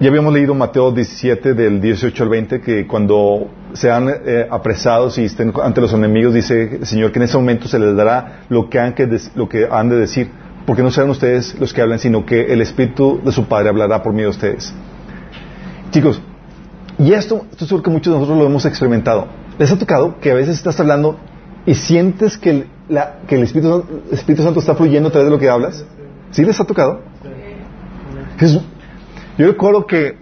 ya 0.00 0.08
habíamos 0.08 0.32
leído 0.32 0.54
Mateo 0.54 0.90
17 0.90 1.52
del 1.52 1.80
18 1.80 2.22
al 2.22 2.28
20 2.30 2.60
que 2.62 2.86
cuando 2.86 3.50
sean 3.74 4.08
eh, 4.08 4.46
apresados 4.50 5.18
y 5.18 5.24
estén 5.24 5.52
ante 5.62 5.82
los 5.82 5.92
enemigos 5.92 6.32
dice 6.32 6.78
el 6.80 6.86
Señor 6.86 7.12
que 7.12 7.18
en 7.18 7.24
ese 7.24 7.36
momento 7.36 7.68
se 7.68 7.78
les 7.78 7.94
dará 7.94 8.44
lo 8.48 8.70
que 8.70 8.80
han, 8.80 8.94
que 8.94 9.06
lo 9.34 9.48
que 9.48 9.68
han 9.70 9.90
de 9.90 9.96
decir 9.96 10.30
porque 10.64 10.82
no 10.82 10.90
serán 10.90 11.10
ustedes 11.10 11.54
los 11.60 11.74
que 11.74 11.82
hablan 11.82 11.98
sino 11.98 12.24
que 12.24 12.50
el 12.50 12.62
Espíritu 12.62 13.20
de 13.22 13.30
su 13.30 13.44
Padre 13.44 13.68
hablará 13.68 14.02
por 14.02 14.14
medio 14.14 14.28
de 14.28 14.36
ustedes. 14.36 14.72
Chicos, 15.90 16.22
y 16.98 17.12
esto, 17.12 17.44
esto 17.50 17.66
seguro 17.66 17.82
que 17.82 17.90
muchos 17.90 18.12
de 18.12 18.18
nosotros 18.18 18.38
lo 18.38 18.46
hemos 18.46 18.64
experimentado. 18.64 19.26
¿Les 19.58 19.70
ha 19.70 19.78
tocado 19.78 20.18
que 20.18 20.30
a 20.30 20.34
veces 20.34 20.56
estás 20.56 20.80
hablando 20.80 21.18
y 21.66 21.74
sientes 21.74 22.38
que 22.38 22.50
el, 22.50 22.66
la- 22.90 23.18
que 23.26 23.36
el 23.36 23.42
Espíritu, 23.44 23.84
Espíritu 24.12 24.42
Santo 24.42 24.60
está 24.60 24.74
fluyendo 24.74 25.08
a 25.08 25.12
través 25.12 25.26
de 25.26 25.30
lo 25.30 25.38
que 25.38 25.48
hablas? 25.48 25.84
¿Sí 26.30 26.44
les 26.44 26.58
ha 26.60 26.64
tocado? 26.64 27.00
Jesús- 28.38 28.62
yo 29.38 29.46
recuerdo 29.46 29.86
que 29.86 30.18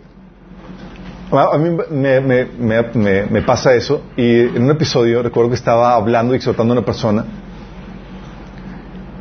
a 1.30 1.58
mí 1.58 1.70
me, 1.90 2.20
me- 2.20 2.44
me- 2.46 2.82
me- 2.94 3.22
me 3.26 3.42
pasa 3.42 3.74
eso 3.74 4.02
y 4.16 4.40
en 4.40 4.62
un 4.62 4.70
episodio 4.70 5.22
recuerdo 5.22 5.50
que 5.50 5.56
estaba 5.56 5.94
hablando 5.94 6.32
y 6.34 6.36
exhortando 6.36 6.72
a 6.72 6.76
una 6.78 6.86
persona 6.86 7.24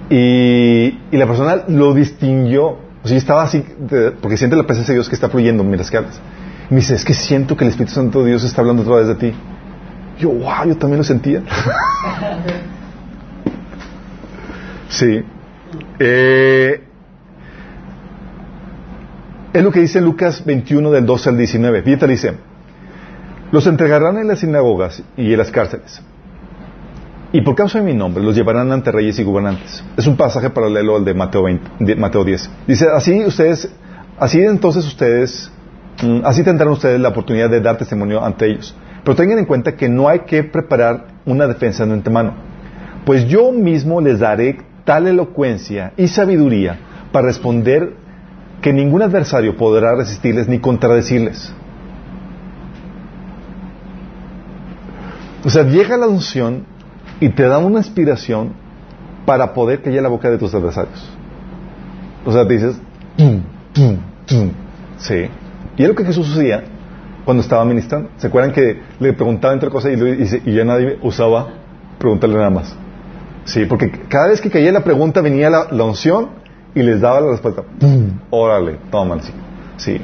y, 0.09 0.99
y 1.11 1.17
la 1.17 1.27
persona 1.27 1.63
lo 1.67 1.93
distinguió, 1.93 2.77
o 3.03 3.07
sea, 3.07 3.17
estaba 3.17 3.43
así, 3.43 3.63
de- 3.77 4.11
porque 4.11 4.37
siente 4.37 4.55
la 4.55 4.63
presencia 4.63 4.93
de 4.93 4.97
Dios 4.99 5.09
que 5.09 5.15
está 5.15 5.29
fluyendo 5.29 5.63
mientras 5.63 5.91
que 5.91 5.97
hablas. 5.97 6.19
Y 6.69 6.73
me 6.73 6.79
dice, 6.79 6.95
es 6.95 7.03
que 7.03 7.13
siento 7.13 7.55
que 7.57 7.63
el 7.65 7.71
Espíritu 7.71 7.93
Santo 7.93 8.21
de 8.23 8.29
Dios 8.29 8.43
está 8.43 8.61
hablando 8.61 8.83
a 8.83 8.85
través 8.85 9.07
de 9.07 9.15
ti. 9.15 9.33
Yo, 10.19 10.29
wow, 10.29 10.65
yo 10.65 10.77
también 10.77 10.97
lo 10.99 11.03
sentía. 11.03 11.41
sí. 14.89 15.23
Eh, 15.99 16.81
es 19.53 19.63
lo 19.63 19.71
que 19.71 19.79
dice 19.79 20.01
Lucas 20.01 20.43
21 20.45 20.91
del 20.91 21.05
12 21.05 21.29
al 21.29 21.37
19. 21.37 21.81
Fíjate, 21.81 22.07
dice, 22.07 22.33
los 23.51 23.65
entregarán 23.65 24.17
en 24.17 24.27
las 24.27 24.39
sinagogas 24.39 25.01
y 25.15 25.31
en 25.31 25.37
las 25.37 25.51
cárceles. 25.51 26.01
Y 27.31 27.41
por 27.41 27.55
causa 27.55 27.79
de 27.79 27.85
mi 27.85 27.93
nombre 27.93 28.23
los 28.23 28.35
llevarán 28.35 28.71
ante 28.71 28.91
reyes 28.91 29.19
y 29.19 29.23
gobernantes. 29.23 29.83
Es 29.97 30.07
un 30.07 30.15
pasaje 30.15 30.49
paralelo 30.49 30.95
al 30.95 31.05
de 31.05 31.13
Mateo, 31.13 31.43
20 31.43 31.71
de 31.79 31.95
Mateo 31.95 32.23
10. 32.23 32.49
Dice, 32.67 32.87
así 32.93 33.25
ustedes, 33.25 33.69
así 34.17 34.39
entonces 34.39 34.85
ustedes, 34.85 35.51
mm, 36.03 36.19
así 36.23 36.43
tendrán 36.43 36.69
ustedes 36.69 36.99
la 36.99 37.09
oportunidad 37.09 37.49
de 37.49 37.59
dar 37.59 37.77
testimonio 37.77 38.23
ante 38.23 38.45
ellos. 38.45 38.75
Pero 39.03 39.15
tengan 39.15 39.39
en 39.39 39.45
cuenta 39.45 39.75
que 39.75 39.89
no 39.89 40.07
hay 40.07 40.19
que 40.19 40.43
preparar 40.43 41.07
una 41.25 41.47
defensa 41.47 41.85
de 41.85 41.93
antemano. 41.93 42.33
Pues 43.05 43.27
yo 43.27 43.51
mismo 43.51 44.01
les 44.01 44.19
daré 44.19 44.57
tal 44.87 45.05
elocuencia 45.05 45.91
y 45.97 46.07
sabiduría 46.07 46.79
para 47.11 47.27
responder 47.27 47.91
que 48.61 48.71
ningún 48.71 49.01
adversario 49.01 49.57
podrá 49.57 49.93
resistirles 49.93 50.47
ni 50.47 50.59
contradecirles. 50.59 51.53
O 55.43 55.49
sea, 55.49 55.63
llega 55.63 55.97
la 55.97 56.07
unción 56.07 56.63
y 57.19 57.27
te 57.27 57.43
da 57.43 57.57
una 57.57 57.79
inspiración 57.79 58.53
para 59.25 59.53
poder 59.53 59.81
callar 59.81 60.03
la 60.03 60.09
boca 60.09 60.29
de 60.31 60.37
tus 60.37 60.55
adversarios. 60.55 61.05
O 62.25 62.31
sea, 62.31 62.47
te 62.47 62.53
dices. 62.53 62.79
Sí. 64.99 65.29
Y 65.75 65.83
es 65.83 65.89
lo 65.89 65.95
que 65.95 66.05
Jesús 66.05 66.31
hacía 66.31 66.63
cuando 67.25 67.43
estaba 67.43 67.65
ministrando. 67.65 68.09
¿Se 68.15 68.27
acuerdan 68.27 68.53
que 68.53 68.81
le 69.01 69.11
preguntaba 69.11 69.53
entre 69.53 69.69
cosas 69.69 69.91
y, 69.91 70.49
y 70.49 70.53
ya 70.53 70.63
nadie 70.63 70.97
usaba 71.01 71.49
preguntarle 71.99 72.37
nada 72.37 72.49
más? 72.51 72.86
Sí, 73.47 73.65
porque 73.65 73.89
cada 74.09 74.27
vez 74.27 74.41
que 74.41 74.49
caía 74.49 74.71
la 74.71 74.83
pregunta 74.83 75.21
venía 75.21 75.49
la, 75.49 75.67
la 75.71 75.83
unción 75.85 76.29
y 76.75 76.83
les 76.83 76.99
daba 77.01 77.21
la 77.21 77.31
respuesta. 77.31 77.63
¡Pum! 77.79 78.19
Órale, 78.29 78.77
toman, 78.91 79.21
sí. 79.23 79.31
sí. 79.77 80.01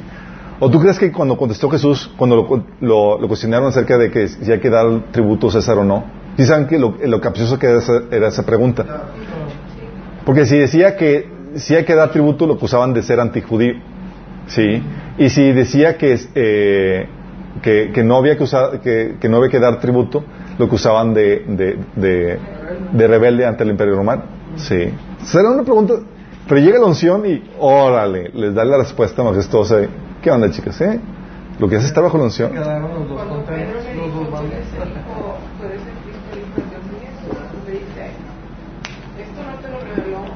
¿O 0.60 0.70
tú 0.70 0.80
crees 0.80 0.98
que 0.98 1.12
cuando 1.12 1.36
contestó 1.36 1.68
Jesús, 1.68 2.10
cuando 2.16 2.36
lo, 2.36 2.64
lo- 2.80 3.18
lo 3.20 3.28
cuestionaron 3.28 3.68
acerca 3.68 3.98
de 3.98 4.10
que 4.10 4.28
si 4.28 4.50
hay 4.50 4.60
que 4.60 4.70
dar 4.70 4.86
tributo 5.12 5.48
a 5.48 5.50
César 5.50 5.76
o 5.78 5.84
no, 5.84 6.04
¿sí 6.38 6.46
saben 6.46 6.66
que 6.66 6.78
lo, 6.78 6.96
lo 7.04 7.20
capcioso 7.20 7.58
que 7.58 7.66
era 7.66 7.78
esa, 7.80 8.02
era 8.10 8.28
esa 8.28 8.46
pregunta? 8.46 8.84
Porque 10.24 10.46
si 10.46 10.56
decía 10.56 10.96
que 10.96 11.28
si 11.56 11.74
hay 11.74 11.84
que 11.84 11.94
dar 11.94 12.10
tributo, 12.12 12.46
lo 12.46 12.54
acusaban 12.54 12.94
de 12.94 13.02
ser 13.02 13.20
antijudío. 13.20 13.74
¿Sí? 14.46 14.82
Y 15.18 15.28
si 15.30 15.52
decía 15.52 15.96
que, 15.96 16.18
eh, 16.34 17.06
que, 17.62 17.92
que 17.94 18.04
no 18.04 18.16
había 18.16 18.36
que, 18.36 18.44
usar, 18.44 18.80
que, 18.80 19.16
que 19.20 19.28
no 19.28 19.36
había 19.38 19.50
que 19.50 19.58
dar 19.60 19.80
tributo, 19.80 20.24
lo 20.58 20.66
acusaban 20.66 21.14
de, 21.14 21.44
de, 21.46 21.78
de, 21.96 22.38
de 22.92 23.06
rebelde 23.08 23.46
ante 23.46 23.64
el 23.64 23.70
imperio 23.70 23.96
romano. 23.96 24.22
¿Sí? 24.56 24.92
Será 25.24 25.50
una 25.50 25.62
pregunta, 25.62 25.94
pero 26.48 26.60
llega 26.60 26.78
la 26.78 26.86
unción 26.86 27.26
y 27.26 27.42
órale, 27.58 28.30
les 28.34 28.54
da 28.54 28.64
la 28.64 28.78
respuesta 28.78 29.22
majestuosa. 29.22 29.76
de, 29.78 29.88
¿Qué 30.22 30.30
onda, 30.30 30.50
chicas? 30.50 30.80
¿Eh? 30.80 31.00
Lo 31.58 31.68
que 31.68 31.76
hace 31.76 31.86
estar 31.86 32.02
bajo 32.02 32.18
la 32.18 32.24
unción. 32.24 32.52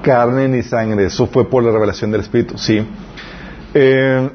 Carne 0.03 0.49
ni 0.49 0.62
sangre. 0.62 1.07
Eso 1.07 1.27
fue 1.27 1.49
por 1.49 1.62
la 1.62 1.70
revelación 1.70 2.11
del 2.11 2.20
Espíritu, 2.23 2.57
sí. 2.57 2.86
Eh, 3.74 4.31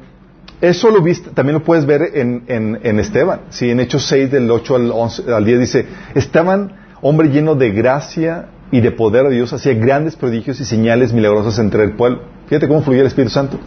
eso 0.68 0.90
lo 0.90 1.02
viste, 1.02 1.30
también 1.30 1.54
lo 1.54 1.64
puedes 1.64 1.86
ver 1.86 2.10
en, 2.14 2.44
en, 2.48 2.80
en 2.82 3.00
Esteban, 3.00 3.42
sí, 3.50 3.70
en 3.70 3.80
Hechos 3.80 4.06
6 4.06 4.30
del 4.30 4.50
8 4.50 4.76
al, 4.76 4.90
11, 4.90 5.32
al 5.32 5.44
10 5.44 5.60
dice, 5.60 5.86
Esteban, 6.14 6.72
hombre 7.02 7.28
lleno 7.28 7.54
de 7.54 7.70
gracia 7.70 8.46
y 8.70 8.80
de 8.80 8.90
poder 8.90 9.28
de 9.28 9.36
Dios, 9.36 9.52
hacía 9.52 9.74
grandes 9.74 10.16
prodigios 10.16 10.60
y 10.60 10.64
señales 10.64 11.12
milagrosas 11.12 11.58
entre 11.58 11.84
el 11.84 11.92
pueblo. 11.92 12.22
Fíjate 12.46 12.68
cómo 12.68 12.82
fluía 12.82 13.00
el 13.00 13.06
Espíritu 13.06 13.32
Santo. 13.32 13.58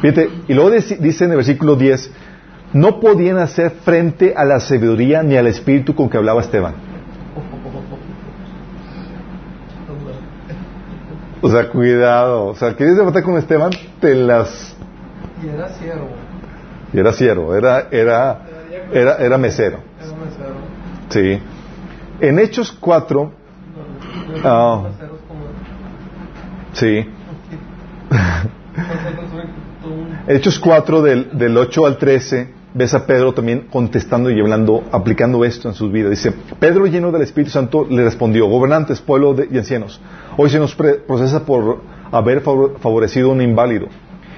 Fíjate, 0.00 0.30
y 0.48 0.54
luego 0.54 0.70
dice 0.70 1.24
en 1.24 1.30
el 1.30 1.36
versículo 1.36 1.76
10, 1.76 2.10
no 2.72 3.00
podían 3.00 3.38
hacer 3.38 3.70
frente 3.84 4.34
a 4.36 4.44
la 4.44 4.58
sabiduría 4.60 5.22
ni 5.22 5.36
al 5.36 5.46
espíritu 5.46 5.94
con 5.94 6.08
que 6.08 6.16
hablaba 6.16 6.40
Esteban. 6.40 6.74
O 11.42 11.50
sea, 11.50 11.68
cuidado. 11.68 12.46
O 12.46 12.54
sea, 12.54 12.74
¿quieres 12.74 12.96
debatir 12.96 13.22
con 13.24 13.36
Esteban? 13.36 13.72
Te 14.00 14.14
las... 14.14 14.71
Y 15.42 15.48
era 15.48 15.68
siervo. 15.70 16.08
Y 16.92 16.98
era 16.98 17.12
siervo, 17.12 17.54
era, 17.54 17.88
era, 17.90 18.42
era, 18.92 19.16
era 19.16 19.38
mesero. 19.38 19.78
Era 20.00 20.12
mesero. 20.16 20.54
Sí. 21.08 21.40
En 22.20 22.38
Hechos 22.38 22.70
4, 22.72 23.32
Ah. 24.44 24.82
Meseros 24.84 25.18
como- 25.28 25.44
sí. 26.72 27.06
Hechos 30.28 30.58
4 30.58 31.02
del, 31.02 31.30
del 31.36 31.56
8 31.56 31.86
al 31.86 31.98
13, 31.98 32.48
ves 32.74 32.94
a 32.94 33.04
Pedro 33.06 33.32
también 33.34 33.66
contestando 33.70 34.30
y 34.30 34.40
hablando, 34.40 34.84
aplicando 34.92 35.44
esto 35.44 35.68
en 35.68 35.74
sus 35.74 35.90
vidas. 35.92 36.10
Dice, 36.10 36.32
Pedro 36.60 36.86
lleno 36.86 37.10
del 37.10 37.22
Espíritu 37.22 37.50
Santo 37.50 37.86
le 37.90 38.04
respondió, 38.04 38.46
gobernantes, 38.46 39.00
pueblo 39.00 39.34
de- 39.34 39.48
y 39.50 39.58
ancianos, 39.58 40.00
hoy 40.36 40.48
se 40.50 40.58
nos 40.58 40.74
pre- 40.74 40.94
procesa 40.94 41.44
por 41.44 41.80
haber 42.10 42.40
favor- 42.40 42.78
favorecido 42.78 43.30
a 43.30 43.32
un 43.32 43.42
inválido 43.42 43.88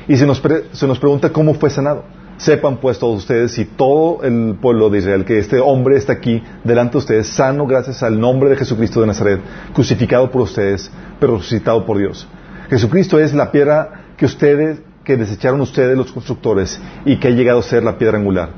y 0.08 0.16
se 0.16 0.26
nos, 0.26 0.40
pre- 0.40 0.64
se 0.72 0.86
nos 0.86 0.98
pregunta 0.98 1.30
cómo 1.30 1.54
fue 1.54 1.70
sanado. 1.70 2.04
Sepan 2.36 2.78
pues 2.78 2.98
todos 2.98 3.18
ustedes 3.18 3.56
y 3.58 3.64
todo 3.64 4.24
el 4.24 4.56
pueblo 4.60 4.90
de 4.90 4.98
Israel 4.98 5.24
que 5.24 5.38
este 5.38 5.60
hombre 5.60 5.96
está 5.96 6.14
aquí 6.14 6.42
delante 6.64 6.92
de 6.92 6.98
ustedes, 6.98 7.28
sano 7.28 7.64
gracias 7.66 8.02
al 8.02 8.18
nombre 8.18 8.50
de 8.50 8.56
Jesucristo 8.56 9.00
de 9.00 9.06
Nazaret, 9.06 9.40
crucificado 9.72 10.30
por 10.30 10.42
ustedes, 10.42 10.90
pero 11.20 11.36
resucitado 11.36 11.86
por 11.86 11.96
Dios. 11.96 12.26
Jesucristo 12.68 13.20
es 13.20 13.34
la 13.34 13.52
piedra 13.52 14.06
que 14.16 14.24
ustedes, 14.24 14.80
que 15.04 15.16
desecharon 15.16 15.60
ustedes 15.60 15.96
los 15.96 16.10
constructores 16.10 16.80
y 17.04 17.18
que 17.18 17.28
ha 17.28 17.30
llegado 17.30 17.60
a 17.60 17.62
ser 17.62 17.84
la 17.84 17.98
piedra 17.98 18.18
angular. 18.18 18.48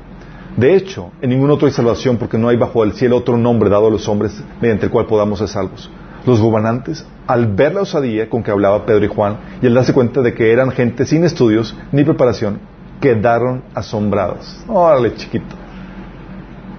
De 0.55 0.75
hecho, 0.75 1.11
en 1.21 1.29
ningún 1.29 1.51
otro 1.51 1.67
hay 1.67 1.73
salvación 1.73 2.17
porque 2.17 2.39
no 2.39 2.49
hay 2.49 2.57
bajo 2.57 2.83
el 2.83 2.93
cielo 2.93 3.17
otro 3.17 3.37
nombre 3.37 3.69
dado 3.69 3.87
a 3.87 3.91
los 3.91 4.07
hombres 4.07 4.43
mediante 4.59 4.87
el 4.87 4.91
cual 4.91 5.05
podamos 5.05 5.37
ser 5.37 5.49
salvos. 5.49 5.91
Los 6.27 6.41
gobernantes, 6.41 7.05
al 7.25 7.47
ver 7.47 7.73
la 7.73 7.81
osadía 7.81 8.29
con 8.29 8.43
que 8.43 8.51
hablaba 8.51 8.85
Pedro 8.85 9.05
y 9.05 9.07
Juan 9.07 9.37
y 9.61 9.67
al 9.67 9.73
darse 9.73 9.93
cuenta 9.93 10.21
de 10.21 10.33
que 10.33 10.51
eran 10.51 10.71
gente 10.71 11.05
sin 11.05 11.23
estudios 11.23 11.73
ni 11.91 12.03
preparación, 12.03 12.59
quedaron 12.99 13.63
asombrados. 13.73 14.57
Órale, 14.67 15.15
chiquito. 15.15 15.55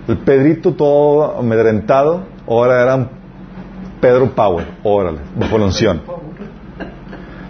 El 0.06 0.18
Pedrito 0.18 0.74
todo 0.74 1.38
amedrentado, 1.38 2.24
ahora 2.46 2.82
eran 2.82 3.08
Pedro 4.00 4.30
Power, 4.34 4.66
órale, 4.82 5.18
bajo 5.34 5.58
la 5.58 5.64
unción. 5.64 6.02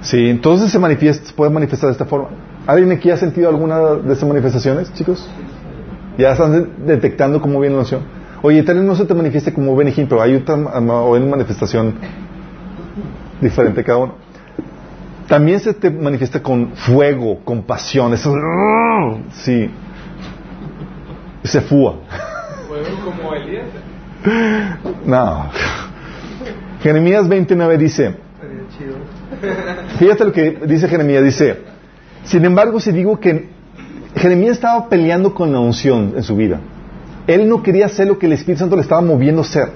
Sí, 0.01 0.31
entonces 0.31 0.71
se 0.71 0.79
manifiesta, 0.79 1.27
se 1.27 1.35
puede 1.35 1.51
manifestar 1.51 1.89
de 1.89 1.93
esta 1.93 2.05
forma. 2.05 2.29
¿Alguien 2.67 2.93
aquí 2.93 3.11
ha 3.11 3.17
sentido 3.17 3.49
alguna 3.49 3.81
de 3.95 4.13
estas 4.13 4.29
manifestaciones, 4.29 4.93
chicos? 4.95 5.29
Ya 6.17 6.33
están 6.33 6.53
de- 6.53 6.95
detectando 6.95 7.41
cómo 7.41 7.59
viene 7.61 7.75
la 7.75 7.81
unción. 7.81 8.03
Oye, 8.43 8.63
tal 8.63 8.77
vez 8.77 8.85
no 8.85 8.95
se 8.95 9.05
te 9.05 9.15
manifieste 9.15 9.53
como 9.53 9.75
Benigín, 9.75 10.07
pero 10.09 10.23
hay 10.23 10.35
otra 10.37 10.57
ma- 10.57 11.03
o 11.03 11.15
hay 11.15 11.21
una 11.23 11.31
manifestación 11.33 11.95
diferente 13.41 13.83
cada 13.85 13.99
uno. 13.99 14.15
También 15.27 15.61
se 15.61 15.75
te 15.75 15.91
manifiesta 15.91 16.43
con 16.43 16.71
fuego, 16.73 17.41
con 17.45 17.63
pasión. 17.63 18.15
Eso, 18.15 18.35
sí. 19.33 19.69
Se 21.45 21.61
fúa. 21.61 21.97
Fueron 22.67 22.97
como 23.05 23.35
Elías. 23.35 23.67
No. 25.05 25.51
Jeremías 26.83 27.29
29 27.29 27.79
dice. 27.79 28.15
Fíjate 29.99 30.25
lo 30.25 30.33
que 30.33 30.59
dice 30.67 30.89
Jeremías, 30.89 31.23
dice, 31.25 31.63
sin 32.25 32.45
embargo, 32.45 32.81
si 32.81 32.93
digo 32.93 33.19
que 33.21 33.49
Jeremías 34.17 34.53
estaba 34.53 34.89
peleando 34.89 35.35
con 35.35 35.53
la 35.53 35.61
unción 35.61 36.15
en 36.17 36.23
su 36.23 36.35
vida, 36.37 36.61
él 37.29 37.49
no 37.49 37.63
quería 37.63 37.87
hacer 37.87 38.09
lo 38.09 38.19
que 38.19 38.27
el 38.27 38.33
Espíritu 38.33 38.61
Santo 38.61 38.75
le 38.75 38.83
estaba 38.83 39.03
moviendo 39.03 39.43
a 39.43 39.45
hacer. 39.45 39.71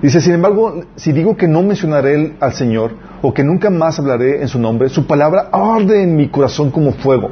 Dice, 0.00 0.20
sin 0.20 0.34
embargo, 0.34 0.84
si 0.94 1.12
digo 1.12 1.36
que 1.36 1.48
no 1.48 1.62
mencionaré 1.62 2.36
al 2.38 2.52
Señor 2.52 2.92
o 3.20 3.34
que 3.34 3.42
nunca 3.42 3.68
más 3.68 3.98
hablaré 3.98 4.40
en 4.40 4.48
su 4.48 4.60
nombre, 4.60 4.88
su 4.88 5.04
palabra 5.06 5.48
arde 5.52 6.04
en 6.04 6.14
mi 6.14 6.28
corazón 6.28 6.70
como 6.70 6.92
fuego. 6.92 7.30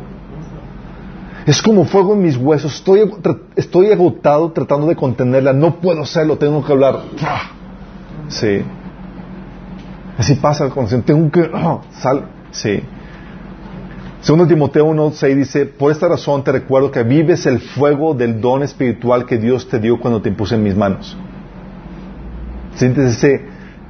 Es 1.46 1.62
como 1.62 1.84
fuego 1.84 2.14
en 2.14 2.22
mis 2.22 2.36
huesos. 2.36 2.74
Estoy, 2.74 3.08
estoy 3.54 3.92
agotado 3.92 4.50
tratando 4.50 4.88
de 4.88 4.96
contenerla. 4.96 5.52
No 5.52 5.76
puedo 5.76 6.02
hacerlo, 6.02 6.36
tengo 6.38 6.64
que 6.64 6.72
hablar. 6.72 7.02
Sí. 8.28 8.62
Así 10.18 10.34
pasa 10.34 10.68
con 10.70 10.88
tengo 11.02 11.30
que 11.30 11.48
ah, 11.54 11.82
sal, 11.92 12.24
sí. 12.50 12.80
Segundo 14.26 14.48
Timoteo 14.48 14.86
1:6 14.88 15.36
dice, 15.36 15.66
por 15.66 15.92
esta 15.92 16.08
razón 16.08 16.42
te 16.42 16.50
recuerdo 16.50 16.90
que 16.90 17.04
vives 17.04 17.46
el 17.46 17.60
fuego 17.60 18.12
del 18.12 18.40
don 18.40 18.64
espiritual 18.64 19.24
que 19.24 19.38
Dios 19.38 19.68
te 19.68 19.78
dio 19.78 20.00
cuando 20.00 20.20
te 20.20 20.28
impuse 20.28 20.56
en 20.56 20.64
mis 20.64 20.74
manos. 20.74 21.16
Sientes 22.74 23.12
ese, 23.12 23.44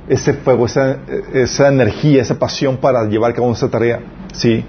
ese 0.06 0.34
fuego, 0.34 0.66
esa, 0.66 0.98
esa 1.32 1.68
energía, 1.68 2.20
esa 2.20 2.38
pasión 2.38 2.76
para 2.76 3.06
llevar 3.06 3.30
a 3.30 3.34
cabo 3.34 3.50
esta 3.50 3.70
tarea. 3.70 4.00
Sí. 4.34 4.62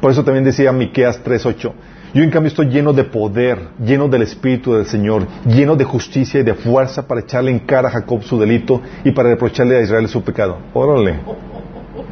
Por 0.00 0.10
eso 0.10 0.24
también 0.24 0.42
decía 0.42 0.72
Miqueas 0.72 1.22
3:8, 1.22 1.72
yo 2.14 2.22
en 2.22 2.30
cambio 2.30 2.48
estoy 2.48 2.70
lleno 2.70 2.94
de 2.94 3.04
poder, 3.04 3.58
lleno 3.78 4.08
del 4.08 4.22
Espíritu 4.22 4.72
del 4.72 4.86
Señor, 4.86 5.26
lleno 5.44 5.76
de 5.76 5.84
justicia 5.84 6.40
y 6.40 6.44
de 6.44 6.54
fuerza 6.54 7.06
para 7.06 7.20
echarle 7.20 7.50
en 7.50 7.58
cara 7.58 7.88
a 7.88 7.92
Jacob 7.92 8.22
su 8.22 8.40
delito 8.40 8.80
y 9.04 9.10
para 9.10 9.28
reprocharle 9.28 9.76
a 9.76 9.82
Israel 9.82 10.08
su 10.08 10.22
pecado. 10.22 10.56
Órale. 10.72 11.20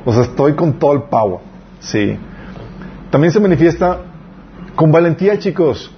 O 0.04 0.12
sea, 0.12 0.24
estoy 0.24 0.52
con 0.52 0.78
todo 0.78 0.92
el 0.92 1.04
power. 1.04 1.40
Sí. 1.80 2.18
También 3.10 3.32
se 3.32 3.40
manifiesta 3.40 3.98
con 4.74 4.92
valentía, 4.92 5.38
chicos. 5.38 5.90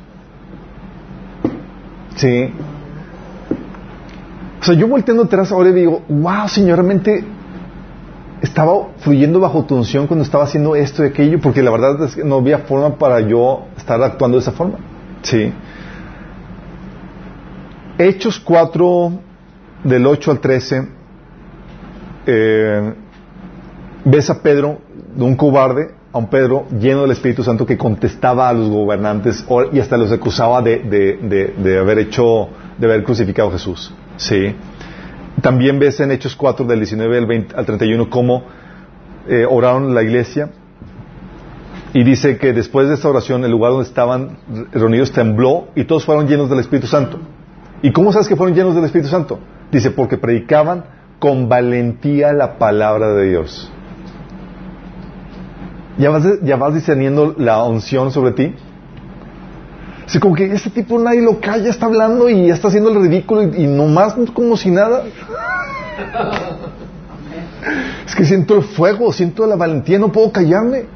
Sí. 2.17 2.53
O 4.61 4.65
sea, 4.65 4.75
yo 4.75 4.87
volteando 4.89 5.25
atrás 5.25 5.51
ahora 5.53 5.73
digo, 5.73 6.03
wow, 6.09 6.49
Señor, 6.49 6.77
realmente 6.79 7.25
estaba 8.43 8.89
fluyendo 8.99 9.41
bajo 9.41 9.65
tu 9.65 9.75
unción 9.75 10.07
cuando 10.07 10.25
estaba 10.25 10.45
haciendo 10.45 10.77
esto 10.77 11.05
y 11.05 11.09
aquello, 11.09 11.41
porque 11.41 11.63
la 11.63 11.71
verdad 11.71 12.05
es 12.05 12.15
que 12.15 12.25
no 12.25 12.37
había 12.37 12.59
forma 12.59 12.97
para 12.97 13.21
yo 13.21 13.67
estar 13.77 14.03
actuando 14.03 14.37
de 14.37 14.43
esa 14.43 14.53
forma. 14.53 14.79
Sí. 15.23 15.53
Hechos 17.99 18.41
4, 18.41 19.13
del 19.85 20.07
8 20.07 20.31
al 20.31 20.41
13, 20.41 20.89
eh, 22.27 22.95
ves 24.05 24.31
a 24.31 24.43
Pedro, 24.43 24.79
un 25.17 25.37
cobarde, 25.37 26.00
a 26.13 26.19
un 26.19 26.29
Pedro 26.29 26.67
lleno 26.79 27.03
del 27.03 27.13
Espíritu 27.13 27.43
Santo 27.45 27.65
que 27.67 27.77
contestaba 27.79 28.49
a 28.49 28.53
los 28.53 28.69
gobernantes 28.69 29.45
y 29.73 29.79
hasta 29.79 29.97
los 29.97 30.11
acusaba 30.13 30.61
de, 30.63 30.79
de- 30.81 31.19
de- 31.23 31.55
de 31.57 31.79
haber 31.79 31.99
hecho, 32.01 32.49
de 32.79 32.87
haber 32.87 33.05
crucificado 33.05 33.49
a 33.49 33.53
Jesús. 33.53 33.93
Sí. 34.17 34.55
También 35.41 35.79
ves 35.79 36.01
en 36.01 36.11
Hechos 36.11 36.35
4, 36.37 36.67
del 36.67 36.81
19 36.81 37.19
al, 37.19 37.27
20 37.27 37.57
al 37.57 37.65
31, 37.65 38.11
cómo 38.11 38.43
eh, 39.29 39.47
oraron 39.49 39.95
la 39.95 40.03
iglesia 40.03 40.51
Y 41.93 42.05
dice 42.05 42.39
que 42.39 42.53
después 42.53 42.89
de 42.89 42.95
esta 42.95 43.09
oración 43.09 43.45
el 43.45 43.51
lugar 43.51 43.73
donde 43.73 43.87
estaban 43.89 44.39
reunidos 44.73 45.11
tembló 45.13 45.69
y 45.75 45.85
todos 45.85 46.05
fueron 46.05 46.27
llenos 46.29 46.49
del 46.51 46.61
Espíritu 46.61 46.87
Santo. 46.87 47.19
¿Y 47.83 47.91
cómo 47.93 48.13
sabes 48.13 48.29
que 48.29 48.37
fueron 48.37 48.55
llenos 48.55 48.75
del 48.75 48.85
Espíritu 48.85 49.09
Santo? 49.09 49.39
Dice, 49.73 49.91
porque 49.91 50.17
predicaban 50.19 50.85
con 51.19 51.49
valentía 51.49 52.33
la 52.33 52.59
palabra 52.59 53.13
de 53.15 53.29
Dios. 53.31 53.71
¿Ya 56.01 56.09
vas, 56.09 56.25
ya 56.43 56.57
vas 56.57 56.75
discerniendo 56.75 57.35
la 57.37 57.63
unción 57.65 58.11
sobre 58.11 58.33
ti? 58.33 58.55
Así 60.07 60.19
como 60.19 60.35
que 60.35 60.51
este 60.53 60.71
tipo 60.71 60.99
nadie 60.99 61.21
lo 61.21 61.41
calla, 61.41 61.69
está 61.69 61.87
hablando 61.87 62.29
y 62.31 62.51
está 62.51 62.69
haciendo 62.69 62.91
el 62.91 63.03
ridículo 63.03 63.43
y, 63.43 63.65
y 63.65 63.67
nomás 63.67 64.15
como 64.33 64.57
si 64.57 64.71
nada. 64.71 65.05
Es 68.07 68.15
que 68.15 68.25
siento 68.25 68.57
el 68.57 68.63
fuego, 68.63 69.13
siento 69.13 69.47
la 69.47 69.57
valentía, 69.57 69.99
no 69.99 70.11
puedo 70.11 70.33
callarme. 70.33 70.87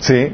Sí. 0.00 0.32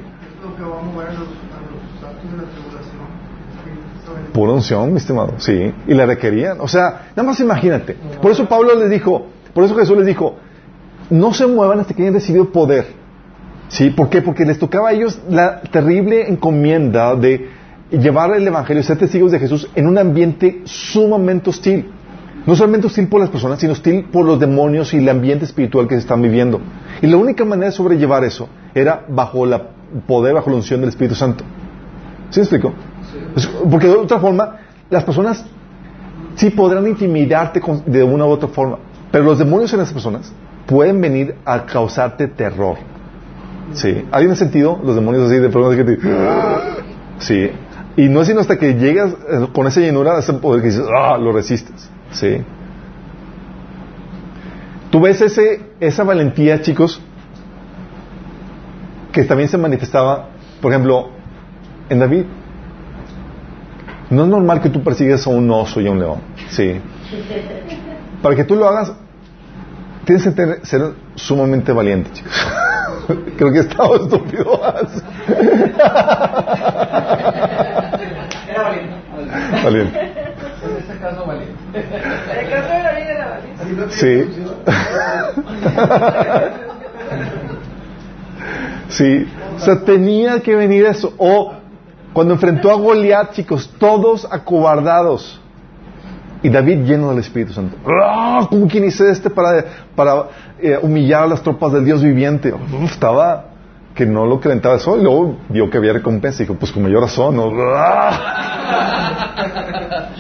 Pura 4.33 4.53
unción, 4.53 4.91
mi 4.91 4.99
estimado. 4.99 5.35
Sí. 5.39 5.73
Y 5.87 5.95
la 5.95 6.07
requerían. 6.07 6.61
O 6.61 6.69
sea, 6.69 7.09
nada 7.15 7.23
más 7.23 7.39
imagínate. 7.41 7.95
Por 8.23 8.31
eso 8.31 8.49
Pablo 8.49 8.75
les 8.75 8.89
dijo, 8.89 9.27
por 9.53 9.65
eso 9.65 9.77
Jesús 9.77 9.97
les 9.99 10.07
dijo, 10.07 10.37
no 11.11 11.33
se 11.33 11.47
muevan 11.47 11.81
hasta 11.81 11.95
que 11.95 12.03
hayan 12.03 12.15
recibido 12.15 12.51
poder. 12.51 12.87
¿Sí? 13.69 13.91
¿Por 13.91 14.09
qué? 14.09 14.23
Porque 14.23 14.45
les 14.45 14.59
tocaba 14.59 14.91
a 14.91 14.93
ellos 14.93 15.19
la 15.29 15.61
terrible 15.61 16.29
encomienda 16.29 17.15
de 17.17 17.49
llevar 17.91 18.35
el 18.35 18.47
Evangelio, 18.47 18.83
ser 18.83 18.99
testigos 18.99 19.33
de 19.33 19.39
Jesús 19.41 19.69
en 19.75 19.87
un 19.89 19.99
ambiente 19.99 20.63
sumamente 20.65 21.51
hostil. 21.51 21.91
No 22.47 22.55
solamente 22.55 22.87
hostil 22.87 23.09
por 23.09 23.21
las 23.21 23.29
personas, 23.29 23.59
sino 23.59 23.73
hostil 23.73 24.05
por 24.05 24.25
los 24.25 24.39
demonios 24.39 24.95
y 24.95 24.99
el 24.99 25.09
ambiente 25.09 25.45
espiritual 25.45 25.89
que 25.89 25.97
se 25.97 26.01
están 26.03 26.23
viviendo. 26.23 26.61
Y 27.03 27.09
la 27.09 27.17
única 27.17 27.45
manera 27.45 27.67
de 27.71 27.73
sobrellevar 27.73 28.23
eso 28.23 28.49
era 28.73 29.05
bajo 29.09 29.45
el 29.45 29.61
poder, 30.07 30.35
bajo 30.35 30.51
la 30.51 30.57
unción 30.57 30.79
del 30.81 30.91
Espíritu 30.91 31.17
Santo. 31.17 31.43
¿Sí 32.31 32.39
me 32.39 32.45
explico? 32.45 32.73
Porque 33.69 33.89
de 33.89 33.95
otra 33.95 34.21
forma, 34.21 34.59
las 34.91 35.03
personas 35.03 35.45
sí 36.37 36.51
podrán 36.51 36.87
intimidarte 36.87 37.61
con- 37.61 37.83
de 37.85 38.03
una 38.05 38.25
u 38.27 38.29
otra 38.29 38.49
forma, 38.49 38.79
pero 39.11 39.25
los 39.25 39.39
demonios 39.39 39.73
en 39.75 39.81
esas 39.81 39.93
personas 39.93 40.33
pueden 40.67 41.01
venir 41.01 41.37
a 41.45 41.65
causarte 41.65 42.29
terror. 42.29 42.77
Sí. 43.73 44.05
¿Hay 44.13 44.27
un 44.27 44.37
sentido? 44.37 44.81
Los 44.83 44.95
demonios 44.95 45.31
así 45.31 45.39
de 45.39 45.49
pronto 45.49 45.77
que 45.77 45.85
te... 45.85 45.99
Sí. 47.19 47.51
Y 47.97 48.09
no 48.09 48.21
es 48.21 48.27
sino 48.27 48.41
hasta 48.41 48.59
que 48.59 48.75
llegas 48.75 49.13
eh, 49.13 49.49
con 49.53 49.67
esa 49.67 49.81
llenura, 49.81 50.19
ese 50.19 50.35
poder 50.35 50.61
que 50.61 50.69
dices, 50.69 50.85
ah, 50.95 51.17
lo 51.17 51.33
resistes. 51.33 51.89
Sí. 52.11 52.43
Tú 54.91 55.01
ves 55.01 55.21
ese, 55.21 55.71
esa 55.81 56.05
valentía, 56.05 56.61
chicos, 56.61 57.01
que 59.13 59.25
también 59.25 59.49
se 59.49 59.57
manifestaba, 59.57 60.29
por 60.61 60.73
ejemplo, 60.73 61.09
en 61.89 61.99
David. 61.99 62.25
No 64.11 64.25
es 64.25 64.29
normal 64.29 64.61
que 64.61 64.69
tú 64.69 64.83
persigas 64.83 65.27
a 65.27 65.31
un 65.31 65.51
oso 65.51 65.81
y 65.81 65.87
a 65.87 65.91
un 65.91 65.99
león. 65.99 66.21
Sí. 66.51 66.81
Para 68.23 68.37
que 68.37 68.45
tú 68.45 68.55
lo 68.57 68.69
hagas, 68.69 68.93
tienes 70.07 70.25
que 70.25 70.31
tener- 70.31 70.65
ser 70.65 70.95
sumamente 71.17 71.73
valiente, 71.73 72.11
chicos. 72.15 72.33
Creo 73.37 73.53
que 73.53 73.59
estaba 73.61 73.97
estúpido. 73.97 74.61
Era 78.49 78.63
valiente. 78.63 78.95
valiente. 79.65 80.01
En 80.01 80.77
este 80.79 80.97
caso, 80.99 81.27
valiente. 81.27 81.55
El 81.75 82.51
caso 82.51 82.73
de 82.73 82.83
la 82.83 82.93
vida 82.93 83.07
de 83.09 83.19
la 83.19 83.29
valiente. 83.29 83.91
Sí. 83.91 84.31
sí. 88.89 89.29
O 89.57 89.59
sea, 89.61 89.81
tenía 89.85 90.41
que 90.41 90.55
venir 90.57 90.85
eso. 90.87 91.13
O 91.19 91.55
cuando 92.13 92.35
enfrentó 92.35 92.71
a 92.71 92.75
Goliat, 92.75 93.33
chicos, 93.33 93.71
todos 93.79 94.27
acobardados. 94.31 95.41
Y 96.47 96.49
David 96.49 96.85
lleno 96.85 97.11
del 97.11 97.19
Espíritu 97.19 97.53
Santo. 97.53 97.77
¡Ah! 97.85 98.47
¿Cómo 98.49 98.69
quien 98.69 98.85
hice 98.85 99.11
este 99.11 99.31
para, 99.31 99.65
para 99.97 100.29
eh, 100.61 100.79
humillar 100.81 101.25
a 101.25 101.27
las 101.27 101.43
tropas 101.43 101.73
del 101.73 101.85
Dios 101.85 102.05
viviente? 102.05 102.55
Estaba 102.85 103.47
que 103.97 104.07
no 104.07 104.25
lo 104.27 104.39
calentaba 104.39 104.77
el 104.77 104.81
sol. 104.81 105.01
Y 105.01 105.03
luego 105.03 105.39
vio 105.49 105.69
que 105.69 105.79
había 105.79 105.93
recompensa 105.95 106.45
y 106.45 106.47
dijo, 106.47 106.57
pues 106.57 106.71
con 106.71 106.85
mayor 106.85 107.01
razón. 107.03 107.35
¿no? 107.35 107.51
¡Ah! 107.75 108.93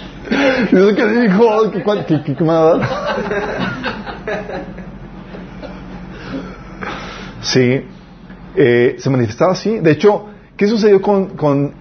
Y 0.72 0.76
eso 0.76 0.92
que 0.96 1.06
dijo, 1.06 1.70
¿qué, 1.70 1.78
me 2.40 2.52
va 2.52 2.72
a? 2.72 2.80
Sí, 7.40 7.84
eh, 8.56 8.96
se 8.98 9.10
manifestaba 9.10 9.52
así. 9.52 9.78
De 9.78 9.92
hecho, 9.92 10.26
¿qué 10.56 10.66
sucedió 10.66 11.00
con, 11.00 11.36
con, 11.36 11.72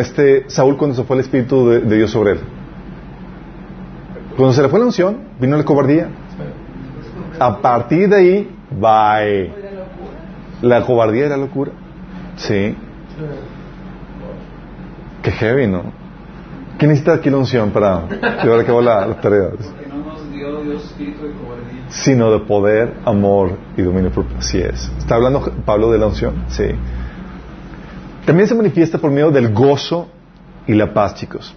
este 0.00 0.50
Saúl 0.50 0.76
cuando 0.76 0.96
se 0.96 1.04
fue 1.04 1.14
el 1.14 1.20
Espíritu 1.20 1.68
de 1.68 1.96
Dios 1.96 2.10
sobre 2.10 2.32
él? 2.32 2.40
Cuando 4.36 4.52
se 4.52 4.62
le 4.62 4.68
fue 4.68 4.78
la 4.78 4.86
unción, 4.86 5.18
vino 5.38 5.56
la 5.56 5.64
cobardía. 5.64 6.08
A 7.38 7.58
partir 7.58 8.08
de 8.08 8.16
ahí, 8.16 8.50
bye. 8.70 9.52
La 10.62 10.84
cobardía 10.84 11.28
la 11.28 11.36
locura. 11.36 11.72
Sí. 12.36 12.76
Qué 15.22 15.30
heavy, 15.30 15.66
¿no? 15.66 15.82
¿Quién 16.78 16.90
necesita 16.90 17.14
aquí 17.14 17.28
la 17.28 17.36
unción 17.36 17.70
para 17.70 18.08
llevar 18.42 18.60
a 18.60 18.64
cabo 18.64 18.80
la, 18.80 19.06
la 19.06 19.20
tarea? 19.20 19.50
Porque 19.50 19.86
no 19.88 19.96
nos 20.04 20.30
dio 20.32 20.62
Dios 20.62 20.84
espíritu 20.84 21.26
de 21.26 21.32
cobardía. 21.32 21.84
Sino 21.88 22.30
de 22.30 22.38
poder, 22.40 22.94
amor 23.04 23.58
y 23.76 23.82
dominio 23.82 24.10
propio. 24.10 24.38
Así 24.38 24.58
es. 24.58 24.90
Está 24.98 25.16
hablando 25.16 25.42
Pablo 25.64 25.90
de 25.92 25.98
la 25.98 26.06
unción. 26.06 26.44
Sí. 26.48 26.64
También 28.24 28.48
se 28.48 28.54
manifiesta 28.54 28.98
por 28.98 29.10
medio 29.10 29.30
del 29.30 29.52
gozo 29.52 30.08
y 30.66 30.74
la 30.74 30.94
paz, 30.94 31.16
chicos. 31.16 31.54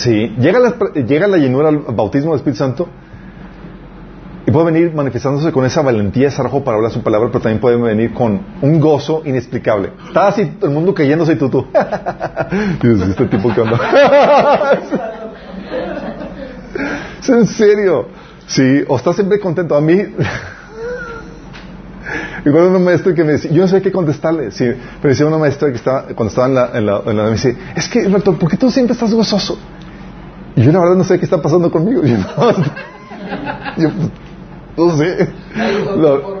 Sí. 0.00 0.34
Llega 0.38 0.58
la, 0.58 0.74
llega 0.94 1.26
la 1.26 1.36
llenura 1.36 1.68
al 1.68 1.78
bautismo 1.78 2.30
del 2.30 2.38
Espíritu 2.38 2.58
Santo 2.58 2.88
y 4.46 4.50
puede 4.50 4.72
venir 4.72 4.94
manifestándose 4.94 5.52
con 5.52 5.66
esa 5.66 5.82
valentía, 5.82 6.28
ese 6.28 6.40
arrojo 6.40 6.64
para 6.64 6.78
hablar 6.78 6.90
su 6.90 7.02
palabra, 7.02 7.28
pero 7.28 7.42
también 7.42 7.60
puede 7.60 7.76
venir 7.76 8.14
con 8.14 8.40
un 8.62 8.80
gozo 8.80 9.20
inexplicable. 9.26 9.92
Está 10.06 10.28
así 10.28 10.56
el 10.62 10.70
mundo 10.70 10.94
cayéndose 10.94 11.34
y 11.34 11.36
tú, 11.36 11.50
tú. 11.50 11.66
Dios, 12.82 13.02
este 13.02 13.26
tipo 13.26 13.54
que 13.54 13.60
anda. 13.60 13.78
es 17.20 17.28
en 17.28 17.46
serio. 17.46 18.08
Sí, 18.46 18.82
o 18.88 18.96
estás 18.96 19.16
siempre 19.16 19.38
contento. 19.38 19.76
A 19.76 19.82
mí, 19.82 19.92
igual 22.46 22.68
una 22.68 22.78
maestra 22.78 23.14
que 23.14 23.22
me 23.22 23.32
decía, 23.32 23.50
yo 23.50 23.60
no 23.60 23.68
sé 23.68 23.82
qué 23.82 23.92
contestarle. 23.92 24.50
Sí, 24.52 24.64
me 24.64 25.10
decía 25.10 25.26
una 25.26 25.36
maestra 25.36 25.68
que 25.68 25.76
estaba, 25.76 26.04
cuando 26.14 26.28
estaba 26.28 26.48
en 26.48 26.54
la, 26.86 27.02
en 27.04 27.16
la, 27.16 27.24
me 27.24 27.32
dice, 27.32 27.54
es 27.76 27.86
que, 27.88 28.06
Alberto, 28.06 28.38
¿por 28.38 28.50
qué 28.50 28.56
tú 28.56 28.70
siempre 28.70 28.94
estás 28.94 29.12
gozoso? 29.12 29.58
Y 30.60 30.62
yo 30.62 30.72
la 30.72 30.80
verdad 30.80 30.96
no 30.96 31.04
sé 31.04 31.18
qué 31.18 31.24
está 31.24 31.40
pasando 31.40 31.70
conmigo. 31.70 32.02
Yo, 32.04 32.18
no, 32.18 32.52
yo, 33.78 33.88
no 34.76 34.96
sé. 34.98 35.28
Lo- 35.96 36.40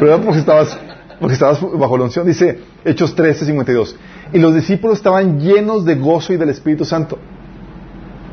¿Verdad? 0.00 0.20
Porque 0.22 0.38
estabas, 0.40 0.78
porque 1.18 1.32
estabas 1.34 1.60
bajo 1.78 1.96
la 1.96 2.04
unción. 2.04 2.26
Dice 2.26 2.60
Hechos 2.84 3.14
13, 3.14 3.46
52. 3.46 3.96
Y 4.34 4.38
los 4.38 4.54
discípulos 4.54 4.98
estaban 4.98 5.40
llenos 5.40 5.86
de 5.86 5.94
gozo 5.94 6.32
y 6.34 6.36
del 6.36 6.50
Espíritu 6.50 6.84
Santo. 6.84 7.18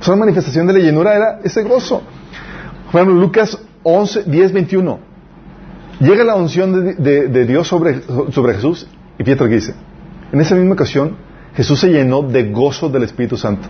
Sea, 0.02 0.16
la 0.16 0.20
manifestación 0.20 0.68
de 0.68 0.74
la 0.74 0.80
llenura 0.80 1.16
era 1.16 1.40
ese 1.44 1.64
gozo. 1.64 2.02
Por 2.92 3.02
ejemplo, 3.02 3.20
Lucas 3.22 3.58
11, 3.84 4.24
10, 4.24 4.52
21. 4.52 5.00
Llega 6.02 6.24
la 6.26 6.36
unción 6.36 6.74
de, 6.74 6.94
de- 6.96 7.28
de 7.30 7.46
Dios 7.46 7.68
sobre, 7.70 8.02
sobre 8.34 8.56
Jesús 8.56 8.86
y 9.18 9.24
Pietro 9.24 9.48
dice, 9.48 9.74
en 10.34 10.42
esa 10.42 10.56
misma 10.56 10.74
ocasión 10.74 11.16
Jesús 11.56 11.80
se 11.80 11.90
llenó 11.90 12.22
de 12.22 12.52
gozo 12.52 12.90
del 12.90 13.04
Espíritu 13.04 13.38
Santo. 13.38 13.68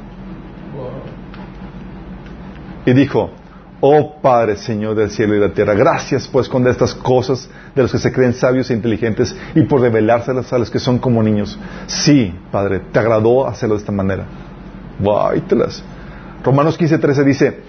Y 2.86 2.94
dijo, 2.94 3.32
oh 3.80 4.22
Padre, 4.22 4.58
Señor 4.58 4.96
del 4.96 5.10
cielo 5.10 5.36
y 5.36 5.40
de 5.40 5.48
la 5.48 5.54
tierra, 5.54 5.74
gracias 5.74 6.28
por 6.28 6.42
esconder 6.42 6.72
estas 6.72 6.94
cosas 6.94 7.50
de 7.76 7.82
los 7.82 7.92
que 7.92 8.00
se 8.00 8.12
creen 8.12 8.34
sabios 8.34 8.70
e 8.70 8.74
inteligentes 8.74 9.36
y 9.56 9.64
por 9.64 9.82
revelárselas 9.82 10.52
a 10.54 10.58
los 10.58 10.70
que 10.70 10.80
son 10.80 11.00
como 11.00 11.22
niños. 11.22 11.60
Sí, 11.88 12.34
Padre, 12.52 12.82
te 12.92 13.00
agradó 13.00 13.48
hacerlo 13.48 13.76
de 13.76 13.80
esta 13.80 13.92
manera. 13.92 14.26
Váytelas. 15.00 15.84
Romanos 16.44 16.78
15, 16.78 16.98
13 17.00 17.24
dice, 17.24 17.60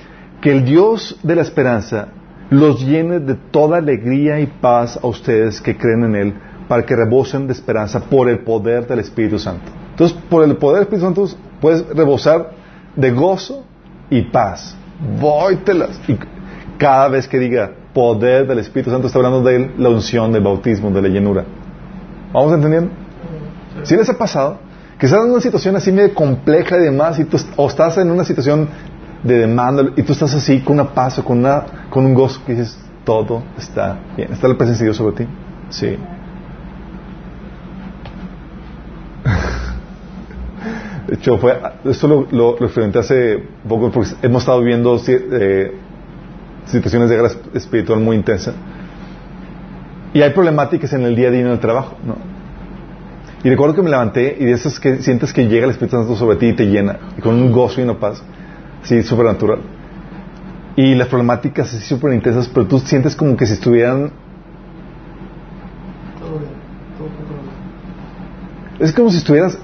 que 0.41 0.53
el 0.53 0.65
Dios 0.65 1.19
de 1.23 1.37
la 1.37 1.43
esperanza 1.43 2.09
los 2.51 2.81
llene 2.81 3.21
de 3.21 3.35
toda 3.35 3.79
alegría 3.79 4.39
y 4.41 4.47
paz 4.47 4.99
a 5.03 5.07
ustedes 5.07 5.61
que 5.61 5.77
creen 5.77 6.05
en 6.05 6.15
Él, 6.15 6.35
para 6.69 6.85
que 6.85 6.95
rebosen 6.95 7.47
de 7.47 7.53
esperanza 7.53 8.01
por 8.01 8.29
el 8.29 8.41
poder 8.41 8.87
del 8.87 9.01
Espíritu 9.01 9.39
Santo. 9.39 9.86
Entonces, 9.97 10.19
por 10.29 10.45
el 10.45 10.55
poder 10.59 10.75
del 10.75 10.83
Espíritu 10.83 11.07
Santo 11.07 11.27
puedes 11.59 11.89
rebosar 11.89 12.51
de 12.97 13.13
gozo 13.13 13.65
y 14.11 14.21
paz. 14.21 14.77
Vóytelas. 15.19 15.99
Y 16.07 16.19
cada 16.77 17.09
vez 17.09 17.27
que 17.27 17.39
diga 17.39 17.71
poder 17.95 18.47
del 18.47 18.59
Espíritu 18.59 18.91
Santo, 18.91 19.07
está 19.07 19.19
hablando 19.21 19.43
de 19.43 19.73
la 19.79 19.89
unción, 19.89 20.33
del 20.33 20.43
bautismo, 20.43 20.91
de 20.91 21.01
la 21.01 21.09
llenura. 21.09 21.47
¿Vamos 22.31 22.53
entendiendo? 22.53 22.91
¿Sí 23.85 23.97
les 23.97 24.07
ha 24.11 24.19
pasado? 24.19 24.59
Que 24.99 25.07
estás 25.07 25.25
en 25.25 25.31
una 25.31 25.41
situación 25.41 25.77
así 25.77 25.91
medio 25.91 26.13
compleja 26.13 26.77
y 26.77 26.83
demás, 26.83 27.19
y 27.19 27.25
tú, 27.25 27.39
o 27.57 27.67
estás 27.67 27.97
en 27.97 28.11
una 28.11 28.25
situación 28.25 28.69
de 29.23 29.39
demanda, 29.39 29.93
y 29.97 30.03
tú 30.03 30.13
estás 30.13 30.35
así 30.35 30.61
con 30.61 30.75
una 30.75 30.93
paz 30.93 31.19
o 31.19 31.25
con, 31.25 31.39
una, 31.39 31.65
con 31.89 32.05
un 32.05 32.13
gozo 32.13 32.43
que 32.45 32.53
dices, 32.53 32.79
todo 33.03 33.43
está 33.57 33.99
bien. 34.15 34.31
¿Está 34.31 34.47
la 34.47 34.59
presencia 34.59 34.85
de 34.85 34.89
Dios 34.89 34.99
sobre 34.99 35.25
ti? 35.25 35.27
Sí. 35.71 35.97
De 41.09 41.15
hecho, 41.15 41.39
fue, 41.39 41.57
esto 41.85 42.09
lo, 42.09 42.27
lo, 42.31 42.57
lo 42.59 42.67
experimenté 42.67 42.99
hace 42.99 43.43
poco 43.69 43.91
porque 43.91 44.11
hemos 44.23 44.43
estado 44.43 44.61
viviendo 44.61 45.01
eh, 45.07 45.73
situaciones 46.67 47.09
de 47.09 47.17
guerra 47.17 47.31
espiritual 47.55 48.01
muy 48.01 48.17
intensa. 48.17 48.53
Y 50.13 50.23
hay 50.23 50.31
problemáticas 50.31 50.93
en 50.95 51.03
el 51.03 51.15
día 51.15 51.29
a 51.29 51.31
día 51.31 51.43
en 51.43 51.49
el 51.49 51.61
trabajo, 51.61 51.97
¿no? 52.05 52.17
Y 53.45 53.51
recuerdo 53.51 53.77
que 53.77 53.83
me 53.83 53.91
levanté 53.91 54.37
y 54.41 54.47
de 54.47 54.53
esas 54.53 54.81
que 54.81 54.99
sientes 55.03 55.33
que 55.33 55.47
llega 55.47 55.67
el 55.67 55.71
Espíritu 55.71 55.97
Santo 55.97 56.17
sobre 56.17 56.37
ti 56.37 56.47
y 56.47 56.53
te 56.55 56.67
llena, 56.67 56.99
y 57.17 57.21
con 57.21 57.35
un 57.35 57.53
gozo 57.53 57.81
y 57.81 57.85
una 57.85 57.95
paz, 57.95 58.21
sí, 58.83 59.03
supernatural. 59.03 59.61
Y 60.75 60.95
las 60.97 61.07
problemáticas 61.07 61.73
así 61.73 61.85
súper 61.85 62.15
intensas, 62.15 62.49
pero 62.49 62.67
tú 62.67 62.81
sientes 62.81 63.15
como 63.15 63.37
que 63.37 63.47
si 63.47 63.53
estuvieran... 63.53 64.11
Es 68.81 68.93
como 68.93 69.11
si 69.11 69.19
estuvieras 69.19 69.57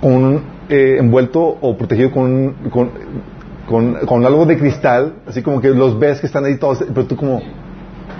con 0.00 0.40
eh, 0.70 0.98
envuelto 0.98 1.40
o 1.60 1.76
protegido 1.76 2.10
con, 2.10 2.54
con, 2.70 2.90
con, 3.66 3.94
con, 4.06 4.24
algo 4.24 4.46
de 4.46 4.56
cristal, 4.56 5.14
así 5.26 5.42
como 5.42 5.60
que 5.60 5.68
los 5.70 5.98
ves 5.98 6.20
que 6.20 6.26
están 6.26 6.44
ahí 6.44 6.56
todos, 6.56 6.84
pero 6.94 7.06
tú 7.06 7.16
como 7.16 7.42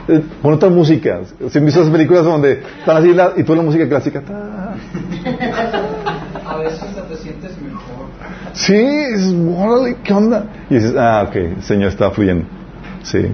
eh, 0.08 0.22
con 0.42 0.54
otras 0.54 0.72
músicas. 0.72 1.32
Si 1.50 1.58
han 1.58 1.64
visto 1.64 1.80
esas 1.80 1.92
películas 1.92 2.24
donde 2.24 2.62
están 2.78 2.96
así 2.96 3.14
la, 3.14 3.32
y 3.36 3.44
tú 3.44 3.54
la 3.54 3.62
música 3.62 3.88
clásica. 3.88 4.20
Ta. 4.20 4.74
A 6.44 6.56
veces 6.56 6.80
te 7.08 7.16
sientes 7.16 7.52
mejor. 7.62 8.06
Sí, 8.52 8.74
es 8.74 9.32
órale, 9.56 9.96
¿qué 10.02 10.12
onda? 10.12 10.44
Y 10.68 10.74
dices, 10.74 10.94
ah, 10.98 11.24
ok, 11.28 11.36
el 11.36 11.62
Señor 11.62 11.88
está 11.90 12.10
fluyendo. 12.10 12.46
Sí. 13.02 13.32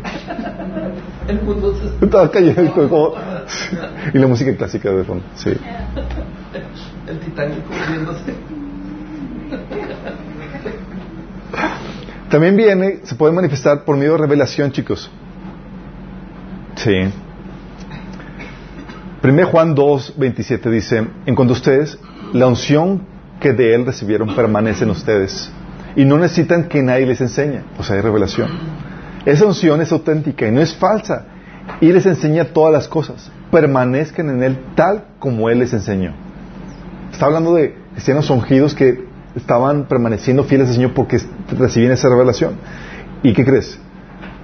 El 1.26 1.43
mundo 1.43 1.74
se 1.74 2.30
cayendo 2.30 2.72
como, 2.72 3.14
y 4.12 4.18
la 4.18 4.26
música 4.26 4.55
clásica 4.56 4.90
de 4.90 5.05
fondo. 5.05 5.24
Sí. 5.34 5.51
El 7.09 7.18
Titanic 7.20 7.64
hundiéndose. 7.70 8.34
También 12.31 12.56
viene, 12.56 13.01
se 13.05 13.14
puede 13.14 13.32
manifestar 13.32 13.85
por 13.85 13.97
medio 13.97 14.12
de 14.12 14.18
revelación, 14.18 14.73
chicos. 14.73 15.10
Sí. 16.77 17.12
1 19.23 19.47
Juan 19.47 19.74
2, 19.74 20.14
27 20.16 20.70
dice, 20.70 21.06
en 21.27 21.35
cuanto 21.35 21.55
a 21.55 21.56
ustedes, 21.56 21.98
la 22.32 22.47
unción 22.47 23.02
que 23.40 23.52
de 23.52 23.74
Él 23.74 23.86
recibieron 23.86 24.35
permanece 24.35 24.85
en 24.85 24.90
ustedes 24.90 25.51
y 25.97 26.05
no 26.05 26.18
necesitan 26.18 26.64
que 26.64 26.82
nadie 26.82 27.06
les 27.06 27.20
enseñe, 27.20 27.62
o 27.78 27.82
sea, 27.82 27.97
hay 27.97 28.02
revelación. 28.02 28.51
Esa 29.24 29.47
unción 29.47 29.81
es 29.81 29.90
auténtica 29.90 30.47
y 30.47 30.52
no 30.52 30.60
es 30.60 30.74
falsa 30.74 31.27
y 31.81 31.93
les 31.93 32.06
enseña 32.06 32.44
todas 32.44 32.73
las 32.73 32.86
cosas. 32.89 33.31
Permanezcan 33.51 34.31
en 34.31 34.43
Él 34.43 34.59
tal 34.74 35.06
como 35.18 35.51
Él 35.51 35.60
les 35.60 35.73
enseñó. 35.73 36.12
Está 37.10 37.27
hablando 37.27 37.55
de 37.55 37.74
cristianos 37.94 38.28
ungidos 38.31 38.74
que 38.74 39.06
estaban 39.37 39.85
permaneciendo 39.85 40.45
fieles 40.45 40.69
al 40.69 40.75
Señor 40.75 40.95
porque 40.95 41.21
recibían 41.57 41.93
esa 41.93 42.09
revelación. 42.09 42.55
¿Y 43.23 43.33
qué 43.33 43.45
crees? 43.45 43.79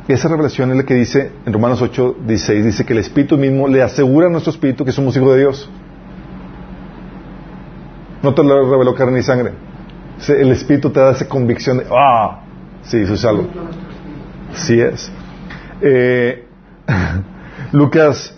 Esa 0.06 0.28
revelación 0.28 0.70
es 0.70 0.76
la 0.76 0.82
que 0.84 0.94
dice 0.94 1.32
en 1.46 1.52
Romanos 1.52 1.80
8, 1.80 2.16
16, 2.26 2.64
dice 2.64 2.84
que 2.84 2.92
el 2.92 2.98
Espíritu 2.98 3.38
mismo 3.38 3.68
le 3.68 3.82
asegura 3.82 4.26
a 4.26 4.30
nuestro 4.30 4.50
Espíritu 4.50 4.84
que 4.84 4.92
somos 4.92 5.16
hijos 5.16 5.32
de 5.34 5.40
Dios. 5.40 5.70
No 8.22 8.34
te 8.34 8.44
lo 8.44 8.70
reveló 8.70 8.94
carne 8.94 9.18
ni 9.18 9.22
sangre. 9.22 9.52
El 10.28 10.50
Espíritu 10.52 10.90
te 10.90 11.00
da 11.00 11.12
esa 11.12 11.26
convicción 11.26 11.78
de, 11.78 11.86
ah, 11.90 12.42
sí, 12.82 13.06
soy 13.06 13.16
salvo. 13.16 13.46
Sí 14.54 14.80
es. 14.80 15.10
Eh, 15.80 16.46
Lucas 17.72 18.36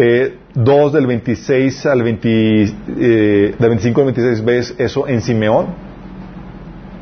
eh, 0.00 0.38
2 0.54 0.92
del 0.92 1.06
26 1.06 1.86
al 1.86 2.02
20, 2.02 2.28
eh, 2.28 3.54
del 3.58 3.68
25 3.68 4.00
al 4.00 4.06
26 4.06 4.44
ves 4.44 4.74
eso 4.78 5.08
en 5.08 5.20
Simeón. 5.20 5.66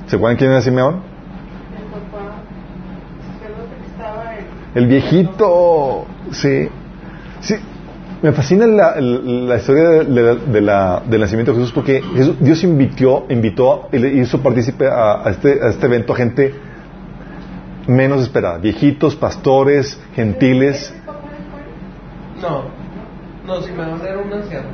¿Se 0.06 0.16
acuerdan 0.16 0.36
quién 0.38 0.50
era 0.50 0.60
Simeón? 0.60 0.94
El 1.76 1.84
papá, 1.90 2.42
recuerdo 3.42 3.64
que 3.70 3.86
estaba 3.86 4.34
el, 4.36 4.82
El 4.82 4.86
viejito, 4.88 6.06
sí. 6.30 6.68
Sí, 7.40 7.54
me 8.22 8.32
fascina 8.32 8.66
la, 8.66 8.98
la 9.00 9.56
historia 9.56 9.82
de, 9.90 10.04
de- 10.04 10.36
de 10.36 10.60
la- 10.60 11.02
del 11.06 11.20
nacimiento 11.20 11.52
de 11.52 11.58
Jesús 11.58 11.72
porque 11.72 12.00
Jesús- 12.02 12.36
Dios 12.40 12.62
invitó, 12.64 13.26
invitó 13.28 13.88
y 13.92 13.98
le 13.98 14.08
hizo 14.14 14.40
partícipe 14.42 14.86
a, 14.88 15.26
a 15.26 15.30
este, 15.30 15.60
a 15.62 15.68
este 15.68 15.86
evento 15.86 16.12
a 16.14 16.16
gente 16.16 16.54
menos 17.86 18.22
esperada. 18.22 18.58
Viejitos, 18.58 19.14
pastores, 19.16 20.00
gentiles. 20.14 20.94
No, 22.40 22.64
no, 23.46 23.60
si 23.62 23.70
me 23.72 23.78
van 23.78 24.00
a 24.00 24.04
dar 24.04 24.16
un 24.18 24.32
anciano. 24.32 24.68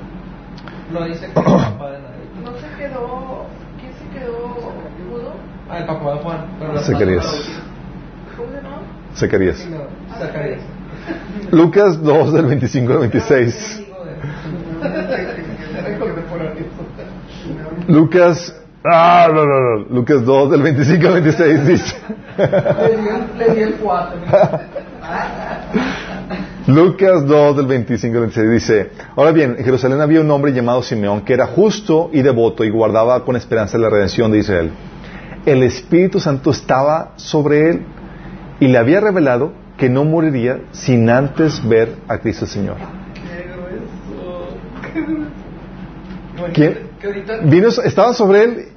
No 0.93 1.05
dice 1.05 1.21
que 1.21 1.27
el 1.27 1.33
papá 1.33 1.91
de 1.91 1.99
nadie. 1.99 2.23
No 2.45 2.53
se 2.59 2.67
quedó. 2.77 3.47
¿Quién 3.81 3.93
se 3.95 4.19
quedó 4.19 4.39
mudo? 5.11 5.33
Ah, 5.71 5.79
el 5.79 5.87
papá 5.87 6.13
de 6.15 6.19
Juan. 6.21 6.39
Pero 6.59 6.79
Zacarías. 6.79 7.51
¿Cómo 8.37 8.49
se 8.51 8.57
llama? 8.57 8.77
Zacarías. 9.15 9.57
Sí, 9.59 9.71
no, 9.71 10.19
Zacarías. 10.19 10.61
Lucas 11.51 12.03
2 12.03 12.33
del 12.33 12.47
25 12.47 12.93
al 12.93 12.99
26. 13.01 13.77
Amigo 13.79 14.05
de- 14.05 14.13
Era 15.79 15.99
contemporáneo. 15.99 16.65
Lucas, 17.89 18.55
ah, 18.85 19.29
no, 19.33 19.45
no, 19.45 19.61
no. 19.61 19.85
Lucas 19.91 20.25
2 20.25 20.51
del 20.51 20.63
25 20.63 21.07
al 21.09 21.15
26 21.15 21.67
dice. 21.67 21.97
Le 22.39 22.97
di 22.97 23.09
el- 23.09 23.39
Le 23.39 23.55
di 23.55 23.61
el 23.63 23.75
4. 23.75 24.19
Lucas 26.67 27.27
2 27.27 27.57
del 27.57 27.67
25 27.67 28.15
al 28.15 28.21
26 28.23 28.51
dice, 28.51 28.91
ahora 29.17 29.33
bien, 29.33 29.57
en 29.59 29.65
Jerusalén 29.65 30.01
había 30.01 30.21
un 30.21 30.31
hombre 30.31 30.53
llamado 30.53 30.83
Simeón 30.83 31.23
que 31.23 31.35
era 31.35 31.47
justo 31.47 32.11
y 32.13 32.23
devoto 32.23 32.63
y 32.63 32.71
guardaba 32.71 33.25
con 33.25 33.35
esperanza 33.35 33.79
la 33.79 33.91
redención 33.91 34.31
de 34.31 34.39
Israel. 34.39 34.71
El 35.45 35.65
Espíritu 35.65 36.21
Santo 36.21 36.53
estaba 36.53 37.15
sobre 37.17 37.71
él 37.71 37.87
y 38.61 38.69
le 38.69 38.79
había 38.79 39.01
revelado 39.01 39.53
que 39.77 39.89
no 39.89 40.05
moriría 40.05 40.61
sin 40.71 41.11
antes 41.11 41.67
ver 41.67 41.97
a 42.07 42.19
Cristo 42.19 42.45
el 42.45 42.51
Señor. 42.51 42.77
¿Quién? 46.55 46.91
Vino, 47.45 47.69
estaba 47.69 48.15
sobre 48.15 48.45
él 48.45 48.69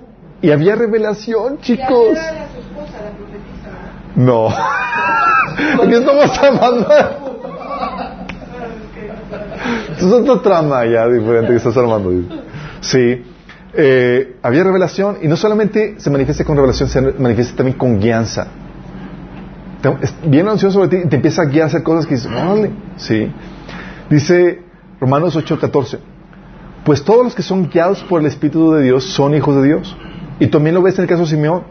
y 0.41 0.49
había 0.49 0.75
revelación, 0.75 1.59
chicos. 1.59 2.17
No. 4.15 4.47
Aquí 4.47 5.93
estamos 5.93 6.37
armando. 6.39 7.34
Es 9.97 10.03
otra 10.03 10.41
trama 10.41 10.85
ya 10.85 11.07
diferente 11.07 11.47
que 11.49 11.55
estás 11.55 11.77
armando. 11.77 12.11
Sí. 12.81 13.23
Eh, 13.77 14.37
había 14.41 14.63
revelación 14.63 15.17
y 15.21 15.27
no 15.27 15.35
solamente 15.35 15.95
se 15.97 16.09
manifiesta 16.09 16.45
con 16.45 16.55
revelación, 16.55 16.87
se 16.87 17.01
manifiesta 17.01 17.57
también 17.57 17.77
con 17.77 17.99
guianza. 17.99 18.47
Viene 20.25 20.51
unción 20.51 20.71
sobre 20.71 20.87
ti 20.87 20.97
y 21.05 21.09
te 21.09 21.17
empieza 21.17 21.43
a 21.43 21.45
guiar 21.45 21.63
a 21.63 21.67
hacer 21.67 21.83
cosas 21.83 22.07
que 22.07 22.15
dices, 22.15 22.31
órale. 22.31 22.71
Sí. 22.97 23.31
Dice 24.09 24.61
Romanos 24.99 25.35
8:14. 25.35 25.99
Pues 26.83 27.03
todos 27.03 27.23
los 27.23 27.35
que 27.35 27.41
son 27.41 27.69
guiados 27.69 28.03
por 28.03 28.21
el 28.21 28.27
Espíritu 28.27 28.71
de 28.73 28.83
Dios 28.83 29.03
son 29.03 29.33
hijos 29.35 29.55
de 29.55 29.63
Dios. 29.63 29.97
Y 30.39 30.47
también 30.47 30.75
lo 30.75 30.81
ves 30.81 30.97
en 30.97 31.03
el 31.03 31.09
caso 31.09 31.23
de 31.23 31.29
Simeón. 31.29 31.63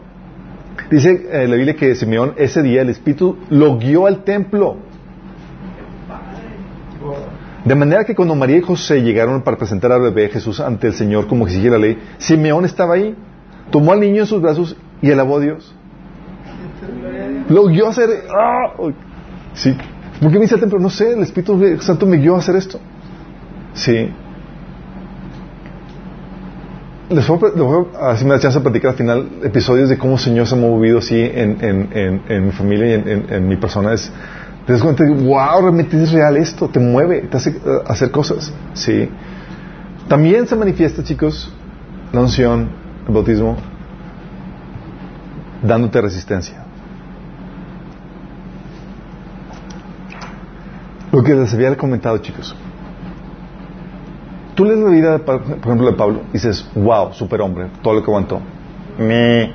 Dice 0.89 1.27
eh, 1.31 1.47
la 1.47 1.55
Biblia 1.55 1.75
que 1.75 1.95
Simeón 1.95 2.33
ese 2.37 2.61
día 2.61 2.81
el 2.81 2.89
Espíritu 2.89 3.37
lo 3.49 3.77
guió 3.77 4.07
al 4.07 4.23
templo. 4.23 4.77
De 7.65 7.73
manera 7.75 8.03
que 8.05 8.13
cuando 8.15 8.35
María 8.35 8.57
y 8.57 8.61
José 8.61 9.01
llegaron 9.01 9.41
para 9.41 9.57
presentar 9.57 9.91
al 9.91 10.01
bebé 10.01 10.29
Jesús 10.29 10.59
ante 10.59 10.87
el 10.87 10.93
Señor 10.93 11.25
como 11.27 11.45
exigía 11.47 11.71
la 11.71 11.79
ley, 11.79 11.97
Simeón 12.19 12.63
estaba 12.63 12.93
ahí, 12.93 13.15
tomó 13.71 13.91
al 13.91 13.99
niño 13.99 14.21
en 14.21 14.27
sus 14.27 14.39
brazos 14.41 14.77
y 15.01 15.11
alabó 15.11 15.37
a 15.37 15.39
Dios. 15.41 15.73
Lo 17.49 17.65
guió 17.65 17.87
a 17.87 17.89
hacer... 17.89 18.09
¡Ah! 18.29 18.71
Sí. 19.53 19.75
¿Por 20.21 20.29
qué 20.31 20.35
me 20.37 20.41
dice 20.43 20.53
al 20.55 20.61
templo? 20.61 20.79
No 20.79 20.89
sé, 20.89 21.13
el 21.13 21.23
Espíritu 21.23 21.59
Santo 21.81 22.05
me 22.05 22.17
guió 22.17 22.35
a 22.35 22.39
hacer 22.39 22.55
esto. 22.55 22.79
Sí. 23.73 24.11
Les 27.09 27.27
voy, 27.27 27.37
a- 27.43 27.47
les 27.55 27.63
voy 27.63 27.85
a, 27.99 28.09
así 28.11 28.25
me 28.25 28.31
da 28.31 28.39
chance 28.39 28.57
de 28.57 28.63
platicar 28.63 28.91
al 28.91 28.97
final 28.97 29.29
episodios 29.43 29.89
de 29.89 29.97
cómo 29.97 30.13
el 30.13 30.19
Señor 30.19 30.47
se 30.47 30.55
ha 30.55 30.57
movido 30.57 30.97
así 30.99 31.19
en, 31.19 31.57
en, 31.61 32.45
mi 32.45 32.51
familia 32.51 32.97
y 32.97 33.33
en 33.33 33.47
mi 33.47 33.57
persona. 33.57 33.93
Es, 33.93 34.11
te 34.65 34.73
das 34.73 34.81
cuenta 34.81 35.03
wow, 35.05 35.61
realmente 35.61 36.01
es 36.01 36.11
real 36.11 36.37
esto, 36.37 36.67
te 36.67 36.79
mueve, 36.79 37.21
te 37.21 37.37
hace 37.37 37.51
eh, 37.51 37.61
hacer 37.87 38.09
cosas. 38.09 38.51
Sí. 38.73 39.09
También 40.07 40.47
se 40.47 40.55
manifiesta, 40.55 41.03
chicos, 41.03 41.53
la 42.11 42.21
unción, 42.21 42.69
el 43.07 43.13
bautismo, 43.13 43.57
dándote 45.61 46.01
resistencia. 46.01 46.63
Lo 51.11 51.23
que 51.23 51.35
les 51.35 51.53
había 51.53 51.75
comentado, 51.77 52.17
chicos. 52.17 52.55
Tú 54.55 54.65
lees 54.65 54.79
la 54.79 54.89
vida, 54.89 55.17
por 55.19 55.41
ejemplo, 55.41 55.87
de 55.87 55.93
Pablo 55.93 56.21
y 56.29 56.33
dices, 56.33 56.67
wow, 56.73 57.13
superhombre, 57.13 57.67
todo 57.83 57.93
lo 57.93 58.03
que 58.03 58.09
aguantó. 58.09 58.41
Me 58.97 59.51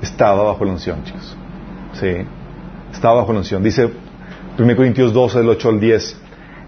estaba 0.00 0.42
bajo 0.44 0.64
la 0.64 0.72
unción, 0.72 1.02
chicos. 1.04 1.36
Sí, 1.94 2.24
estaba 2.98 3.14
bajo 3.14 3.32
la 3.32 3.38
unción. 3.38 3.62
Dice 3.62 3.88
1 4.58 4.76
Corintios 4.76 5.12
12, 5.12 5.38
del 5.38 5.48
8 5.50 5.68
al 5.68 5.80
10. 5.80 6.20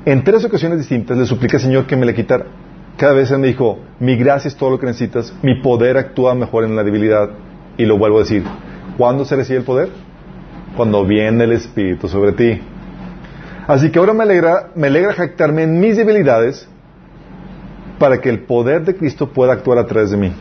En 0.07 0.25
tres 0.25 0.45
ocasiones 0.45 0.79
distintas 0.79 1.19
le 1.19 1.27
supliqué 1.27 1.57
al 1.57 1.63
Señor 1.63 1.87
que 1.87 1.97
me 1.97 2.07
le 2.07 2.15
quitara. 2.15 2.47
Cada 2.97 3.15
vez 3.15 3.31
Él 3.31 3.41
me 3.41 3.49
dijo, 3.49 3.81
mi 3.99 4.17
gracia 4.17 4.49
es 4.49 4.57
todo 4.57 4.71
lo 4.71 4.79
que 4.79 4.87
necesitas, 4.87 5.35
mi 5.43 5.61
poder 5.61 5.97
actúa 5.97 6.35
mejor 6.35 6.65
en 6.65 6.77
la 6.77 6.85
debilidad. 6.85 7.31
Y 7.77 7.85
lo 7.85 7.99
vuelvo 7.99 8.19
a 8.19 8.21
decir, 8.21 8.45
¿cuándo 8.97 9.25
se 9.25 9.37
recibe 9.37 9.59
el 9.59 9.65
poder? 9.65 9.89
Cuando 10.77 11.05
viene 11.05 11.45
el 11.45 11.53
Espíritu 11.53 12.07
sobre 12.07 12.33
ti. 12.33 12.61
Así 13.67 13.91
que 13.91 13.99
ahora 13.99 14.13
me 14.13 14.23
alegra, 14.23 14.71
me 14.77 14.87
alegra 14.87 15.13
jactarme 15.15 15.65
en 15.65 15.81
mis 15.81 15.97
debilidades 15.97 16.69
para 17.99 18.21
que 18.21 18.29
el 18.29 18.45
poder 18.45 18.85
de 18.85 18.95
Cristo 18.95 19.29
pueda 19.31 19.53
actuar 19.53 19.79
a 19.79 19.87
través 19.87 20.11
de 20.11 20.17
mí. 20.17 20.33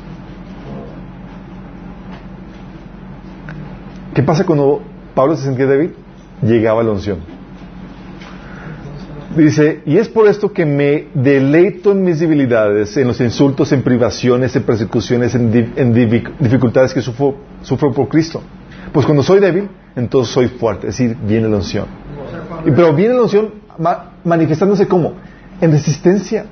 ¿Qué 4.14 4.24
pasa 4.24 4.46
cuando 4.46 4.84
Pablo 5.20 5.36
se 5.36 5.44
sentía 5.44 5.66
débil? 5.66 5.96
Llegaba 6.42 6.82
la 6.82 6.92
unción. 6.92 7.18
Dice, 9.36 9.82
y 9.86 9.98
es 9.98 10.08
por 10.08 10.30
esto 10.30 10.54
que 10.54 10.66
me 10.66 11.08
deleito 11.14 11.92
en 11.92 12.06
mis 12.06 12.22
debilidades, 12.22 12.96
en 12.96 13.08
los 13.08 13.20
insultos, 13.20 13.74
en 13.74 13.82
privaciones, 13.82 14.56
en 14.56 14.64
persecuciones, 14.64 15.36
en, 15.36 15.52
dificultades 16.40 16.94
que 16.94 17.02
sufro, 17.02 17.36
por 17.94 18.08
Cristo. 18.08 18.42
Pues 18.94 19.06
cuando 19.06 19.22
soy 19.22 19.42
débil, 19.42 19.68
entonces 19.94 20.34
soy 20.34 20.48
fuerte, 20.48 20.88
es 20.88 20.98
decir, 20.98 21.18
viene 21.28 21.50
la 21.50 21.58
unción. 21.58 21.88
Y, 22.66 22.72
pero 22.72 22.94
viene 22.94 23.16
la 23.16 23.24
unción 23.24 23.56
manifestándose 24.24 24.88
como 24.88 25.16
en 25.60 25.70
resistencia. 25.70 26.46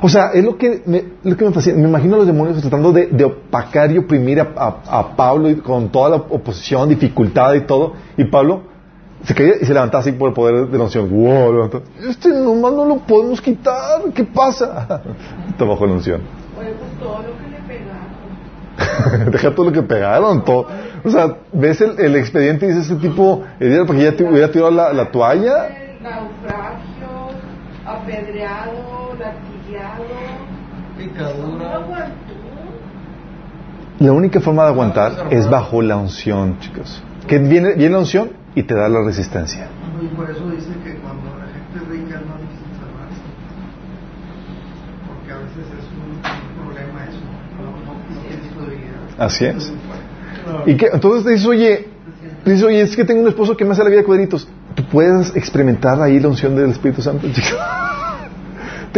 O 0.00 0.08
sea, 0.08 0.30
es 0.32 0.44
lo 0.44 0.56
que 0.56 0.82
me, 0.86 1.04
lo 1.24 1.36
que 1.36 1.44
me 1.44 1.52
fascina. 1.52 1.76
Me 1.76 1.88
imagino 1.88 2.14
a 2.14 2.18
los 2.18 2.26
demonios 2.26 2.60
tratando 2.60 2.92
de, 2.92 3.24
opacar 3.24 3.90
y 3.90 3.98
oprimir 3.98 4.40
a, 4.40 5.16
Pablo 5.16 5.50
y 5.50 5.56
con 5.56 5.88
toda 5.88 6.10
la 6.10 6.16
oposición, 6.16 6.88
dificultad 6.88 7.54
y 7.54 7.62
todo. 7.62 7.94
Y 8.16 8.24
Pablo 8.24 8.62
se 9.24 9.34
caía 9.34 9.54
y 9.60 9.64
se 9.64 9.74
levantaba 9.74 10.00
así 10.00 10.12
por 10.12 10.28
el 10.28 10.34
poder 10.34 10.68
de 10.68 10.78
la 10.78 10.84
unción. 10.84 11.10
¡Wow! 11.10 11.82
Este 12.08 12.28
nomás 12.28 12.72
no 12.72 12.84
lo 12.84 12.98
podemos 12.98 13.40
quitar. 13.40 14.02
¿Qué 14.14 14.24
pasa? 14.24 15.02
Está 15.48 15.64
bajo 15.64 15.86
la 15.86 15.94
unción. 15.94 16.20
Oye, 16.58 16.74
pues 16.78 17.00
todo 17.00 17.18
lo 17.22 17.36
que 17.38 17.48
le 17.50 17.58
pegaron. 17.66 19.30
Deja 19.32 19.54
todo 19.54 19.66
lo 19.66 19.72
que 19.72 19.82
pegaron. 19.82 20.44
Todo. 20.44 20.68
O 21.04 21.10
sea, 21.10 21.36
ves 21.52 21.80
el, 21.80 21.98
el 21.98 22.16
expediente 22.16 22.66
y 22.66 22.68
dice 22.68 22.80
ese 22.82 22.96
tipo, 22.96 23.42
porque 23.86 24.02
ya 24.02 24.16
te 24.16 24.22
hubiera 24.22 24.50
tirado 24.50 24.70
la, 24.70 24.92
la 24.92 25.10
toalla. 25.10 25.68
Naufragio, 26.00 27.34
apedreado, 27.84 29.14
la 29.18 29.32
única 34.12 34.40
forma 34.40 34.64
de 34.64 34.68
aguantar 34.68 35.28
es 35.30 35.48
bajo 35.48 35.82
la 35.82 35.96
unción, 35.96 36.58
chicos. 36.60 37.02
Que 37.26 37.38
viene, 37.38 37.74
viene 37.74 37.92
la 37.92 37.98
unción 38.00 38.30
y 38.54 38.62
te 38.62 38.74
da 38.74 38.88
la 38.88 39.02
resistencia. 39.04 39.68
Y 40.00 40.06
por 40.14 40.30
eso 40.30 40.48
dice 40.50 40.70
que 40.84 40.94
cuando 40.96 41.30
la 41.38 41.46
gente 41.46 41.76
es 41.76 41.88
rica 41.88 42.20
no 42.20 42.38
necesita 42.38 42.78
salvarse. 42.80 43.20
Porque 45.06 45.32
a 45.32 45.38
veces 45.38 45.66
es 45.78 45.86
un 45.92 46.20
problema 46.64 47.04
eso. 47.04 47.20
No, 49.18 49.24
Así 49.24 49.44
es. 49.44 49.72
Y 50.66 50.76
que 50.76 50.86
entonces 50.92 51.24
te 51.24 51.30
dices, 51.30 51.46
oye, 51.46 51.88
dices, 52.44 52.62
oye, 52.62 52.80
es 52.80 52.96
que 52.96 53.04
tengo 53.04 53.20
un 53.20 53.28
esposo 53.28 53.56
que 53.56 53.64
me 53.64 53.72
hace 53.72 53.82
la 53.82 53.90
vida 53.90 54.00
de 54.00 54.04
cuadritos. 54.04 54.48
Tú 54.74 54.84
puedes 54.84 55.34
experimentar 55.36 56.00
ahí 56.00 56.20
la 56.20 56.28
unción 56.28 56.54
del 56.54 56.70
Espíritu 56.70 57.02
Santo, 57.02 57.26
chicos. 57.32 57.56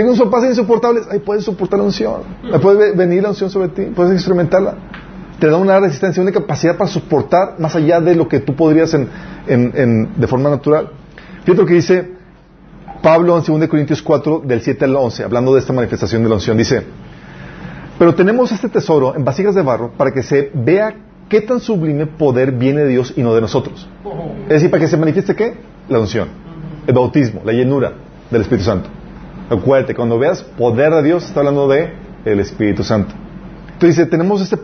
Tengo 0.01 0.13
un 0.13 0.19
papás 0.19 0.45
insoportables, 0.45 1.07
ahí 1.11 1.19
puedes 1.19 1.45
soportar 1.45 1.79
la 1.79 1.85
unción. 1.85 2.23
Ahí 2.51 2.59
puede 2.59 2.97
venir 2.97 3.23
la 3.23 3.29
unción 3.29 3.51
sobre 3.51 3.69
ti, 3.69 3.83
puedes 3.95 4.15
experimentarla. 4.15 4.75
Te 5.39 5.47
da 5.47 5.59
una 5.59 5.79
resistencia, 5.79 6.23
una 6.23 6.33
capacidad 6.33 6.79
para 6.79 6.89
soportar 6.89 7.57
más 7.59 7.77
allá 7.77 8.01
de 8.01 8.15
lo 8.15 8.27
que 8.27 8.41
tú 8.41 8.57
podrías 8.57 8.95
en, 8.95 10.09
de 10.17 10.27
forma 10.27 10.49
natural. 10.49 10.89
Fíjate 11.45 11.61
lo 11.61 11.67
que 11.67 11.75
dice 11.75 12.13
Pablo 13.03 13.37
en 13.37 13.61
2 13.61 13.69
Corintios 13.69 14.01
4, 14.01 14.41
del 14.43 14.63
7 14.63 14.87
al 14.87 14.97
11, 14.97 15.25
hablando 15.25 15.53
de 15.53 15.61
esta 15.61 15.75
manifestación 15.75 16.23
de 16.23 16.31
la 16.31 16.37
unción. 16.37 16.57
Dice, 16.57 16.83
pero 17.99 18.15
tenemos 18.15 18.53
este 18.53 18.71
tesoro 18.71 19.15
en 19.15 19.23
vasijas 19.23 19.55
de 19.55 19.61
barro 19.61 19.91
para 19.99 20.13
que 20.13 20.23
se 20.23 20.51
vea 20.55 20.95
qué 21.29 21.43
tan 21.43 21.61
sublime 21.61 22.07
poder 22.07 22.53
viene 22.53 22.85
de 22.85 22.89
Dios 22.89 23.13
y 23.19 23.23
no 23.23 23.35
de 23.35 23.43
nosotros. 23.43 23.87
Es 24.45 24.49
decir, 24.49 24.71
para 24.71 24.81
que 24.81 24.89
se 24.89 24.97
manifieste 24.97 25.37
qué? 25.37 25.59
La 25.91 25.99
unción, 25.99 26.29
el 26.87 26.95
bautismo, 26.95 27.43
la 27.45 27.53
llenura 27.53 27.93
del 28.31 28.41
Espíritu 28.41 28.65
Santo. 28.65 28.89
Acuérdate, 29.51 29.97
cuando 29.97 30.17
veas 30.17 30.45
poder 30.45 30.93
de 30.95 31.03
Dios, 31.03 31.25
está 31.25 31.41
hablando 31.41 31.67
de 31.67 31.93
el 32.25 32.39
Espíritu 32.39 32.85
Santo. 32.85 33.13
Entonces 33.73 33.97
dice, 33.97 34.07
tenemos 34.07 34.41
este, 34.41 34.57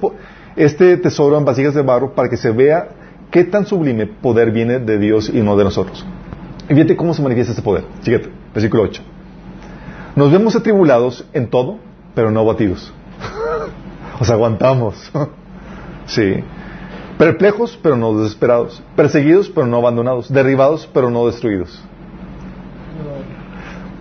este 0.55 0.97
tesoro 0.99 1.37
en 1.37 1.45
vasijas 1.45 1.75
de 1.75 1.83
barro 1.83 2.15
para 2.15 2.29
que 2.29 2.37
se 2.37 2.53
vea 2.53 2.91
qué 3.33 3.43
tan 3.43 3.67
sublime 3.67 4.07
poder 4.07 4.53
viene 4.53 4.79
de 4.79 4.99
Dios 4.99 5.29
y 5.29 5.41
no 5.43 5.57
de 5.57 5.65
nosotros. 5.65 6.07
Y 6.69 6.75
fíjate 6.75 6.95
cómo 6.95 7.15
se 7.15 7.23
manifiesta 7.23 7.51
este 7.51 7.63
poder. 7.63 7.85
Fíjate, 8.03 8.31
versículo 8.55 8.85
8. 8.85 9.03
Nos 10.15 10.31
vemos 10.31 10.55
atribulados 10.55 11.27
en 11.33 11.51
todo, 11.51 11.79
pero 12.15 12.31
no 12.31 12.41
abatidos. 12.41 12.93
o 14.21 14.33
aguantamos. 14.33 15.11
sí. 16.07 16.45
Perplejos, 17.19 17.77
pero 17.83 17.97
no 17.97 18.17
desesperados. 18.17 18.81
Perseguidos, 18.95 19.49
pero 19.49 19.67
no 19.67 19.79
abandonados. 19.79 20.33
Derribados, 20.33 20.89
pero 20.93 21.11
no 21.11 21.27
destruidos 21.27 21.83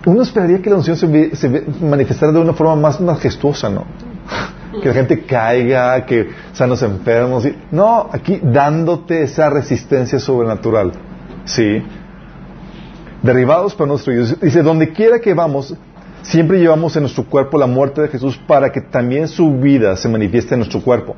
uno 0.06 0.22
esperaría 0.22 0.62
que 0.62 0.70
la 0.70 0.76
unción 0.76 0.96
se, 0.96 1.64
manifestara 1.80 2.32
de 2.32 2.38
una 2.38 2.52
forma 2.52 2.76
más 2.76 3.00
majestuosa, 3.00 3.68
¿no? 3.68 3.84
Que 4.80 4.88
la 4.88 4.94
gente 4.94 5.24
caiga, 5.24 6.04
que 6.04 6.28
sanos 6.52 6.82
enfermos. 6.82 7.46
Y, 7.46 7.56
no, 7.70 8.10
aquí 8.12 8.40
dándote 8.42 9.22
esa 9.22 9.48
resistencia 9.48 10.18
sobrenatural. 10.18 10.92
Sí. 11.44 11.82
Derribados 13.22 13.74
pero 13.74 13.86
no 13.86 13.94
destruidos. 13.94 14.38
Dice, 14.38 14.62
donde 14.62 14.92
quiera 14.92 15.18
que 15.18 15.32
vamos, 15.32 15.74
siempre 16.22 16.58
llevamos 16.58 16.94
en 16.96 17.04
nuestro 17.04 17.24
cuerpo 17.24 17.58
la 17.58 17.66
muerte 17.66 18.02
de 18.02 18.08
Jesús 18.08 18.38
para 18.46 18.70
que 18.70 18.82
también 18.82 19.28
su 19.28 19.58
vida 19.58 19.96
se 19.96 20.10
manifieste 20.10 20.54
en 20.54 20.60
nuestro 20.60 20.82
cuerpo. 20.82 21.16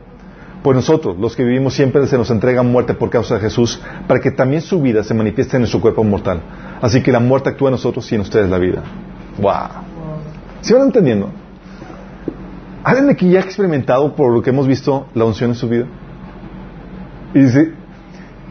Pues 0.62 0.74
nosotros, 0.74 1.16
los 1.18 1.36
que 1.36 1.44
vivimos, 1.44 1.74
siempre 1.74 2.06
se 2.06 2.18
nos 2.18 2.30
entrega 2.30 2.62
muerte 2.62 2.94
por 2.94 3.10
causa 3.10 3.34
de 3.34 3.40
Jesús, 3.40 3.80
para 4.06 4.20
que 4.20 4.30
también 4.30 4.60
su 4.60 4.80
vida 4.80 5.04
se 5.04 5.14
manifieste 5.14 5.56
en 5.56 5.62
nuestro 5.62 5.80
cuerpo 5.80 6.02
mortal. 6.02 6.40
Así 6.80 7.02
que 7.02 7.12
la 7.12 7.20
muerte 7.20 7.50
actúa 7.50 7.68
en 7.68 7.72
nosotros 7.72 8.10
y 8.10 8.16
en 8.16 8.22
ustedes 8.22 8.50
la 8.50 8.58
vida. 8.58 8.82
¡Wow! 9.40 9.52
¿Sí 10.60 10.74
van 10.74 10.82
entendiendo? 10.82 11.30
¿Alguien 12.82 13.10
aquí 13.10 13.30
ya 13.30 13.40
ha 13.40 13.42
experimentado, 13.42 14.14
por 14.16 14.32
lo 14.32 14.42
que 14.42 14.50
hemos 14.50 14.66
visto, 14.66 15.06
la 15.14 15.24
unción 15.24 15.50
en 15.50 15.56
su 15.56 15.68
vida? 15.68 15.86
Y 17.34 17.40
dice, 17.40 17.72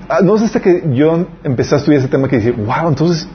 ah, 0.07 0.19
no 0.23 0.37
sé 0.37 0.45
hasta 0.45 0.61
que 0.61 0.83
yo 0.93 1.25
empecé 1.43 1.75
a 1.75 1.77
estudiar 1.79 1.99
ese 1.99 2.09
tema 2.09 2.27
que 2.27 2.37
dice, 2.37 2.51
wow, 2.51 2.87
entonces 2.87 3.27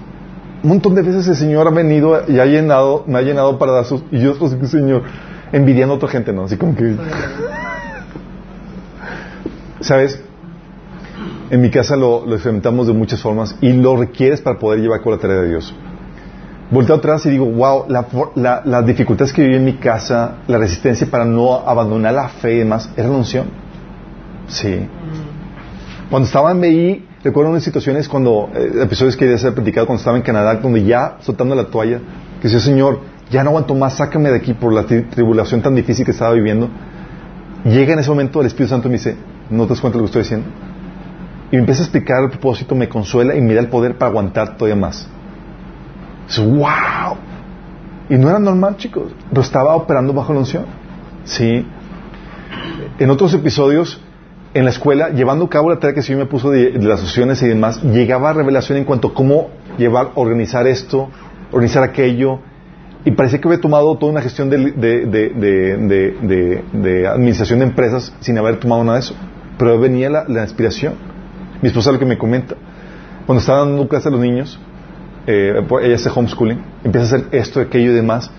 un 0.63 0.69
montón 0.69 0.95
de 0.95 1.03
veces 1.03 1.27
el 1.27 1.35
Señor 1.35 1.67
ha 1.67 1.71
venido 1.71 2.23
y 2.29 2.39
ha 2.39 2.47
llenado, 2.47 3.05
me 3.07 3.19
ha 3.19 3.23
llenado 3.23 3.59
para 3.59 3.73
dar 3.73 3.85
sus... 3.85 4.05
Y 4.13 4.21
yo, 4.21 4.35
Señor, 4.67 5.03
envidiando 5.51 5.95
a 5.95 5.97
otra 5.97 6.09
gente, 6.09 6.33
¿no? 6.33 6.45
Así 6.45 6.57
como 6.57 6.77
que... 6.77 6.97
¿Sabes? 9.83 10.23
En 11.51 11.61
mi 11.61 11.71
casa 11.71 11.97
lo, 11.97 12.25
experimentamos 12.33 12.87
de 12.87 12.95
muchas 12.95 13.21
formas 13.21 13.57
y 13.61 13.73
lo 13.73 13.97
requieres 13.97 14.41
para 14.41 14.59
poder 14.59 14.81
llevar 14.81 15.03
con 15.03 15.13
la 15.13 15.19
tarea 15.19 15.43
de 15.43 15.49
Dios. 15.49 15.75
Volteo 16.71 16.97
atrás 16.97 17.27
y 17.27 17.31
digo, 17.31 17.45
wow, 17.45 17.85
las 18.35 18.87
dificultades 18.87 19.33
que 19.33 19.43
viví 19.43 19.57
en 19.57 19.65
mi 19.65 19.75
casa, 19.75 20.37
la 20.47 20.57
resistencia 20.57 21.07
para 21.11 21.27
no 21.27 21.57
abandonar 21.69 22.15
la 22.15 22.29
fe 22.29 22.55
y 22.55 22.59
demás, 22.61 22.89
era 22.97 23.11
unción. 23.11 23.49
Sí. 24.49 24.89
Cuando 26.09 26.27
estaba 26.27 26.53
en 26.53 26.61
BI, 26.63 27.07
recuerdo 27.23 27.51
unas 27.51 27.63
situaciones 27.63 28.09
cuando, 28.09 28.49
eh, 28.55 28.83
episodios 28.83 29.17
que 29.17 29.29
ya 29.29 29.37
se 29.37 29.53
platicado 29.53 29.87
cuando 29.87 29.99
estaba 29.99 30.17
en 30.17 30.23
Canadá, 30.23 30.55
donde 30.55 30.85
ya 30.85 31.19
soltando 31.21 31.55
la 31.55 31.65
toalla, 31.65 31.99
que 32.41 32.49
decía, 32.49 32.61
Señor, 32.61 33.01
ya 33.31 33.45
no 33.45 33.51
aguanto 33.51 33.75
más, 33.75 33.97
sácame 33.97 34.31
de 34.31 34.37
aquí 34.37 34.55
por 34.55 34.73
la 34.73 34.85
tribulación 34.85 35.61
tan 35.61 35.75
difícil 35.75 36.05
que 36.05 36.13
estaba 36.13 36.33
viviendo. 36.33 36.71
Llega 37.65 37.93
en 37.93 37.99
ese 37.99 38.09
momento 38.09 38.41
el 38.41 38.47
Espíritu 38.47 38.71
Santo 38.71 38.89
y 38.89 38.93
me 38.93 38.97
dice, 38.97 39.17
¿no 39.53 39.65
te 39.65 39.71
das 39.71 39.81
cuenta 39.81 39.99
de 39.99 40.03
lo 40.03 40.11
que 40.11 40.19
estoy 40.19 40.23
diciendo? 40.23 40.47
Y 41.51 41.57
me 41.57 41.61
empieza 41.61 41.83
a 41.83 41.85
explicar 41.85 42.25
el 42.25 42.31
propósito, 42.31 42.75
me 42.75 42.89
consuela 42.89 43.35
y 43.35 43.41
me 43.41 43.55
da 43.55 43.61
el 43.61 43.69
poder 43.69 43.99
para 43.99 44.11
aguantar 44.11 44.57
todavía 44.57 44.77
más. 44.77 45.09
¡Wow! 46.39 47.17
Y 48.09 48.17
no 48.17 48.29
era 48.31 48.39
normal, 48.39 48.77
chicos, 48.77 49.13
pero 49.29 49.43
estaba 49.43 49.77
operando 49.77 50.13
bajo 50.13 50.33
la 50.33 50.41
unción. 50.41 50.65
Sí. 51.25 51.67
En 52.99 53.11
otros 53.11 53.35
episodios, 53.35 54.01
en 54.55 54.65
la 54.65 54.71
escuela, 54.71 55.11
llevando 55.11 55.45
a 55.45 55.51
cabo 55.51 55.71
la 55.71 55.79
tarea 55.79 55.95
que 55.95 56.03
sí 56.03 56.15
me 56.15 56.27
puso 56.27 56.51
de, 56.51 56.73
las 56.73 57.03
opciones 57.03 57.43
y 57.43 57.49
demás, 57.49 57.83
llegaba 57.83 58.31
a 58.31 58.33
revelación 58.33 58.79
en 58.79 58.85
cuanto 58.85 59.09
a 59.09 59.15
cómo 59.15 59.49
llevar, 59.79 60.11
organizar 60.15 60.67
esto, 60.67 61.09
organizar 61.51 61.83
aquello, 61.83 62.41
y 63.05 63.11
parecía 63.13 63.41
que 63.41 63.49
había 63.49 63.61
tomado 63.61 63.97
toda 63.97 64.13
una 64.13 64.23
gestión 64.23 64.49
de, 64.49 64.59
de, 66.73 67.09
administración 67.09 67.59
de 67.59 67.65
empresas 67.65 68.15
sin 68.21 68.39
haber 68.39 68.61
tomado 68.61 68.85
nada 68.85 68.99
de 68.99 69.05
eso. 69.05 69.15
Pero 69.59 69.79
venía 69.79 70.11
la, 70.11 70.43
inspiración. 70.43 70.95
Mi 71.61 71.69
esposa 71.69 71.93
lo 71.93 71.99
que 71.99 72.07
me 72.07 72.19
comenta, 72.19 72.57
cuando 73.27 73.41
estaba 73.41 73.61
dando 73.61 73.87
clase 73.89 74.09
a 74.09 74.11
los 74.11 74.21
niños, 74.21 74.59
eh, 75.27 75.65
ella 75.83 75.95
hace 75.95 76.11
homeschooling, 76.15 76.61
empieza 76.83 77.15
a 77.15 77.19
hacer 77.19 77.29
esto, 77.33 77.61
aquello 77.61 77.93
y 77.93 77.95
demás, 77.95 78.31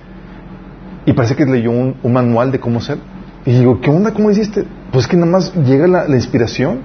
y 1.05 1.13
parece 1.13 1.35
que 1.35 1.45
leyó 1.45 1.71
un, 1.71 1.95
manual 2.03 2.51
de 2.51 2.59
cómo 2.59 2.79
hacer. 2.79 2.97
Y 3.45 3.51
digo, 3.51 3.79
¿qué 3.81 3.89
onda? 3.89 4.13
¿Cómo 4.13 4.31
hiciste? 4.31 4.65
Pues 4.91 5.07
que 5.07 5.15
nada 5.15 5.31
más 5.31 5.53
llega 5.55 5.87
la, 5.87 6.07
inspiración. 6.09 6.81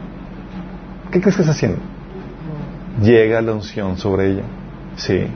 ¿Qué 1.11 1.21
crees 1.21 1.37
que 1.37 1.43
está 1.43 1.53
haciendo? 1.53 1.79
llega 3.03 3.41
la 3.41 3.53
unción 3.53 3.97
sobre 3.97 4.33
ella. 4.33 4.43
Sí. 4.97 5.27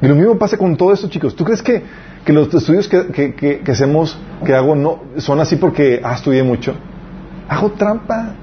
Y 0.00 0.06
lo 0.06 0.14
mismo 0.14 0.38
pasa 0.38 0.56
con 0.56 0.76
todo 0.76 0.92
esto, 0.92 1.08
chicos. 1.08 1.34
¿Tú 1.34 1.44
crees 1.44 1.62
que, 1.62 1.82
que 2.24 2.32
los 2.32 2.52
estudios 2.54 2.88
que, 2.88 3.06
que, 3.08 3.34
que, 3.34 3.60
que 3.60 3.72
hacemos, 3.72 4.18
que 4.44 4.54
hago, 4.54 4.74
no 4.74 5.02
son 5.18 5.40
así 5.40 5.56
porque 5.56 6.00
ah, 6.02 6.14
estudié 6.14 6.42
mucho? 6.42 6.74
Hago 7.48 7.70
trampa. 7.72 8.34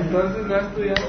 Entonces 0.00 0.46
no 0.48 0.56
estudiado 0.56 1.02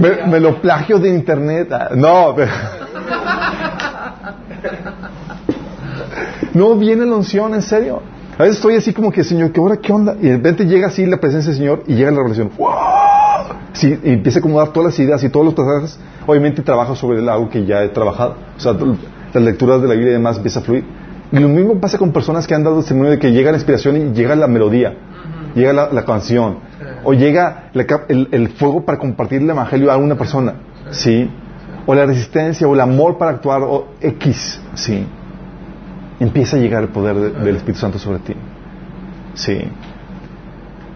Me, 0.00 0.26
me 0.30 0.40
lo 0.40 0.60
plagio 0.60 0.98
de 0.98 1.08
internet. 1.10 1.72
Ah, 1.72 1.88
No, 1.94 2.34
pero- 2.34 2.50
no 6.54 6.74
viene 6.76 7.06
la 7.06 7.14
unción, 7.16 7.54
en 7.54 7.62
serio. 7.62 8.02
A 8.38 8.42
veces 8.42 8.56
estoy 8.56 8.76
así 8.76 8.92
como 8.92 9.12
que, 9.12 9.22
Señor, 9.22 9.52
¿qué 9.52 9.60
hora, 9.60 9.76
qué 9.76 9.92
onda? 9.92 10.16
Y 10.20 10.28
de 10.28 10.36
repente 10.36 10.64
llega 10.64 10.88
así 10.88 11.04
la 11.06 11.18
presencia 11.18 11.50
del 11.50 11.58
Señor 11.58 11.82
y 11.86 11.94
llega 11.94 12.10
la 12.10 12.16
revelación. 12.18 12.50
¡Wow! 12.56 12.70
Sí, 13.72 13.98
y 14.02 14.12
empieza 14.14 14.38
a 14.38 14.40
acomodar 14.40 14.68
todas 14.72 14.92
las 14.92 14.98
ideas 14.98 15.22
y 15.22 15.28
todos 15.28 15.44
los 15.46 15.54
pasajes. 15.54 15.98
Obviamente 16.26 16.62
trabajo 16.62 16.96
sobre 16.96 17.18
el 17.18 17.28
algo 17.28 17.48
que 17.50 17.64
ya 17.66 17.82
he 17.82 17.88
trabajado. 17.90 18.36
O 18.56 18.60
sea, 18.60 18.72
las 18.72 19.42
lecturas 19.42 19.80
de 19.82 19.88
la 19.88 19.94
Biblia 19.94 20.10
y 20.10 20.14
demás 20.14 20.36
empieza 20.38 20.60
a 20.60 20.62
fluir. 20.62 20.84
Y 21.32 21.38
lo 21.38 21.48
mismo 21.48 21.80
pasa 21.80 21.96
con 21.98 22.12
personas 22.12 22.46
que 22.46 22.54
han 22.54 22.64
dado 22.64 22.78
testimonio 22.78 23.12
de 23.12 23.18
que 23.18 23.30
llega 23.32 23.50
la 23.52 23.56
inspiración 23.58 23.96
y 23.96 24.12
llega 24.12 24.34
la 24.34 24.48
melodía, 24.48 24.94
llega 25.54 25.72
la, 25.72 25.88
la 25.92 26.04
canción, 26.04 26.56
o 27.04 27.12
llega 27.12 27.70
la 27.72 27.86
el, 28.08 28.28
el 28.32 28.48
fuego 28.48 28.84
para 28.84 28.98
compartir 28.98 29.40
el 29.42 29.48
evangelio 29.50 29.92
a 29.92 29.96
una 29.96 30.16
persona, 30.16 30.54
¿sí? 30.90 31.30
O 31.86 31.94
la 31.94 32.04
resistencia, 32.06 32.66
o 32.66 32.74
el 32.74 32.80
amor 32.80 33.16
para 33.16 33.30
actuar, 33.32 33.62
o 33.62 33.88
X, 34.00 34.60
¿sí? 34.74 35.06
Empieza 36.18 36.56
a 36.56 36.60
llegar 36.60 36.82
el 36.82 36.88
poder 36.88 37.14
de- 37.16 37.30
del 37.44 37.56
Espíritu 37.56 37.80
Santo 37.80 37.98
sobre 37.98 38.18
ti, 38.18 38.34
¿sí? 39.34 39.58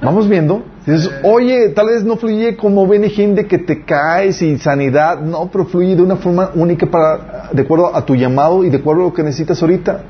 Vamos 0.03 0.29
viendo. 0.29 0.63
Dices, 0.85 1.11
oye, 1.23 1.71
tal 1.71 1.87
vez 1.87 2.05
no 2.05 2.17
fluye 2.17 2.57
como 2.57 2.87
Benigín 2.87 3.35
de 3.35 3.47
que 3.47 3.57
te 3.59 3.85
caes 3.85 4.43
y 4.43 4.59
sanidad. 4.59 5.21
No, 5.21 5.49
pero 5.51 5.65
fluye 5.65 5.97
de 5.97 6.03
una 6.03 6.17
forma 6.17 6.51
única 6.55 6.85
para, 6.87 7.49
de 7.53 7.63
acuerdo 7.63 7.95
a 7.97 8.05
tu 8.05 8.15
llamado 8.15 8.65
y 8.65 8.69
de 8.71 8.77
acuerdo 8.79 9.03
a 9.03 9.05
lo 9.07 9.13
que 9.15 9.23
necesitas 9.23 9.63
ahorita. 9.63 10.03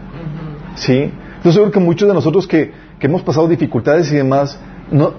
¿Sí? 0.74 1.10
Yo 1.44 1.52
seguro 1.52 1.70
que 1.70 1.80
muchos 1.80 2.08
de 2.08 2.14
nosotros 2.14 2.46
que, 2.46 2.72
que 2.98 3.06
hemos 3.06 3.22
pasado 3.22 3.46
dificultades 3.48 4.10
y 4.12 4.16
demás, 4.16 4.58
no, 4.90 5.12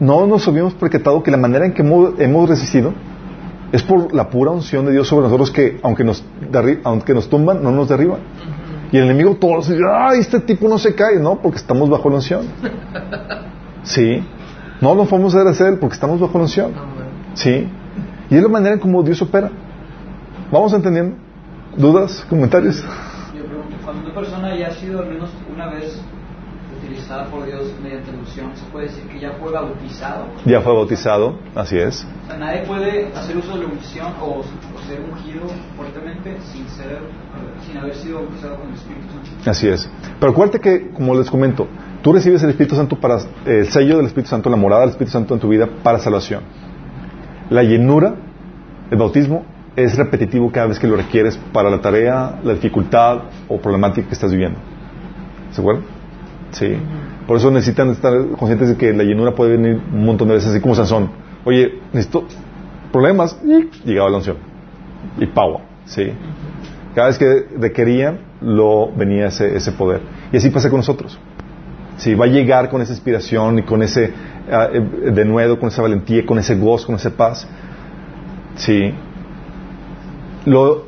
no 0.00 0.26
nos 0.26 0.46
habíamos 0.48 0.74
percatado 0.74 1.22
que 1.22 1.30
la 1.30 1.36
manera 1.36 1.66
en 1.66 1.72
que 1.74 1.82
hemos, 1.82 2.18
hemos 2.18 2.48
resistido 2.48 2.92
es 3.72 3.82
por 3.82 4.14
la 4.14 4.30
pura 4.30 4.52
unción 4.52 4.86
de 4.86 4.92
Dios 4.92 5.08
sobre 5.08 5.24
nosotros 5.24 5.50
que, 5.50 5.78
aunque 5.82 6.04
nos, 6.04 6.24
derri- 6.52 6.80
aunque 6.84 7.12
nos 7.14 7.28
tumban, 7.28 7.62
no 7.62 7.72
nos 7.72 7.88
derriban. 7.88 8.18
Y 8.92 8.96
el 8.98 9.04
enemigo 9.04 9.34
todos 9.36 9.68
dice, 9.68 9.80
ay, 9.92 10.20
este 10.20 10.38
tipo 10.40 10.68
no 10.68 10.78
se 10.78 10.94
cae, 10.94 11.18
no, 11.18 11.40
porque 11.42 11.58
estamos 11.58 11.88
bajo 11.90 12.08
la 12.08 12.16
unción. 12.16 12.42
Sí. 13.82 14.22
No 14.80 14.94
lo 14.94 15.04
podemos 15.06 15.34
hacer 15.34 15.66
él 15.68 15.78
porque 15.78 15.94
estamos 15.94 16.20
bajo 16.20 16.38
la 16.38 16.44
unción. 16.44 16.72
Sí. 17.34 17.68
Y 18.30 18.36
es 18.36 18.42
la 18.42 18.48
manera 18.48 18.74
en 18.74 18.80
como 18.80 19.02
Dios 19.02 19.20
opera. 19.22 19.50
¿Vamos 20.52 20.72
entendiendo? 20.72 21.16
¿Dudas? 21.76 22.24
¿Comentarios? 22.30 22.84
Cuando 23.96 24.10
una 24.10 24.20
persona 24.20 24.54
ya 24.54 24.66
ha 24.66 24.72
sido 24.72 25.00
al 25.00 25.08
menos 25.08 25.30
una 25.50 25.70
vez 25.70 25.98
utilizada 26.76 27.24
por 27.30 27.46
Dios 27.46 27.72
mediante 27.82 28.12
la 28.12 28.18
unción, 28.18 28.54
¿se 28.54 28.66
puede 28.66 28.88
decir 28.88 29.04
que 29.04 29.18
ya 29.18 29.32
fue 29.40 29.50
bautizado? 29.50 30.26
Ya 30.44 30.60
fue 30.60 30.74
bautizado, 30.74 31.38
así 31.54 31.78
es. 31.78 32.06
O 32.24 32.26
sea, 32.26 32.36
nadie 32.36 32.66
puede 32.66 33.06
hacer 33.14 33.38
uso 33.38 33.56
de 33.56 33.64
la 33.64 33.70
unción 33.70 34.12
o, 34.20 34.40
o 34.40 34.86
ser 34.86 35.00
ungido 35.00 35.46
fuertemente 35.78 36.36
sin 36.52 36.68
ser, 36.68 36.98
sin 37.66 37.78
haber 37.78 37.94
sido 37.94 38.20
bautizado 38.20 38.56
con 38.56 38.68
el 38.68 38.74
Espíritu 38.74 39.06
Santo. 39.08 39.50
Así 39.50 39.66
es. 39.66 39.90
Pero 40.20 40.32
acuérdate 40.32 40.60
que, 40.60 40.90
como 40.90 41.14
les 41.14 41.30
comento, 41.30 41.66
tú 42.02 42.12
recibes 42.12 42.42
el 42.42 42.50
Espíritu 42.50 42.76
Santo 42.76 43.00
para 43.00 43.16
eh, 43.16 43.60
el 43.60 43.68
sello 43.68 43.96
del 43.96 44.06
Espíritu 44.06 44.28
Santo, 44.28 44.50
la 44.50 44.56
morada 44.56 44.82
del 44.82 44.90
Espíritu 44.90 45.12
Santo 45.12 45.32
en 45.32 45.40
tu 45.40 45.48
vida 45.48 45.66
para 45.82 45.98
salvación. 46.00 46.42
La 47.48 47.62
llenura, 47.62 48.14
el 48.90 48.98
bautismo, 48.98 49.46
es 49.76 49.96
repetitivo 49.96 50.50
cada 50.50 50.66
vez 50.66 50.78
que 50.78 50.86
lo 50.86 50.96
requieres 50.96 51.38
para 51.52 51.70
la 51.70 51.80
tarea, 51.80 52.40
la 52.42 52.54
dificultad 52.54 53.24
o 53.48 53.58
problemática 53.58 54.08
que 54.08 54.14
estás 54.14 54.30
viviendo. 54.30 54.58
¿Se 55.52 55.60
acuerdan? 55.60 55.84
Sí. 56.50 56.76
Por 57.26 57.36
eso 57.36 57.50
necesitan 57.50 57.90
estar 57.90 58.12
conscientes 58.38 58.70
de 58.70 58.76
que 58.76 58.92
la 58.92 59.04
llenura 59.04 59.34
puede 59.34 59.56
venir 59.56 59.80
un 59.92 60.04
montón 60.04 60.28
de 60.28 60.34
veces, 60.34 60.50
así 60.50 60.60
como 60.60 60.74
Sansón. 60.74 61.10
Oye, 61.44 61.80
necesito 61.92 62.24
problemas 62.90 63.38
y 63.44 63.88
llegaba 63.88 64.08
la 64.10 64.16
unción. 64.16 64.36
Y 65.18 65.26
power. 65.26 65.60
Sí. 65.84 66.12
Cada 66.94 67.08
vez 67.08 67.18
que 67.18 67.46
requerían, 67.58 68.20
lo 68.40 68.90
venía 68.92 69.26
ese, 69.26 69.54
ese 69.56 69.72
poder. 69.72 70.00
Y 70.32 70.38
así 70.38 70.50
pasa 70.50 70.70
con 70.70 70.78
nosotros. 70.78 71.18
Sí, 71.98 72.14
va 72.14 72.26
a 72.26 72.28
llegar 72.28 72.68
con 72.68 72.80
esa 72.80 72.92
inspiración 72.92 73.58
y 73.58 73.62
con 73.62 73.82
ese 73.82 74.12
eh, 74.48 75.10
denuedo, 75.12 75.58
con 75.58 75.68
esa 75.68 75.82
valentía, 75.82 76.24
con 76.24 76.38
ese 76.38 76.54
gozo, 76.54 76.86
con 76.86 76.96
esa 76.96 77.10
paz. 77.10 77.46
Sí. 78.56 78.94
Lo, 80.46 80.86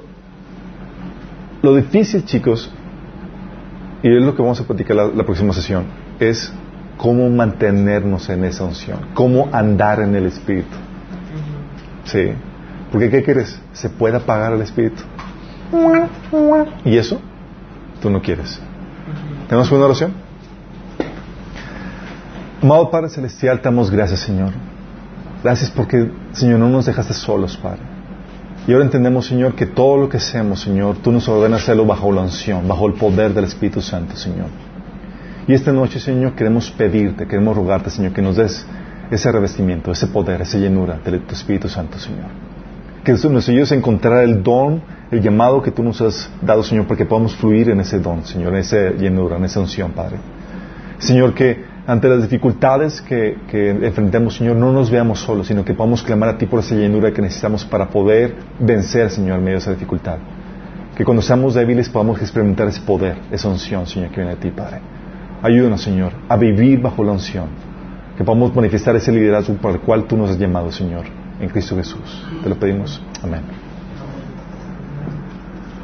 lo 1.60 1.74
difícil, 1.74 2.24
chicos, 2.24 2.70
y 4.02 4.08
es 4.08 4.22
lo 4.22 4.34
que 4.34 4.40
vamos 4.40 4.60
a 4.60 4.64
platicar 4.64 4.96
la, 4.96 5.08
la 5.08 5.24
próxima 5.24 5.52
sesión, 5.52 5.84
es 6.18 6.52
cómo 6.96 7.28
mantenernos 7.28 8.28
en 8.28 8.44
esa 8.44 8.64
unción, 8.64 9.00
cómo 9.14 9.48
andar 9.52 10.00
en 10.00 10.14
el 10.14 10.26
Espíritu. 10.26 10.76
Sí. 12.04 12.30
Porque, 12.90 13.10
¿qué 13.10 13.22
quieres? 13.22 13.60
Se 13.72 13.90
puede 13.90 14.16
apagar 14.16 14.52
el 14.52 14.62
Espíritu. 14.62 15.02
¿Y 16.84 16.96
eso? 16.96 17.20
Tú 18.00 18.10
no 18.10 18.22
quieres. 18.22 18.60
¿Tenemos 19.48 19.70
una 19.70 19.84
oración? 19.84 20.12
Amado 22.62 22.90
Padre 22.90 23.08
Celestial, 23.08 23.58
te 23.58 23.64
damos 23.64 23.90
gracias, 23.90 24.20
Señor. 24.20 24.52
Gracias 25.42 25.70
porque, 25.70 26.10
Señor, 26.32 26.58
no 26.58 26.68
nos 26.68 26.86
dejaste 26.86 27.14
solos, 27.14 27.56
Padre. 27.56 27.97
Y 28.68 28.72
ahora 28.72 28.84
entendemos, 28.84 29.26
Señor, 29.26 29.54
que 29.54 29.64
todo 29.64 29.96
lo 29.96 30.10
que 30.10 30.18
hacemos, 30.18 30.60
Señor, 30.60 30.98
tú 30.98 31.10
nos 31.10 31.26
ordenas 31.26 31.62
hacerlo 31.62 31.86
bajo 31.86 32.12
la 32.12 32.20
unción, 32.20 32.68
bajo 32.68 32.86
el 32.86 32.92
poder 32.92 33.32
del 33.32 33.44
Espíritu 33.44 33.80
Santo, 33.80 34.14
Señor. 34.14 34.48
Y 35.46 35.54
esta 35.54 35.72
noche, 35.72 35.98
Señor, 35.98 36.34
queremos 36.34 36.70
pedirte, 36.72 37.26
queremos 37.26 37.56
rogarte, 37.56 37.88
Señor, 37.88 38.12
que 38.12 38.20
nos 38.20 38.36
des 38.36 38.66
ese 39.10 39.32
revestimiento, 39.32 39.90
ese 39.90 40.08
poder, 40.08 40.42
esa 40.42 40.58
llenura 40.58 41.00
de 41.02 41.18
tu 41.20 41.32
Espíritu 41.32 41.66
Santo, 41.70 41.98
Señor. 41.98 42.26
Que 43.04 43.12
nos 43.12 43.48
ayudes 43.48 43.72
a 43.72 43.74
encontrar 43.74 44.22
el 44.22 44.42
don, 44.42 44.82
el 45.10 45.22
llamado 45.22 45.62
que 45.62 45.70
tú 45.70 45.82
nos 45.82 46.02
has 46.02 46.30
dado, 46.42 46.62
Señor, 46.62 46.86
para 46.86 46.98
que 46.98 47.06
podamos 47.06 47.34
fluir 47.36 47.70
en 47.70 47.80
ese 47.80 47.98
don, 47.98 48.22
Señor, 48.26 48.52
en 48.52 48.60
esa 48.60 48.90
llenura, 48.90 49.38
en 49.38 49.46
esa 49.46 49.60
unción, 49.60 49.92
Padre. 49.92 50.18
Señor, 50.98 51.32
que 51.32 51.64
ante 51.88 52.06
las 52.06 52.20
dificultades 52.20 53.00
que, 53.00 53.38
que 53.50 53.70
enfrentemos, 53.70 54.36
Señor, 54.36 54.56
no 54.56 54.70
nos 54.72 54.90
veamos 54.90 55.20
solos, 55.20 55.46
sino 55.46 55.64
que 55.64 55.72
podamos 55.72 56.02
clamar 56.02 56.28
a 56.28 56.36
ti 56.36 56.44
por 56.44 56.60
esa 56.60 56.74
llenura 56.74 57.14
que 57.14 57.22
necesitamos 57.22 57.64
para 57.64 57.88
poder 57.88 58.34
vencer, 58.60 59.10
Señor, 59.10 59.38
en 59.38 59.44
medio 59.44 59.56
de 59.56 59.62
esa 59.62 59.70
dificultad. 59.70 60.18
Que 60.94 61.02
cuando 61.02 61.22
seamos 61.22 61.54
débiles 61.54 61.88
podamos 61.88 62.20
experimentar 62.20 62.68
ese 62.68 62.82
poder, 62.82 63.16
esa 63.30 63.48
unción, 63.48 63.86
Señor, 63.86 64.10
que 64.10 64.16
viene 64.16 64.34
de 64.34 64.36
ti, 64.36 64.50
Padre. 64.50 64.80
Ayúdanos, 65.42 65.80
Señor, 65.80 66.12
a 66.28 66.36
vivir 66.36 66.78
bajo 66.78 67.02
la 67.02 67.12
unción. 67.12 67.46
Que 68.18 68.22
podamos 68.24 68.54
manifestar 68.54 68.94
ese 68.94 69.10
liderazgo 69.10 69.54
por 69.54 69.72
el 69.72 69.80
cual 69.80 70.04
tú 70.04 70.18
nos 70.18 70.28
has 70.28 70.38
llamado, 70.38 70.70
Señor, 70.70 71.06
en 71.40 71.48
Cristo 71.48 71.74
Jesús. 71.74 72.22
Te 72.42 72.50
lo 72.50 72.56
pedimos. 72.56 73.00
Amén. 73.22 73.40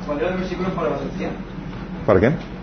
¿Cuál 0.07 0.19
era 0.19 0.33
el 0.33 0.37
versículo 0.37 0.69
para 0.75 0.91
la? 0.91 0.97
¿Para 2.05 2.21
qué? 2.21 2.54